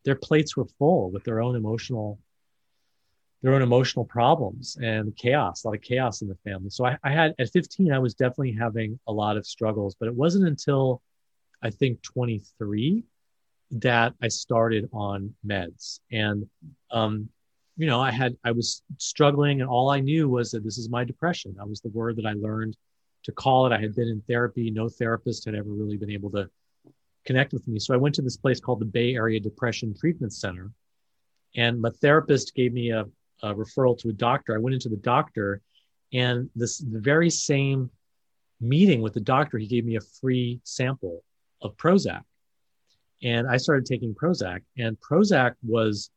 their 0.03 0.15
plates 0.15 0.57
were 0.57 0.67
full 0.77 1.09
with 1.09 1.23
their 1.23 1.41
own 1.41 1.55
emotional, 1.55 2.19
their 3.43 3.53
own 3.53 3.61
emotional 3.61 4.03
problems 4.03 4.75
and 4.81 5.15
chaos, 5.15 5.63
a 5.63 5.69
lot 5.69 5.75
of 5.77 5.81
chaos 5.81 6.21
in 6.21 6.27
the 6.27 6.35
family. 6.43 6.69
So 6.69 6.85
I, 6.85 6.97
I 7.01 7.11
had, 7.11 7.33
at 7.39 7.49
15, 7.53 7.93
I 7.93 7.99
was 7.99 8.13
definitely 8.13 8.57
having 8.59 8.99
a 9.07 9.13
lot 9.13 9.37
of 9.37 9.47
struggles, 9.47 9.95
but 9.97 10.09
it 10.09 10.13
wasn't 10.13 10.45
until 10.45 11.01
I 11.63 11.69
think 11.69 12.01
23 12.01 13.03
that 13.71 14.13
I 14.21 14.27
started 14.27 14.89
on 14.93 15.33
meds. 15.45 15.99
And 16.11 16.45
um, 16.91 17.29
you 17.77 17.87
know, 17.87 17.99
I 17.99 18.11
had, 18.11 18.37
I 18.43 18.51
was 18.51 18.83
struggling 18.97 19.61
and 19.61 19.69
all 19.69 19.89
I 19.89 19.99
knew 19.99 20.29
was 20.29 20.51
that 20.51 20.63
this 20.63 20.77
is 20.77 20.89
my 20.89 21.03
depression. 21.03 21.55
That 21.57 21.67
was 21.67 21.81
the 21.81 21.89
word 21.89 22.17
that 22.17 22.25
I 22.25 22.33
learned 22.33 22.77
to 23.23 23.31
call 23.31 23.65
it. 23.65 23.71
I 23.71 23.79
had 23.79 23.95
been 23.95 24.09
in 24.09 24.21
therapy. 24.27 24.69
No 24.69 24.89
therapist 24.89 25.45
had 25.45 25.55
ever 25.55 25.69
really 25.69 25.97
been 25.97 26.11
able 26.11 26.29
to 26.31 26.49
connect 27.25 27.53
with 27.53 27.67
me. 27.67 27.79
So 27.79 27.93
I 27.93 27.97
went 27.97 28.13
to 28.15 28.21
this 28.21 28.37
place 28.37 28.59
called 28.59 28.79
the 28.79 28.85
Bay 28.85 29.15
Area 29.15 29.39
Depression 29.39 29.95
Treatment 29.97 30.33
Center. 30.33 30.71
And 31.55 31.81
my 31.81 31.89
therapist 32.01 32.53
gave 32.53 32.73
me 32.73 32.91
a, 32.91 33.05
a 33.41 33.55
referral 33.55 33.97
to 33.99 34.09
a 34.09 34.13
doctor. 34.13 34.53
I 34.53 34.59
went 34.59 34.75
into 34.75 34.89
the 34.89 34.97
doctor 34.97 35.61
and 36.11 36.49
this, 36.55 36.77
the 36.77 36.99
very 36.99 37.29
same 37.29 37.89
meeting 38.61 39.01
with 39.01 39.13
the 39.13 39.19
doctor, 39.19 39.57
he 39.57 39.67
gave 39.67 39.85
me 39.85 39.95
a 39.95 40.01
free 40.01 40.61
sample 40.63 41.23
of 41.63 41.75
Prozac. 41.77 42.21
And 43.23 43.47
I 43.47 43.57
started 43.57 43.85
taking 43.85 44.13
Prozac 44.13 44.61
and 44.77 44.97
Prozac 44.99 45.55
was 45.63 46.09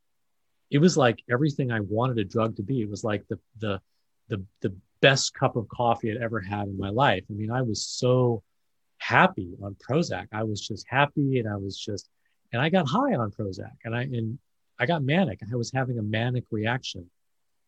it 0.70 0.78
was 0.78 0.96
like 0.96 1.22
everything 1.30 1.70
I 1.70 1.80
wanted 1.80 2.18
a 2.18 2.24
drug 2.24 2.56
to 2.56 2.62
be. 2.62 2.82
It 2.82 2.90
was 2.90 3.04
like 3.04 3.26
the 3.28 3.38
the 3.58 3.80
the 4.28 4.44
the 4.60 4.74
best 5.00 5.34
cup 5.34 5.56
of 5.56 5.68
coffee 5.68 6.10
I'd 6.10 6.22
ever 6.22 6.40
had 6.40 6.66
in 6.66 6.76
my 6.76 6.90
life. 6.90 7.24
I 7.30 7.34
mean, 7.34 7.50
I 7.50 7.62
was 7.62 7.86
so 7.86 8.42
happy 8.98 9.54
on 9.62 9.76
Prozac. 9.76 10.26
I 10.32 10.42
was 10.42 10.60
just 10.60 10.84
happy 10.88 11.38
and 11.38 11.48
I 11.48 11.56
was 11.56 11.78
just 11.78 12.08
and 12.52 12.60
I 12.60 12.68
got 12.68 12.88
high 12.88 13.14
on 13.14 13.30
Prozac 13.30 13.72
and 13.84 13.94
I 13.94 14.02
and 14.02 14.38
I 14.78 14.86
got 14.86 15.02
manic. 15.02 15.40
I 15.50 15.56
was 15.56 15.70
having 15.72 15.98
a 15.98 16.02
manic 16.02 16.44
reaction 16.50 17.08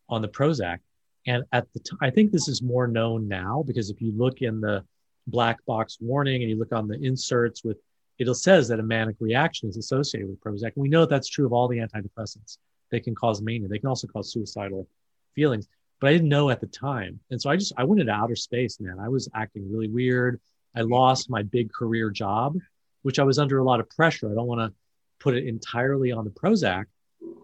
on 0.09 0.21
the 0.21 0.27
Prozac. 0.27 0.79
And 1.25 1.43
at 1.51 1.71
the 1.73 1.79
time, 1.79 1.99
I 2.01 2.09
think 2.09 2.31
this 2.31 2.47
is 2.47 2.61
more 2.61 2.87
known 2.87 3.27
now 3.27 3.63
because 3.65 3.89
if 3.89 4.01
you 4.01 4.11
look 4.15 4.41
in 4.41 4.61
the 4.61 4.83
black 5.27 5.63
box 5.65 5.97
warning 5.99 6.41
and 6.41 6.49
you 6.49 6.57
look 6.57 6.71
on 6.71 6.87
the 6.87 6.99
inserts 7.01 7.63
with 7.63 7.77
it 8.19 8.35
says 8.35 8.67
that 8.67 8.79
a 8.79 8.83
manic 8.83 9.15
reaction 9.19 9.69
is 9.69 9.77
associated 9.77 10.29
with 10.29 10.41
Prozac. 10.41 10.73
And 10.75 10.81
we 10.83 10.89
know 10.89 11.05
that's 11.05 11.29
true 11.29 11.45
of 11.45 11.53
all 11.53 11.69
the 11.69 11.77
antidepressants 11.77 12.57
they 12.91 12.99
can 12.99 13.15
cause 13.15 13.41
mania. 13.41 13.67
They 13.67 13.79
can 13.79 13.87
also 13.87 14.07
cause 14.07 14.31
suicidal 14.31 14.87
feelings. 15.35 15.67
But 16.01 16.09
I 16.09 16.13
didn't 16.13 16.29
know 16.29 16.49
at 16.49 16.59
the 16.59 16.67
time. 16.67 17.19
And 17.29 17.41
so 17.41 17.49
I 17.49 17.55
just 17.55 17.73
I 17.77 17.83
went 17.83 18.01
into 18.01 18.11
outer 18.11 18.35
space, 18.35 18.79
man. 18.79 18.97
I 18.99 19.09
was 19.09 19.29
acting 19.33 19.71
really 19.71 19.87
weird. 19.87 20.39
I 20.75 20.81
lost 20.81 21.29
my 21.29 21.43
big 21.43 21.71
career 21.71 22.09
job, 22.09 22.57
which 23.03 23.19
I 23.19 23.23
was 23.23 23.39
under 23.39 23.57
a 23.59 23.63
lot 23.63 23.79
of 23.79 23.89
pressure. 23.89 24.29
I 24.29 24.35
don't 24.35 24.47
want 24.47 24.61
to 24.61 24.75
put 25.19 25.35
it 25.35 25.47
entirely 25.47 26.11
on 26.11 26.25
the 26.25 26.31
Prozac, 26.31 26.85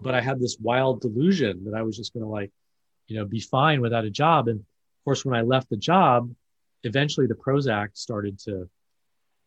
but 0.01 0.13
I 0.13 0.21
had 0.21 0.39
this 0.39 0.57
wild 0.59 1.01
delusion 1.01 1.65
that 1.65 1.73
I 1.73 1.81
was 1.81 1.97
just 1.97 2.13
going 2.13 2.23
to 2.23 2.29
like, 2.29 2.51
you 3.07 3.17
know, 3.17 3.25
be 3.25 3.39
fine 3.39 3.81
without 3.81 4.05
a 4.05 4.09
job. 4.09 4.47
And 4.47 4.59
of 4.59 5.03
course, 5.03 5.25
when 5.25 5.35
I 5.35 5.41
left 5.41 5.69
the 5.69 5.77
job, 5.77 6.33
eventually 6.85 7.27
the 7.27 7.35
Prozac 7.35 7.89
started 7.93 8.39
to 8.39 8.69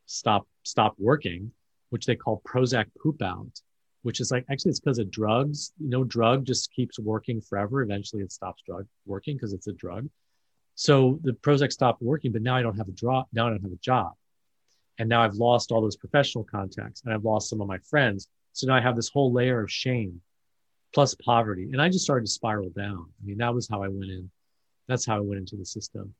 stop 0.06 0.46
stop 0.64 0.94
working, 0.98 1.52
which 1.90 2.04
they 2.04 2.16
call 2.16 2.42
Prozac 2.46 2.86
poop 3.00 3.22
out, 3.22 3.60
which 4.02 4.20
is 4.20 4.30
like 4.30 4.44
actually 4.50 4.70
it's 4.70 4.80
because 4.80 4.98
of 4.98 5.10
drugs. 5.10 5.72
No 5.78 6.04
drug 6.04 6.44
just 6.44 6.72
keeps 6.72 6.98
working 6.98 7.40
forever. 7.40 7.82
Eventually, 7.82 8.22
it 8.22 8.32
stops 8.32 8.62
drug 8.66 8.86
working 9.06 9.36
because 9.36 9.52
it's 9.52 9.68
a 9.68 9.72
drug. 9.72 10.08
So 10.74 11.18
the 11.22 11.32
Prozac 11.32 11.72
stopped 11.72 12.02
working, 12.02 12.32
but 12.32 12.42
now 12.42 12.56
I 12.56 12.62
don't 12.62 12.76
have 12.76 12.88
a 12.88 12.92
drop. 12.92 13.28
Now 13.32 13.46
I 13.46 13.50
don't 13.50 13.62
have 13.62 13.72
a 13.72 13.76
job, 13.76 14.12
and 14.98 15.08
now 15.08 15.22
I've 15.22 15.34
lost 15.34 15.70
all 15.70 15.80
those 15.80 15.96
professional 15.96 16.44
contacts, 16.44 17.02
and 17.04 17.14
I've 17.14 17.24
lost 17.24 17.48
some 17.48 17.60
of 17.60 17.68
my 17.68 17.78
friends. 17.78 18.28
So 18.52 18.66
now 18.66 18.74
I 18.74 18.80
have 18.80 18.96
this 18.96 19.08
whole 19.08 19.32
layer 19.32 19.62
of 19.62 19.70
shame, 19.70 20.20
plus 20.92 21.14
poverty, 21.14 21.70
and 21.72 21.80
I 21.80 21.88
just 21.88 22.04
started 22.04 22.26
to 22.26 22.32
spiral 22.32 22.70
down. 22.70 23.06
I 23.22 23.26
mean, 23.26 23.38
that 23.38 23.54
was 23.54 23.68
how 23.68 23.82
I 23.84 23.88
went 23.88 24.10
in. 24.10 24.28
That's 24.88 25.06
how 25.06 25.16
I 25.16 25.20
went 25.20 25.38
into 25.40 25.56
the 25.56 25.66
system 25.66 26.14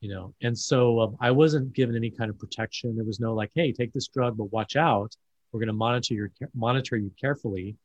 you 0.00 0.12
know? 0.12 0.34
And 0.42 0.56
so 0.56 1.00
um, 1.00 1.16
i 1.20 1.30
wasn't 1.30 1.72
given 1.72 1.96
any 1.96 2.10
kind 2.10 2.30
of 2.30 2.38
protection. 2.38 2.94
There 2.96 3.04
was 3.04 3.20
no 3.20 3.34
like 3.34 3.50
hey 3.54 3.72
take 3.72 3.92
this 3.92 4.08
drug 4.08 4.36
but 4.36 4.52
watch 4.52 4.76
out. 4.76 5.14
We're 5.52 5.60
going 5.60 5.68
to 5.68 5.72
monitor 5.74 6.14
your 6.14 6.30
monitor 6.54 6.96
you 6.96 7.10
carefully. 7.20 7.76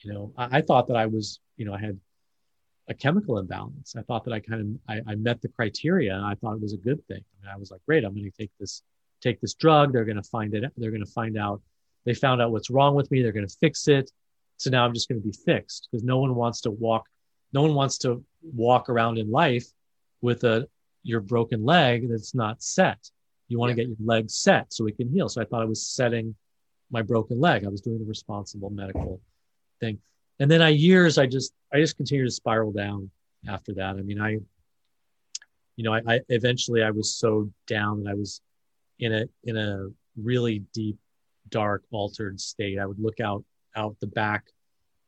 You 0.00 0.12
know 0.12 0.32
I, 0.36 0.58
I, 0.58 0.60
thought 0.62 0.86
that 0.88 0.96
i 0.96 1.06
was 1.06 1.40
you 1.56 1.64
know 1.64 1.74
i 1.74 1.80
had 1.80 1.98
a 2.88 2.94
chemical 2.94 3.38
imbalance. 3.38 3.94
I 3.96 4.02
thought 4.02 4.24
that 4.24 4.32
i 4.32 4.40
kind 4.40 4.80
of 4.88 4.94
I, 5.06 5.12
I 5.12 5.14
met 5.16 5.42
the 5.42 5.48
criteria 5.48 6.14
and 6.14 6.24
i 6.24 6.34
thought 6.34 6.54
it 6.54 6.62
was 6.62 6.72
a 6.72 6.78
good 6.78 7.04
thing. 7.08 7.22
I, 7.22 7.46
mean, 7.46 7.54
I 7.54 7.58
was 7.58 7.70
like 7.70 7.80
great 7.86 8.04
i'm 8.04 8.14
going 8.14 8.30
to 8.30 8.38
take 8.38 8.52
this 8.60 8.82
take 9.20 9.40
this 9.40 9.54
drug. 9.54 9.92
They're 9.92 10.04
going 10.04 10.16
to 10.16 10.22
find 10.22 10.54
it 10.54 10.72
they're 10.76 10.90
going 10.90 11.04
to 11.04 11.12
find 11.12 11.36
out. 11.36 11.60
They 12.04 12.14
found 12.14 12.40
out 12.40 12.52
what's 12.52 12.70
wrong 12.70 12.94
with 12.94 13.10
me. 13.10 13.22
They're 13.22 13.32
going 13.32 13.46
to 13.46 13.56
fix 13.60 13.88
it. 13.88 14.10
So 14.56 14.70
now 14.70 14.84
i'm 14.84 14.94
just 14.94 15.08
going 15.08 15.20
to 15.20 15.26
be 15.26 15.36
fixed. 15.44 15.88
Because 15.90 16.04
no 16.04 16.18
one 16.18 16.34
wants 16.34 16.60
to 16.62 16.70
walk 16.70 17.06
no 17.52 17.62
one 17.62 17.74
wants 17.74 17.98
to 17.98 18.24
walk 18.42 18.88
around 18.88 19.18
in 19.18 19.30
life 19.30 19.66
with 20.20 20.44
a 20.44 20.68
your 21.02 21.20
broken 21.20 21.64
leg 21.64 22.08
that's 22.08 22.34
not 22.34 22.62
set. 22.62 23.10
You 23.48 23.58
want 23.58 23.70
yeah. 23.70 23.76
to 23.76 23.82
get 23.82 23.98
your 23.98 24.06
leg 24.06 24.30
set 24.30 24.72
so 24.72 24.86
it 24.86 24.96
can 24.96 25.08
heal. 25.08 25.28
So 25.28 25.40
I 25.40 25.44
thought 25.44 25.62
I 25.62 25.66
was 25.66 25.84
setting 25.84 26.34
my 26.90 27.02
broken 27.02 27.40
leg. 27.40 27.64
I 27.64 27.68
was 27.68 27.80
doing 27.80 27.98
the 27.98 28.04
responsible 28.04 28.70
medical 28.70 29.20
thing. 29.80 29.98
And 30.40 30.50
then 30.50 30.62
I 30.62 30.68
years, 30.68 31.18
I 31.18 31.26
just, 31.26 31.52
I 31.72 31.78
just 31.78 31.96
continued 31.96 32.26
to 32.26 32.30
spiral 32.30 32.72
down 32.72 33.10
after 33.48 33.74
that. 33.74 33.96
I 33.96 34.02
mean, 34.02 34.20
I, 34.20 34.38
you 35.76 35.84
know, 35.84 35.94
I, 35.94 36.00
I 36.06 36.20
eventually 36.28 36.82
I 36.82 36.90
was 36.90 37.14
so 37.14 37.50
down 37.66 38.04
that 38.04 38.10
I 38.10 38.14
was 38.14 38.40
in 38.98 39.12
a, 39.12 39.24
in 39.44 39.56
a 39.56 39.88
really 40.16 40.60
deep, 40.72 40.98
dark, 41.48 41.82
altered 41.90 42.40
state. 42.40 42.78
I 42.78 42.86
would 42.86 43.00
look 43.00 43.20
out, 43.20 43.44
out 43.76 43.96
the 44.00 44.06
back 44.06 44.44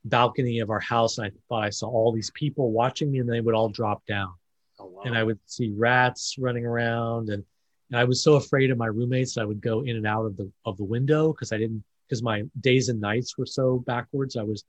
balcony 0.04 0.60
of 0.60 0.70
our 0.70 0.80
house 0.80 1.18
and 1.18 1.26
I 1.26 1.30
thought 1.48 1.64
I 1.64 1.70
saw 1.70 1.88
all 1.88 2.12
these 2.12 2.30
people 2.30 2.72
watching 2.72 3.10
me 3.10 3.18
and 3.18 3.28
they 3.28 3.40
would 3.40 3.54
all 3.54 3.68
drop 3.68 4.04
down. 4.06 4.32
Oh, 4.80 4.86
wow. 4.86 5.02
And 5.04 5.16
I 5.16 5.22
would 5.22 5.38
see 5.46 5.70
rats 5.76 6.36
running 6.38 6.64
around, 6.64 7.28
and, 7.28 7.44
and 7.90 8.00
I 8.00 8.04
was 8.04 8.22
so 8.22 8.34
afraid 8.34 8.70
of 8.70 8.78
my 8.78 8.86
roommates. 8.86 9.36
I 9.36 9.44
would 9.44 9.60
go 9.60 9.82
in 9.82 9.96
and 9.96 10.06
out 10.06 10.24
of 10.24 10.36
the 10.36 10.50
of 10.64 10.76
the 10.76 10.84
window 10.84 11.32
because 11.32 11.52
I 11.52 11.58
didn't 11.58 11.84
because 12.08 12.22
my 12.22 12.42
days 12.60 12.88
and 12.88 13.00
nights 13.00 13.36
were 13.38 13.46
so 13.46 13.78
backwards. 13.78 14.36
I 14.36 14.42
was, 14.42 14.64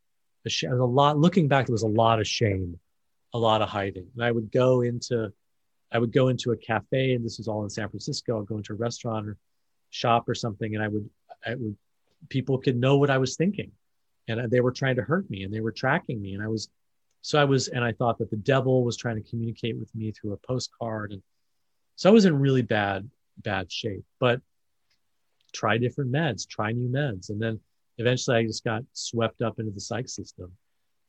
a, 0.46 0.68
a 0.68 0.86
lot. 0.86 1.18
Looking 1.18 1.48
back, 1.48 1.66
there 1.66 1.74
was 1.74 1.84
a 1.84 1.88
lot 1.88 2.20
of 2.20 2.28
shame, 2.28 2.80
a 3.34 3.40
lot 3.40 3.62
of 3.62 3.70
hiding. 3.70 4.08
And 4.16 4.24
I 4.24 4.32
would 4.32 4.52
go 4.52 4.82
into, 4.82 5.32
I 5.92 5.98
would 5.98 6.12
go 6.12 6.28
into 6.28 6.52
a 6.52 6.58
cafe, 6.58 7.14
and 7.14 7.26
this 7.26 7.40
is 7.40 7.48
all 7.48 7.64
in 7.64 7.70
San 7.70 7.90
Francisco. 7.90 8.40
I'd 8.40 8.48
go 8.48 8.58
into 8.58 8.74
a 8.74 8.76
restaurant 8.76 9.28
or 9.28 9.38
shop 9.90 10.30
or 10.30 10.36
something, 10.36 10.76
and 10.76 10.84
I 10.84 10.88
would, 10.88 11.10
I 11.46 11.56
would, 11.56 11.76
people 12.30 12.58
could 12.60 12.78
know 12.78 12.98
what 12.98 13.10
I 13.10 13.18
was 13.18 13.36
thinking, 13.36 13.72
and 14.28 14.42
uh, 14.42 14.48
they 14.48 14.62
were 14.62 14.72
trying 14.72 14.98
to 14.98 15.04
hurt 15.04 15.30
me, 15.30 15.44
and 15.44 15.54
they 15.54 15.62
were 15.62 15.72
tracking 15.72 16.22
me, 16.22 16.34
and 16.34 16.44
I 16.44 16.48
was 16.48 16.70
so 17.22 17.39
I 17.39 17.43
was, 17.43 17.68
and 17.68 17.84
I 17.84 17.91
thought 17.91 18.18
that 18.19 18.31
the 18.31 18.38
devil 18.38 18.84
was 18.84 18.98
trying 18.98 19.22
to 19.22 19.30
communicate 19.30 19.77
with 19.77 19.93
me 19.95 20.11
through 20.11 20.34
a 20.34 20.38
postcard. 20.38 21.11
And 21.11 21.22
so 21.95 22.10
I 22.10 22.14
was 22.14 22.26
in 22.26 22.39
really 22.39 22.64
bad, 22.64 23.10
bad 23.38 23.72
shape, 23.72 24.03
but 24.19 24.41
try 25.53 25.77
different 25.77 26.11
meds, 26.11 26.48
try 26.48 26.72
new 26.72 26.89
meds. 26.89 27.30
And 27.30 27.41
then 27.41 27.60
eventually 27.98 28.38
I 28.38 28.43
just 28.43 28.64
got 28.64 28.84
swept 28.93 29.41
up 29.41 29.60
into 29.60 29.72
the 29.72 29.80
psych 29.80 30.10
system 30.10 30.52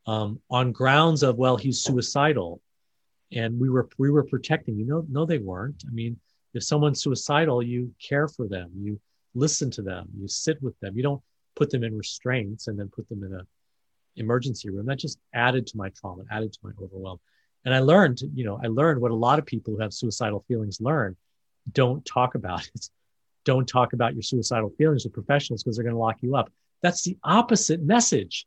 um, 0.06 0.40
on 0.50 0.72
grounds 0.72 1.22
of, 1.22 1.36
well, 1.36 1.56
he's 1.56 1.80
suicidal. 1.80 2.60
And 3.32 3.58
we 3.58 3.70
were, 3.70 3.88
we 3.98 4.10
were 4.10 4.24
protecting 4.24 4.76
you. 4.76 4.84
know, 4.84 5.06
no, 5.08 5.24
they 5.24 5.38
weren't. 5.38 5.82
I 5.88 5.92
mean, 5.92 6.18
if 6.52 6.62
someone's 6.62 7.00
suicidal, 7.00 7.62
you 7.62 7.94
care 8.06 8.28
for 8.28 8.46
them, 8.46 8.70
you 8.76 9.00
listen 9.34 9.70
to 9.70 9.82
them, 9.82 10.08
you 10.18 10.28
sit 10.28 10.62
with 10.62 10.78
them. 10.80 10.94
You 10.94 11.02
don't 11.02 11.22
put 11.56 11.70
them 11.70 11.84
in 11.84 11.96
restraints 11.96 12.68
and 12.68 12.78
then 12.78 12.90
put 12.94 13.08
them 13.08 13.24
in 13.24 13.32
a 13.32 13.46
emergency 14.16 14.70
room. 14.70 14.86
That 14.86 14.98
just 14.98 15.18
added 15.34 15.66
to 15.68 15.76
my 15.76 15.90
trauma, 15.90 16.24
added 16.30 16.52
to 16.52 16.58
my 16.62 16.70
overwhelm. 16.82 17.18
And 17.64 17.74
I 17.74 17.78
learned, 17.78 18.20
you 18.34 18.44
know, 18.44 18.60
I 18.62 18.66
learned 18.66 19.00
what 19.00 19.12
a 19.12 19.16
lot 19.16 19.38
of 19.38 19.46
people 19.46 19.72
who 19.72 19.80
have 19.80 19.92
suicidal 19.92 20.44
feelings 20.48 20.80
learn. 20.80 21.16
Don't 21.72 22.04
talk 22.04 22.34
about 22.34 22.68
it. 22.74 22.88
Don't 23.44 23.66
talk 23.66 23.92
about 23.92 24.14
your 24.14 24.22
suicidal 24.22 24.72
feelings 24.78 25.04
with 25.04 25.12
professionals 25.12 25.62
because 25.62 25.76
they're 25.76 25.84
going 25.84 25.94
to 25.94 26.00
lock 26.00 26.22
you 26.22 26.36
up. 26.36 26.50
That's 26.82 27.02
the 27.02 27.16
opposite 27.22 27.82
message. 27.82 28.46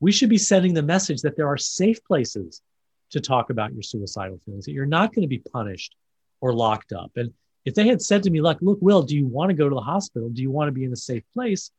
We 0.00 0.12
should 0.12 0.28
be 0.28 0.38
sending 0.38 0.74
the 0.74 0.82
message 0.82 1.22
that 1.22 1.36
there 1.36 1.48
are 1.48 1.56
safe 1.56 2.02
places 2.04 2.62
to 3.10 3.20
talk 3.20 3.50
about 3.50 3.72
your 3.72 3.82
suicidal 3.82 4.38
feelings, 4.44 4.64
that 4.64 4.72
you're 4.72 4.86
not 4.86 5.14
going 5.14 5.22
to 5.22 5.28
be 5.28 5.38
punished 5.38 5.94
or 6.40 6.52
locked 6.52 6.92
up. 6.92 7.12
And 7.16 7.32
if 7.64 7.74
they 7.74 7.86
had 7.86 8.02
said 8.02 8.22
to 8.24 8.30
me, 8.30 8.40
like, 8.40 8.58
look, 8.60 8.78
Will, 8.80 9.02
do 9.02 9.16
you 9.16 9.26
want 9.26 9.50
to 9.50 9.54
go 9.54 9.68
to 9.68 9.74
the 9.74 9.80
hospital? 9.80 10.28
Do 10.28 10.42
you 10.42 10.50
want 10.50 10.68
to 10.68 10.72
be 10.72 10.84
in 10.84 10.92
a 10.92 10.96
safe 10.96 11.22
place? 11.32 11.70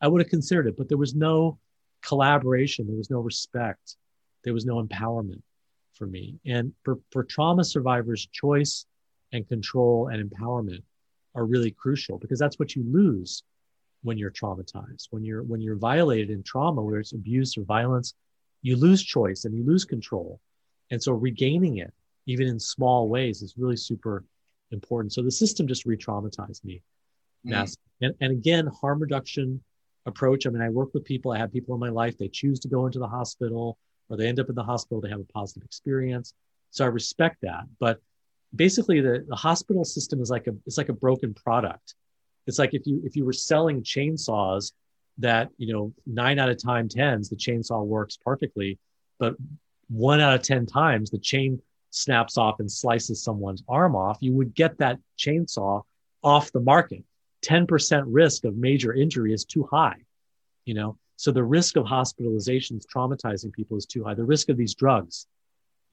I 0.00 0.08
would 0.08 0.20
have 0.20 0.30
considered 0.30 0.66
it, 0.66 0.76
but 0.76 0.88
there 0.88 0.98
was 0.98 1.14
no 1.14 1.58
collaboration. 2.04 2.86
There 2.86 2.96
was 2.96 3.10
no 3.10 3.20
respect. 3.20 3.96
There 4.44 4.54
was 4.54 4.66
no 4.66 4.82
empowerment 4.82 5.42
for 5.94 6.06
me. 6.06 6.38
And 6.44 6.72
for, 6.84 6.98
for 7.10 7.24
trauma 7.24 7.64
survivors, 7.64 8.28
choice 8.32 8.86
and 9.32 9.48
control 9.48 10.08
and 10.08 10.30
empowerment 10.30 10.82
are 11.34 11.44
really 11.44 11.70
crucial 11.70 12.18
because 12.18 12.38
that's 12.38 12.58
what 12.58 12.76
you 12.76 12.84
lose 12.86 13.42
when 14.02 14.18
you're 14.18 14.30
traumatized. 14.30 15.08
When 15.10 15.24
you're 15.24 15.42
when 15.42 15.60
you're 15.60 15.76
violated 15.76 16.30
in 16.30 16.42
trauma, 16.42 16.82
whether 16.82 17.00
it's 17.00 17.12
abuse 17.12 17.56
or 17.56 17.62
violence, 17.62 18.14
you 18.62 18.76
lose 18.76 19.02
choice 19.02 19.44
and 19.44 19.54
you 19.54 19.64
lose 19.64 19.84
control. 19.84 20.40
And 20.90 21.02
so 21.02 21.12
regaining 21.12 21.78
it, 21.78 21.92
even 22.26 22.46
in 22.46 22.60
small 22.60 23.08
ways, 23.08 23.42
is 23.42 23.54
really 23.56 23.76
super 23.76 24.24
important. 24.70 25.12
So 25.12 25.22
the 25.22 25.30
system 25.30 25.66
just 25.66 25.86
re-traumatized 25.86 26.64
me. 26.64 26.82
Mm. 27.46 27.76
And, 28.00 28.14
and 28.20 28.32
again, 28.32 28.66
harm 28.66 29.00
reduction 29.00 29.62
approach. 30.06 30.46
I 30.46 30.50
mean, 30.50 30.62
I 30.62 30.68
work 30.68 30.92
with 30.94 31.04
people, 31.04 31.32
I 31.32 31.38
have 31.38 31.52
people 31.52 31.74
in 31.74 31.80
my 31.80 31.88
life, 31.88 32.16
they 32.18 32.28
choose 32.28 32.60
to 32.60 32.68
go 32.68 32.86
into 32.86 32.98
the 32.98 33.06
hospital 33.06 33.78
or 34.08 34.16
they 34.16 34.26
end 34.26 34.40
up 34.40 34.48
in 34.48 34.54
the 34.54 34.62
hospital, 34.62 35.00
they 35.00 35.08
have 35.08 35.20
a 35.20 35.32
positive 35.32 35.64
experience. 35.64 36.34
So 36.70 36.84
I 36.84 36.88
respect 36.88 37.38
that. 37.42 37.64
But 37.78 38.00
basically 38.54 39.00
the, 39.00 39.24
the 39.28 39.36
hospital 39.36 39.84
system 39.84 40.20
is 40.20 40.30
like 40.30 40.46
a 40.46 40.54
it's 40.66 40.78
like 40.78 40.88
a 40.88 40.94
broken 40.94 41.34
product. 41.34 41.94
It's 42.46 42.58
like 42.58 42.74
if 42.74 42.86
you 42.86 43.00
if 43.04 43.16
you 43.16 43.24
were 43.24 43.32
selling 43.32 43.82
chainsaws 43.82 44.72
that, 45.18 45.50
you 45.58 45.72
know, 45.72 45.92
nine 46.06 46.38
out 46.38 46.50
of 46.50 46.62
time 46.62 46.88
tens, 46.88 47.28
the 47.28 47.36
chainsaw 47.36 47.84
works 47.84 48.16
perfectly, 48.16 48.78
but 49.18 49.36
one 49.88 50.20
out 50.20 50.34
of 50.34 50.42
10 50.42 50.66
times 50.66 51.10
the 51.10 51.18
chain 51.18 51.60
snaps 51.90 52.36
off 52.36 52.58
and 52.58 52.70
slices 52.70 53.22
someone's 53.22 53.62
arm 53.68 53.94
off, 53.94 54.18
you 54.20 54.32
would 54.32 54.54
get 54.54 54.76
that 54.78 54.98
chainsaw 55.18 55.82
off 56.22 56.50
the 56.52 56.60
market 56.60 57.04
10% 57.44 58.04
risk 58.06 58.44
of 58.44 58.56
major 58.56 58.94
injury 58.94 59.32
is 59.32 59.44
too 59.44 59.68
high, 59.70 59.96
you 60.64 60.74
know? 60.74 60.98
So 61.16 61.30
the 61.30 61.44
risk 61.44 61.76
of 61.76 61.84
hospitalizations 61.84 62.84
traumatizing 62.86 63.52
people 63.52 63.76
is 63.76 63.86
too 63.86 64.04
high. 64.04 64.14
The 64.14 64.24
risk 64.24 64.48
of 64.48 64.56
these 64.56 64.74
drugs 64.74 65.26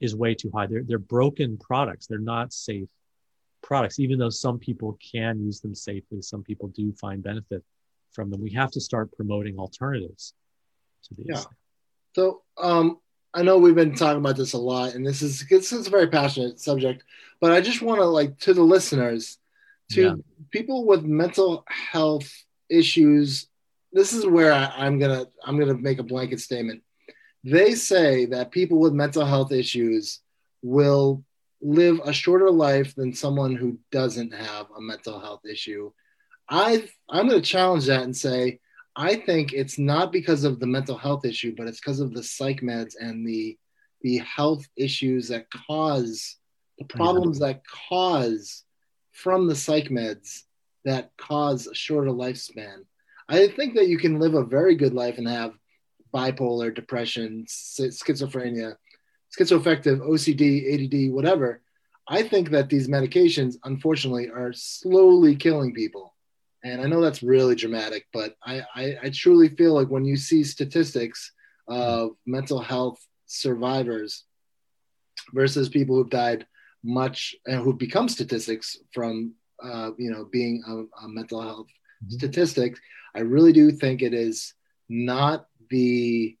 is 0.00 0.16
way 0.16 0.34
too 0.34 0.50
high. 0.52 0.66
They're, 0.66 0.82
they're 0.82 0.98
broken 0.98 1.58
products. 1.58 2.06
They're 2.06 2.18
not 2.18 2.52
safe 2.52 2.88
products, 3.62 4.00
even 4.00 4.18
though 4.18 4.30
some 4.30 4.58
people 4.58 4.98
can 5.12 5.40
use 5.40 5.60
them 5.60 5.74
safely. 5.74 6.20
Some 6.22 6.42
people 6.42 6.68
do 6.68 6.92
find 6.92 7.22
benefit 7.22 7.62
from 8.10 8.30
them. 8.30 8.40
We 8.40 8.50
have 8.52 8.70
to 8.72 8.80
start 8.80 9.12
promoting 9.12 9.58
alternatives 9.58 10.34
to 11.04 11.14
these. 11.14 11.26
Yeah. 11.28 11.42
So 12.14 12.42
um, 12.58 12.98
I 13.32 13.42
know 13.42 13.58
we've 13.58 13.74
been 13.74 13.94
talking 13.94 14.18
about 14.18 14.36
this 14.36 14.52
a 14.52 14.58
lot, 14.58 14.94
and 14.94 15.06
this 15.06 15.22
is 15.22 15.46
this 15.48 15.72
is 15.72 15.86
a 15.86 15.90
very 15.90 16.08
passionate 16.08 16.60
subject. 16.60 17.04
But 17.40 17.52
I 17.52 17.60
just 17.60 17.80
want 17.80 18.00
to 18.00 18.04
like 18.04 18.38
to 18.40 18.54
the 18.54 18.62
listeners, 18.62 19.38
to 19.92 20.02
yeah. 20.02 20.14
people 20.50 20.86
with 20.86 21.04
mental 21.04 21.64
health 21.68 22.30
issues 22.68 23.48
this 23.92 24.12
is 24.12 24.26
where 24.26 24.52
I, 24.52 24.86
am 24.86 24.98
gonna 24.98 25.26
i'm 25.44 25.58
gonna 25.58 25.74
make 25.74 25.98
a 25.98 26.04
blanket 26.04 26.40
statement 26.40 26.82
they 27.44 27.74
say 27.74 28.26
that 28.26 28.50
people 28.50 28.78
with 28.78 28.92
mental 28.92 29.24
health 29.24 29.52
issues 29.52 30.20
will 30.62 31.24
live 31.60 32.00
a 32.04 32.12
shorter 32.12 32.50
life 32.50 32.94
than 32.94 33.12
someone 33.12 33.54
who 33.54 33.78
doesn't 33.90 34.32
have 34.32 34.66
a 34.76 34.80
mental 34.80 35.20
health 35.20 35.42
issue 35.44 35.92
i 36.48 36.88
i'm 37.08 37.28
to 37.28 37.40
challenge 37.40 37.86
that 37.86 38.02
and 38.02 38.16
say 38.16 38.58
i 38.96 39.14
think 39.14 39.52
it's 39.52 39.78
not 39.78 40.12
because 40.12 40.44
of 40.44 40.58
the 40.58 40.66
mental 40.66 40.96
health 40.96 41.24
issue 41.24 41.54
but 41.56 41.66
it's 41.66 41.80
because 41.80 42.00
of 42.00 42.12
the 42.14 42.22
psych 42.22 42.60
meds 42.60 42.94
and 42.98 43.26
the 43.26 43.56
the 44.02 44.18
health 44.18 44.66
issues 44.76 45.28
that 45.28 45.46
cause 45.68 46.36
the 46.78 46.84
problems 46.84 47.38
yeah. 47.38 47.48
that 47.48 47.62
cause 47.88 48.64
from 49.12 49.46
the 49.46 49.54
psych 49.54 49.88
meds 49.88 50.42
that 50.84 51.10
cause 51.16 51.66
a 51.66 51.74
shorter 51.74 52.10
lifespan. 52.10 52.84
I 53.28 53.48
think 53.48 53.74
that 53.74 53.88
you 53.88 53.98
can 53.98 54.18
live 54.18 54.34
a 54.34 54.44
very 54.44 54.74
good 54.74 54.94
life 54.94 55.18
and 55.18 55.28
have 55.28 55.54
bipolar, 56.12 56.74
depression, 56.74 57.46
schizophrenia, 57.48 58.76
schizoaffective, 59.38 60.00
OCD, 60.00 61.08
ADD, 61.08 61.12
whatever. 61.12 61.62
I 62.08 62.22
think 62.22 62.50
that 62.50 62.68
these 62.68 62.88
medications, 62.88 63.56
unfortunately, 63.64 64.28
are 64.28 64.52
slowly 64.52 65.36
killing 65.36 65.72
people. 65.72 66.14
And 66.64 66.80
I 66.80 66.86
know 66.86 67.00
that's 67.00 67.22
really 67.22 67.54
dramatic, 67.54 68.06
but 68.12 68.36
I, 68.44 68.62
I, 68.74 68.96
I 69.04 69.10
truly 69.10 69.48
feel 69.48 69.74
like 69.74 69.88
when 69.88 70.04
you 70.04 70.16
see 70.16 70.44
statistics 70.44 71.32
of 71.68 72.12
mental 72.26 72.60
health 72.60 73.04
survivors 73.26 74.24
versus 75.32 75.68
people 75.68 75.96
who've 75.96 76.10
died 76.10 76.46
much 76.84 77.34
and 77.46 77.62
who've 77.62 77.78
become 77.78 78.08
statistics 78.08 78.78
from 78.92 79.34
uh, 79.62 79.90
you 79.98 80.10
know 80.10 80.24
being 80.24 80.62
a, 80.66 81.04
a 81.04 81.08
mental 81.08 81.40
health 81.40 81.68
mm-hmm. 81.68 82.14
statistic, 82.14 82.76
I 83.14 83.20
really 83.20 83.52
do 83.52 83.70
think 83.70 84.02
it 84.02 84.14
is 84.14 84.54
not 84.88 85.46
the 85.70 86.36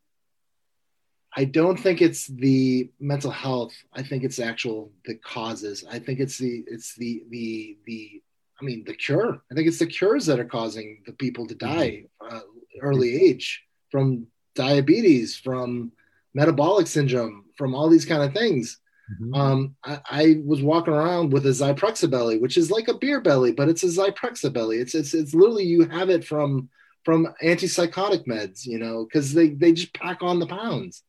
I 1.34 1.44
don't 1.44 1.78
think 1.78 2.02
it's 2.02 2.26
the 2.26 2.90
mental 3.00 3.30
health. 3.30 3.72
I 3.92 4.02
think 4.02 4.22
it's 4.22 4.38
actual 4.38 4.92
the 5.06 5.14
causes. 5.14 5.82
I 5.90 5.98
think 5.98 6.20
it's 6.20 6.36
the 6.36 6.64
it's 6.66 6.94
the 6.94 7.24
the 7.30 7.78
the 7.86 8.22
I 8.60 8.64
mean 8.64 8.84
the 8.84 8.94
cure. 8.94 9.42
I 9.50 9.54
think 9.54 9.66
it's 9.66 9.78
the 9.78 9.86
cures 9.86 10.26
that 10.26 10.38
are 10.38 10.44
causing 10.44 11.02
the 11.06 11.12
people 11.12 11.46
to 11.46 11.54
die 11.54 12.04
mm-hmm. 12.22 12.36
uh, 12.36 12.40
early 12.80 13.14
age 13.14 13.64
from 13.90 14.26
diabetes, 14.54 15.36
from 15.36 15.92
metabolic 16.34 16.86
syndrome, 16.86 17.46
from 17.56 17.74
all 17.74 17.88
these 17.88 18.04
kind 18.04 18.22
of 18.22 18.34
things. 18.34 18.78
Mm-hmm. 19.10 19.34
Um, 19.34 19.76
I, 19.84 20.00
I, 20.10 20.42
was 20.44 20.62
walking 20.62 20.94
around 20.94 21.32
with 21.32 21.44
a 21.46 21.50
Zyprexa 21.50 22.10
belly, 22.10 22.38
which 22.38 22.56
is 22.56 22.70
like 22.70 22.88
a 22.88 22.96
beer 22.96 23.20
belly, 23.20 23.52
but 23.52 23.68
it's 23.68 23.82
a 23.82 23.88
Zyprexa 23.88 24.52
belly. 24.52 24.78
It's 24.78 24.94
it's 24.94 25.12
it's 25.12 25.34
literally 25.34 25.64
you 25.64 25.84
have 25.88 26.08
it 26.08 26.24
from 26.24 26.68
from 27.04 27.28
antipsychotic 27.42 28.26
meds, 28.26 28.64
you 28.64 28.78
know, 28.78 29.04
because 29.04 29.34
they 29.34 29.50
they 29.50 29.72
just 29.72 29.92
pack 29.92 30.22
on 30.22 30.38
the 30.38 30.46
pounds. 30.46 31.02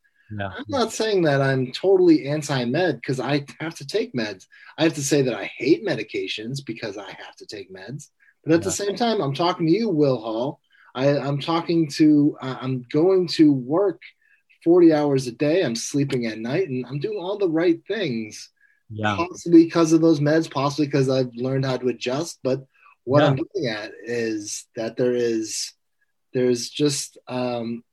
I'm 0.58 0.66
not 0.68 0.92
saying 0.92 1.24
that 1.24 1.42
I'm 1.42 1.72
totally 1.72 2.28
anti-med 2.28 2.96
because 2.96 3.20
I 3.20 3.46
have 3.60 3.76
to 3.76 3.88
take 3.88 4.14
meds. 4.14 4.48
I 4.78 4.84
have 4.84 4.96
to 4.96 5.04
say 5.04 5.22
that 5.22 5.36
I 5.36 5.46
hate 5.46 5.86
medications 5.86 6.66
because 6.66 6.98
I 6.98 7.08
have 7.08 7.36
to 7.38 7.46
take 7.46 7.72
meds. 7.72 8.10
But 8.44 8.54
at 8.54 8.64
the 8.64 8.72
same 8.72 8.96
time, 8.96 9.22
I'm 9.22 9.34
talking 9.34 9.68
to 9.68 9.72
you, 9.72 9.90
Will 9.90 10.20
Hall. 10.20 10.60
I, 10.96 11.08
am 11.08 11.40
talking 11.40 11.88
to. 11.92 12.38
Uh, 12.42 12.58
I'm 12.60 12.86
going 12.92 13.28
to 13.30 13.52
work 13.52 14.02
40 14.64 14.94
hours 14.94 15.28
a 15.28 15.32
day. 15.32 15.64
I'm 15.64 15.76
sleeping 15.76 16.26
at 16.26 16.40
night 16.40 16.70
and 16.70 16.86
I'm 16.86 17.00
doing 17.00 17.18
all 17.18 17.38
the 17.38 17.50
right 17.50 17.80
things. 17.88 18.50
Yeah. 18.90 19.16
Possibly 19.16 19.66
because 19.66 19.94
of 19.94 20.02
those 20.02 20.20
meds, 20.20 20.50
possibly 20.50 20.86
because 20.86 21.10
I've 21.10 21.34
learned 21.36 21.66
how 21.66 21.78
to 21.78 21.88
adjust. 21.88 22.40
But 22.44 22.66
what 23.04 23.22
yeah. 23.22 23.28
I'm 23.28 23.36
looking 23.36 23.68
at 23.68 23.92
is 24.04 24.66
that 24.76 24.98
there 24.98 25.14
is 25.14 25.74
there's 26.34 26.70
just 26.70 27.18
um 27.28 27.84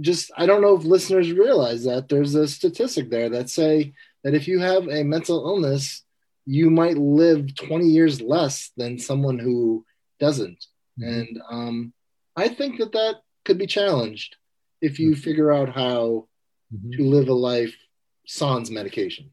just 0.00 0.30
I 0.36 0.46
don't 0.46 0.62
know 0.62 0.76
if 0.76 0.84
listeners 0.84 1.32
realize 1.32 1.84
that 1.84 2.08
there's 2.08 2.34
a 2.34 2.46
statistic 2.46 3.10
there 3.10 3.30
that 3.30 3.50
say 3.50 3.94
that 4.24 4.34
if 4.34 4.48
you 4.48 4.58
have 4.60 4.88
a 4.88 5.02
mental 5.02 5.46
illness, 5.46 6.02
you 6.44 6.70
might 6.70 6.96
live 6.96 7.54
20 7.54 7.86
years 7.86 8.20
less 8.20 8.70
than 8.76 8.98
someone 8.98 9.38
who 9.38 9.84
doesn't. 10.20 10.64
Mm-hmm. 10.98 11.12
And 11.12 11.42
um, 11.50 11.92
I 12.36 12.48
think 12.48 12.78
that 12.78 12.92
that 12.92 13.16
could 13.44 13.58
be 13.58 13.66
challenged 13.66 14.36
if 14.80 14.98
you 14.98 15.14
figure 15.14 15.52
out 15.52 15.68
how 15.68 16.28
mm-hmm. 16.74 16.90
to 16.92 17.02
live 17.02 17.28
a 17.28 17.34
life 17.34 17.74
sans 18.26 18.70
medication. 18.70 19.30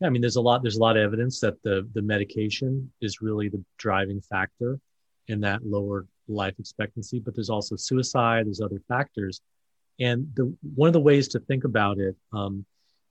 Yeah, 0.00 0.08
I 0.08 0.10
mean, 0.10 0.20
there's 0.20 0.36
a 0.36 0.40
lot. 0.40 0.62
There's 0.62 0.76
a 0.76 0.80
lot 0.80 0.96
of 0.96 1.02
evidence 1.02 1.40
that 1.40 1.62
the 1.62 1.88
the 1.94 2.02
medication 2.02 2.90
is 3.00 3.22
really 3.22 3.48
the 3.48 3.64
driving 3.78 4.20
factor 4.20 4.78
in 5.28 5.40
that 5.40 5.64
lower 5.64 6.06
life 6.28 6.54
expectancy. 6.58 7.18
But 7.18 7.34
there's 7.34 7.50
also 7.50 7.76
suicide. 7.76 8.46
There's 8.46 8.60
other 8.60 8.80
factors, 8.88 9.40
and 9.98 10.30
the 10.34 10.54
one 10.74 10.88
of 10.88 10.92
the 10.92 11.00
ways 11.00 11.28
to 11.28 11.40
think 11.40 11.64
about 11.64 11.98
it 11.98 12.14
um, 12.32 12.66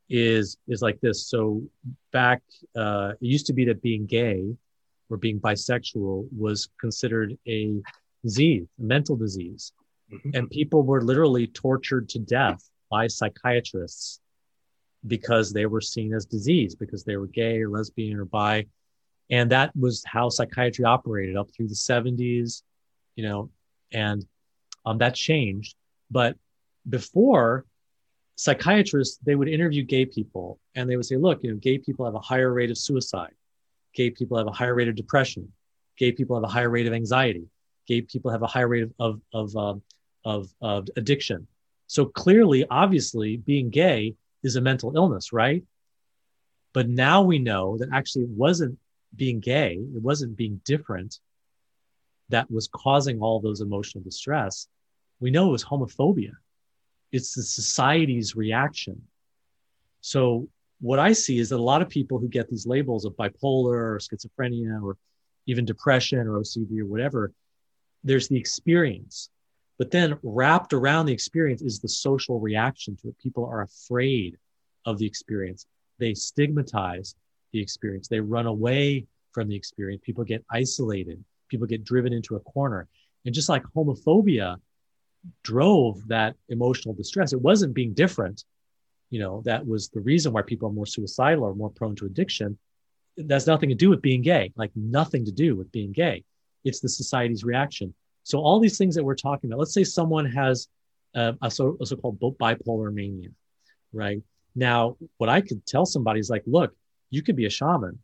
is 0.09 0.57
is 0.67 0.81
like 0.83 1.01
this. 1.01 1.27
So 1.27 1.63
back, 2.11 2.43
uh, 2.75 3.13
it 3.19 3.25
used 3.25 3.47
to 3.47 3.53
be 3.53 3.65
that 3.65 3.81
being 3.81 4.05
gay 4.05 4.55
or 5.09 5.17
being 5.17 5.39
bisexual 5.39 6.27
was 6.35 6.69
considered 6.79 7.37
a 7.47 7.81
disease, 8.23 8.67
a 8.79 8.83
mental 8.83 9.15
disease. 9.15 9.71
Mm-hmm. 10.11 10.29
And 10.33 10.49
people 10.49 10.83
were 10.83 11.01
literally 11.01 11.47
tortured 11.47 12.09
to 12.09 12.19
death 12.19 12.69
by 12.89 13.07
psychiatrists 13.07 14.19
because 15.05 15.51
they 15.51 15.65
were 15.65 15.81
seen 15.81 16.13
as 16.13 16.25
disease, 16.25 16.75
because 16.75 17.03
they 17.03 17.17
were 17.17 17.27
gay 17.27 17.61
or 17.61 17.69
lesbian 17.69 18.17
or 18.17 18.25
bi. 18.25 18.65
And 19.29 19.51
that 19.51 19.75
was 19.75 20.03
how 20.05 20.29
psychiatry 20.29 20.85
operated 20.85 21.35
up 21.35 21.49
through 21.51 21.67
the 21.67 21.75
70s, 21.75 22.61
you 23.15 23.27
know, 23.27 23.49
and 23.91 24.25
um, 24.85 24.99
that 24.99 25.15
changed. 25.15 25.75
But 26.11 26.37
before, 26.87 27.65
psychiatrists, 28.35 29.17
they 29.25 29.35
would 29.35 29.47
interview 29.47 29.83
gay 29.83 30.05
people 30.05 30.59
and 30.75 30.89
they 30.89 30.95
would 30.95 31.05
say, 31.05 31.15
look, 31.15 31.43
you 31.43 31.51
know, 31.51 31.57
gay 31.57 31.77
people 31.77 32.05
have 32.05 32.15
a 32.15 32.19
higher 32.19 32.51
rate 32.53 32.69
of 32.69 32.77
suicide. 32.77 33.33
Gay 33.93 34.09
people 34.09 34.37
have 34.37 34.47
a 34.47 34.51
higher 34.51 34.75
rate 34.75 34.87
of 34.87 34.95
depression. 34.95 35.51
Gay 35.97 36.11
people 36.11 36.35
have 36.35 36.43
a 36.43 36.51
higher 36.51 36.69
rate 36.69 36.87
of 36.87 36.93
anxiety. 36.93 37.47
Gay 37.87 38.01
people 38.01 38.31
have 38.31 38.41
a 38.41 38.47
higher 38.47 38.67
rate 38.67 38.83
of, 38.83 38.93
of, 38.99 39.21
of 39.33 39.55
um, 39.55 39.81
of, 40.25 40.53
of 40.61 40.89
addiction. 40.97 41.47
So 41.87 42.05
clearly, 42.05 42.65
obviously, 42.69 43.37
being 43.37 43.69
gay 43.69 44.15
is 44.43 44.55
a 44.55 44.61
mental 44.61 44.95
illness, 44.95 45.31
right? 45.31 45.63
But 46.73 46.89
now 46.89 47.21
we 47.21 47.39
know 47.39 47.77
that 47.77 47.89
actually 47.93 48.23
it 48.23 48.31
wasn't 48.31 48.77
being 49.15 49.39
gay, 49.39 49.75
it 49.75 50.01
wasn't 50.01 50.35
being 50.35 50.59
different 50.65 51.19
that 52.29 52.49
was 52.49 52.67
causing 52.67 53.21
all 53.21 53.39
those 53.39 53.61
emotional 53.61 54.03
distress. 54.03 54.67
We 55.19 55.29
know 55.29 55.49
it 55.49 55.51
was 55.51 55.63
homophobia. 55.63 56.31
It's 57.11 57.35
the 57.35 57.43
society's 57.43 58.35
reaction. 58.35 59.03
So 60.01 60.49
what 60.81 60.99
I 60.99 61.13
see 61.13 61.37
is 61.37 61.49
that 61.49 61.57
a 61.57 61.61
lot 61.61 61.83
of 61.83 61.87
people 61.87 62.17
who 62.19 62.27
get 62.27 62.49
these 62.49 62.65
labels 62.65 63.05
of 63.05 63.13
bipolar 63.15 63.73
or 63.73 63.99
schizophrenia 63.99 64.81
or 64.83 64.97
even 65.45 65.65
depression 65.65 66.27
or 66.27 66.39
OCD 66.39 66.79
or 66.79 66.87
whatever, 66.87 67.31
there's 68.05 68.29
the 68.29 68.37
experience. 68.37 69.29
But 69.77 69.91
then 69.91 70.17
wrapped 70.23 70.71
around 70.71 71.07
the 71.07 71.13
experience 71.13 71.61
is 71.61 71.79
the 71.79 71.89
social 71.89 72.39
reaction 72.39 72.95
to 73.01 73.09
it. 73.09 73.17
People 73.21 73.45
are 73.45 73.63
afraid 73.63 74.37
of 74.85 74.97
the 74.97 75.05
experience. 75.05 75.65
They 75.99 76.13
stigmatize 76.13 77.15
the 77.51 77.59
experience. 77.61 78.07
They 78.07 78.21
run 78.21 78.45
away 78.45 79.05
from 79.33 79.49
the 79.49 79.55
experience. 79.55 80.01
People 80.05 80.23
get 80.23 80.45
isolated. 80.49 81.21
People 81.49 81.67
get 81.67 81.83
driven 81.83 82.13
into 82.13 82.35
a 82.35 82.39
corner. 82.41 82.87
And 83.25 83.35
just 83.35 83.49
like 83.49 83.63
homophobia 83.75 84.57
drove 85.43 86.07
that 86.07 86.35
emotional 86.47 86.93
distress, 86.93 87.33
it 87.33 87.41
wasn't 87.41 87.73
being 87.73 87.93
different. 87.93 88.45
You 89.09 89.19
know, 89.19 89.41
that 89.45 89.65
was 89.65 89.89
the 89.89 89.99
reason 89.99 90.31
why 90.31 90.43
people 90.43 90.69
are 90.69 90.73
more 90.73 90.85
suicidal 90.85 91.43
or 91.43 91.55
more 91.55 91.69
prone 91.69 91.95
to 91.97 92.05
addiction. 92.05 92.57
That's 93.17 93.47
nothing 93.47 93.69
to 93.69 93.75
do 93.75 93.89
with 93.89 94.01
being 94.01 94.21
gay, 94.21 94.53
like 94.55 94.71
nothing 94.75 95.25
to 95.25 95.31
do 95.31 95.55
with 95.55 95.71
being 95.71 95.91
gay. 95.91 96.23
It's 96.65 96.81
the 96.81 96.89
society's 96.89 97.43
reaction. 97.43 97.93
So 98.23 98.39
all 98.39 98.59
these 98.59 98.77
things 98.77 98.95
that 98.95 99.03
we're 99.03 99.15
talking 99.15 99.49
about, 99.49 99.59
let's 99.59 99.73
say 99.73 99.83
someone 99.83 100.25
has 100.25 100.67
a, 101.13 101.35
a, 101.41 101.49
so, 101.49 101.77
a 101.79 101.85
so-called 101.85 102.19
bipolar 102.19 102.93
mania, 102.93 103.29
right? 103.93 104.21
Now, 104.55 104.97
what 105.17 105.29
I 105.29 105.41
could 105.41 105.65
tell 105.65 105.85
somebody 105.85 106.19
is 106.19 106.29
like, 106.29 106.43
look, 106.45 106.75
you 107.11 107.21
could 107.21 107.35
be 107.35 107.45
a 107.45 107.49
shaman, 107.49 107.99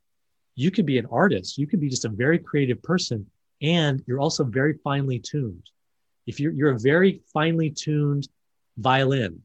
you 0.56 0.70
could 0.70 0.86
be 0.86 0.98
an 0.98 1.08
artist, 1.12 1.58
you 1.58 1.68
could 1.68 1.80
be 1.80 1.90
just 1.90 2.06
a 2.06 2.10
very 2.10 2.38
creative 2.38 2.82
person, 2.84 3.26
and 3.62 4.04
you're 4.06 4.20
also 4.20 4.44
very 4.44 4.74
finely 4.84 5.20
tuned. 5.20 5.70
If 6.28 6.40
you're 6.40 6.52
you're 6.52 6.72
a 6.72 6.80
very 6.80 7.22
finely 7.34 7.72
tuned 7.72 8.28
violin, 8.78 9.42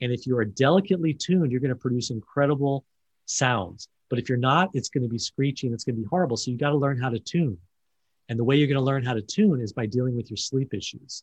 and 0.00 0.12
if 0.12 0.26
you 0.26 0.36
are 0.38 0.44
delicately 0.44 1.12
tuned, 1.14 1.50
you're 1.50 1.60
going 1.60 1.68
to 1.68 1.76
produce 1.76 2.10
incredible 2.10 2.84
sounds. 3.26 3.88
But 4.10 4.18
if 4.18 4.28
you're 4.28 4.38
not, 4.38 4.70
it's 4.74 4.88
going 4.88 5.02
to 5.02 5.08
be 5.08 5.18
screeching, 5.18 5.72
it's 5.72 5.84
going 5.84 5.96
to 5.96 6.02
be 6.02 6.08
horrible. 6.08 6.36
So 6.36 6.50
you 6.50 6.56
got 6.56 6.70
to 6.70 6.76
learn 6.76 7.00
how 7.00 7.10
to 7.10 7.18
tune. 7.18 7.58
And 8.28 8.38
the 8.38 8.44
way 8.44 8.56
you're 8.56 8.68
going 8.68 8.76
to 8.76 8.80
learn 8.80 9.04
how 9.04 9.14
to 9.14 9.22
tune 9.22 9.60
is 9.60 9.72
by 9.72 9.86
dealing 9.86 10.16
with 10.16 10.30
your 10.30 10.36
sleep 10.36 10.72
issues. 10.72 11.22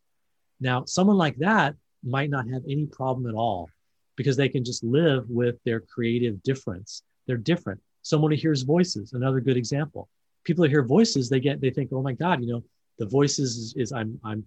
Now, 0.59 0.85
someone 0.85 1.17
like 1.17 1.37
that 1.37 1.75
might 2.03 2.29
not 2.29 2.47
have 2.49 2.63
any 2.67 2.85
problem 2.85 3.27
at 3.27 3.35
all 3.35 3.69
because 4.15 4.37
they 4.37 4.49
can 4.49 4.63
just 4.63 4.83
live 4.83 5.29
with 5.29 5.57
their 5.63 5.79
creative 5.79 6.43
difference. 6.43 7.01
They're 7.25 7.37
different. 7.37 7.81
Someone 8.03 8.31
who 8.31 8.37
hears 8.37 8.61
voices, 8.61 9.13
another 9.13 9.39
good 9.39 9.57
example. 9.57 10.09
People 10.43 10.63
who 10.63 10.69
hear 10.69 10.83
voices, 10.83 11.29
they 11.29 11.39
get, 11.39 11.61
they 11.61 11.69
think, 11.69 11.89
oh 11.91 12.01
my 12.01 12.13
God, 12.13 12.41
you 12.41 12.51
know, 12.51 12.63
the 12.97 13.05
voices 13.05 13.57
is, 13.57 13.73
is 13.75 13.91
I'm, 13.91 14.19
I'm 14.23 14.45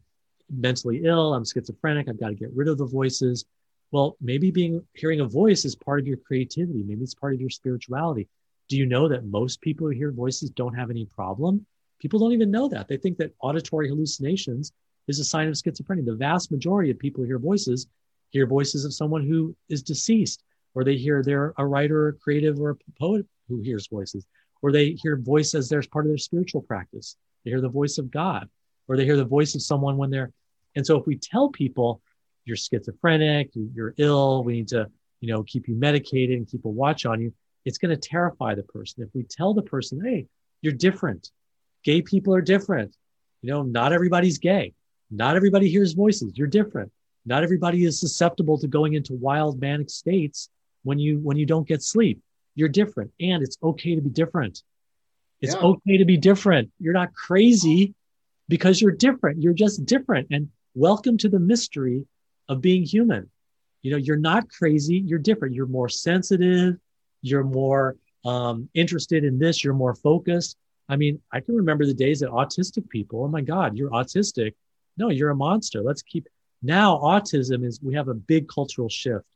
mentally 0.51 1.03
ill, 1.05 1.35
I'm 1.35 1.45
schizophrenic, 1.45 2.09
I've 2.09 2.21
got 2.21 2.29
to 2.29 2.35
get 2.35 2.51
rid 2.55 2.69
of 2.69 2.79
the 2.79 2.87
voices. 2.87 3.45
Well, 3.91 4.17
maybe 4.21 4.51
being 4.51 4.85
hearing 4.93 5.21
a 5.21 5.25
voice 5.25 5.65
is 5.65 5.75
part 5.75 6.01
of 6.01 6.07
your 6.07 6.17
creativity. 6.17 6.83
Maybe 6.83 7.03
it's 7.03 7.15
part 7.15 7.35
of 7.35 7.41
your 7.41 7.51
spirituality. 7.51 8.29
Do 8.69 8.77
you 8.77 8.87
know 8.87 9.09
that 9.09 9.25
most 9.25 9.61
people 9.61 9.87
who 9.87 9.93
hear 9.93 10.11
voices 10.11 10.51
don't 10.51 10.75
have 10.75 10.91
any 10.91 11.07
problem? 11.07 11.65
People 12.01 12.19
don't 12.19 12.33
even 12.33 12.51
know 12.51 12.69
that. 12.69 12.89
They 12.89 12.97
think 12.97 13.19
that 13.19 13.35
auditory 13.41 13.89
hallucinations 13.89 14.73
is 15.09 15.19
a 15.19 15.25
sign 15.25 15.49
of 15.49 15.55
schizophrenia. 15.55 16.05
The 16.05 16.15
vast 16.15 16.51
majority 16.51 16.91
of 16.91 16.99
people 16.99 17.23
who 17.23 17.29
hear 17.29 17.39
voices 17.39 17.87
hear 18.35 18.47
voices 18.47 18.85
of 18.85 18.93
someone 18.93 19.27
who 19.27 19.55
is 19.69 19.83
deceased, 19.83 20.43
or 20.75 20.83
they 20.83 20.97
hear 20.97 21.23
they're 21.23 21.55
a 21.57 21.65
writer, 21.65 22.09
a 22.09 22.13
creative, 22.13 22.59
or 22.59 22.71
a 22.71 22.77
poet 22.99 23.25
who 23.49 23.61
hears 23.61 23.87
voices, 23.87 24.27
or 24.61 24.73
they 24.73 24.91
hear 25.01 25.17
voice 25.17 25.55
as 25.55 25.69
there's 25.69 25.87
part 25.87 26.05
of 26.05 26.11
their 26.11 26.19
spiritual 26.19 26.61
practice. 26.61 27.17
They 27.45 27.53
hear 27.53 27.61
the 27.61 27.69
voice 27.69 27.97
of 27.97 28.11
God, 28.11 28.49
or 28.89 28.97
they 28.97 29.05
hear 29.05 29.17
the 29.17 29.25
voice 29.25 29.55
of 29.55 29.63
someone 29.63 29.97
when 29.97 30.11
they're. 30.11 30.33
And 30.75 30.85
so, 30.85 30.99
if 30.99 31.07
we 31.07 31.17
tell 31.17 31.49
people 31.49 32.03
you're 32.45 32.57
schizophrenic, 32.57 33.51
you're 33.55 33.95
ill, 33.99 34.43
we 34.43 34.55
need 34.55 34.69
to, 34.69 34.91
you 35.21 35.33
know, 35.33 35.45
keep 35.45 35.69
you 35.69 35.77
medicated 35.77 36.37
and 36.37 36.49
keep 36.49 36.65
a 36.65 36.69
watch 36.69 37.07
on 37.07 37.21
you, 37.21 37.33
it's 37.65 37.79
going 37.79 37.97
to 37.97 38.09
terrify 38.09 38.55
the 38.55 38.65
person. 38.65 39.05
If 39.05 39.11
we 39.15 39.23
tell 39.23 39.55
the 39.55 39.63
person, 39.63 40.05
hey, 40.05 40.27
you're 40.61 40.73
different, 40.73 41.31
gay 41.85 42.03
people 42.03 42.35
are 42.35 42.41
different, 42.41 42.97
you 43.43 43.51
know, 43.51 43.63
not 43.63 43.93
everybody's 43.93 44.39
gay, 44.39 44.73
not 45.11 45.37
everybody 45.37 45.69
hears 45.69 45.93
voices, 45.93 46.33
you're 46.37 46.49
different. 46.49 46.91
Not 47.27 47.43
everybody 47.43 47.85
is 47.85 47.99
susceptible 47.99 48.59
to 48.59 48.69
going 48.69 48.95
into 48.95 49.15
wild 49.15 49.61
manic 49.61 49.89
states 49.89 50.51
when 50.83 50.99
you 50.99 51.19
when 51.21 51.37
you 51.37 51.47
don't 51.47 51.67
get 51.67 51.83
sleep. 51.83 52.21
You're 52.55 52.69
different 52.69 53.13
and 53.19 53.43
it's 53.43 53.57
okay 53.63 53.95
to 53.95 54.01
be 54.01 54.11
different. 54.11 54.63
It's 55.41 55.55
yeah. 55.55 55.61
okay 55.61 55.99
to 55.99 56.05
be 56.05 56.17
different. 56.17 56.71
You're 56.79 56.93
not 56.93 57.15
crazy 57.15 57.95
because 58.49 58.81
you're 58.81 58.93
different. 58.93 59.43
You're 59.43 59.55
just 59.55 59.85
different. 59.87 60.29
And 60.31 60.51
welcome 60.75 61.19
to 61.19 61.29
the 61.29 61.41
mystery 61.41 62.07
of 62.49 62.61
being 62.61 62.85
human. 62.85 63.31
You 63.83 63.93
know, 63.93 63.97
you're 63.97 64.17
not 64.17 64.49
crazy. 64.49 64.97
You're 64.97 65.19
different. 65.19 65.55
You're 65.55 65.67
more 65.67 65.89
sensitive. 65.89 66.77
You're 67.23 67.45
more 67.45 67.97
um, 68.25 68.69
interested 68.75 69.25
in 69.25 69.39
this. 69.39 69.65
You're 69.65 69.75
more 69.75 69.95
focused. 69.95 70.57
I 70.89 70.97
mean, 70.97 71.21
I 71.33 71.41
can 71.41 71.57
remember 71.57 71.87
the 71.87 71.95
days 71.95 72.21
that 72.21 72.31
autistic 72.31 72.89
people, 72.89 73.25
oh 73.25 73.29
my 73.29 73.41
God, 73.41 73.77
you're 73.77 73.91
autistic. 73.91 74.55
No, 74.97 75.11
you're 75.11 75.31
a 75.31 75.37
monster. 75.37 75.83
Let's 75.83 76.03
keep. 76.03 76.29
Now, 76.63 76.99
autism 76.99 77.65
is, 77.65 77.81
we 77.83 77.95
have 77.95 78.09
a 78.09 78.15
big 78.15 78.49
cultural 78.49 78.89
shift 78.89 79.27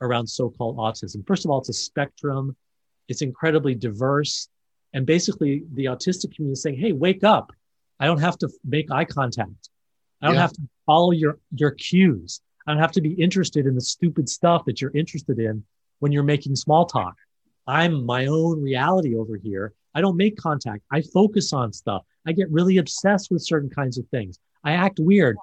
around 0.00 0.26
so 0.26 0.50
called 0.50 0.76
autism. 0.76 1.26
First 1.26 1.44
of 1.44 1.50
all, 1.50 1.58
it's 1.58 1.68
a 1.68 1.74
spectrum, 1.74 2.56
it's 3.08 3.22
incredibly 3.22 3.74
diverse. 3.74 4.48
And 4.92 5.06
basically, 5.06 5.64
the 5.72 5.86
autistic 5.86 6.34
community 6.34 6.52
is 6.52 6.62
saying, 6.62 6.78
hey, 6.78 6.92
wake 6.92 7.24
up. 7.24 7.52
I 7.98 8.06
don't 8.06 8.20
have 8.20 8.36
to 8.38 8.48
make 8.64 8.90
eye 8.90 9.04
contact. 9.04 9.70
I 10.20 10.26
don't 10.26 10.34
yeah. 10.34 10.42
have 10.42 10.52
to 10.52 10.62
follow 10.86 11.12
your, 11.12 11.38
your 11.54 11.70
cues. 11.72 12.40
I 12.66 12.72
don't 12.72 12.80
have 12.80 12.92
to 12.92 13.00
be 13.00 13.12
interested 13.12 13.66
in 13.66 13.74
the 13.74 13.80
stupid 13.80 14.28
stuff 14.28 14.64
that 14.66 14.80
you're 14.80 14.92
interested 14.94 15.38
in 15.38 15.64
when 15.98 16.12
you're 16.12 16.22
making 16.22 16.56
small 16.56 16.86
talk. 16.86 17.14
I'm 17.66 18.04
my 18.04 18.26
own 18.26 18.60
reality 18.62 19.16
over 19.16 19.36
here. 19.36 19.72
I 19.94 20.00
don't 20.00 20.16
make 20.16 20.36
contact. 20.36 20.82
I 20.90 21.02
focus 21.02 21.52
on 21.52 21.72
stuff. 21.72 22.02
I 22.26 22.32
get 22.32 22.50
really 22.50 22.78
obsessed 22.78 23.30
with 23.30 23.42
certain 23.42 23.70
kinds 23.70 23.98
of 23.98 24.08
things. 24.08 24.38
I 24.64 24.72
act 24.72 24.98
weird. 25.00 25.36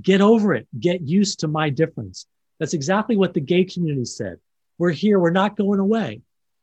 Get 0.00 0.20
over 0.20 0.54
it. 0.54 0.68
Get 0.78 1.00
used 1.00 1.40
to 1.40 1.48
my 1.48 1.70
difference. 1.70 2.26
That's 2.58 2.74
exactly 2.74 3.16
what 3.16 3.34
the 3.34 3.40
gay 3.40 3.64
community 3.64 4.04
said. 4.04 4.38
We're 4.78 4.90
here. 4.90 5.18
We're 5.18 5.30
not 5.30 5.56
going 5.56 5.80
away. 5.80 6.20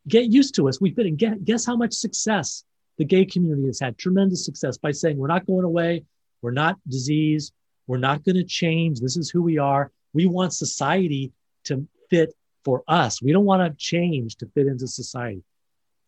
Get 0.07 0.31
used 0.31 0.55
to 0.55 0.67
us. 0.67 0.79
We've 0.79 0.95
been, 0.95 1.17
and 1.19 1.45
guess 1.45 1.65
how 1.65 1.75
much 1.75 1.93
success 1.93 2.63
the 2.97 3.05
gay 3.05 3.25
community 3.25 3.65
has 3.67 3.79
had 3.79 3.97
tremendous 3.97 4.45
success 4.45 4.77
by 4.77 4.91
saying, 4.91 5.17
we're 5.17 5.27
not 5.27 5.47
going 5.47 5.65
away. 5.65 6.03
We're 6.41 6.51
not 6.51 6.77
disease. 6.87 7.51
We're 7.87 7.97
not 7.97 8.23
going 8.23 8.35
to 8.35 8.43
change. 8.43 8.99
This 8.99 9.17
is 9.17 9.29
who 9.29 9.41
we 9.41 9.57
are. 9.57 9.91
We 10.13 10.25
want 10.25 10.53
society 10.53 11.31
to 11.65 11.87
fit 12.09 12.33
for 12.63 12.83
us. 12.87 13.21
We 13.21 13.31
don't 13.31 13.45
want 13.45 13.63
to 13.63 13.77
change 13.77 14.35
to 14.37 14.47
fit 14.53 14.67
into 14.67 14.87
society. 14.87 15.43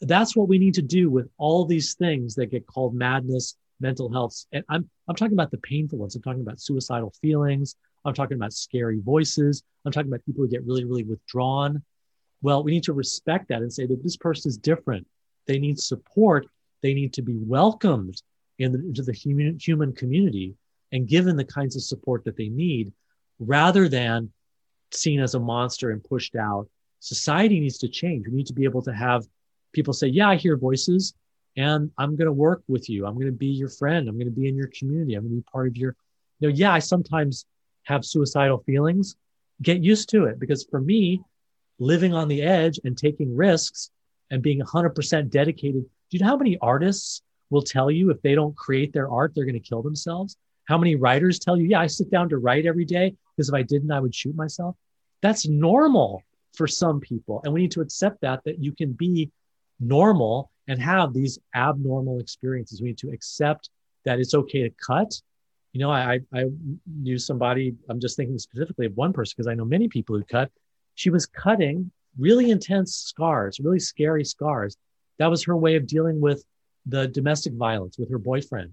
That's 0.01 0.35
what 0.35 0.47
we 0.47 0.57
need 0.57 0.73
to 0.75 0.81
do 0.81 1.09
with 1.09 1.29
all 1.37 1.65
these 1.65 1.95
things 1.95 2.35
that 2.35 2.47
get 2.47 2.67
called 2.67 2.93
madness, 2.93 3.55
mental 3.79 4.11
health. 4.11 4.45
And 4.51 4.63
I'm, 4.69 4.89
I'm 5.07 5.15
talking 5.15 5.33
about 5.33 5.51
the 5.51 5.57
painful 5.57 5.99
ones. 5.99 6.15
I'm 6.15 6.21
talking 6.21 6.41
about 6.41 6.59
suicidal 6.59 7.13
feelings. 7.21 7.75
I'm 8.03 8.13
talking 8.13 8.35
about 8.35 8.53
scary 8.53 8.99
voices. 8.99 9.63
I'm 9.85 9.91
talking 9.91 10.09
about 10.09 10.25
people 10.25 10.43
who 10.43 10.49
get 10.49 10.65
really, 10.65 10.83
really 10.83 11.03
withdrawn. 11.03 11.83
Well, 12.41 12.63
we 12.63 12.71
need 12.71 12.83
to 12.83 12.93
respect 12.93 13.47
that 13.49 13.61
and 13.61 13.73
say 13.73 13.85
that 13.87 14.03
this 14.03 14.17
person 14.17 14.49
is 14.49 14.57
different. 14.57 15.07
They 15.47 15.59
need 15.59 15.79
support. 15.79 16.47
They 16.81 16.93
need 16.93 17.13
to 17.13 17.21
be 17.21 17.37
welcomed 17.37 18.21
in 18.59 18.71
the, 18.71 18.79
into 18.79 19.01
the 19.01 19.13
human, 19.13 19.57
human 19.59 19.93
community 19.93 20.55
and 20.91 21.07
given 21.07 21.35
the 21.35 21.45
kinds 21.45 21.75
of 21.75 21.83
support 21.83 22.23
that 22.25 22.37
they 22.37 22.49
need 22.49 22.91
rather 23.39 23.89
than 23.89 24.31
seen 24.91 25.19
as 25.19 25.33
a 25.33 25.39
monster 25.39 25.91
and 25.91 26.03
pushed 26.03 26.35
out. 26.35 26.67
Society 26.99 27.59
needs 27.59 27.77
to 27.79 27.87
change. 27.87 28.27
We 28.27 28.35
need 28.35 28.47
to 28.47 28.53
be 28.53 28.63
able 28.63 28.81
to 28.83 28.93
have 28.93 29.25
people 29.75 29.93
say, 29.93 30.07
Yeah, 30.07 30.29
I 30.29 30.37
hear 30.37 30.57
voices 30.57 31.13
and 31.57 31.91
I'm 31.97 32.15
going 32.15 32.25
to 32.25 32.33
work 32.33 32.63
with 32.67 32.89
you. 32.89 33.05
I'm 33.05 33.13
going 33.13 33.27
to 33.27 33.31
be 33.31 33.47
your 33.47 33.69
friend. 33.69 34.09
I'm 34.09 34.15
going 34.15 34.27
to 34.27 34.39
be 34.39 34.47
in 34.47 34.55
your 34.55 34.69
community. 34.77 35.15
I'm 35.15 35.23
going 35.23 35.35
to 35.35 35.41
be 35.41 35.51
part 35.51 35.67
of 35.67 35.77
your, 35.77 35.95
you 36.39 36.49
know, 36.49 36.55
yeah, 36.55 36.73
I 36.73 36.79
sometimes 36.79 37.45
have 37.83 38.03
suicidal 38.03 38.63
feelings, 38.65 39.15
get 39.61 39.83
used 39.83 40.09
to 40.09 40.25
it. 40.25 40.39
Because 40.39 40.65
for 40.69 40.81
me, 40.81 41.21
living 41.79 42.13
on 42.13 42.27
the 42.27 42.41
edge 42.41 42.79
and 42.83 42.97
taking 42.97 43.35
risks 43.35 43.91
and 44.31 44.41
being 44.41 44.59
100% 44.61 45.29
dedicated, 45.29 45.83
do 45.83 46.17
you 46.17 46.19
know 46.19 46.27
how 46.27 46.37
many 46.37 46.57
artists 46.61 47.21
will 47.49 47.61
tell 47.61 47.89
you 47.89 48.09
if 48.09 48.21
they 48.21 48.35
don't 48.35 48.55
create 48.57 48.91
their 48.91 49.09
art, 49.09 49.33
they're 49.33 49.45
going 49.45 49.53
to 49.53 49.59
kill 49.59 49.81
themselves? 49.81 50.35
How 50.65 50.77
many 50.77 50.95
writers 50.95 51.39
tell 51.39 51.57
you, 51.57 51.67
yeah, 51.67 51.79
I 51.79 51.87
sit 51.87 52.09
down 52.09 52.29
to 52.29 52.37
write 52.37 52.65
every 52.65 52.85
day 52.85 53.15
because 53.35 53.49
if 53.49 53.55
I 53.55 53.61
didn't, 53.61 53.91
I 53.91 53.99
would 53.99 54.15
shoot 54.15 54.35
myself? 54.35 54.75
That's 55.21 55.47
normal 55.47 56.23
for 56.55 56.67
some 56.67 56.99
people. 56.99 57.41
And 57.43 57.53
we 57.53 57.61
need 57.61 57.71
to 57.71 57.81
accept 57.81 58.21
that, 58.21 58.43
that 58.45 58.61
you 58.61 58.71
can 58.73 58.93
be 58.93 59.31
normal 59.79 60.51
and 60.67 60.81
have 60.81 61.13
these 61.13 61.39
abnormal 61.53 62.19
experiences. 62.19 62.81
We 62.81 62.89
need 62.89 62.97
to 62.99 63.11
accept 63.11 63.69
that 64.03 64.19
it's 64.19 64.33
okay 64.33 64.63
to 64.63 64.71
cut 64.85 65.21
you 65.75 65.79
know, 65.79 65.91
I, 65.91 66.21
I 66.33 66.45
knew 66.87 67.17
somebody, 67.17 67.75
I'm 67.89 67.99
just 67.99 68.15
thinking 68.15 68.39
specifically 68.39 68.85
of 68.85 68.95
one 68.95 69.11
person 69.11 69.33
because 69.35 69.47
I 69.51 69.55
know 69.55 69.65
many 69.65 69.89
people 69.89 70.15
who 70.15 70.23
cut. 70.23 70.49
She 70.93 71.09
was 71.09 71.25
cutting 71.25 71.91
really 72.17 72.49
intense 72.49 72.95
scars, 72.95 73.59
really 73.59 73.81
scary 73.81 74.23
scars. 74.23 74.77
That 75.19 75.29
was 75.29 75.43
her 75.43 75.57
way 75.57 75.75
of 75.75 75.85
dealing 75.85 76.21
with 76.21 76.45
the 76.85 77.09
domestic 77.09 77.51
violence 77.55 77.99
with 77.99 78.09
her 78.09 78.17
boyfriend. 78.17 78.71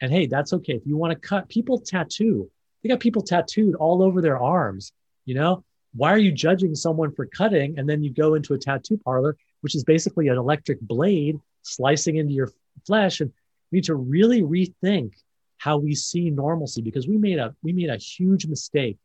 And 0.00 0.12
hey, 0.12 0.26
that's 0.26 0.52
okay. 0.52 0.74
If 0.74 0.86
you 0.86 0.96
want 0.96 1.14
to 1.14 1.28
cut, 1.28 1.48
people 1.48 1.80
tattoo. 1.80 2.48
They 2.80 2.90
got 2.90 3.00
people 3.00 3.22
tattooed 3.22 3.74
all 3.74 4.00
over 4.00 4.22
their 4.22 4.38
arms. 4.38 4.92
You 5.24 5.34
know, 5.34 5.64
why 5.96 6.12
are 6.12 6.18
you 6.18 6.30
judging 6.30 6.76
someone 6.76 7.12
for 7.12 7.26
cutting 7.26 7.76
and 7.76 7.88
then 7.88 8.04
you 8.04 8.12
go 8.12 8.34
into 8.34 8.54
a 8.54 8.58
tattoo 8.58 8.98
parlor, 8.98 9.36
which 9.66 9.74
is 9.74 9.82
basically 9.82 10.28
an 10.28 10.36
electric 10.36 10.80
blade 10.80 11.40
slicing 11.62 12.18
into 12.18 12.32
your 12.32 12.52
flesh? 12.86 13.20
And 13.20 13.32
we 13.72 13.78
need 13.78 13.84
to 13.86 13.96
really 13.96 14.40
rethink 14.42 15.14
how 15.58 15.76
we 15.76 15.92
see 15.92 16.30
normalcy 16.30 16.82
because 16.82 17.08
we 17.08 17.16
made 17.16 17.40
a 17.40 17.52
we 17.64 17.72
made 17.72 17.90
a 17.90 17.96
huge 17.96 18.46
mistake 18.46 18.96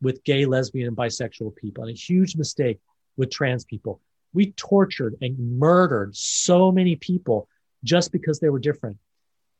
with 0.00 0.24
gay, 0.24 0.46
lesbian, 0.46 0.88
and 0.88 0.96
bisexual 0.96 1.54
people, 1.56 1.84
and 1.84 1.92
a 1.92 1.94
huge 1.94 2.36
mistake 2.36 2.80
with 3.18 3.30
trans 3.30 3.66
people. 3.66 4.00
We 4.32 4.52
tortured 4.52 5.16
and 5.20 5.58
murdered 5.58 6.16
so 6.16 6.72
many 6.72 6.96
people 6.96 7.46
just 7.84 8.10
because 8.10 8.40
they 8.40 8.48
were 8.48 8.58
different. 8.58 8.96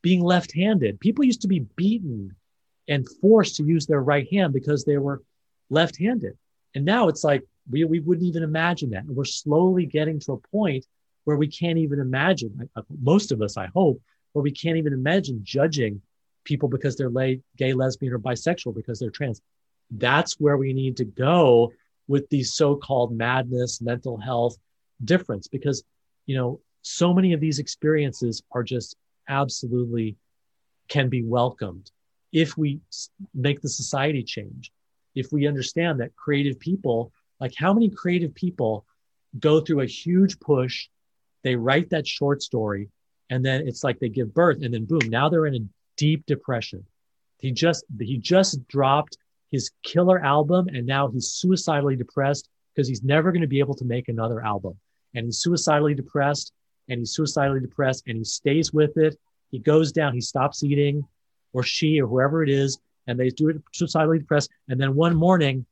Being 0.00 0.22
left 0.22 0.54
handed, 0.54 0.98
people 0.98 1.26
used 1.26 1.42
to 1.42 1.48
be 1.48 1.66
beaten 1.76 2.34
and 2.88 3.06
forced 3.20 3.56
to 3.56 3.64
use 3.64 3.84
their 3.84 4.00
right 4.00 4.26
hand 4.32 4.54
because 4.54 4.86
they 4.86 4.96
were 4.96 5.20
left 5.68 5.98
handed. 5.98 6.38
And 6.74 6.86
now 6.86 7.08
it's 7.08 7.22
like 7.22 7.42
we, 7.70 7.84
we 7.84 8.00
wouldn't 8.00 8.26
even 8.26 8.42
imagine 8.42 8.90
that. 8.90 9.04
And 9.04 9.16
we're 9.16 9.24
slowly 9.24 9.86
getting 9.86 10.18
to 10.20 10.32
a 10.32 10.38
point 10.38 10.86
where 11.24 11.36
we 11.36 11.48
can't 11.48 11.78
even 11.78 12.00
imagine, 12.00 12.68
uh, 12.74 12.82
most 13.02 13.32
of 13.32 13.42
us, 13.42 13.56
I 13.56 13.66
hope, 13.74 14.00
where 14.32 14.42
we 14.42 14.52
can't 14.52 14.78
even 14.78 14.92
imagine 14.92 15.40
judging 15.42 16.00
people 16.44 16.68
because 16.68 16.96
they're 16.96 17.10
lay, 17.10 17.40
gay, 17.56 17.74
lesbian, 17.74 18.12
or 18.12 18.18
bisexual 18.18 18.74
because 18.74 18.98
they're 18.98 19.10
trans. 19.10 19.42
That's 19.90 20.40
where 20.40 20.56
we 20.56 20.72
need 20.72 20.96
to 20.98 21.04
go 21.04 21.72
with 22.06 22.28
these 22.30 22.54
so-called 22.54 23.12
madness, 23.12 23.80
mental 23.80 24.16
health 24.16 24.56
difference, 25.04 25.48
because 25.48 25.84
you 26.26 26.36
know 26.36 26.60
so 26.82 27.12
many 27.12 27.32
of 27.32 27.40
these 27.40 27.58
experiences 27.58 28.42
are 28.52 28.62
just 28.62 28.96
absolutely 29.28 30.16
can 30.88 31.08
be 31.08 31.22
welcomed 31.22 31.90
if 32.32 32.56
we 32.56 32.80
make 33.34 33.60
the 33.60 33.68
society 33.68 34.22
change. 34.22 34.72
If 35.14 35.32
we 35.32 35.46
understand 35.46 36.00
that 36.00 36.16
creative 36.16 36.58
people, 36.58 37.12
like 37.40 37.54
how 37.56 37.72
many 37.72 37.88
creative 37.88 38.34
people 38.34 38.84
go 39.38 39.60
through 39.60 39.80
a 39.80 39.86
huge 39.86 40.38
push, 40.40 40.88
they 41.44 41.56
write 41.56 41.90
that 41.90 42.06
short 42.06 42.42
story, 42.42 42.88
and 43.30 43.44
then 43.44 43.66
it's 43.66 43.84
like 43.84 43.98
they 43.98 44.08
give 44.08 44.34
birth, 44.34 44.58
and 44.62 44.72
then 44.72 44.84
boom, 44.84 45.08
now 45.08 45.28
they're 45.28 45.46
in 45.46 45.54
a 45.54 45.68
deep 45.96 46.24
depression. 46.26 46.84
He 47.38 47.52
just 47.52 47.84
he 48.00 48.16
just 48.18 48.66
dropped 48.68 49.16
his 49.50 49.70
killer 49.82 50.18
album 50.22 50.68
and 50.68 50.86
now 50.86 51.08
he's 51.08 51.28
suicidally 51.28 51.96
depressed 51.96 52.48
because 52.74 52.88
he's 52.88 53.02
never 53.02 53.32
going 53.32 53.42
to 53.42 53.48
be 53.48 53.60
able 53.60 53.74
to 53.74 53.84
make 53.84 54.08
another 54.08 54.42
album. 54.42 54.76
And 55.14 55.26
he's 55.26 55.38
suicidally 55.38 55.94
depressed 55.94 56.52
and 56.88 57.00
he's 57.00 57.12
suicidally 57.12 57.60
depressed 57.60 58.04
and 58.06 58.18
he 58.18 58.24
stays 58.24 58.72
with 58.72 58.96
it. 58.96 59.18
He 59.50 59.58
goes 59.58 59.92
down, 59.92 60.14
he 60.14 60.20
stops 60.20 60.62
eating 60.62 61.04
or 61.52 61.62
she 61.62 62.00
or 62.00 62.06
whoever 62.06 62.42
it 62.42 62.50
is 62.50 62.78
and 63.06 63.18
they 63.18 63.30
do 63.30 63.48
it 63.48 63.56
suicidally 63.72 64.18
depressed 64.18 64.50
and 64.68 64.80
then 64.80 64.94
one 64.94 65.16
morning 65.16 65.64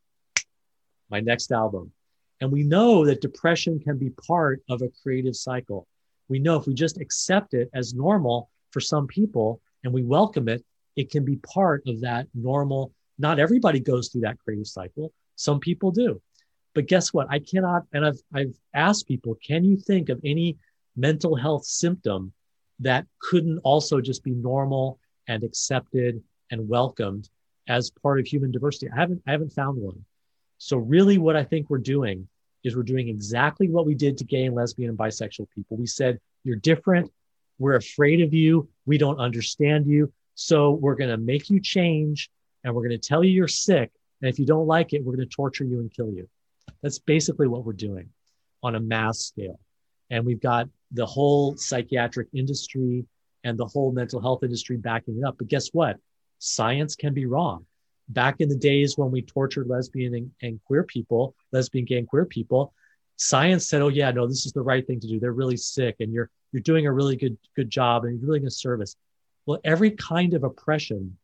my 1.11 1.21
next 1.21 1.53
album. 1.53 1.93
And 2.41 2.53
we 2.53 2.63
know 2.63 3.05
that 3.07 3.21
depression 3.21 3.79
can 3.81 3.99
be 3.99 4.11
part 4.11 4.63
of 4.69 4.83
a 4.83 4.91
creative 5.03 5.37
cycle. 5.37 5.87
We 6.29 6.39
know 6.39 6.57
if 6.57 6.67
we 6.67 6.75
just 6.75 7.01
accept 7.01 7.55
it 7.55 7.71
as 7.73 7.95
normal 7.95 8.51
for 8.71 8.81
some 8.81 9.07
people, 9.07 9.61
and 9.85 9.93
we 9.93 10.03
welcome 10.03 10.49
it, 10.49 10.65
it 10.97 11.11
can 11.11 11.25
be 11.25 11.37
part 11.37 11.83
of 11.87 12.01
that 12.01 12.27
normal. 12.35 12.93
Not 13.19 13.39
everybody 13.39 13.81
goes 13.81 14.09
through 14.09 14.23
that 14.23 14.39
creative 14.39 14.67
cycle. 14.67 15.13
Some 15.37 15.61
people 15.61 15.91
do. 15.91 16.21
But 16.75 16.89
guess 16.89 17.13
what? 17.13 17.29
I 17.31 17.39
cannot, 17.39 17.85
and 17.93 18.05
I've, 18.05 18.21
I've 18.35 18.55
asked 18.75 19.09
people, 19.09 19.37
can 19.43 19.65
you 19.65 19.77
think 19.77 20.09
of 20.09 20.21
any 20.25 20.59
mental 20.97 21.37
health 21.37 21.65
symptom 21.65 22.33
that 22.81 23.07
couldn't 23.19 23.59
also 23.59 24.01
just 24.01 24.23
be 24.23 24.33
normal 24.33 24.99
and 25.29 25.43
accepted 25.43 26.23
and 26.51 26.69
welcomed? 26.69 27.31
as 27.69 27.91
part 27.91 28.21
of 28.21 28.27
human 28.27 28.51
diversity. 28.51 28.91
I 28.91 29.01
haven't 29.01 29.23
I 29.27 29.33
haven't 29.33 29.53
found 29.53 29.81
one. 29.81 30.05
So 30.59 30.77
really 30.77 31.19
what 31.19 31.37
I 31.37 31.45
think 31.45 31.71
we're 31.71 31.79
doing 31.79 32.29
is 32.65 32.77
we're 32.77 32.83
doing 32.83 33.09
exactly 33.09 33.69
what 33.69 33.87
we 33.87 33.95
did 33.95 34.19
to 34.19 34.25
gay 34.25 34.45
and 34.45 34.55
lesbian 34.55 34.91
and 34.91 34.99
bisexual 34.99 35.47
people. 35.55 35.77
We 35.77 35.87
said 35.87 36.19
you're 36.45 36.57
different, 36.57 37.13
we're 37.59 37.77
afraid 37.77 38.21
of 38.21 38.35
you, 38.35 38.69
we 38.87 38.99
don't 38.99 39.19
understand 39.19 39.87
you, 39.87 40.13
so 40.35 40.73
we're 40.73 40.97
going 40.97 41.11
to 41.11 41.17
make 41.17 41.49
you 41.49 41.61
change 41.61 42.31
and 42.65 42.75
we're 42.75 42.83
going 42.83 42.99
to 42.99 43.09
tell 43.09 43.23
you 43.23 43.31
you're 43.31 43.49
sick 43.49 43.91
and 44.21 44.29
if 44.29 44.39
you 44.39 44.47
don't 44.47 44.67
like 44.67 44.93
it, 44.93 45.05
we're 45.05 45.17
going 45.17 45.29
to 45.29 45.35
torture 45.35 45.65
you 45.65 45.81
and 45.81 45.93
kill 45.93 46.11
you. 46.11 46.29
That's 46.83 46.99
basically 46.99 47.49
what 47.49 47.65
we're 47.65 47.73
doing 47.73 48.09
on 48.63 48.75
a 48.75 48.81
mass 48.81 49.21
scale. 49.21 49.61
And 50.11 50.25
we've 50.25 50.41
got 50.41 50.69
the 50.93 51.07
whole 51.07 51.57
psychiatric 51.57 52.29
industry 52.33 53.05
and 53.45 53.59
the 53.59 53.67
whole 53.67 53.93
mental 53.93 54.21
health 54.21 54.43
industry 54.43 54.77
backing 54.77 55.19
it 55.19 55.25
up. 55.25 55.37
But 55.39 55.49
guess 55.49 55.69
what? 55.73 55.99
Science 56.39 56.97
can 56.97 57.13
be 57.13 57.27
wrong. 57.27 57.67
Back 58.09 58.37
in 58.41 58.49
the 58.49 58.57
days 58.57 58.97
when 58.97 59.11
we 59.11 59.23
tortured 59.23 59.67
lesbian 59.67 60.15
and, 60.15 60.31
and 60.43 60.61
queer 60.65 60.85
people, 60.85 61.35
lesbian, 61.53 61.85
gay, 61.85 61.99
and 61.99 62.09
queer 62.09 62.25
people, 62.25 62.73
science 63.17 63.69
said, 63.69 63.83
"Oh 63.83 63.89
yeah, 63.89 64.11
no, 64.13 64.27
this 64.27 64.47
is 64.47 64.53
the 64.53 64.63
right 64.63 64.87
thing 64.87 65.01
to 65.01 65.09
do. 65.09 65.19
They're 65.19 65.33
really 65.33 65.57
sick, 65.57 65.97
and 66.01 66.13
you're 66.13 66.31
you're 66.53 66.63
doing 66.63 66.87
a 66.87 66.93
really 66.93 67.17
good 67.17 67.37
good 67.57 67.71
job, 67.71 68.05
and 68.05 68.19
you're 68.19 68.27
doing 68.27 68.47
a 68.47 68.51
service." 68.51 68.97
Well, 69.45 69.61
every 69.65 69.93
kind 69.93 70.35
of 70.35 70.45
oppression 70.45 71.17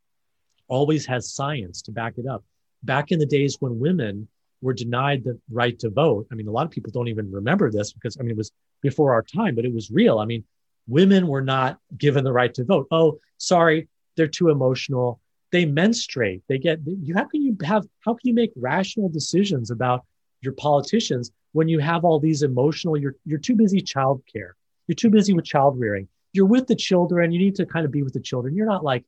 always 0.69 1.07
has 1.07 1.33
science 1.33 1.83
to 1.83 1.93
back 1.93 2.19
it 2.19 2.27
up. 2.27 2.45
Back 2.83 3.13
in 3.13 3.19
the 3.19 3.27
days 3.27 3.57
when 3.61 3.79
women 3.79 4.29
were 4.61 4.73
denied 4.73 5.25
the 5.25 5.39
right 5.51 5.79
to 5.81 5.91
vote. 5.91 6.27
I 6.31 6.35
mean, 6.35 6.47
a 6.47 6.53
lot 6.53 6.65
of 6.65 6.71
people 6.71 6.93
don't 6.93 7.09
even 7.09 7.31
remember 7.31 7.71
this 7.71 7.93
because, 7.93 8.17
I 8.17 8.23
mean, 8.23 8.31
it 8.31 8.37
was 8.37 8.53
before 8.81 9.13
our 9.13 9.23
time, 9.23 9.55
but 9.55 9.65
it 9.65 9.75
was 9.75 9.91
real. 9.91 10.19
I 10.19 10.25
mean, 10.25 10.45
women 10.87 11.27
were 11.27 11.43
not 11.43 11.79
given 11.97 12.25
the 12.25 12.33
right 12.33 12.53
to 12.55 12.65
vote. 12.65 12.87
Oh, 12.91 13.19
sorry, 13.39 13.89
they're 14.17 14.29
too 14.29 14.51
emotional. 14.51 15.21
They 15.53 15.67
menstruate. 15.67 16.43
They 16.49 16.59
get 16.59 16.81
you. 16.87 17.15
How 17.15 17.25
can 17.25 17.43
you 17.43 17.57
have? 17.63 17.87
How 18.01 18.15
can 18.15 18.27
you 18.27 18.35
make 18.35 18.53
rational 18.57 19.11
decisions 19.11 19.71
about 19.71 20.05
your 20.41 20.55
politicians 20.55 21.31
when 21.53 21.69
you 21.69 21.79
have 21.79 22.05
all 22.05 22.19
these 22.19 22.43
emotional? 22.43 22.97
You're 22.97 23.17
you're 23.27 23.39
too 23.39 23.55
busy 23.55 23.83
childcare. 23.83 24.53
You're 24.89 24.97
too 24.97 25.11
busy 25.11 25.35
with 25.35 25.45
child 25.45 25.79
rearing. 25.79 26.09
You're 26.33 26.47
with 26.47 26.67
the 26.67 26.75
children. 26.75 27.33
You 27.33 27.39
need 27.39 27.55
to 27.57 27.67
kind 27.67 27.85
of 27.85 27.93
be 27.93 28.03
with 28.03 28.15
the 28.15 28.21
children. 28.21 28.57
You're 28.57 28.67
not 28.67 28.83
like 28.83 29.05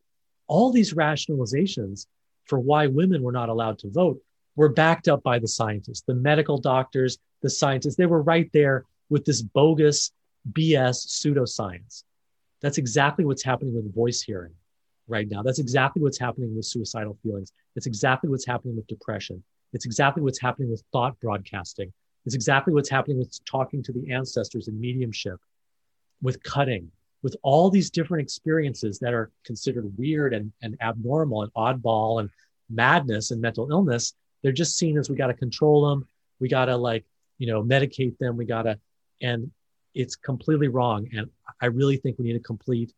all 0.47 0.71
these 0.71 0.93
rationalizations 0.93 2.07
for 2.45 2.61
why 2.61 2.89
women 2.89 3.23
were 3.23 3.33
not 3.33 3.49
allowed 3.49 3.79
to 3.79 3.91
vote 3.91 4.21
were 4.55 4.69
backed 4.69 5.09
up 5.09 5.23
by 5.23 5.39
the 5.39 5.49
scientists, 5.49 6.03
the 6.03 6.15
medical 6.15 6.59
doctors, 6.59 7.19
the 7.41 7.51
scientists. 7.51 7.97
They 7.97 8.07
were 8.07 8.23
right 8.23 8.51
there 8.53 8.85
with 9.09 9.25
this 9.25 9.41
bogus 9.41 10.13
BS 10.53 11.07
pseudoscience. 11.07 12.05
That's 12.61 12.77
exactly 12.77 13.25
what's 13.25 13.43
happening 13.43 13.75
with 13.75 13.95
voice 13.95 14.21
hearing 14.21 14.53
right 15.09 15.29
now. 15.31 15.43
That's 15.43 15.59
exactly 15.59 16.03
what's 16.03 16.19
happening 16.19 16.55
with 16.55 16.65
suicidal 16.65 17.19
feelings. 17.23 17.53
It's 17.77 17.87
exactly 17.87 18.31
what's 18.31 18.47
happening 18.47 18.77
with 18.77 18.87
depression. 18.87 19.43
It's 19.73 19.87
exactly 19.87 20.23
what's 20.23 20.41
happening 20.41 20.71
with 20.71 20.83
thought 20.93 21.19
broadcasting. 21.21 21.93
It's 22.27 22.35
exactly 22.35 22.73
what's 22.73 22.89
happening 22.89 23.19
with 23.19 23.39
talking 23.45 23.83
to 23.83 23.93
the 23.93 24.13
ancestors 24.13 24.69
and 24.69 24.81
mediumship, 24.81 25.39
with 26.23 26.43
cutting, 26.43 26.91
with 27.23 27.37
all 27.43 27.71
these 27.71 27.91
different 27.91 28.23
experiences 28.23 28.99
that 29.01 29.13
are 29.13 29.31
considered 29.45 29.97
weird 29.99 30.33
and, 30.33 30.53
and 30.63 30.77
abnormal 30.81 31.43
and 31.43 31.53
oddball 31.55 32.21
and 32.21 32.31
madness 32.71 33.31
and 33.31 33.43
mental 33.43 33.71
illness 33.71 34.15
they're 34.45 34.53
just 34.53 34.77
seen 34.77 34.99
as 34.99 35.09
we 35.09 35.17
got 35.17 35.29
to 35.29 35.35
control 35.35 35.89
them. 35.89 36.07
We 36.39 36.49
got 36.49 36.67
to 36.67 36.77
like, 36.77 37.05
you 37.39 37.47
know, 37.47 37.63
medicate 37.63 38.19
them. 38.19 38.37
We 38.37 38.45
got 38.45 38.65
to, 38.65 38.79
and 39.23 39.51
it's 39.95 40.17
completely 40.17 40.69
wrong. 40.69 41.09
And 41.17 41.31
I 41.63 41.67
really 41.67 41.97
think 41.97 42.19
we 42.19 42.27
need 42.27 42.37
a 42.37 42.41
complete 42.41 42.93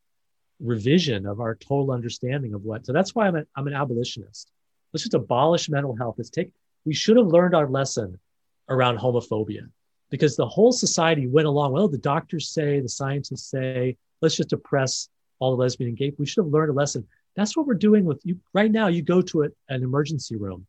revision 0.61 1.27
of 1.27 1.41
our 1.41 1.55
total 1.55 1.93
understanding 1.93 2.55
of 2.55 2.65
what. 2.65 2.87
So 2.87 2.93
that's 2.93 3.15
why 3.15 3.27
I'm, 3.27 3.37
a, 3.37 3.45
I'm 3.57 3.67
an 3.67 3.75
abolitionist. 3.75 4.51
Let's 4.93 5.05
just 5.05 5.15
abolish 5.15 5.69
mental 5.69 5.97
health. 5.97 6.15
Let's 6.19 6.31
take, 6.31 6.53
we 6.85 6.95
should 6.95 7.17
have 7.17 7.27
learned 7.27 7.55
our 7.55 7.69
lesson 7.69 8.19
around 8.69 8.99
homophobia 8.99 9.69
because 10.11 10.37
the 10.37 10.47
whole 10.47 10.73
society 10.73 11.27
went 11.27 11.47
along. 11.47 11.73
Well, 11.73 11.89
the 11.89 11.99
doctors 11.99 12.49
say, 12.49 12.81
the 12.81 12.89
scientists 12.89 13.51
say, 13.51 13.97
let's 14.23 14.37
just 14.37 14.53
oppress 14.53 15.09
all 15.39 15.51
the 15.51 15.63
lesbian 15.63 15.89
and 15.89 15.99
gay. 15.99 16.13
We 16.17 16.27
should 16.27 16.45
have 16.45 16.53
learned 16.53 16.71
a 16.71 16.75
lesson. 16.75 17.07
That's 17.35 17.57
what 17.57 17.67
we're 17.67 17.75
doing 17.75 18.05
with 18.05 18.21
you 18.25 18.39
right 18.55 18.71
now. 18.71 18.87
You 18.87 19.03
go 19.03 19.21
to 19.23 19.45
a, 19.45 19.49
an 19.69 19.83
emergency 19.83 20.37
room 20.37 20.67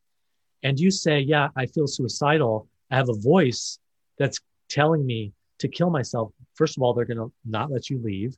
and 0.64 0.80
you 0.80 0.92
say, 0.92 1.20
Yeah, 1.20 1.50
I 1.56 1.66
feel 1.68 1.88
suicidal, 1.88 2.68
I 2.92 2.98
have 2.98 3.10
a 3.10 3.14
voice 3.14 3.80
that's 4.18 4.40
telling 4.70 5.06
me 5.06 5.34
to 5.60 5.68
kill 5.68 5.90
myself, 5.90 6.32
first 6.56 6.78
of 6.78 6.84
all, 6.84 6.94
they're 6.94 7.06
going 7.06 7.18
to 7.18 7.32
not 7.46 7.72
let 7.72 7.90
you 7.90 8.00
leave. 8.00 8.36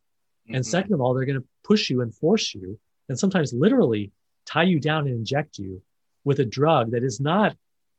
Mm-hmm. 0.49 0.55
And 0.55 0.65
second 0.65 0.93
of 0.93 1.01
all, 1.01 1.13
they're 1.13 1.25
going 1.25 1.39
to 1.39 1.47
push 1.63 1.89
you 1.89 2.01
and 2.01 2.13
force 2.13 2.55
you, 2.55 2.79
and 3.07 3.17
sometimes 3.17 3.53
literally 3.53 4.11
tie 4.45 4.63
you 4.63 4.79
down 4.79 5.07
and 5.07 5.15
inject 5.15 5.59
you 5.59 5.81
with 6.23 6.39
a 6.39 6.45
drug 6.45 6.91
that 6.91 7.03
is 7.03 7.19
not 7.19 7.55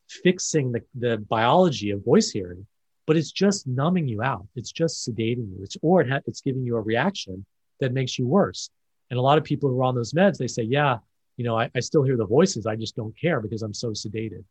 fixing 0.08 0.72
the, 0.72 0.82
the 0.96 1.18
biology 1.18 1.90
of 1.92 2.04
voice 2.04 2.30
hearing, 2.30 2.66
but 3.06 3.16
it's 3.16 3.30
just 3.30 3.66
numbing 3.68 4.08
you 4.08 4.22
out. 4.22 4.46
It's 4.56 4.72
just 4.72 5.08
sedating 5.08 5.48
you. 5.52 5.58
It's, 5.62 5.76
or 5.80 6.00
it 6.00 6.10
ha- 6.10 6.20
it's 6.26 6.40
giving 6.40 6.64
you 6.64 6.76
a 6.76 6.80
reaction 6.80 7.46
that 7.78 7.92
makes 7.92 8.18
you 8.18 8.26
worse. 8.26 8.70
And 9.10 9.18
a 9.18 9.22
lot 9.22 9.38
of 9.38 9.44
people 9.44 9.70
who 9.70 9.80
are 9.80 9.84
on 9.84 9.94
those 9.94 10.12
meds, 10.12 10.38
they 10.38 10.48
say, 10.48 10.62
yeah, 10.64 10.98
you 11.36 11.44
know, 11.44 11.58
I, 11.58 11.70
I 11.74 11.80
still 11.80 12.02
hear 12.02 12.16
the 12.16 12.26
voices. 12.26 12.66
I 12.66 12.76
just 12.76 12.96
don't 12.96 13.16
care 13.18 13.40
because 13.40 13.62
I'm 13.62 13.74
so 13.74 13.90
sedated. 13.90 14.44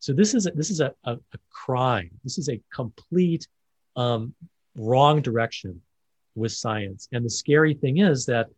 So 0.00 0.12
this 0.12 0.34
is 0.34 0.46
a, 0.46 0.50
this 0.50 0.70
is 0.70 0.80
a, 0.80 0.92
a, 1.04 1.12
a 1.12 1.38
crime. 1.50 2.10
This 2.24 2.38
is 2.38 2.48
a 2.48 2.60
complete 2.72 3.46
um, 3.96 4.34
wrong 4.76 5.22
direction 5.22 5.80
with 6.40 6.52
science. 6.52 7.08
And 7.12 7.24
the 7.24 7.30
scary 7.30 7.74
thing 7.74 7.98
is 7.98 8.26
that 8.26 8.48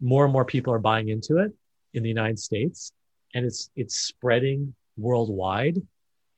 more 0.00 0.24
and 0.24 0.32
more 0.32 0.44
people 0.44 0.72
are 0.72 0.78
buying 0.78 1.08
into 1.08 1.38
it 1.38 1.52
in 1.94 2.02
the 2.02 2.08
United 2.08 2.38
States, 2.38 2.92
and 3.34 3.44
it's 3.44 3.70
it's 3.76 3.96
spreading 3.96 4.74
worldwide 4.96 5.80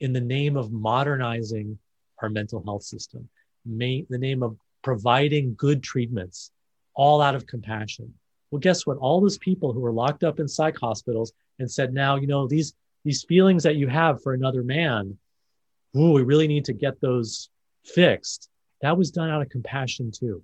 in 0.00 0.12
the 0.12 0.20
name 0.20 0.56
of 0.56 0.72
modernizing 0.72 1.78
our 2.22 2.28
mental 2.28 2.62
health 2.64 2.82
system, 2.82 3.28
may, 3.64 4.06
the 4.08 4.18
name 4.18 4.42
of 4.42 4.56
providing 4.82 5.54
good 5.56 5.82
treatments, 5.82 6.50
all 6.94 7.20
out 7.20 7.34
of 7.34 7.46
compassion. 7.46 8.12
Well, 8.50 8.60
guess 8.60 8.86
what? 8.86 8.98
All 8.98 9.20
those 9.20 9.38
people 9.38 9.72
who 9.72 9.80
were 9.80 9.92
locked 9.92 10.24
up 10.24 10.40
in 10.40 10.48
psych 10.48 10.78
hospitals 10.78 11.32
and 11.58 11.70
said, 11.70 11.92
now, 11.92 12.16
you 12.16 12.26
know, 12.26 12.46
these 12.46 12.74
these 13.04 13.24
feelings 13.24 13.62
that 13.62 13.76
you 13.76 13.86
have 13.86 14.22
for 14.22 14.34
another 14.34 14.62
man, 14.62 15.16
ooh, 15.96 16.12
we 16.12 16.22
really 16.22 16.48
need 16.48 16.64
to 16.66 16.72
get 16.72 17.00
those 17.00 17.48
fixed. 17.84 18.48
That 18.82 18.96
was 18.96 19.10
done 19.10 19.30
out 19.30 19.42
of 19.42 19.48
compassion 19.48 20.10
too. 20.10 20.42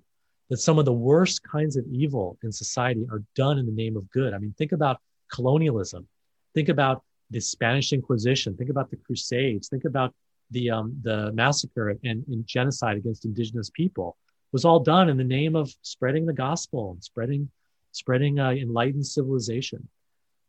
That 0.49 0.57
some 0.57 0.77
of 0.77 0.85
the 0.85 0.93
worst 0.93 1.41
kinds 1.43 1.75
of 1.75 1.85
evil 1.87 2.37
in 2.43 2.51
society 2.51 3.05
are 3.11 3.23
done 3.35 3.57
in 3.57 3.65
the 3.65 3.71
name 3.71 3.97
of 3.97 4.09
good. 4.11 4.33
I 4.33 4.37
mean, 4.37 4.53
think 4.57 4.73
about 4.73 4.99
colonialism. 5.33 6.07
Think 6.53 6.69
about 6.69 7.03
the 7.31 7.39
Spanish 7.39 7.93
Inquisition. 7.93 8.55
Think 8.55 8.69
about 8.69 8.91
the 8.91 8.97
Crusades. 8.97 9.69
Think 9.69 9.85
about 9.85 10.13
the 10.51 10.69
um, 10.69 10.95
the 11.01 11.31
massacre 11.31 11.89
and, 11.89 12.23
and 12.27 12.45
genocide 12.45 12.97
against 12.97 13.25
indigenous 13.25 13.71
people. 13.71 14.17
It 14.47 14.53
was 14.53 14.65
all 14.65 14.79
done 14.79 15.09
in 15.09 15.17
the 15.17 15.23
name 15.23 15.55
of 15.55 15.73
spreading 15.81 16.25
the 16.25 16.33
gospel 16.33 16.91
and 16.91 17.03
spreading 17.03 17.49
spreading 17.91 18.39
uh, 18.39 18.51
enlightened 18.51 19.07
civilization. 19.07 19.87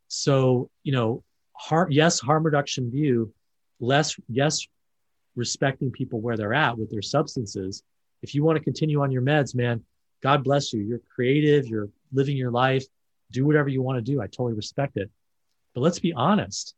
So, 0.09 0.71
you 0.83 0.93
know, 0.93 1.23
yes, 1.89 2.21
harm 2.21 2.45
reduction 2.45 2.91
view, 2.91 3.33
less, 3.81 4.17
yes, 4.29 4.67
respecting 5.35 5.91
people 5.91 6.21
where 6.21 6.37
they're 6.37 6.55
at 6.55 6.77
with 6.77 6.91
their 6.91 7.03
substances. 7.03 7.83
If 8.27 8.35
you 8.35 8.43
want 8.43 8.57
to 8.59 8.65
continue 8.65 9.03
on 9.03 9.13
your 9.13 9.23
meds, 9.23 9.55
man, 9.55 9.85
God 10.23 10.43
bless 10.43 10.73
you. 10.73 10.81
You're 10.81 11.01
creative, 11.15 11.67
you're 11.67 11.89
living 12.13 12.37
your 12.37 12.51
life, 12.51 12.85
do 13.31 13.47
whatever 13.47 13.69
you 13.69 13.83
want 13.83 13.99
to 13.99 14.13
do. 14.13 14.21
I 14.21 14.27
totally 14.27 14.55
respect 14.55 14.97
it. 14.97 15.11
But 15.75 15.83
let's 15.83 15.99
be 16.01 16.13
honest 16.13 16.75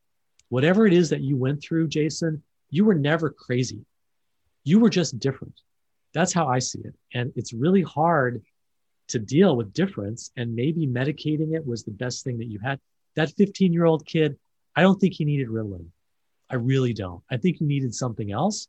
whatever 0.50 0.86
it 0.86 0.94
is 0.94 1.10
that 1.10 1.20
you 1.20 1.36
went 1.36 1.62
through, 1.62 1.86
Jason, 1.86 2.42
you 2.70 2.84
were 2.84 2.94
never 2.94 3.28
crazy. 3.28 3.84
You 4.64 4.80
were 4.80 4.88
just 4.88 5.18
different. 5.18 5.60
That's 6.14 6.32
how 6.32 6.46
I 6.46 6.58
see 6.58 6.80
it. 6.80 6.94
And 7.12 7.32
it's 7.36 7.52
really 7.52 7.82
hard 7.82 8.42
to 9.08 9.18
deal 9.18 9.56
with 9.56 9.72
difference 9.72 10.30
and 10.36 10.54
maybe 10.54 10.86
medicating 10.86 11.54
it 11.54 11.66
was 11.66 11.82
the 11.82 11.90
best 11.90 12.24
thing 12.24 12.38
that 12.38 12.46
you 12.46 12.58
had 12.62 12.78
that 13.16 13.32
15 13.36 13.72
year 13.72 13.86
old 13.86 14.06
kid 14.06 14.36
i 14.76 14.82
don't 14.82 15.00
think 15.00 15.14
he 15.14 15.24
needed 15.24 15.48
ritalin 15.48 15.86
i 16.50 16.54
really 16.54 16.92
don't 16.92 17.22
i 17.30 17.36
think 17.36 17.56
he 17.56 17.64
needed 17.64 17.94
something 17.94 18.30
else 18.30 18.68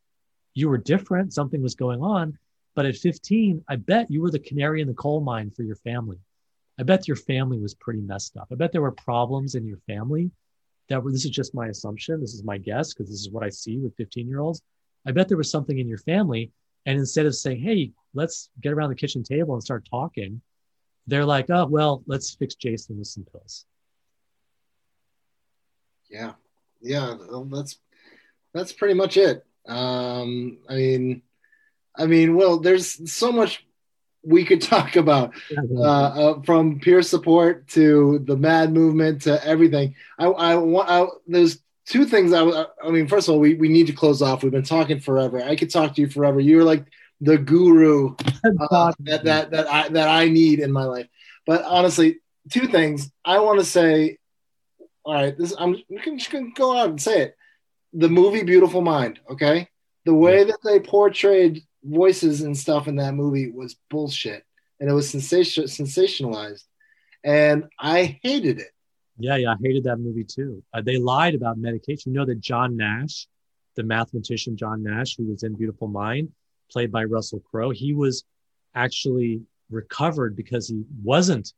you 0.53 0.69
were 0.69 0.77
different 0.77 1.33
something 1.33 1.61
was 1.61 1.75
going 1.75 2.01
on 2.01 2.37
but 2.75 2.85
at 2.85 2.95
15 2.95 3.63
i 3.67 3.75
bet 3.75 4.09
you 4.09 4.21
were 4.21 4.31
the 4.31 4.39
canary 4.39 4.81
in 4.81 4.87
the 4.87 4.93
coal 4.93 5.21
mine 5.21 5.51
for 5.51 5.63
your 5.63 5.75
family 5.77 6.17
i 6.79 6.83
bet 6.83 7.07
your 7.07 7.17
family 7.17 7.59
was 7.59 7.73
pretty 7.75 8.01
messed 8.01 8.37
up 8.37 8.47
i 8.51 8.55
bet 8.55 8.71
there 8.71 8.81
were 8.81 8.91
problems 8.91 9.55
in 9.55 9.65
your 9.65 9.79
family 9.87 10.31
that 10.87 11.03
were 11.03 11.11
this 11.11 11.25
is 11.25 11.31
just 11.31 11.55
my 11.55 11.67
assumption 11.67 12.19
this 12.19 12.33
is 12.33 12.43
my 12.43 12.57
guess 12.57 12.93
because 12.93 13.09
this 13.09 13.19
is 13.19 13.29
what 13.29 13.43
i 13.43 13.49
see 13.49 13.77
with 13.77 13.95
15 13.95 14.27
year 14.27 14.39
olds 14.39 14.61
i 15.05 15.11
bet 15.11 15.27
there 15.27 15.37
was 15.37 15.51
something 15.51 15.79
in 15.79 15.87
your 15.87 15.97
family 15.99 16.51
and 16.85 16.97
instead 16.97 17.25
of 17.25 17.35
saying, 17.35 17.59
hey, 17.59 17.91
let's 18.13 18.49
get 18.61 18.73
around 18.73 18.89
the 18.89 18.95
kitchen 18.95 19.23
table 19.23 19.53
and 19.53 19.63
start 19.63 19.87
talking, 19.89 20.41
they're 21.07 21.25
like, 21.25 21.49
oh, 21.49 21.65
well, 21.65 22.03
let's 22.07 22.35
fix 22.35 22.55
Jason 22.55 22.97
with 22.97 23.07
some 23.07 23.25
pills. 23.31 23.65
Yeah. 26.09 26.33
Yeah. 26.81 27.15
That's, 27.51 27.77
that's 28.53 28.73
pretty 28.73 28.93
much 28.93 29.17
it. 29.17 29.45
Um, 29.67 30.59
I 30.69 30.75
mean, 30.75 31.21
I 31.99 32.05
mean, 32.05 32.35
well, 32.35 32.59
there's 32.59 33.11
so 33.11 33.31
much 33.31 33.65
we 34.23 34.45
could 34.45 34.61
talk 34.75 34.95
about 34.95 35.33
uh, 35.75 35.81
uh, 35.81 36.41
from 36.43 36.79
peer 36.79 37.01
support 37.01 37.67
to 37.69 38.19
the 38.19 38.37
mad 38.37 38.71
movement 38.71 39.23
to 39.23 39.45
everything. 39.45 39.95
I, 40.17 40.25
I 40.25 40.55
want 40.55 40.89
I, 40.89 41.05
there's 41.27 41.59
two 41.85 42.05
things 42.05 42.33
I, 42.33 42.65
I 42.83 42.91
mean 42.91 43.07
first 43.07 43.27
of 43.27 43.33
all 43.33 43.39
we, 43.39 43.55
we 43.55 43.69
need 43.69 43.87
to 43.87 43.93
close 43.93 44.21
off. 44.21 44.43
We've 44.43 44.51
been 44.51 44.63
talking 44.63 44.99
forever. 44.99 45.41
I 45.41 45.55
could 45.55 45.71
talk 45.71 45.95
to 45.95 46.01
you 46.01 46.09
forever. 46.09 46.39
You're 46.39 46.63
like 46.63 46.85
the 47.21 47.37
guru 47.37 48.15
uh, 48.71 48.93
that, 48.99 49.25
that 49.25 49.51
that 49.51 49.67
I 49.67 49.89
that 49.89 50.07
I 50.07 50.29
need 50.29 50.59
in 50.59 50.71
my 50.71 50.85
life. 50.85 51.07
But 51.45 51.63
honestly 51.63 52.19
two 52.49 52.67
things. 52.67 53.11
I 53.25 53.39
want 53.39 53.59
to 53.59 53.65
say 53.65 54.17
all 55.03 55.13
right 55.13 55.37
this 55.37 55.53
I'm 55.57 55.77
just 56.17 56.31
gonna 56.31 56.51
go 56.55 56.77
out 56.77 56.89
and 56.89 57.01
say 57.01 57.21
it. 57.21 57.35
The 57.93 58.09
movie 58.09 58.43
Beautiful 58.43 58.81
Mind 58.81 59.19
okay? 59.31 59.69
The 60.05 60.13
way 60.13 60.43
that 60.43 60.59
they 60.63 60.79
portrayed 60.79 61.63
voices 61.83 62.41
and 62.41 62.57
stuff 62.57 62.87
in 62.87 62.97
that 62.97 63.13
movie 63.13 63.49
was 63.49 63.75
bullshit 63.89 64.43
and 64.79 64.89
it 64.89 64.93
was 64.93 65.09
sensation 65.09 65.63
sensationalized 65.65 66.63
and 67.23 67.65
I 67.79 68.19
hated 68.21 68.59
it 68.59 68.71
yeah, 69.19 69.35
yeah, 69.35 69.51
I 69.51 69.55
hated 69.61 69.83
that 69.83 69.97
movie 69.97 70.23
too. 70.23 70.63
Uh, 70.73 70.81
they 70.81 70.97
lied 70.97 71.35
about 71.35 71.57
medication. 71.57 72.13
You 72.13 72.19
know 72.19 72.25
that 72.25 72.39
John 72.39 72.77
Nash, 72.77 73.27
the 73.75 73.83
mathematician 73.83 74.55
John 74.55 74.81
Nash, 74.81 75.17
who 75.17 75.25
was 75.25 75.43
in 75.43 75.55
Beautiful 75.55 75.89
Mind, 75.89 76.29
played 76.71 76.91
by 76.91 77.03
Russell 77.03 77.41
Crowe, 77.41 77.71
he 77.71 77.93
was 77.93 78.23
actually 78.73 79.41
recovered 79.69 80.37
because 80.37 80.69
he 80.69 80.83
wasn't 81.03 81.53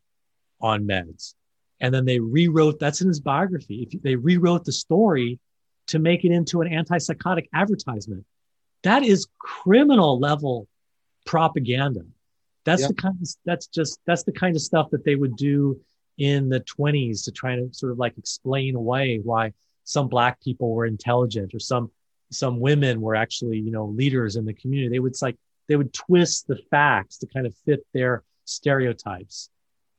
on 0.60 0.88
meds. 0.88 1.36
And 1.80 1.94
then 1.94 2.06
they 2.06 2.20
rewrote 2.20 2.80
that's 2.80 3.02
in 3.02 3.08
his 3.08 3.20
biography. 3.20 3.88
If 3.92 4.02
they 4.02 4.16
rewrote 4.16 4.66
the 4.66 4.72
story 4.72 5.40
to 5.88 6.00
make 6.00 6.26
it 6.26 6.32
into 6.32 6.62
an 6.62 6.70
antipsychotic 6.70 7.46
advertisement, 7.54 8.26
that 8.84 9.04
is 9.04 9.28
criminal 9.40 10.20
level 10.20 10.68
propaganda. 11.26 12.02
That's 12.64 12.88
the 12.88 12.94
kind 12.94 13.16
of 13.20 13.28
that's 13.44 13.68
just 13.68 14.00
that's 14.06 14.24
the 14.24 14.32
kind 14.32 14.56
of 14.56 14.62
stuff 14.62 14.92
that 14.92 15.04
they 15.04 15.16
would 15.16 15.36
do 15.36 15.80
in 16.18 16.50
the 16.50 16.60
20s 16.62 17.24
to 17.26 17.32
try 17.32 17.56
to 17.56 17.70
sort 17.72 17.92
of 17.92 17.98
like 17.98 18.18
explain 18.18 18.76
away 18.76 19.20
why 19.24 19.54
some 19.84 20.08
black 20.08 20.40
people 20.42 20.72
were 20.72 20.86
intelligent 20.86 21.54
or 21.56 21.60
some 21.60 21.90
some 22.32 22.60
women 22.60 23.02
were 23.02 23.16
actually 23.16 23.58
you 23.58 23.72
know 23.72 23.86
leaders 23.86 24.36
in 24.36 24.46
the 24.46 24.54
community 24.54 24.90
they 24.90 25.00
would 25.00 25.20
like 25.22 25.36
they 25.68 25.76
would 25.76 25.92
twist 25.92 26.48
the 26.48 26.58
facts 26.70 27.18
to 27.18 27.28
kind 27.28 27.48
of 27.48 27.56
fit 27.66 27.86
their 27.94 28.24
stereotypes 28.46 29.50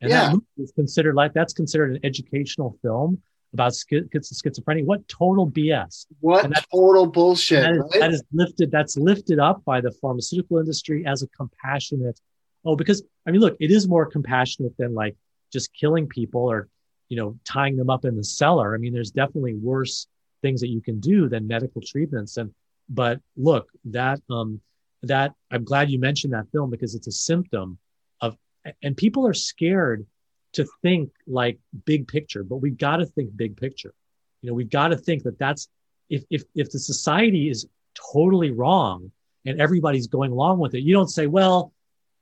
and 0.01 0.11
yeah. 0.11 0.31
that 0.31 0.41
is 0.63 0.73
considered 0.73 1.15
like 1.15 1.33
that's 1.33 1.53
considered 1.53 1.91
an 1.91 2.01
educational 2.05 2.79
film 2.83 3.21
about 3.53 3.73
schizophrenia. 3.73 4.85
What 4.85 5.07
total 5.09 5.51
bs 5.51 6.07
what 6.21 6.51
total 6.73 7.07
bullshit 7.07 7.63
that 7.63 7.73
is, 7.73 7.79
right? 7.79 8.01
that 8.01 8.13
is 8.13 8.23
lifted 8.33 8.71
that's 8.71 8.97
lifted 8.97 9.39
up 9.39 9.65
by 9.65 9.81
the 9.81 9.91
pharmaceutical 9.91 10.59
industry 10.59 11.05
as 11.07 11.23
a 11.23 11.29
compassionate 11.29 12.19
oh 12.65 12.77
because 12.77 13.03
i 13.27 13.31
mean 13.31 13.41
look 13.41 13.57
it 13.61 13.71
is 13.71 13.87
more 13.87 14.07
compassionate 14.07 14.75
than 14.79 14.95
like 14.95 15.17
just 15.53 15.73
killing 15.75 16.07
people 16.09 16.41
or 16.41 16.69
you 17.13 17.17
know 17.17 17.39
tying 17.45 17.77
them 17.77 17.91
up 17.91 18.07
in 18.07 18.17
the 18.17 18.25
cellar. 18.25 18.75
I 18.75 18.79
mean 18.79 18.95
there's 18.95 19.11
definitely 19.11 19.55
worse 19.55 20.07
things 20.41 20.63
that 20.63 20.69
you 20.69 20.81
can 20.81 20.99
do 20.99 21.29
than 21.29 21.47
medical 21.47 21.83
treatments. 21.83 22.39
And 22.39 22.53
but 22.89 23.21
look 23.37 23.69
that 23.85 24.21
um 24.31 24.61
that 25.03 25.35
i'm 25.51 25.65
glad 25.65 25.91
you 25.91 25.99
mentioned 25.99 26.33
that 26.33 26.51
film 26.53 26.71
because 26.71 26.95
it's 26.95 27.07
a 27.07 27.13
symptom 27.13 27.79
of 28.21 28.37
and 28.83 28.97
people 28.97 29.27
are 29.27 29.35
scared 29.35 30.07
to 30.53 30.67
think 30.83 31.11
like 31.27 31.59
big 31.85 32.07
picture 32.09 32.43
but 32.43 32.57
we've 32.57 32.79
got 32.79 32.97
to 32.97 33.07
think 33.07 33.35
big 33.37 33.57
picture 33.57 33.95
you 34.41 34.49
know 34.49 34.55
we've 34.55 34.71
got 34.71 34.89
to 34.89 34.97
think 34.97 35.23
that 35.23 35.39
that's 35.39 35.69
if 36.11 36.25
if 36.31 36.45
if 36.55 36.71
the 36.71 36.79
society 36.79 37.49
is 37.49 37.67
totally 38.13 38.51
wrong 38.51 39.11
and 39.45 39.61
everybody's 39.61 40.07
going 40.07 40.33
along 40.33 40.59
with 40.59 40.75
it 40.75 40.83
you 40.83 40.95
don't 40.95 41.09
say 41.09 41.27
well 41.27 41.73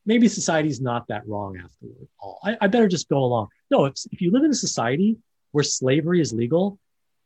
maybe 0.07 0.28
society's 0.28 0.81
not 0.81 1.07
that 1.09 1.27
wrong 1.28 1.57
after 1.57 1.86
all. 2.19 2.40
I, 2.43 2.57
I 2.61 2.66
better 2.66 2.89
just 2.89 3.09
go 3.09 3.19
along. 3.19 3.48
No, 3.70 3.85
if, 3.85 3.94
if 4.11 4.20
you 4.20 4.31
live 4.31 4.44
in 4.44 4.51
a 4.51 4.55
society 4.55 5.16
where 5.52 5.65
slavery 5.65 6.20
is 6.20 6.32
legal, 6.32 6.78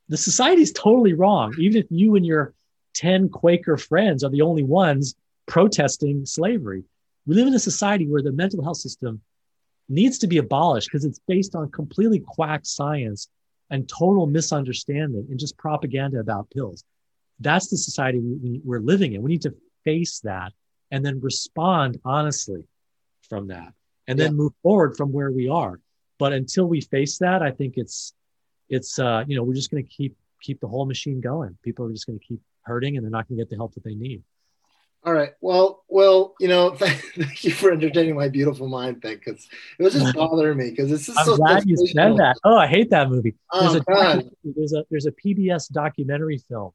the 0.09 0.17
society 0.17 0.63
is 0.63 0.73
totally 0.73 1.15
wrong. 1.15 1.55
Even 1.59 1.81
if 1.81 1.87
you 1.91 2.17
and 2.17 2.27
your 2.27 2.53
10 2.95 3.29
Quaker 3.29 3.77
friends 3.77 4.23
are 4.23 4.31
the 4.31 4.43
only 4.43 4.63
ones 4.63 5.15
protesting 5.47 6.27
slavery. 6.27 6.85
We 7.27 7.35
live 7.35 7.47
in 7.47 7.55
a 7.55 7.59
society 7.59 8.07
where 8.07 8.23
the 8.23 8.33
mental 8.33 8.63
health 8.63 8.77
system 8.79 9.23
needs 9.89 10.19
to 10.19 10.27
be 10.27 10.39
abolished 10.39 10.89
because 10.91 11.05
it's 11.05 11.21
based 11.27 11.55
on 11.55 11.71
completely 11.71 12.21
quack 12.21 12.61
science 12.65 13.29
and 13.71 13.89
total 13.89 14.27
misunderstanding 14.27 15.27
and 15.31 15.39
just 15.39 15.57
propaganda 15.57 16.19
about 16.21 16.51
pills. 16.51 16.85
That's 17.41 17.69
the 17.69 17.77
society 17.77 18.19
we, 18.21 18.61
we, 18.65 18.77
are 18.77 18.81
living 18.81 19.13
in. 19.13 19.23
We 19.23 19.31
need 19.31 19.43
to 19.43 19.55
face 19.85 20.21
that 20.21 20.53
and 20.91 21.05
then 21.05 21.21
respond 21.21 21.99
honestly 22.05 22.65
from 23.29 23.49
that 23.49 23.73
and 24.07 24.19
then 24.19 24.33
yeah. 24.33 24.37
move 24.37 24.53
forward 24.63 24.97
from 24.97 25.13
where 25.13 25.31
we 25.31 25.49
are 25.49 25.81
but 26.19 26.33
until 26.33 26.67
we 26.67 26.81
face 26.81 27.19
that 27.19 27.43
i 27.43 27.51
think 27.51 27.75
it's 27.77 28.15
it's 28.69 28.99
uh 28.99 29.25
you 29.27 29.37
know 29.37 29.43
we're 29.43 29.55
just 29.55 29.71
going 29.71 29.83
to 29.83 29.89
keep 29.89 30.17
keep 30.41 30.61
the 30.61 30.69
whole 30.69 30.87
machine 30.87 31.21
going 31.21 31.57
people 31.63 31.87
are 31.87 31.93
just 31.93 32.07
going 32.07 32.19
to 32.19 32.25
keep 32.25 32.41
hurting 32.63 32.97
and 32.97 33.05
they're 33.05 33.11
not 33.11 33.29
going 33.29 33.37
to 33.37 33.45
get 33.45 33.51
the 33.51 33.57
help 33.57 33.75
that 33.75 33.85
they 33.85 33.95
need 33.95 34.23
all 35.05 35.13
right. 35.13 35.33
Well 35.41 35.85
well 35.89 36.35
you 36.41 36.49
know 36.49 36.71
thank, 36.75 37.45
you 37.45 37.51
for 37.53 37.73
entertaining 37.73 38.17
my 38.17 38.29
beautiful 38.29 38.69
mind 38.69 39.03
thing 39.03 39.21
because 39.23 39.47
it 39.79 39.83
was 39.83 39.95
just 39.95 40.15
bothering 40.17 40.57
me 40.57 40.71
because 40.71 40.91
it's 40.91 41.07
just 41.07 41.19
I'm 41.19 41.27
so 41.27 41.37
glad 41.37 41.65
you 41.67 41.77
said 41.77 42.17
that. 42.17 42.37
Oh 42.45 42.57
i 42.57 42.67
hate 42.67 42.91
that 42.91 43.11
movie. 43.11 43.35
Oh, 43.53 43.73
there's, 43.73 43.85
oh, 43.89 44.19
a 44.19 44.23
there's 44.45 44.73
a 44.73 44.85
there's 44.91 45.07
a 45.07 45.13
pbs 45.13 45.71
documentary 45.71 46.39
film 46.39 46.73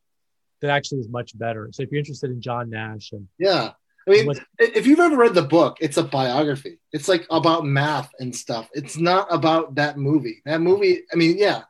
that 0.61 0.69
actually 0.69 0.99
is 0.99 1.09
much 1.09 1.37
better. 1.37 1.69
So 1.71 1.83
if 1.83 1.91
you're 1.91 1.99
interested 1.99 2.31
in 2.31 2.41
john 2.41 2.69
nash 2.69 3.11
and 3.11 3.27
yeah. 3.37 3.71
I 4.07 4.11
mean, 4.11 4.33
if 4.57 4.87
you've 4.87 4.99
ever 4.99 5.17
read 5.17 5.35
the 5.35 5.43
book, 5.43 5.77
it's 5.81 5.97
a 5.97 6.03
biography. 6.03 6.79
It's 6.91 7.07
like 7.07 7.27
about 7.29 7.63
math 7.63 8.09
and 8.19 8.35
stuff. 8.35 8.67
It's 8.73 8.97
not 8.97 9.27
about 9.29 9.75
that 9.75 9.99
movie. 9.99 10.41
That 10.45 10.61
movie, 10.61 11.01
I 11.13 11.15
mean, 11.15 11.37
yeah, 11.37 11.61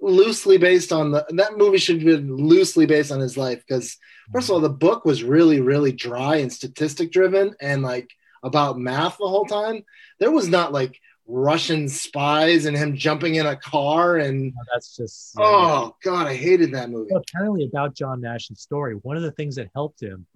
loosely 0.00 0.58
based 0.58 0.92
on 0.92 1.10
the 1.10 1.24
that 1.30 1.56
movie 1.56 1.78
should 1.78 2.00
be 2.00 2.16
loosely 2.16 2.86
based 2.86 3.10
on 3.10 3.20
his 3.20 3.36
life 3.36 3.62
because 3.66 3.96
first 4.32 4.48
of 4.48 4.54
all, 4.54 4.60
the 4.60 4.68
book 4.68 5.04
was 5.04 5.22
really, 5.22 5.60
really 5.60 5.92
dry 5.92 6.36
and 6.36 6.52
statistic 6.52 7.12
driven 7.12 7.54
and 7.60 7.82
like 7.82 8.10
about 8.42 8.78
math 8.78 9.18
the 9.18 9.28
whole 9.28 9.46
time. 9.46 9.82
There 10.18 10.30
was 10.30 10.48
not 10.48 10.72
like 10.72 11.00
Russian 11.26 11.88
spies 11.88 12.66
and 12.66 12.76
him 12.76 12.96
jumping 12.96 13.34
in 13.34 13.46
a 13.46 13.56
car 13.56 14.16
and 14.16 14.52
oh, 14.56 14.64
that's 14.72 14.96
just 14.96 15.34
oh 15.38 15.96
god, 16.02 16.26
I 16.26 16.34
hated 16.34 16.72
that 16.74 16.90
movie. 16.90 17.10
Well, 17.10 17.22
apparently 17.28 17.64
about 17.64 17.94
John 17.94 18.20
Nash's 18.20 18.60
story, 18.60 18.94
one 19.02 19.16
of 19.16 19.22
the 19.22 19.32
things 19.32 19.56
that 19.56 19.68
helped 19.74 20.00
him 20.00 20.26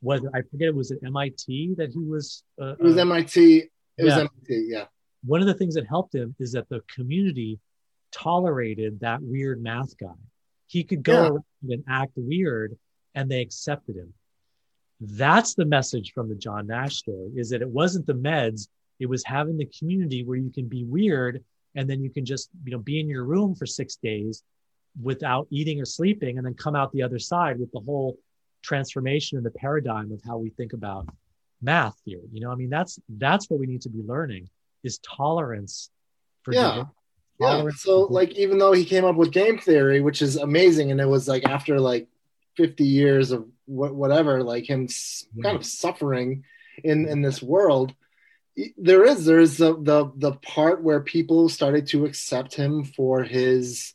was 0.00 0.20
I 0.34 0.42
forget 0.42 0.68
it 0.68 0.74
was 0.74 0.90
at 0.90 0.98
MIT 1.04 1.74
that 1.78 1.90
he 1.92 2.04
was. 2.04 2.42
Uh, 2.60 2.72
it 2.72 2.82
was 2.82 2.96
uh, 2.96 3.02
MIT. 3.02 3.56
It 3.58 3.70
yeah. 3.98 4.04
was 4.04 4.14
MIT. 4.14 4.66
Yeah. 4.68 4.84
One 5.24 5.40
of 5.40 5.46
the 5.46 5.54
things 5.54 5.74
that 5.74 5.86
helped 5.86 6.14
him 6.14 6.34
is 6.40 6.52
that 6.52 6.68
the 6.68 6.80
community 6.92 7.60
tolerated 8.12 9.00
that 9.00 9.22
weird 9.22 9.62
math 9.62 9.96
guy. 9.98 10.14
He 10.66 10.84
could 10.84 11.02
go 11.02 11.12
yeah. 11.12 11.28
around 11.28 11.44
and 11.68 11.84
act 11.88 12.12
weird, 12.16 12.78
and 13.14 13.30
they 13.30 13.40
accepted 13.40 13.96
him. 13.96 14.12
That's 15.00 15.54
the 15.54 15.64
message 15.64 16.12
from 16.12 16.28
the 16.28 16.34
John 16.34 16.66
Nash 16.66 16.96
story: 16.96 17.32
is 17.36 17.50
that 17.50 17.62
it 17.62 17.68
wasn't 17.68 18.06
the 18.06 18.14
meds; 18.14 18.68
it 19.00 19.06
was 19.06 19.24
having 19.24 19.56
the 19.56 19.70
community 19.78 20.24
where 20.24 20.36
you 20.36 20.50
can 20.50 20.68
be 20.68 20.84
weird, 20.84 21.42
and 21.74 21.88
then 21.90 22.02
you 22.02 22.10
can 22.10 22.24
just 22.24 22.50
you 22.64 22.72
know 22.72 22.78
be 22.78 23.00
in 23.00 23.08
your 23.08 23.24
room 23.24 23.54
for 23.54 23.66
six 23.66 23.96
days 23.96 24.42
without 25.00 25.46
eating 25.50 25.80
or 25.80 25.84
sleeping, 25.84 26.38
and 26.38 26.46
then 26.46 26.54
come 26.54 26.76
out 26.76 26.92
the 26.92 27.02
other 27.02 27.18
side 27.18 27.58
with 27.58 27.72
the 27.72 27.80
whole 27.80 28.16
transformation 28.62 29.36
in 29.38 29.44
the 29.44 29.50
paradigm 29.50 30.12
of 30.12 30.22
how 30.24 30.38
we 30.38 30.50
think 30.50 30.72
about 30.72 31.08
math 31.60 31.96
here. 32.04 32.20
You 32.32 32.40
know, 32.40 32.50
I 32.50 32.54
mean, 32.54 32.70
that's 32.70 32.98
that's 33.08 33.50
what 33.50 33.58
we 33.58 33.66
need 33.66 33.82
to 33.82 33.88
be 33.88 34.02
learning 34.02 34.48
is 34.82 34.98
tolerance 34.98 35.90
for 36.42 36.54
yeah. 36.54 36.84
Yeah. 37.42 37.68
So 37.76 38.02
like 38.02 38.32
even 38.32 38.58
though 38.58 38.72
he 38.72 38.84
came 38.84 39.04
up 39.04 39.16
with 39.16 39.32
game 39.32 39.58
theory, 39.58 40.00
which 40.00 40.22
is 40.22 40.36
amazing, 40.36 40.90
and 40.90 41.00
it 41.00 41.08
was 41.08 41.28
like 41.28 41.44
after 41.44 41.80
like 41.80 42.08
50 42.56 42.84
years 42.84 43.30
of 43.30 43.46
wh- 43.66 43.94
whatever, 43.94 44.42
like 44.42 44.68
him 44.68 44.88
yeah. 45.34 45.42
kind 45.42 45.56
of 45.56 45.66
suffering 45.66 46.44
in 46.82 47.08
in 47.08 47.22
this 47.22 47.42
world, 47.42 47.94
there 48.76 49.04
is 49.04 49.24
there 49.24 49.40
is 49.40 49.58
the, 49.58 49.74
the 49.80 50.12
the 50.16 50.32
part 50.32 50.82
where 50.82 51.00
people 51.00 51.48
started 51.48 51.86
to 51.88 52.04
accept 52.04 52.54
him 52.54 52.84
for 52.84 53.22
his 53.22 53.94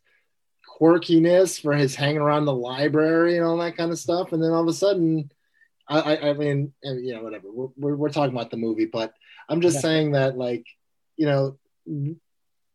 quirkiness 0.79 1.59
for 1.59 1.73
his 1.73 1.95
hanging 1.95 2.21
around 2.21 2.45
the 2.45 2.53
library 2.53 3.37
and 3.37 3.45
all 3.45 3.57
that 3.57 3.77
kind 3.77 3.91
of 3.91 3.99
stuff. 3.99 4.31
And 4.31 4.41
then 4.41 4.51
all 4.51 4.61
of 4.61 4.67
a 4.67 4.73
sudden, 4.73 5.31
I, 5.87 5.99
I, 5.99 6.29
I 6.29 6.33
mean, 6.33 6.73
you 6.83 7.15
know, 7.15 7.23
whatever. 7.23 7.47
We're, 7.51 7.67
we're, 7.75 7.95
we're, 7.95 8.09
talking 8.09 8.35
about 8.35 8.51
the 8.51 8.57
movie, 8.57 8.85
but 8.85 9.13
I'm 9.49 9.61
just 9.61 9.75
yeah. 9.75 9.81
saying 9.81 10.11
that, 10.11 10.37
like, 10.37 10.65
you 11.15 11.25
know, 11.25 11.57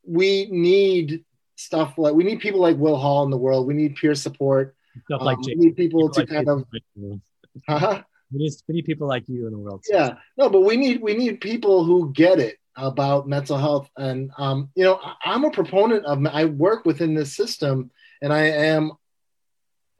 we 0.06 0.48
need 0.50 1.24
stuff 1.56 1.96
like 1.96 2.14
we 2.14 2.24
need 2.24 2.40
people 2.40 2.60
like 2.60 2.76
Will 2.76 2.96
Hall 2.96 3.24
in 3.24 3.30
the 3.30 3.36
world. 3.36 3.66
We 3.66 3.74
need 3.74 3.96
peer 3.96 4.14
support. 4.14 4.74
Stuff 5.06 5.20
um, 5.20 5.26
like 5.26 5.38
we 5.38 5.54
need 5.54 5.76
people, 5.76 6.08
people 6.08 6.10
to 6.10 6.20
like 6.20 6.28
kind 6.28 6.48
of. 6.48 6.64
Huh? 7.68 8.02
We 8.32 8.38
need, 8.38 8.52
we 8.66 8.74
need 8.76 8.84
people 8.84 9.06
like 9.06 9.28
you 9.28 9.46
in 9.46 9.52
the 9.52 9.58
world. 9.58 9.84
Yeah, 9.90 10.14
no, 10.36 10.48
but 10.48 10.62
we 10.62 10.76
need 10.76 11.02
we 11.02 11.14
need 11.14 11.40
people 11.40 11.84
who 11.84 12.12
get 12.12 12.38
it 12.38 12.56
about 12.76 13.28
mental 13.28 13.58
health 13.58 13.90
and 13.98 14.30
um, 14.38 14.70
you 14.74 14.82
know 14.82 14.98
i'm 15.26 15.44
a 15.44 15.50
proponent 15.50 16.06
of 16.06 16.24
i 16.32 16.46
work 16.46 16.86
within 16.86 17.12
this 17.12 17.36
system 17.36 17.90
and 18.22 18.32
i 18.32 18.44
am 18.44 18.92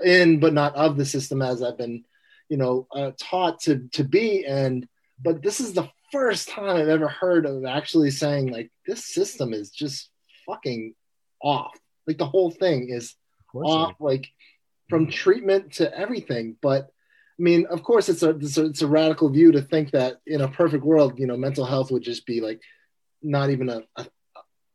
in 0.03 0.41
but 0.41 0.55
not 0.55 0.75
of 0.75 0.97
the 0.97 1.05
system 1.05 1.43
as 1.43 1.63
i've 1.63 1.77
been 1.77 2.03
you 2.49 2.57
know 2.57 2.87
uh, 2.97 3.11
taught 3.21 3.61
to 3.61 3.87
to 3.93 4.05
be 4.05 4.47
and 4.47 4.89
but 5.23 5.43
this 5.43 5.61
is 5.61 5.75
the 5.75 5.89
first 6.11 6.49
time 6.49 6.77
I've 6.77 6.89
ever 6.89 7.09
heard 7.09 7.47
of 7.47 7.65
actually 7.65 8.11
saying 8.11 8.51
like 8.51 8.71
this 8.87 9.05
system 9.05 9.53
is 9.53 9.71
just 9.71 10.11
fucking 10.47 10.95
off. 11.43 11.77
Like 12.07 12.19
the 12.19 12.27
whole 12.27 12.51
thing 12.51 12.89
is 12.91 13.15
off, 13.55 13.95
like 14.01 14.29
from 14.89 15.07
mm. 15.07 15.13
treatment 15.13 15.75
to 15.75 15.97
everything. 15.97 16.57
But 16.61 16.85
I 17.39 17.43
mean, 17.43 17.67
of 17.67 17.83
course, 17.83 18.09
it's 18.09 18.23
a, 18.23 18.31
it's 18.31 18.59
a 18.59 18.67
it's 18.67 18.83
a 18.83 18.87
radical 18.87 19.29
view 19.31 19.53
to 19.53 19.63
think 19.63 19.93
that 19.93 20.17
in 20.27 20.41
a 20.41 20.49
perfect 20.49 20.85
world, 20.85 21.19
you 21.19 21.27
know, 21.27 21.37
mental 21.37 21.65
health 21.65 21.91
would 21.91 22.03
just 22.03 22.27
be 22.27 22.41
like 22.41 22.61
not 23.23 23.51
even 23.51 23.69
a, 23.69 23.83
a 23.97 24.07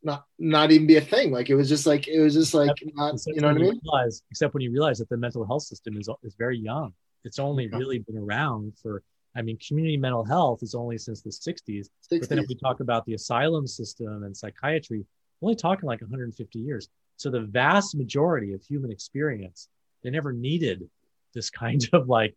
not 0.04 0.26
not 0.40 0.72
even 0.72 0.88
be 0.88 0.98
a 0.98 1.02
thing. 1.02 1.32
Like 1.32 1.50
it 1.50 1.56
was 1.56 1.70
just 1.70 1.86
like 1.86 2.08
it 2.08 2.20
was 2.20 2.34
just 2.34 2.54
like 2.54 2.72
not, 2.94 3.16
you 3.28 3.42
know 3.42 3.48
what 3.48 3.58
I 3.58 3.60
mean? 3.60 3.80
Realize, 3.84 4.24
except 4.32 4.54
when 4.54 4.62
you 4.62 4.72
realize 4.72 5.00
that 5.00 5.10
the 5.10 5.18
mental 5.18 5.46
health 5.46 5.64
system 5.64 5.98
is 5.98 6.10
is 6.24 6.36
very 6.36 6.58
young. 6.58 6.94
It's 7.24 7.40
only 7.40 7.68
yeah. 7.68 7.78
really 7.78 8.00
been 8.00 8.18
around 8.18 8.74
for. 8.82 9.04
I 9.38 9.42
mean, 9.44 9.58
community 9.66 9.98
mental 9.98 10.26
health 10.26 10.64
is 10.64 10.74
only 10.74 10.98
since 10.98 11.22
the 11.22 11.30
60s. 11.30 11.88
60s. 12.12 12.20
But 12.20 12.30
then 12.30 12.40
if 12.40 12.48
we 12.48 12.56
talk 12.56 12.80
about 12.80 13.06
the 13.06 13.14
asylum 13.14 13.68
system 13.68 14.24
and 14.24 14.36
psychiatry, 14.36 15.06
we're 15.40 15.50
only 15.50 15.56
talking 15.56 15.86
like 15.86 16.02
150 16.02 16.60
years. 16.60 16.90
So 17.18 17.30
the 17.30 17.42
vast 17.42 17.96
majority 17.96 18.54
of 18.54 18.64
human 18.64 18.92
experience, 18.92 19.70
they 20.04 20.10
never 20.10 20.34
needed 20.34 20.90
this 21.34 21.50
kind 21.64 21.88
of 21.94 22.10
like 22.10 22.36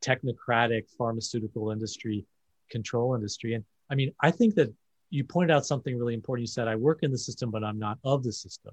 technocratic 0.00 0.84
pharmaceutical 0.96 1.70
industry 1.70 2.24
control 2.70 3.14
industry. 3.14 3.54
And 3.54 3.64
I 3.90 3.94
mean, 3.94 4.12
I 4.20 4.30
think 4.30 4.54
that 4.54 4.72
you 5.10 5.24
pointed 5.24 5.54
out 5.54 5.66
something 5.66 5.96
really 5.96 6.14
important. 6.14 6.42
You 6.42 6.52
said, 6.52 6.68
I 6.68 6.76
work 6.76 7.00
in 7.02 7.10
the 7.10 7.18
system, 7.18 7.50
but 7.50 7.62
I'm 7.62 7.78
not 7.78 7.98
of 8.02 8.22
the 8.24 8.32
system. 8.32 8.72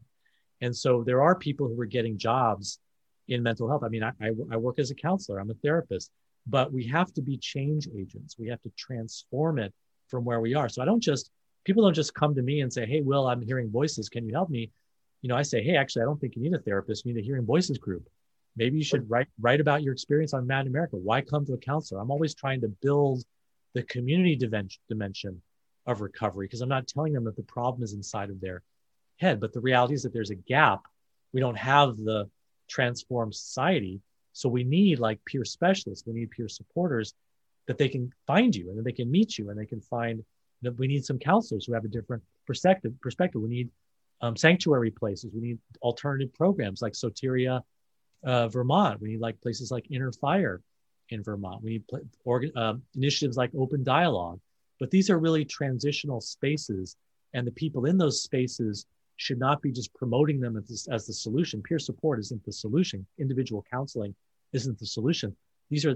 And 0.62 0.76
so 0.76 1.04
there 1.04 1.22
are 1.22 1.36
people 1.36 1.68
who 1.68 1.80
are 1.82 1.86
getting 1.86 2.18
jobs 2.18 2.80
in 3.28 3.44
mental 3.44 3.68
health. 3.68 3.84
I 3.84 3.90
mean, 3.90 4.04
I, 4.04 4.12
I, 4.22 4.32
I 4.52 4.58
work 4.58 4.80
as 4.80 4.92
a 4.92 4.96
counselor, 4.96 5.40
I'm 5.40 5.52
a 5.52 5.56
therapist, 5.56 6.12
but 6.48 6.72
we 6.72 6.86
have 6.88 7.14
to 7.14 7.22
be 7.22 7.38
change 7.38 7.88
agents. 7.96 8.36
We 8.38 8.48
have 8.50 8.62
to 8.64 8.72
transform 8.78 9.60
it 9.60 9.74
from 10.08 10.26
where 10.26 10.40
we 10.40 10.54
are. 10.54 10.70
So 10.70 10.82
I 10.82 10.86
don't 10.86 11.02
just, 11.02 11.30
people 11.64 11.84
don't 11.84 11.94
just 11.94 12.14
come 12.14 12.36
to 12.36 12.42
me 12.42 12.62
and 12.62 12.72
say, 12.72 12.86
Hey, 12.86 13.02
Will, 13.02 13.28
I'm 13.28 13.42
hearing 13.42 13.70
voices. 13.70 14.10
Can 14.10 14.26
you 14.26 14.34
help 14.34 14.50
me? 14.50 14.72
You 15.22 15.30
know, 15.30 15.36
I 15.36 15.44
say, 15.44 15.64
Hey, 15.64 15.76
actually, 15.76 16.04
I 16.04 16.06
don't 16.06 16.20
think 16.20 16.36
you 16.36 16.42
need 16.42 16.54
a 16.54 16.60
therapist. 16.60 17.06
You 17.06 17.14
need 17.14 17.22
a 17.22 17.24
hearing 17.24 17.46
voices 17.46 17.78
group. 17.78 18.08
Maybe 18.58 18.78
you 18.78 18.84
should 18.84 19.10
write, 19.10 19.28
write 19.40 19.62
about 19.62 19.82
your 19.82 19.94
experience 19.94 20.34
on 20.34 20.46
Mad 20.46 20.68
America. 20.68 20.98
Why 20.98 21.22
come 21.22 21.46
to 21.46 21.54
a 21.54 21.58
counselor? 21.58 22.02
I'm 22.02 22.12
always 22.12 22.36
trying 22.36 22.62
to 22.62 22.68
build 22.68 23.24
the 23.74 23.84
community 23.84 24.36
dimension 24.90 25.42
of 25.86 26.02
recovery 26.02 26.48
because 26.48 26.62
I'm 26.62 26.70
not 26.70 26.88
telling 26.88 27.14
them 27.14 27.24
that 27.26 27.38
the 27.38 27.44
problem 27.44 27.84
is 27.84 27.94
inside 27.94 28.30
of 28.30 28.42
their 28.42 28.62
head. 29.18 29.40
But 29.40 29.54
the 29.54 29.62
reality 29.62 29.94
is 29.94 30.04
that 30.04 30.14
there's 30.14 30.32
a 30.32 30.36
gap. 30.36 30.82
We 31.34 31.40
don't 31.40 31.58
have 31.58 31.98
the 31.98 32.30
transformed 32.68 33.36
society. 33.36 34.02
So 34.34 34.50
we 34.50 34.64
need 34.64 35.00
like 35.00 35.24
peer 35.26 35.46
specialists, 35.46 36.06
we 36.08 36.14
need 36.14 36.32
peer 36.32 36.48
supporters 36.48 37.14
that 37.68 37.78
they 37.78 37.90
can 37.90 38.12
find 38.28 38.56
you 38.56 38.70
and 38.70 38.78
that 38.78 38.84
they 38.84 38.92
can 38.92 39.10
meet 39.10 39.38
you 39.38 39.50
and 39.50 39.60
they 39.60 39.66
can 39.66 39.82
find 39.82 40.24
that 40.62 40.78
we 40.78 40.88
need 40.88 41.06
some 41.06 41.20
counselors 41.20 41.66
who 41.66 41.74
have 41.74 41.86
a 41.86 41.90
different 41.90 42.24
perspective 42.46 42.94
perspective. 43.02 43.42
We 43.42 43.50
need 43.50 43.70
um, 44.22 44.36
sanctuary 44.36 44.92
places. 44.92 45.32
We 45.34 45.42
need 45.42 45.60
alternative 45.82 46.34
programs 46.34 46.82
like 46.82 46.94
Soteria, 46.94 47.62
uh, 48.24 48.48
Vermont. 48.50 49.02
We 49.02 49.10
need 49.10 49.20
like 49.20 49.42
places 49.42 49.72
like 49.72 49.90
Inner 49.90 50.12
Fire 50.12 50.62
in 51.10 51.24
Vermont. 51.24 51.64
We 51.64 51.72
need 51.72 51.88
pl- 51.88 52.02
organ, 52.24 52.52
uh, 52.56 52.76
initiatives 52.96 53.38
like 53.38 53.52
Open 53.58 53.84
Dialogue. 53.84 54.40
But 54.80 54.92
these 54.92 55.10
are 55.10 55.20
really 55.20 55.46
transitional 55.46 56.22
spaces, 56.22 56.96
and 57.34 57.46
the 57.46 57.52
people 57.52 57.86
in 57.86 57.98
those 57.98 58.24
spaces 58.24 58.86
should 59.22 59.40
not 59.40 59.62
be 59.62 59.72
just 59.72 59.94
promoting 59.94 60.40
them 60.40 60.58
as, 60.58 60.88
as 60.92 61.06
the 61.06 61.14
solution. 61.14 61.62
Peer 61.62 61.80
support 61.80 62.20
isn't 62.20 62.44
the 62.44 62.52
solution. 62.52 63.06
Individual 63.20 63.66
counseling 63.72 64.16
isn't 64.54 64.80
the 64.80 64.86
solution. 64.86 65.36
These 65.70 65.86
are 65.86 65.96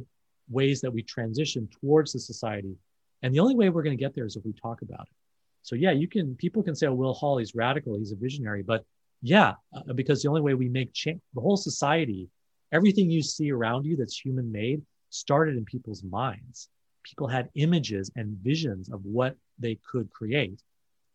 ways 0.49 0.81
that 0.81 0.91
we 0.91 1.02
transition 1.02 1.68
towards 1.81 2.14
the 2.14 2.19
society. 2.19 2.76
And 3.23 3.34
the 3.34 3.39
only 3.39 3.56
way 3.56 3.69
we're 3.69 3.84
going 3.84 3.97
to 3.97 4.03
get 4.03 4.14
there 4.15 4.26
is 4.26 4.35
if 4.35 4.45
we 4.45 4.53
talk 4.53 4.81
about 4.81 5.02
it. 5.02 5.15
So 5.64 5.76
yeah, 5.76 5.91
you 5.91 6.07
can, 6.07 6.35
people 6.35 6.61
can 6.61 6.76
say, 6.76 6.88
oh, 6.88 6.93
Will 6.93 7.14
Hall, 7.14 7.38
he's 7.38 7.56
radical, 7.56 7.97
he's 7.97 8.11
a 8.11 8.15
visionary, 8.15 8.61
but 8.61 8.85
yeah, 9.22 9.53
uh, 9.76 9.93
because 9.93 10.22
the 10.22 10.30
only 10.30 10.41
way 10.41 10.53
we 10.53 10.69
make 10.69 10.93
change, 10.93 11.19
the 11.34 11.41
whole 11.41 11.57
society, 11.57 12.30
everything 12.72 13.10
you 13.10 13.23
see 13.23 13.52
around 13.52 13.85
you 13.85 13.95
that's 13.97 14.19
human 14.19 14.52
made 14.52 14.84
started 15.10 15.57
in 15.57 15.65
people's 15.65 16.03
minds 16.03 16.69
people 17.06 17.27
had 17.27 17.49
images 17.56 18.11
and 18.15 18.38
visions 18.38 18.89
of 18.89 19.06
what 19.06 19.35
they 19.60 19.77
could 19.89 20.11
create. 20.11 20.61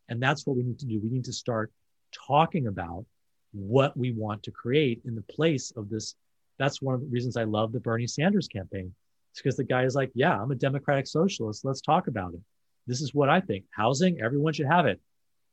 And 0.09 0.23
that's 0.23 0.47
what 0.47 0.57
we 0.57 0.63
need 0.63 0.79
to 0.79 0.87
do. 0.87 1.01
We 1.03 1.11
need 1.11 1.25
to 1.25 1.33
start 1.33 1.73
talking 2.13 2.67
about 2.67 3.05
what 3.53 3.97
we 3.97 4.13
want 4.13 4.43
to 4.45 4.51
create 4.51 5.01
in 5.05 5.15
the 5.15 5.23
place 5.23 5.73
of 5.77 5.91
this. 5.91 6.15
That's 6.59 6.83
one 6.83 6.95
of 6.95 7.01
the 7.01 7.07
reasons 7.07 7.37
I 7.37 7.45
love 7.45 7.73
the 7.73 7.81
Bernie 7.81 8.07
Sanders 8.07 8.49
campaign. 8.49 8.95
It's 9.33 9.41
because 9.41 9.57
the 9.57 9.65
guy 9.65 9.85
is 9.85 9.95
like, 9.95 10.11
yeah, 10.15 10.41
I'm 10.41 10.51
a 10.51 10.57
democratic 10.57 11.07
socialist. 11.07 11.65
Let's 11.65 11.81
talk 11.81 12.07
about 12.07 12.35
it. 12.35 12.41
This 12.87 13.01
is 13.01 13.15
what 13.15 13.29
I 13.29 13.41
think. 13.41 13.65
Housing, 13.71 14.21
everyone 14.21 14.53
should 14.53 14.67
have 14.67 14.87
it. 14.87 15.01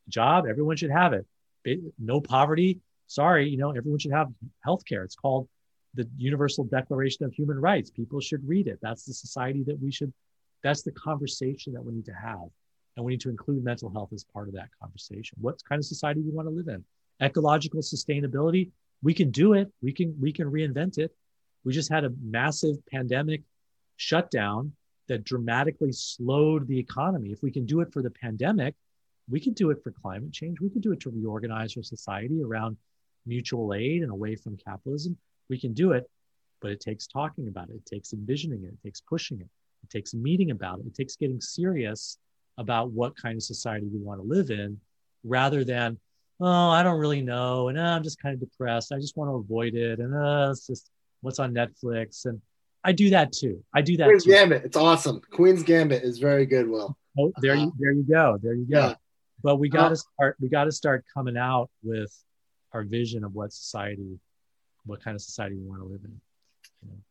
Job, 0.10 0.46
everyone 0.50 0.78
should 0.78 0.92
have 0.92 1.14
it. 1.14 1.26
No 2.00 2.22
poverty. 2.22 2.80
Sorry, 3.08 3.50
you 3.50 3.58
know, 3.58 3.72
everyone 3.72 4.00
should 4.00 4.12
have 4.12 4.30
health 4.64 4.84
care. 4.86 5.04
It's 5.04 5.16
called 5.16 5.48
the 5.94 6.10
Universal 6.18 6.66
Declaration 6.66 7.26
of 7.26 7.34
Human 7.34 7.60
Rights. 7.60 7.90
People 7.90 8.20
should 8.20 8.48
read 8.48 8.68
it. 8.68 8.80
That's 8.82 9.06
the 9.06 9.14
society 9.14 9.64
that 9.64 9.80
we 9.80 9.92
should 9.92 10.14
that's 10.64 10.82
the 10.82 10.92
conversation 10.92 11.74
that 11.74 11.84
we 11.84 11.94
need 11.94 12.06
to 12.06 12.14
have. 12.14 12.50
And 12.98 13.06
we 13.06 13.14
need 13.14 13.22
to 13.22 13.30
include 13.30 13.64
mental 13.64 13.92
health 13.92 14.12
as 14.12 14.24
part 14.24 14.48
of 14.48 14.56
that 14.56 14.70
conversation. 14.82 15.38
What 15.40 15.64
kind 15.70 15.80
of 15.80 15.86
society 15.86 16.22
do 16.22 16.30
we 16.30 16.36
want 16.36 16.48
to 16.48 16.54
live 16.54 16.68
in? 16.68 16.84
Ecological 17.22 17.82
sustainability, 17.82 18.72
we 19.04 19.14
can 19.14 19.30
do 19.30 19.54
it. 19.54 19.72
We 19.82 19.94
can 19.94 20.16
we 20.20 20.34
can 20.34 20.52
reinvent 20.52 20.98
it. 20.98 21.16
We 21.64 21.74
just 21.74 21.92
had 21.92 22.04
a 22.06 22.12
massive 22.22 22.76
pandemic 22.88 23.44
shutdown 23.98 24.74
that 25.08 25.24
dramatically 25.24 25.92
slowed 25.92 26.68
the 26.68 26.80
economy. 26.80 27.32
If 27.32 27.42
we 27.44 27.52
can 27.52 27.66
do 27.66 27.82
it 27.82 27.94
for 27.94 28.02
the 28.02 28.10
pandemic, 28.10 28.76
we 29.30 29.40
can 29.40 29.54
do 29.54 29.70
it 29.70 29.82
for 29.84 29.92
climate 29.92 30.34
change. 30.34 30.60
We 30.60 30.70
can 30.70 30.82
do 30.82 30.92
it 30.92 31.00
to 31.02 31.12
reorganize 31.12 31.78
our 31.78 31.84
society 31.84 32.42
around 32.44 32.78
mutual 33.26 33.74
aid 33.74 34.02
and 34.02 34.12
away 34.12 34.36
from 34.36 34.58
capitalism. 34.58 35.18
We 35.50 35.60
can 35.60 35.74
do 35.74 35.92
it, 35.92 36.10
but 36.62 36.72
it 36.72 36.80
takes 36.80 37.08
talking 37.08 37.48
about 37.48 37.70
it. 37.70 37.76
It 37.76 37.86
takes 37.86 38.14
envisioning 38.14 38.64
it. 38.64 38.74
It 38.74 38.84
takes 38.84 39.02
pushing 39.02 39.40
it. 39.40 39.50
It 39.84 39.90
takes 39.90 40.14
meeting 40.14 40.52
about 40.52 40.80
it. 40.80 40.88
It 40.88 40.96
takes 40.96 41.16
getting 41.16 41.40
serious 41.40 42.18
about 42.58 42.92
what 42.92 43.16
kind 43.16 43.36
of 43.36 43.44
society 43.44 43.88
we 43.92 44.00
want 44.00 44.20
to 44.20 44.28
live 44.28 44.50
in 44.50 44.80
rather 45.24 45.64
than, 45.64 46.00
oh, 46.40 46.70
I 46.70 46.84
don't 46.84 47.00
really 47.00 47.22
know. 47.22 47.68
And 47.68 47.78
uh, 47.78 47.82
I'm 47.82 48.04
just 48.04 48.22
kind 48.22 48.34
of 48.34 48.40
depressed. 48.40 48.92
I 48.92 49.00
just 49.00 49.18
want 49.18 49.30
to 49.30 49.36
avoid 49.36 49.76
it. 49.76 50.00
And 50.00 50.16
uh, 50.16 50.50
it's 50.52 50.68
just 50.68 50.90
what's 51.22 51.40
on 51.40 51.54
Netflix. 51.54 52.26
And 52.26 52.42
I 52.84 52.92
do 52.92 53.10
that 53.12 53.32
too. 53.32 53.64
I 53.74 53.82
do 53.82 53.98
that 53.98 54.06
Queen's 54.06 54.24
too. 54.24 54.32
Gambit. 54.32 54.64
It's 54.66 54.78
awesome. 54.78 55.22
Queen's 55.32 55.64
Gambit 55.64 56.04
is 56.04 56.20
very 56.20 56.46
good, 56.46 56.70
Will. 56.70 56.98
Oh, 57.20 57.32
there 57.42 57.56
you 57.56 57.74
there 57.80 57.92
you 57.92 58.04
go. 58.04 58.38
There 58.42 58.54
you 58.54 58.66
go. 58.66 58.80
Yeah. 58.80 58.94
But 59.44 59.58
we 59.58 59.70
got 59.70 59.90
to 59.90 59.94
uh, 59.94 59.96
start 59.96 60.36
we 60.40 60.50
got 60.50 60.66
to 60.66 60.72
start 60.72 61.04
coming 61.14 61.38
out 61.38 61.70
with 61.84 62.14
our 62.74 62.84
vision 62.84 63.24
of 63.24 63.34
what 63.34 63.52
society 63.52 64.20
what 64.86 65.04
kind 65.04 65.16
of 65.16 65.22
society 65.22 65.56
we 65.56 65.68
want 65.68 65.82
to 65.82 65.88
live 65.88 66.02
in. 66.04 66.22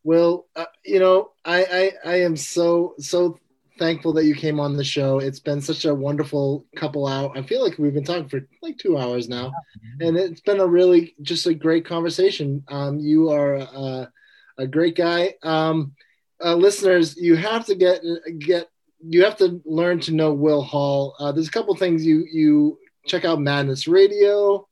Well, 0.05 0.47
uh, 0.55 0.67
you 0.85 1.01
know, 1.01 1.33
I, 1.45 1.93
I 2.05 2.13
I 2.13 2.21
am 2.23 2.37
so 2.37 2.95
so 2.99 3.39
thankful 3.79 4.13
that 4.15 4.25
you 4.25 4.35
came 4.35 4.61
on 4.61 4.77
the 4.77 4.85
show. 4.85 5.19
It's 5.19 5.41
been 5.41 5.61
such 5.61 5.85
a 5.85 5.95
wonderful 5.95 6.67
couple 6.77 7.07
out. 7.07 7.37
I 7.37 7.43
feel 7.43 7.63
like 7.63 7.79
we've 7.79 7.95
been 7.95 8.05
talking 8.05 8.29
for 8.29 8.47
like 8.63 8.79
two 8.79 8.99
hours 8.99 9.29
now, 9.29 9.53
and 10.01 10.17
it's 10.17 10.41
been 10.41 10.61
a 10.61 10.67
really 10.67 11.15
just 11.23 11.47
a 11.47 11.55
great 11.55 11.85
conversation. 11.85 12.65
Um, 12.69 12.99
you 12.99 13.31
are 13.31 13.57
a, 13.57 14.13
a 14.59 14.67
great 14.67 14.97
guy. 14.97 15.35
Um, 15.43 15.95
uh, 16.43 16.55
listeners, 16.55 17.17
you 17.17 17.37
have 17.37 17.67
to 17.67 17.75
get 17.75 18.03
get 18.39 18.69
you 19.01 19.25
have 19.25 19.37
to 19.39 19.61
learn 19.65 20.01
to 20.01 20.13
know 20.13 20.33
Will 20.33 20.63
Hall. 20.63 21.15
Uh, 21.19 21.33
there's 21.33 21.49
a 21.49 21.53
couple 21.53 21.75
things 21.77 22.05
you 22.05 22.27
you 22.31 22.79
check 23.07 23.25
out 23.25 23.41
Madness 23.41 23.87
Radio, 23.87 24.69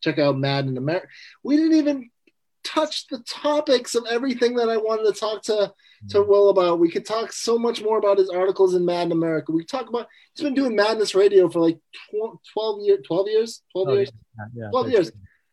check 0.00 0.18
out 0.18 0.38
Mad 0.38 0.66
in 0.66 0.76
America. 0.76 1.08
We 1.42 1.56
didn't 1.56 1.78
even 1.78 2.10
touch 2.62 3.06
the 3.08 3.20
topics 3.20 3.94
of 3.94 4.06
everything 4.08 4.56
that 4.56 4.68
I 4.68 4.76
wanted 4.76 5.12
to 5.12 5.18
talk 5.18 5.42
to 5.44 5.72
to 6.08 6.18
mm-hmm. 6.18 6.30
Will 6.30 6.48
about. 6.48 6.78
We 6.78 6.90
could 6.90 7.04
talk 7.04 7.32
so 7.32 7.58
much 7.58 7.82
more 7.82 7.98
about 7.98 8.18
his 8.18 8.30
articles 8.30 8.74
in 8.74 8.84
Mad 8.84 9.06
in 9.06 9.12
America. 9.12 9.52
We 9.52 9.64
talk 9.64 9.88
about 9.88 10.08
he's 10.34 10.44
been 10.44 10.54
doing 10.54 10.74
Madness 10.74 11.14
Radio 11.14 11.48
for 11.48 11.60
like 11.60 11.78
12 12.52 12.80
years, 12.82 13.00
12 13.06 13.28
years, 13.28 13.62
12 13.72 13.88
oh, 13.88 13.92
years, 13.94 14.12
yeah, 14.38 14.64
yeah, 14.64 14.70
12 14.70 14.90
years. 14.90 15.12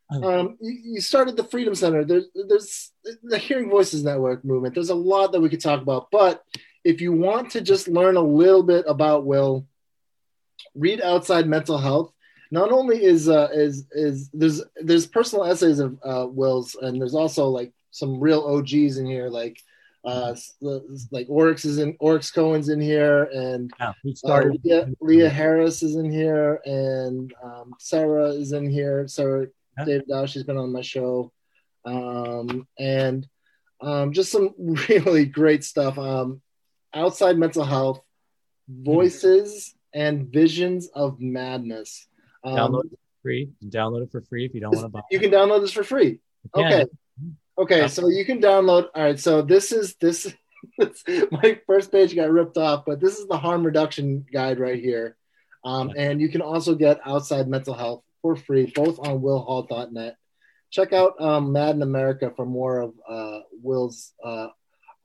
Um, 0.10 0.57
you, 0.61 0.80
you, 0.84 1.02
started 1.02 1.36
the 1.36 1.44
Freedom 1.44 1.76
Center. 1.76 2.06
There's, 2.06 2.28
there's 2.34 2.94
the 3.24 3.38
Hearing 3.38 3.69
Voices 3.69 4.06
Network 4.06 4.45
movement. 4.45 4.74
There's 4.74 4.90
a 4.90 4.95
lot 4.95 5.34
that 5.34 5.41
we 5.41 5.49
could 5.49 5.60
talk 5.60 5.82
about. 5.82 6.11
But 6.11 6.41
if 6.86 7.02
you 7.02 7.11
want 7.11 7.52
to 7.52 7.61
just 7.61 7.90
learn 7.90 8.15
a 8.15 8.22
little 8.22 8.64
bit 8.64 8.86
about 8.88 9.26
Will, 9.26 9.68
read 10.74 11.02
Outside 11.02 11.45
Mental 11.45 11.78
Health 11.78 12.14
not 12.52 12.72
only 12.72 13.03
is 13.03 13.28
uh, 13.30 13.49
is 13.53 13.86
is 13.91 14.30
there's 14.34 14.64
there's 14.78 15.07
personal 15.07 15.45
essays 15.45 15.80
of 15.80 15.98
uh, 16.03 16.28
Will's, 16.30 16.76
and 16.76 16.99
there's 16.99 17.15
also 17.15 17.48
like 17.48 17.74
some 17.91 18.19
real 18.19 18.41
OGs 18.41 18.98
in 18.98 19.06
here, 19.06 19.30
like 19.30 19.61
uh, 20.06 20.36
like 21.11 21.28
Oryx 21.30 21.65
is 21.65 21.80
in 21.80 21.98
Oryx 21.99 22.32
Cohen's 22.32 22.69
in 22.69 22.80
here, 22.80 23.24
and 23.26 23.72
yeah, 23.80 23.94
uh, 24.26 24.44
Leah, 24.64 24.88
Leah, 25.02 25.30
Harris 25.30 25.84
is 25.84 25.95
in 25.95 26.11
here, 26.11 26.61
and 26.65 27.34
um, 27.44 27.74
Sarah 27.80 28.30
is 28.30 28.53
in 28.53 28.69
here. 28.69 29.07
Sarah 29.07 29.48
yeah. 29.78 29.86
Davidow, 29.86 30.28
she's 30.28 30.44
been 30.44 30.57
on 30.57 30.72
my 30.72 30.82
show, 30.82 31.32
um, 31.86 32.68
and 32.80 33.28
um, 33.82 34.14
just 34.14 34.32
some 34.32 34.53
really 34.90 35.26
great 35.26 35.64
stuff. 35.64 35.98
Um, 35.98 36.41
outside 36.94 37.38
mental 37.38 37.64
health 37.64 38.02
Voices 38.69 39.76
and 39.94 40.28
Visions 40.28 40.88
of 40.94 41.19
Madness. 41.19 42.07
Um, 42.44 42.56
download 42.56 42.86
it 42.86 42.91
for 42.91 43.22
free. 43.24 43.49
download 43.65 44.03
it 44.03 44.11
for 44.11 44.22
free 44.22 44.45
if 44.45 44.53
you 44.53 44.61
don't 44.61 44.74
want 44.74 44.86
to 44.86 44.90
buy. 44.90 45.02
You 45.11 45.19
can 45.19 45.32
download 45.32 45.61
this 45.61 45.72
for 45.72 45.84
free. 45.84 46.19
Okay. 46.56 46.86
Okay, 47.60 47.88
so 47.88 48.08
you 48.08 48.24
can 48.24 48.40
download. 48.40 48.90
All 48.94 49.04
right, 49.04 49.20
so 49.20 49.42
this 49.42 49.72
is 49.72 49.96
this. 49.96 50.32
my 51.32 51.60
first 51.66 51.92
page 51.92 52.16
got 52.16 52.30
ripped 52.30 52.58
off, 52.58 52.84
but 52.86 53.00
this 53.00 53.18
is 53.18 53.28
the 53.28 53.38
harm 53.38 53.66
reduction 53.66 54.26
guide 54.32 54.60
right 54.60 54.80
here. 54.80 55.16
Um, 55.64 55.92
and 55.98 56.22
you 56.22 56.30
can 56.30 56.42
also 56.42 56.76
get 56.76 57.00
outside 57.06 57.48
mental 57.48 57.74
health 57.74 58.04
for 58.22 58.36
free, 58.36 58.72
both 58.74 59.00
on 59.00 59.22
willhall.net. 59.22 60.18
Check 60.70 60.94
out 60.94 61.20
um, 61.20 61.52
Mad 61.52 61.76
in 61.76 61.82
America 61.82 62.32
for 62.36 62.46
more 62.46 62.80
of 62.80 62.94
uh, 63.10 63.40
Will's 63.62 64.14
uh, 64.24 64.48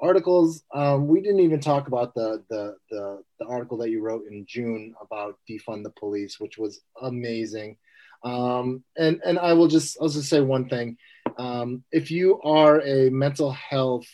articles. 0.00 0.62
Um, 0.74 1.06
we 1.06 1.20
didn't 1.20 1.40
even 1.40 1.60
talk 1.60 1.86
about 1.86 2.14
the, 2.14 2.42
the, 2.50 2.76
the 2.90 3.22
the 3.38 3.46
article 3.46 3.78
that 3.78 3.90
you 3.90 4.02
wrote 4.02 4.24
in 4.30 4.44
June 4.46 4.94
about 5.00 5.38
defund 5.48 5.84
the 5.84 5.90
police, 5.90 6.38
which 6.38 6.58
was 6.58 6.80
amazing. 7.00 7.78
Um, 8.24 8.84
and 8.96 9.20
and 9.24 9.38
I 9.38 9.54
will 9.54 9.68
just 9.68 9.96
I'll 10.00 10.08
just 10.08 10.28
say 10.28 10.40
one 10.40 10.68
thing. 10.68 10.98
Um, 11.38 11.84
if 11.90 12.10
you 12.10 12.40
are 12.42 12.80
a 12.80 13.10
mental 13.10 13.52
health 13.52 14.06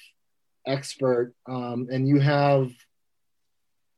expert 0.67 1.35
um, 1.47 1.89
and 1.91 2.07
you 2.07 2.21
have 2.21 2.71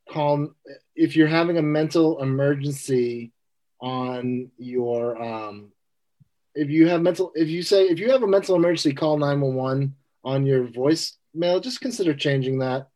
calm, 0.09 0.55
if 0.95 1.17
you're 1.17 1.29
having 1.29 1.59
a 1.59 1.63
mental 1.63 2.23
emergency 2.23 3.33
on 3.81 4.51
your 4.59 5.21
um, 5.21 5.73
if 6.55 6.69
you 6.69 6.89
have 6.89 7.01
mental 7.01 7.33
if 7.35 7.49
you 7.49 7.63
say 7.63 7.85
if 7.85 7.99
you 7.99 8.11
have 8.11 8.23
a 8.23 8.27
mental 8.27 8.57
emergency 8.57 8.93
call 8.93 9.17
911 9.17 9.95
on 10.25 10.47
your 10.47 10.67
voicemail. 10.67 11.63
Just 11.63 11.81
consider 11.81 12.15
changing 12.15 12.59
that. 12.59 12.89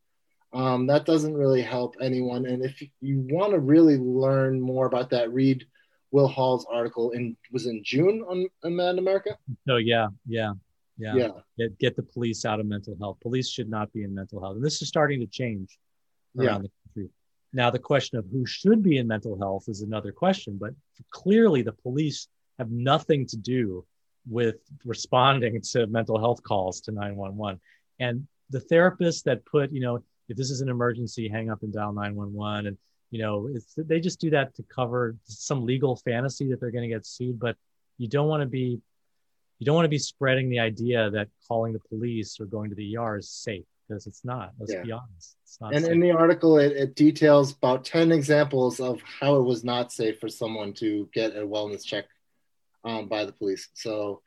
Um, 0.53 0.87
that 0.87 1.05
doesn't 1.05 1.35
really 1.35 1.63
help 1.63 1.97
anyone. 2.01 2.47
And 2.47 2.65
if 2.65 2.81
you 3.01 3.27
want 3.29 3.53
to 3.53 3.59
really 3.59 3.97
learn 3.97 4.61
more 4.61 4.87
about 4.87 5.11
that 5.11 5.33
read 5.33 5.67
will 6.15 6.29
hall's 6.29 6.67
article 6.71 7.11
in 7.11 7.37
was 7.53 7.67
in 7.67 7.83
june 7.85 8.25
on, 8.29 8.47
on 8.65 8.77
mad 8.77 8.99
america 8.99 9.37
oh 9.69 9.77
yeah 9.77 10.09
yeah 10.27 10.53
yeah 10.97 11.15
yeah 11.15 11.29
get, 11.59 11.79
get 11.79 11.97
the 11.97 12.03
police 12.03 12.45
out 12.45 12.61
of 12.61 12.67
mental 12.67 12.97
health 13.01 13.19
police 13.21 13.49
should 13.49 13.69
not 13.69 13.93
be 13.93 14.03
in 14.05 14.15
mental 14.15 14.41
health 14.41 14.57
and 14.57 14.65
this 14.65 14.81
is 14.81 14.89
starting 14.89 15.21
to 15.21 15.27
change 15.27 15.79
around 16.39 16.63
yeah. 16.63 16.69
the 16.69 16.71
country 16.87 17.11
now 17.53 17.69
the 17.71 17.79
question 17.79 18.19
of 18.19 18.25
who 18.33 18.47
should 18.47 18.83
be 18.83 18.99
in 18.99 19.07
mental 19.07 19.39
health 19.39 19.65
is 19.69 19.83
another 19.83 20.13
question 20.13 20.57
but 20.61 20.73
clearly 21.11 21.63
the 21.63 21.73
police 21.73 22.29
have 22.59 22.71
nothing 22.71 23.27
to 23.27 23.37
do 23.37 23.85
with 24.29 24.57
responding 24.85 25.61
to 25.61 25.87
mental 25.87 26.19
health 26.19 26.43
calls 26.43 26.81
to 26.83 26.93
911. 26.93 27.61
And 27.99 28.27
the 28.51 28.61
therapists 28.61 29.23
that 29.25 29.45
put, 29.45 29.73
you 29.73 29.81
know, 29.81 30.03
if 30.29 30.37
this 30.37 30.51
is 30.51 30.61
an 30.61 30.69
emergency, 30.69 31.29
hang 31.29 31.51
up 31.51 31.63
and 31.63 31.73
dial 31.73 31.93
911. 31.93 32.67
And, 32.69 32.79
you 33.15 33.23
know, 33.23 33.49
they 33.77 34.01
just 34.01 34.21
do 34.21 34.31
that 34.31 34.57
to 34.57 34.65
cover 34.65 35.15
some 35.23 35.65
legal 35.65 35.95
fantasy 35.95 36.49
that 36.51 36.61
they're 36.61 36.73
going 36.73 36.83
to 36.83 36.93
get 36.93 37.07
sued. 37.07 37.39
But 37.39 37.55
you 37.97 38.09
don't 38.09 38.27
want 38.27 38.41
to 38.41 38.47
be, 38.47 38.81
you 39.61 39.65
don't 39.65 39.77
want 39.77 39.85
to 39.85 39.89
be 39.91 39.99
spreading 39.99 40.51
the 40.51 40.59
idea 40.59 41.11
that 41.11 41.29
calling 41.47 41.73
the 41.73 41.79
police 41.79 42.41
or 42.41 42.47
going 42.47 42.71
to 42.71 42.75
the 42.75 42.97
ER 42.97 43.19
is 43.19 43.31
safe 43.31 43.67
because 43.87 44.09
it's 44.09 44.25
not. 44.25 44.51
Let's 44.59 44.73
yeah. 44.73 44.83
be 44.83 44.91
honest. 44.91 45.37
It's 45.45 45.61
not. 45.61 45.75
And 45.75 45.85
safe. 45.85 45.93
in 45.93 46.01
the 46.01 46.11
article, 46.11 46.59
it, 46.59 46.73
it 46.73 46.97
details 46.97 47.53
about 47.53 47.85
10 47.85 48.11
examples 48.11 48.81
of 48.81 49.01
how 49.03 49.37
it 49.37 49.45
was 49.45 49.63
not 49.63 49.93
safe 49.93 50.19
for 50.19 50.29
someone 50.29 50.73
to 50.73 51.09
get 51.15 51.37
a 51.37 51.47
wellness 51.47 51.85
check 51.85 52.07
um, 52.83 53.07
by 53.07 53.25
the 53.25 53.33
police. 53.33 53.69
So 53.75 54.23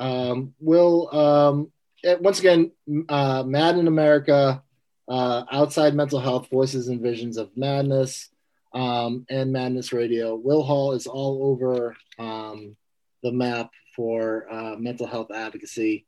um, 0.00 0.52
we'll 0.58 1.14
um, 1.14 1.72
once 2.18 2.40
again, 2.40 2.72
uh, 3.08 3.44
Mad 3.46 3.76
in 3.76 3.86
America, 3.86 4.64
uh, 5.06 5.44
outside 5.52 5.94
mental 5.94 6.18
health, 6.18 6.48
voices 6.50 6.88
and 6.88 7.00
visions 7.00 7.36
of 7.36 7.56
madness, 7.56 8.31
um, 8.74 9.26
and 9.28 9.52
Madness 9.52 9.92
Radio. 9.92 10.34
Will 10.34 10.62
Hall 10.62 10.92
is 10.92 11.06
all 11.06 11.50
over 11.50 11.96
um, 12.18 12.76
the 13.22 13.32
map 13.32 13.70
for 13.94 14.46
uh, 14.50 14.76
mental 14.76 15.06
health 15.06 15.30
advocacy, 15.30 16.06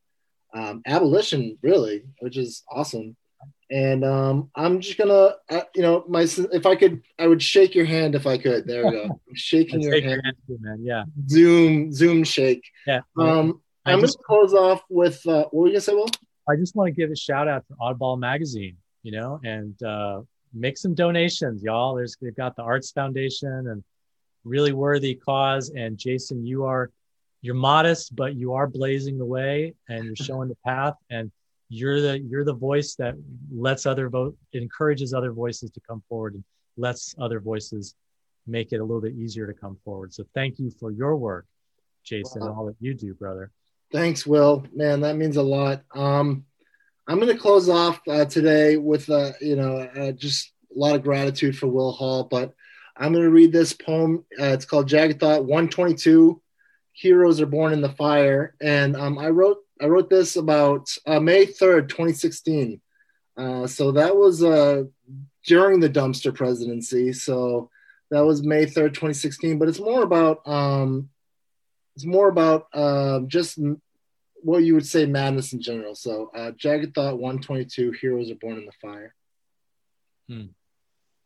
um, 0.54 0.82
abolition, 0.86 1.58
really, 1.62 2.04
which 2.20 2.36
is 2.36 2.62
awesome. 2.70 3.16
And 3.70 4.04
um, 4.04 4.50
I'm 4.54 4.80
just 4.80 4.98
gonna, 4.98 5.34
uh, 5.50 5.62
you 5.74 5.82
know, 5.82 6.04
my 6.08 6.22
if 6.22 6.66
I 6.66 6.76
could, 6.76 7.02
I 7.18 7.26
would 7.26 7.42
shake 7.42 7.74
your 7.74 7.86
hand 7.86 8.14
if 8.14 8.26
I 8.26 8.38
could. 8.38 8.66
There 8.66 8.84
we 8.84 8.90
go. 8.92 9.04
I'm 9.28 9.34
shaking 9.34 9.80
your 9.80 9.92
hand. 9.92 10.04
your 10.04 10.22
hand. 10.22 10.36
too, 10.46 10.58
man. 10.60 10.78
Yeah. 10.82 11.04
Zoom, 11.28 11.92
Zoom 11.92 12.24
shake. 12.24 12.64
Yeah. 12.86 13.00
Um, 13.18 13.62
I'm 13.86 14.00
just, 14.00 14.18
gonna 14.18 14.40
close 14.40 14.54
off 14.54 14.82
with 14.88 15.26
uh, 15.26 15.44
what 15.50 15.54
were 15.54 15.66
you 15.66 15.72
gonna 15.72 15.80
say, 15.80 15.94
Will? 15.94 16.08
I 16.48 16.56
just 16.56 16.76
want 16.76 16.88
to 16.88 16.92
give 16.92 17.10
a 17.10 17.16
shout 17.16 17.48
out 17.48 17.66
to 17.68 17.74
Oddball 17.74 18.18
Magazine, 18.18 18.76
you 19.02 19.12
know, 19.12 19.40
and 19.42 19.82
uh, 19.82 20.20
make 20.54 20.78
some 20.78 20.94
donations, 20.94 21.62
y'all. 21.62 21.94
There's 21.94 22.16
they've 22.20 22.34
got 22.34 22.56
the 22.56 22.62
Arts 22.62 22.90
Foundation 22.92 23.68
and 23.68 23.82
really 24.44 24.72
worthy 24.72 25.14
cause. 25.14 25.70
And 25.70 25.98
Jason, 25.98 26.46
you 26.46 26.64
are 26.64 26.90
you're 27.42 27.54
modest, 27.54 28.16
but 28.16 28.34
you 28.34 28.54
are 28.54 28.66
blazing 28.66 29.18
the 29.18 29.26
way 29.26 29.74
and 29.88 30.04
you're 30.04 30.16
showing 30.26 30.48
the 30.48 30.56
path. 30.64 30.94
And 31.10 31.30
you're 31.68 32.00
the 32.00 32.18
you're 32.20 32.44
the 32.44 32.54
voice 32.54 32.94
that 32.96 33.14
lets 33.52 33.86
other 33.86 34.08
vote 34.08 34.36
encourages 34.52 35.12
other 35.12 35.32
voices 35.32 35.70
to 35.70 35.80
come 35.80 36.02
forward 36.08 36.34
and 36.34 36.44
lets 36.76 37.14
other 37.18 37.40
voices 37.40 37.94
make 38.46 38.72
it 38.72 38.76
a 38.76 38.84
little 38.84 39.00
bit 39.00 39.14
easier 39.14 39.46
to 39.46 39.54
come 39.54 39.76
forward. 39.84 40.12
So 40.12 40.24
thank 40.34 40.58
you 40.58 40.70
for 40.70 40.90
your 40.90 41.16
work, 41.16 41.46
Jason, 42.04 42.42
wow. 42.42 42.48
and 42.48 42.56
all 42.56 42.66
that 42.66 42.76
you 42.80 42.94
do, 42.94 43.14
brother. 43.14 43.50
Thanks, 43.90 44.26
Will. 44.26 44.66
Man, 44.74 45.00
that 45.00 45.16
means 45.16 45.36
a 45.36 45.42
lot. 45.42 45.82
Um, 45.94 46.44
I'm 47.06 47.20
going 47.20 47.32
to 47.32 47.38
close 47.38 47.68
off 47.68 48.00
uh, 48.08 48.24
today 48.24 48.78
with, 48.78 49.10
uh, 49.10 49.32
you 49.40 49.56
know, 49.56 49.76
uh, 49.78 50.12
just 50.12 50.52
a 50.74 50.78
lot 50.78 50.94
of 50.94 51.02
gratitude 51.02 51.56
for 51.56 51.66
Will 51.66 51.92
Hall, 51.92 52.24
but 52.24 52.54
I'm 52.96 53.12
going 53.12 53.24
to 53.24 53.30
read 53.30 53.52
this 53.52 53.74
poem. 53.74 54.24
Uh, 54.40 54.46
it's 54.46 54.64
called 54.64 54.88
Jagged 54.88 55.20
Thought 55.20 55.44
122. 55.44 56.40
Heroes 56.92 57.40
are 57.40 57.46
born 57.46 57.72
in 57.72 57.82
the 57.82 57.90
fire, 57.90 58.54
and 58.60 58.96
um, 58.96 59.18
I 59.18 59.28
wrote 59.28 59.58
I 59.82 59.86
wrote 59.86 60.08
this 60.08 60.36
about 60.36 60.88
uh, 61.04 61.18
May 61.18 61.46
3rd, 61.46 61.88
2016. 61.88 62.80
Uh, 63.36 63.66
so 63.66 63.90
that 63.92 64.16
was 64.16 64.38
during 65.44 65.80
the 65.80 65.90
dumpster 65.90 66.32
presidency. 66.32 67.12
So 67.12 67.70
that 68.12 68.24
was 68.24 68.44
May 68.44 68.66
3rd, 68.66 68.94
2016. 68.94 69.58
But 69.58 69.68
it's 69.68 69.80
more 69.80 70.04
about 70.04 70.46
um, 70.46 71.10
it's 71.96 72.06
more 72.06 72.28
about 72.28 72.68
just 73.28 73.58
what 74.44 74.62
you 74.62 74.74
would 74.74 74.86
say 74.86 75.06
madness 75.06 75.52
in 75.52 75.60
general. 75.62 75.94
So 75.94 76.30
uh, 76.34 76.50
Jagged 76.52 76.94
Thought 76.94 77.18
122, 77.18 77.92
Heroes 77.92 78.30
are 78.30 78.36
born 78.36 78.58
in 78.58 78.66
the 78.66 78.72
fire. 78.80 79.14
Hmm. 80.28 80.46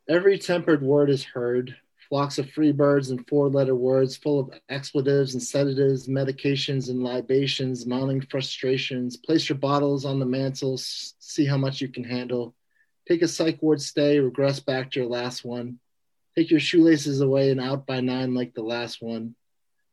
Every 0.08 0.38
tempered 0.38 0.82
word 0.82 1.10
is 1.10 1.24
heard 1.24 1.76
flocks 2.08 2.38
of 2.38 2.50
free 2.50 2.72
birds 2.72 3.10
and 3.10 3.26
four 3.28 3.48
letter 3.48 3.74
words 3.74 4.16
full 4.16 4.40
of 4.40 4.50
expletives 4.68 5.34
and 5.34 5.42
sedatives, 5.42 6.08
medications 6.08 6.88
and 6.88 7.02
libations, 7.02 7.86
mounting 7.86 8.20
frustrations. 8.22 9.16
Place 9.16 9.48
your 9.48 9.58
bottles 9.58 10.04
on 10.04 10.18
the 10.18 10.24
mantle, 10.24 10.78
see 10.78 11.44
how 11.44 11.58
much 11.58 11.80
you 11.80 11.88
can 11.88 12.04
handle. 12.04 12.54
Take 13.06 13.22
a 13.22 13.28
psych 13.28 13.58
ward 13.62 13.80
stay, 13.80 14.18
regress 14.18 14.60
back 14.60 14.90
to 14.90 15.00
your 15.00 15.08
last 15.08 15.44
one. 15.44 15.78
Take 16.36 16.50
your 16.50 16.60
shoelaces 16.60 17.20
away 17.20 17.50
and 17.50 17.60
out 17.60 17.86
by 17.86 18.00
nine 18.00 18.34
like 18.34 18.54
the 18.54 18.62
last 18.62 19.02
one. 19.02 19.34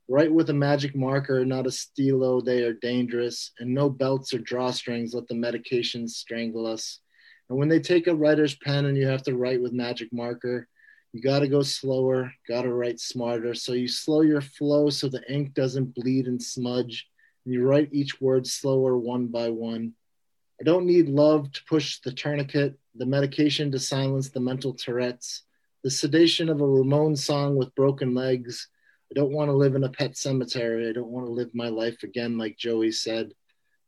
Write 0.07 0.31
with 0.31 0.49
a 0.51 0.53
magic 0.53 0.95
marker, 0.95 1.43
not 1.45 1.65
a 1.65 1.71
stilo, 1.71 2.39
they 2.39 2.63
are 2.63 2.73
dangerous. 2.73 3.51
And 3.59 3.73
no 3.73 3.89
belts 3.89 4.33
or 4.33 4.39
drawstrings, 4.39 5.15
let 5.15 5.27
the 5.27 5.35
medications 5.35 6.11
strangle 6.11 6.67
us. 6.67 6.99
And 7.49 7.57
when 7.57 7.69
they 7.69 7.79
take 7.79 8.07
a 8.07 8.15
writer's 8.15 8.55
pen 8.55 8.85
and 8.85 8.97
you 8.97 9.07
have 9.07 9.23
to 9.23 9.35
write 9.35 9.61
with 9.61 9.73
magic 9.73 10.13
marker, 10.13 10.67
you 11.11 11.21
got 11.21 11.39
to 11.39 11.47
go 11.47 11.61
slower, 11.61 12.33
got 12.47 12.63
to 12.63 12.73
write 12.73 12.99
smarter. 12.99 13.55
So 13.55 13.73
you 13.73 13.87
slow 13.87 14.21
your 14.21 14.41
flow 14.41 14.89
so 14.89 15.07
the 15.07 15.23
ink 15.31 15.53
doesn't 15.53 15.95
bleed 15.95 16.27
and 16.27 16.41
smudge. 16.41 17.07
And 17.45 17.53
you 17.53 17.63
write 17.63 17.89
each 17.91 18.19
word 18.19 18.45
slower 18.45 18.97
one 18.97 19.27
by 19.27 19.49
one. 19.49 19.93
I 20.59 20.63
don't 20.63 20.85
need 20.85 21.07
love 21.07 21.51
to 21.51 21.63
push 21.65 21.99
the 22.01 22.11
tourniquet, 22.11 22.77
the 22.95 23.05
medication 23.05 23.71
to 23.71 23.79
silence 23.79 24.29
the 24.29 24.39
mental 24.39 24.73
Tourette's, 24.73 25.43
the 25.83 25.89
sedation 25.89 26.49
of 26.49 26.61
a 26.61 26.63
Ramones 26.63 27.19
song 27.19 27.55
with 27.55 27.75
broken 27.75 28.13
legs. 28.13 28.67
I 29.15 29.19
don't 29.21 29.31
want 29.31 29.47
to 29.49 29.55
live 29.55 29.75
in 29.75 29.85
a 29.85 29.89
pet 29.89 30.17
cemetery. 30.17 30.89
I 30.89 30.91
don't 30.91 31.07
want 31.07 31.25
to 31.25 31.31
live 31.31 31.49
my 31.53 31.69
life 31.69 32.03
again, 32.03 32.37
like 32.37 32.57
Joey 32.57 32.91
said. 32.91 33.31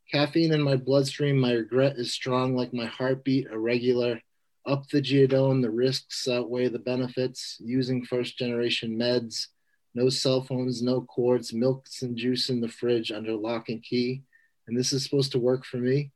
Caffeine 0.10 0.54
in 0.54 0.62
my 0.62 0.78
bloodstream, 0.78 1.38
my 1.38 1.52
regret 1.52 1.98
is 1.98 2.14
strong 2.14 2.56
like 2.56 2.74
my 2.74 2.86
heartbeat, 2.86 3.48
irregular. 3.48 4.22
Up 4.66 4.88
the 4.88 5.02
Geodon, 5.02 5.62
the 5.62 5.70
risks 5.70 6.30
outweigh 6.30 6.70
the 6.70 6.80
benefits. 6.80 7.58
Using 7.60 8.06
first 8.06 8.38
generation 8.38 8.98
meds, 8.98 9.48
no 9.94 10.08
cell 10.08 10.44
phones, 10.44 10.82
no 10.82 11.02
cords, 11.02 11.54
milks 11.54 12.04
and 12.04 12.16
juice 12.16 12.50
in 12.50 12.62
the 12.62 12.70
fridge 12.70 13.12
under 13.12 13.34
lock 13.36 13.68
and 13.68 13.84
key. 13.84 14.24
And 14.66 14.78
this 14.78 14.94
is 14.94 15.04
supposed 15.04 15.34
to 15.34 15.40
work 15.40 15.66
for 15.66 15.78
me. 15.78 16.12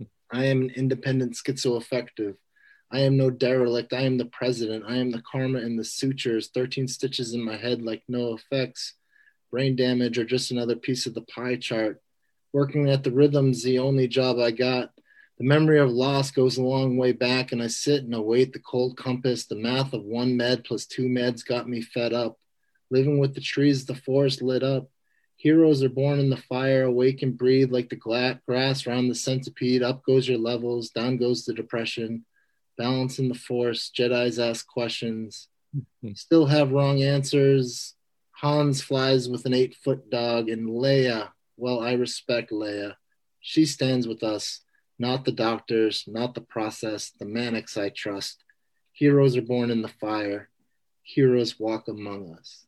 I 0.32 0.46
am 0.46 0.62
an 0.62 0.70
independent 0.70 1.34
schizoaffective. 1.34 2.36
I 2.94 3.00
am 3.00 3.16
no 3.16 3.28
derelict. 3.28 3.92
I 3.92 4.02
am 4.02 4.18
the 4.18 4.26
president. 4.26 4.84
I 4.86 4.98
am 4.98 5.10
the 5.10 5.20
karma 5.20 5.58
in 5.58 5.74
the 5.74 5.82
sutures, 5.82 6.50
13 6.54 6.86
stitches 6.86 7.34
in 7.34 7.44
my 7.44 7.56
head 7.56 7.82
like 7.82 8.04
no 8.06 8.34
effects. 8.34 8.94
Brain 9.50 9.74
damage 9.74 10.16
or 10.16 10.24
just 10.24 10.52
another 10.52 10.76
piece 10.76 11.04
of 11.04 11.12
the 11.12 11.22
pie 11.22 11.56
chart. 11.56 12.00
Working 12.52 12.88
at 12.88 13.02
the 13.02 13.10
rhythm's 13.10 13.64
the 13.64 13.80
only 13.80 14.06
job 14.06 14.38
I 14.38 14.52
got. 14.52 14.92
The 15.38 15.44
memory 15.44 15.80
of 15.80 15.90
loss 15.90 16.30
goes 16.30 16.56
a 16.56 16.62
long 16.62 16.96
way 16.96 17.10
back, 17.10 17.50
and 17.50 17.60
I 17.60 17.66
sit 17.66 18.04
and 18.04 18.14
await 18.14 18.52
the 18.52 18.60
cold 18.60 18.96
compass. 18.96 19.46
The 19.46 19.56
math 19.56 19.92
of 19.92 20.04
one 20.04 20.36
med 20.36 20.62
plus 20.62 20.86
two 20.86 21.08
meds 21.08 21.44
got 21.44 21.68
me 21.68 21.82
fed 21.82 22.12
up. 22.12 22.38
Living 22.92 23.18
with 23.18 23.34
the 23.34 23.40
trees, 23.40 23.86
the 23.86 23.96
forest 23.96 24.40
lit 24.40 24.62
up. 24.62 24.88
Heroes 25.34 25.82
are 25.82 25.88
born 25.88 26.20
in 26.20 26.30
the 26.30 26.36
fire, 26.36 26.84
awake 26.84 27.22
and 27.22 27.36
breathe 27.36 27.72
like 27.72 27.88
the 27.88 27.96
gla- 27.96 28.40
grass 28.46 28.86
around 28.86 29.08
the 29.08 29.16
centipede. 29.16 29.82
Up 29.82 30.04
goes 30.04 30.28
your 30.28 30.38
levels, 30.38 30.90
down 30.90 31.16
goes 31.16 31.44
the 31.44 31.54
depression. 31.54 32.24
Balance 32.76 33.18
in 33.18 33.28
the 33.28 33.34
force, 33.34 33.90
Jedi's 33.96 34.38
ask 34.38 34.66
questions. 34.66 35.48
Mm-hmm. 35.76 36.14
Still 36.14 36.46
have 36.46 36.72
wrong 36.72 37.02
answers. 37.02 37.94
Hans 38.32 38.82
flies 38.82 39.28
with 39.28 39.46
an 39.46 39.54
eight 39.54 39.76
foot 39.76 40.10
dog, 40.10 40.48
and 40.48 40.68
Leia, 40.68 41.30
well, 41.56 41.80
I 41.80 41.92
respect 41.92 42.50
Leia. 42.50 42.94
She 43.40 43.64
stands 43.64 44.08
with 44.08 44.22
us, 44.22 44.60
not 44.98 45.24
the 45.24 45.32
doctors, 45.32 46.04
not 46.06 46.34
the 46.34 46.40
process, 46.40 47.12
the 47.18 47.26
manics 47.26 47.76
I 47.76 47.90
trust. 47.90 48.42
Heroes 48.92 49.36
are 49.36 49.42
born 49.42 49.70
in 49.70 49.82
the 49.82 49.88
fire, 49.88 50.48
heroes 51.02 51.58
walk 51.58 51.88
among 51.88 52.32
us. 52.34 52.66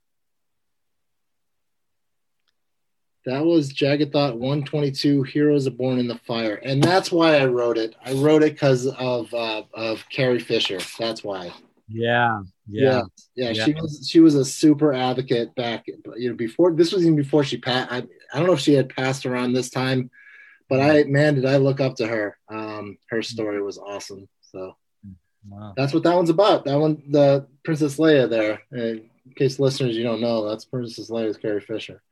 That 3.26 3.44
was 3.44 3.70
Jagged 3.70 4.12
Thought 4.12 4.38
122. 4.38 5.24
Heroes 5.24 5.66
are 5.66 5.72
born 5.72 5.98
in 5.98 6.06
the 6.06 6.18
fire, 6.18 6.54
and 6.62 6.80
that's 6.80 7.10
why 7.10 7.38
I 7.38 7.46
wrote 7.46 7.76
it. 7.76 7.96
I 8.04 8.12
wrote 8.12 8.44
it 8.44 8.52
because 8.52 8.86
of 8.86 9.34
uh, 9.34 9.64
of 9.74 10.08
Carrie 10.10 10.38
Fisher. 10.38 10.78
That's 10.96 11.24
why. 11.24 11.52
Yeah, 11.88 12.42
yeah, 12.68 13.02
yeah, 13.34 13.50
yeah, 13.50 13.64
She 13.64 13.74
was 13.74 14.08
she 14.08 14.20
was 14.20 14.36
a 14.36 14.44
super 14.44 14.92
advocate 14.92 15.56
back. 15.56 15.86
You 16.16 16.30
know, 16.30 16.36
before 16.36 16.72
this 16.72 16.92
was 16.92 17.02
even 17.02 17.16
before 17.16 17.42
she 17.42 17.56
passed. 17.56 17.90
I, 17.90 17.96
I 18.32 18.38
don't 18.38 18.46
know 18.46 18.52
if 18.52 18.60
she 18.60 18.74
had 18.74 18.90
passed 18.90 19.26
around 19.26 19.52
this 19.52 19.70
time, 19.70 20.08
but 20.68 20.80
I 20.80 21.02
man, 21.04 21.34
did 21.34 21.46
I 21.46 21.56
look 21.56 21.80
up 21.80 21.96
to 21.96 22.06
her. 22.06 22.38
Um, 22.48 22.96
her 23.10 23.22
story 23.22 23.60
was 23.60 23.76
awesome. 23.76 24.28
So 24.52 24.76
wow. 25.48 25.74
that's 25.76 25.92
what 25.92 26.04
that 26.04 26.14
one's 26.14 26.30
about. 26.30 26.64
That 26.64 26.78
one, 26.78 27.02
the 27.08 27.48
Princess 27.64 27.96
Leia. 27.96 28.30
There, 28.30 28.62
in 28.70 29.10
case 29.34 29.58
listeners 29.58 29.96
you 29.96 30.04
don't 30.04 30.20
know, 30.20 30.48
that's 30.48 30.64
Princess 30.64 31.10
Leia's 31.10 31.36
Carrie 31.36 31.60
Fisher. 31.60 32.02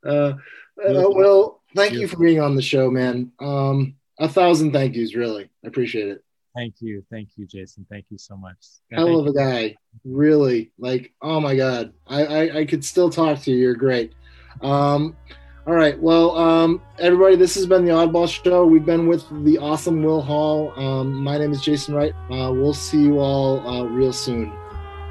uh, 0.06 0.08
uh, 0.08 0.34
well, 0.78 1.62
thank 1.74 1.94
you 1.94 2.08
for 2.08 2.18
being 2.18 2.40
on 2.40 2.54
the 2.54 2.62
show, 2.62 2.90
man. 2.90 3.32
Um, 3.40 3.94
a 4.18 4.28
thousand 4.28 4.72
thank 4.72 4.94
yous, 4.94 5.14
really. 5.14 5.50
I 5.64 5.68
appreciate 5.68 6.08
it. 6.08 6.24
Thank 6.54 6.74
you, 6.80 7.02
thank 7.10 7.30
you, 7.36 7.46
Jason. 7.46 7.86
Thank 7.90 8.06
you 8.10 8.18
so 8.18 8.36
much. 8.36 8.58
Hell 8.90 9.18
of 9.18 9.26
a 9.26 9.32
guy, 9.32 9.74
really. 10.04 10.70
Like, 10.78 11.12
oh 11.22 11.40
my 11.40 11.56
god, 11.56 11.92
I, 12.06 12.24
I 12.24 12.58
I 12.58 12.64
could 12.66 12.84
still 12.84 13.08
talk 13.08 13.40
to 13.42 13.50
you. 13.50 13.56
You're 13.56 13.74
great. 13.74 14.12
Um, 14.60 15.16
all 15.66 15.74
right, 15.74 15.98
well, 16.00 16.36
um, 16.36 16.82
everybody, 16.98 17.36
this 17.36 17.54
has 17.54 17.66
been 17.66 17.84
the 17.84 17.92
Oddball 17.92 18.28
Show. 18.28 18.66
We've 18.66 18.84
been 18.84 19.06
with 19.06 19.24
the 19.44 19.58
awesome 19.58 20.02
Will 20.02 20.20
Hall. 20.20 20.72
Um, 20.76 21.14
my 21.22 21.38
name 21.38 21.52
is 21.52 21.62
Jason 21.62 21.94
Wright. 21.94 22.12
Uh, 22.30 22.52
we'll 22.52 22.74
see 22.74 23.00
you 23.00 23.20
all 23.20 23.66
uh, 23.66 23.84
real 23.84 24.12
soon. 24.12 24.52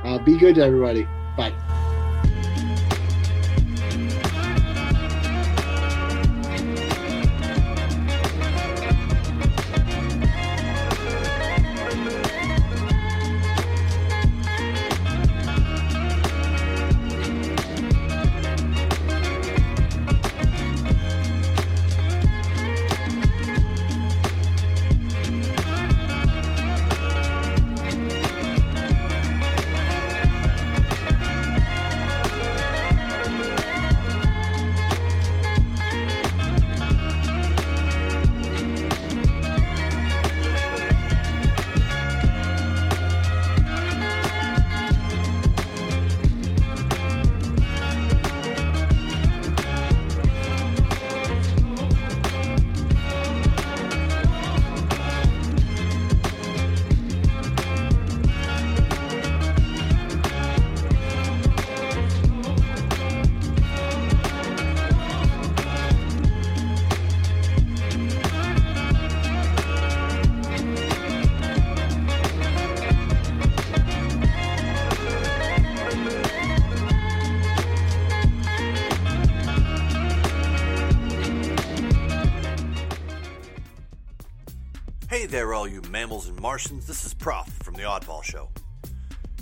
Uh, 0.04 0.20
be 0.20 0.38
good 0.38 0.56
to 0.56 0.64
everybody. 0.64 1.08
Bye. 1.38 1.81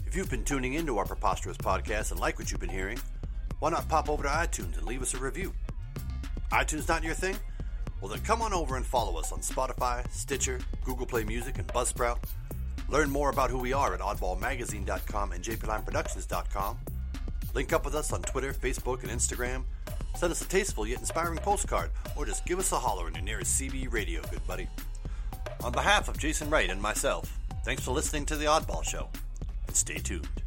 If 0.10 0.15
you've 0.15 0.31
been 0.31 0.44
tuning 0.44 0.73
into 0.73 0.98
our 0.98 1.06
preposterous 1.06 1.57
podcast 1.57 2.10
and 2.10 2.19
like 2.19 2.40
what 2.40 2.49
you've 2.49 2.60
been 2.60 2.68
hearing, 2.68 2.98
why 3.60 3.69
not 3.69 3.88
pop 3.88 4.10
over 4.10 4.23
to 4.23 4.30
iTunes 4.30 4.76
and 4.76 4.88
leave 4.88 5.03
us 5.03 5.14
a 5.14 5.19
review? 5.19 5.53
iTunes 6.52 6.88
not 6.88 7.03
your 7.03 7.14
thing? 7.14 7.36
Well, 8.02 8.10
then 8.10 8.22
come 8.22 8.41
on 8.41 8.52
over 8.52 8.76
and 8.76 8.84
follow 8.84 9.19
us 9.19 9.31
on 9.31 9.41
Spotify, 9.41 10.11
Stitcher, 10.11 10.61
Google 10.84 11.06
Play 11.06 11.26
Music, 11.26 11.60
and 11.60 11.68
Buzzsprout. 11.68 12.18
Learn 12.90 13.11
more 13.11 13.30
about 13.30 13.52
who 13.52 13.60
we 13.60 13.72
are 13.72 13.94
at 13.94 13.99
oddballmagazine.com 13.99 15.31
and 15.31 15.44
jplineproductions.com. 15.44 16.80
Link 17.53 17.72
up 17.72 17.86
with 17.86 17.94
us 17.94 18.11
on 18.11 18.23
Twitter, 18.23 18.52
Facebook, 18.52 19.03
and 19.03 19.11
Instagram. 19.11 19.61
Send 20.15 20.31
us 20.31 20.41
a 20.41 20.48
tasteful 20.48 20.88
yet 20.88 21.02
inspiring 21.02 21.38
postcard, 21.38 21.91
or 22.15 22.26
just 22.26 22.48
give 22.48 22.57
us 22.57 22.72
a 22.72 22.80
holler 22.80 23.07
in 23.07 23.14
your 23.14 23.23
nearest 23.23 23.61
CB 23.61 23.94
radio, 23.94 24.23
good 24.31 24.45
buddy. 24.48 24.68
On 25.64 25.72
behalf 25.72 26.10
of 26.10 26.18
Jason 26.18 26.49
Wright 26.49 26.72
and 26.72 26.81
myself, 26.81 27.38
thanks 27.64 27.84
for 27.84 27.91
listening 27.91 28.26
to 28.26 28.36
The 28.36 28.45
Oddball 28.45 28.84
Show, 28.84 29.07
stay 29.75 29.99
tuned. 29.99 30.38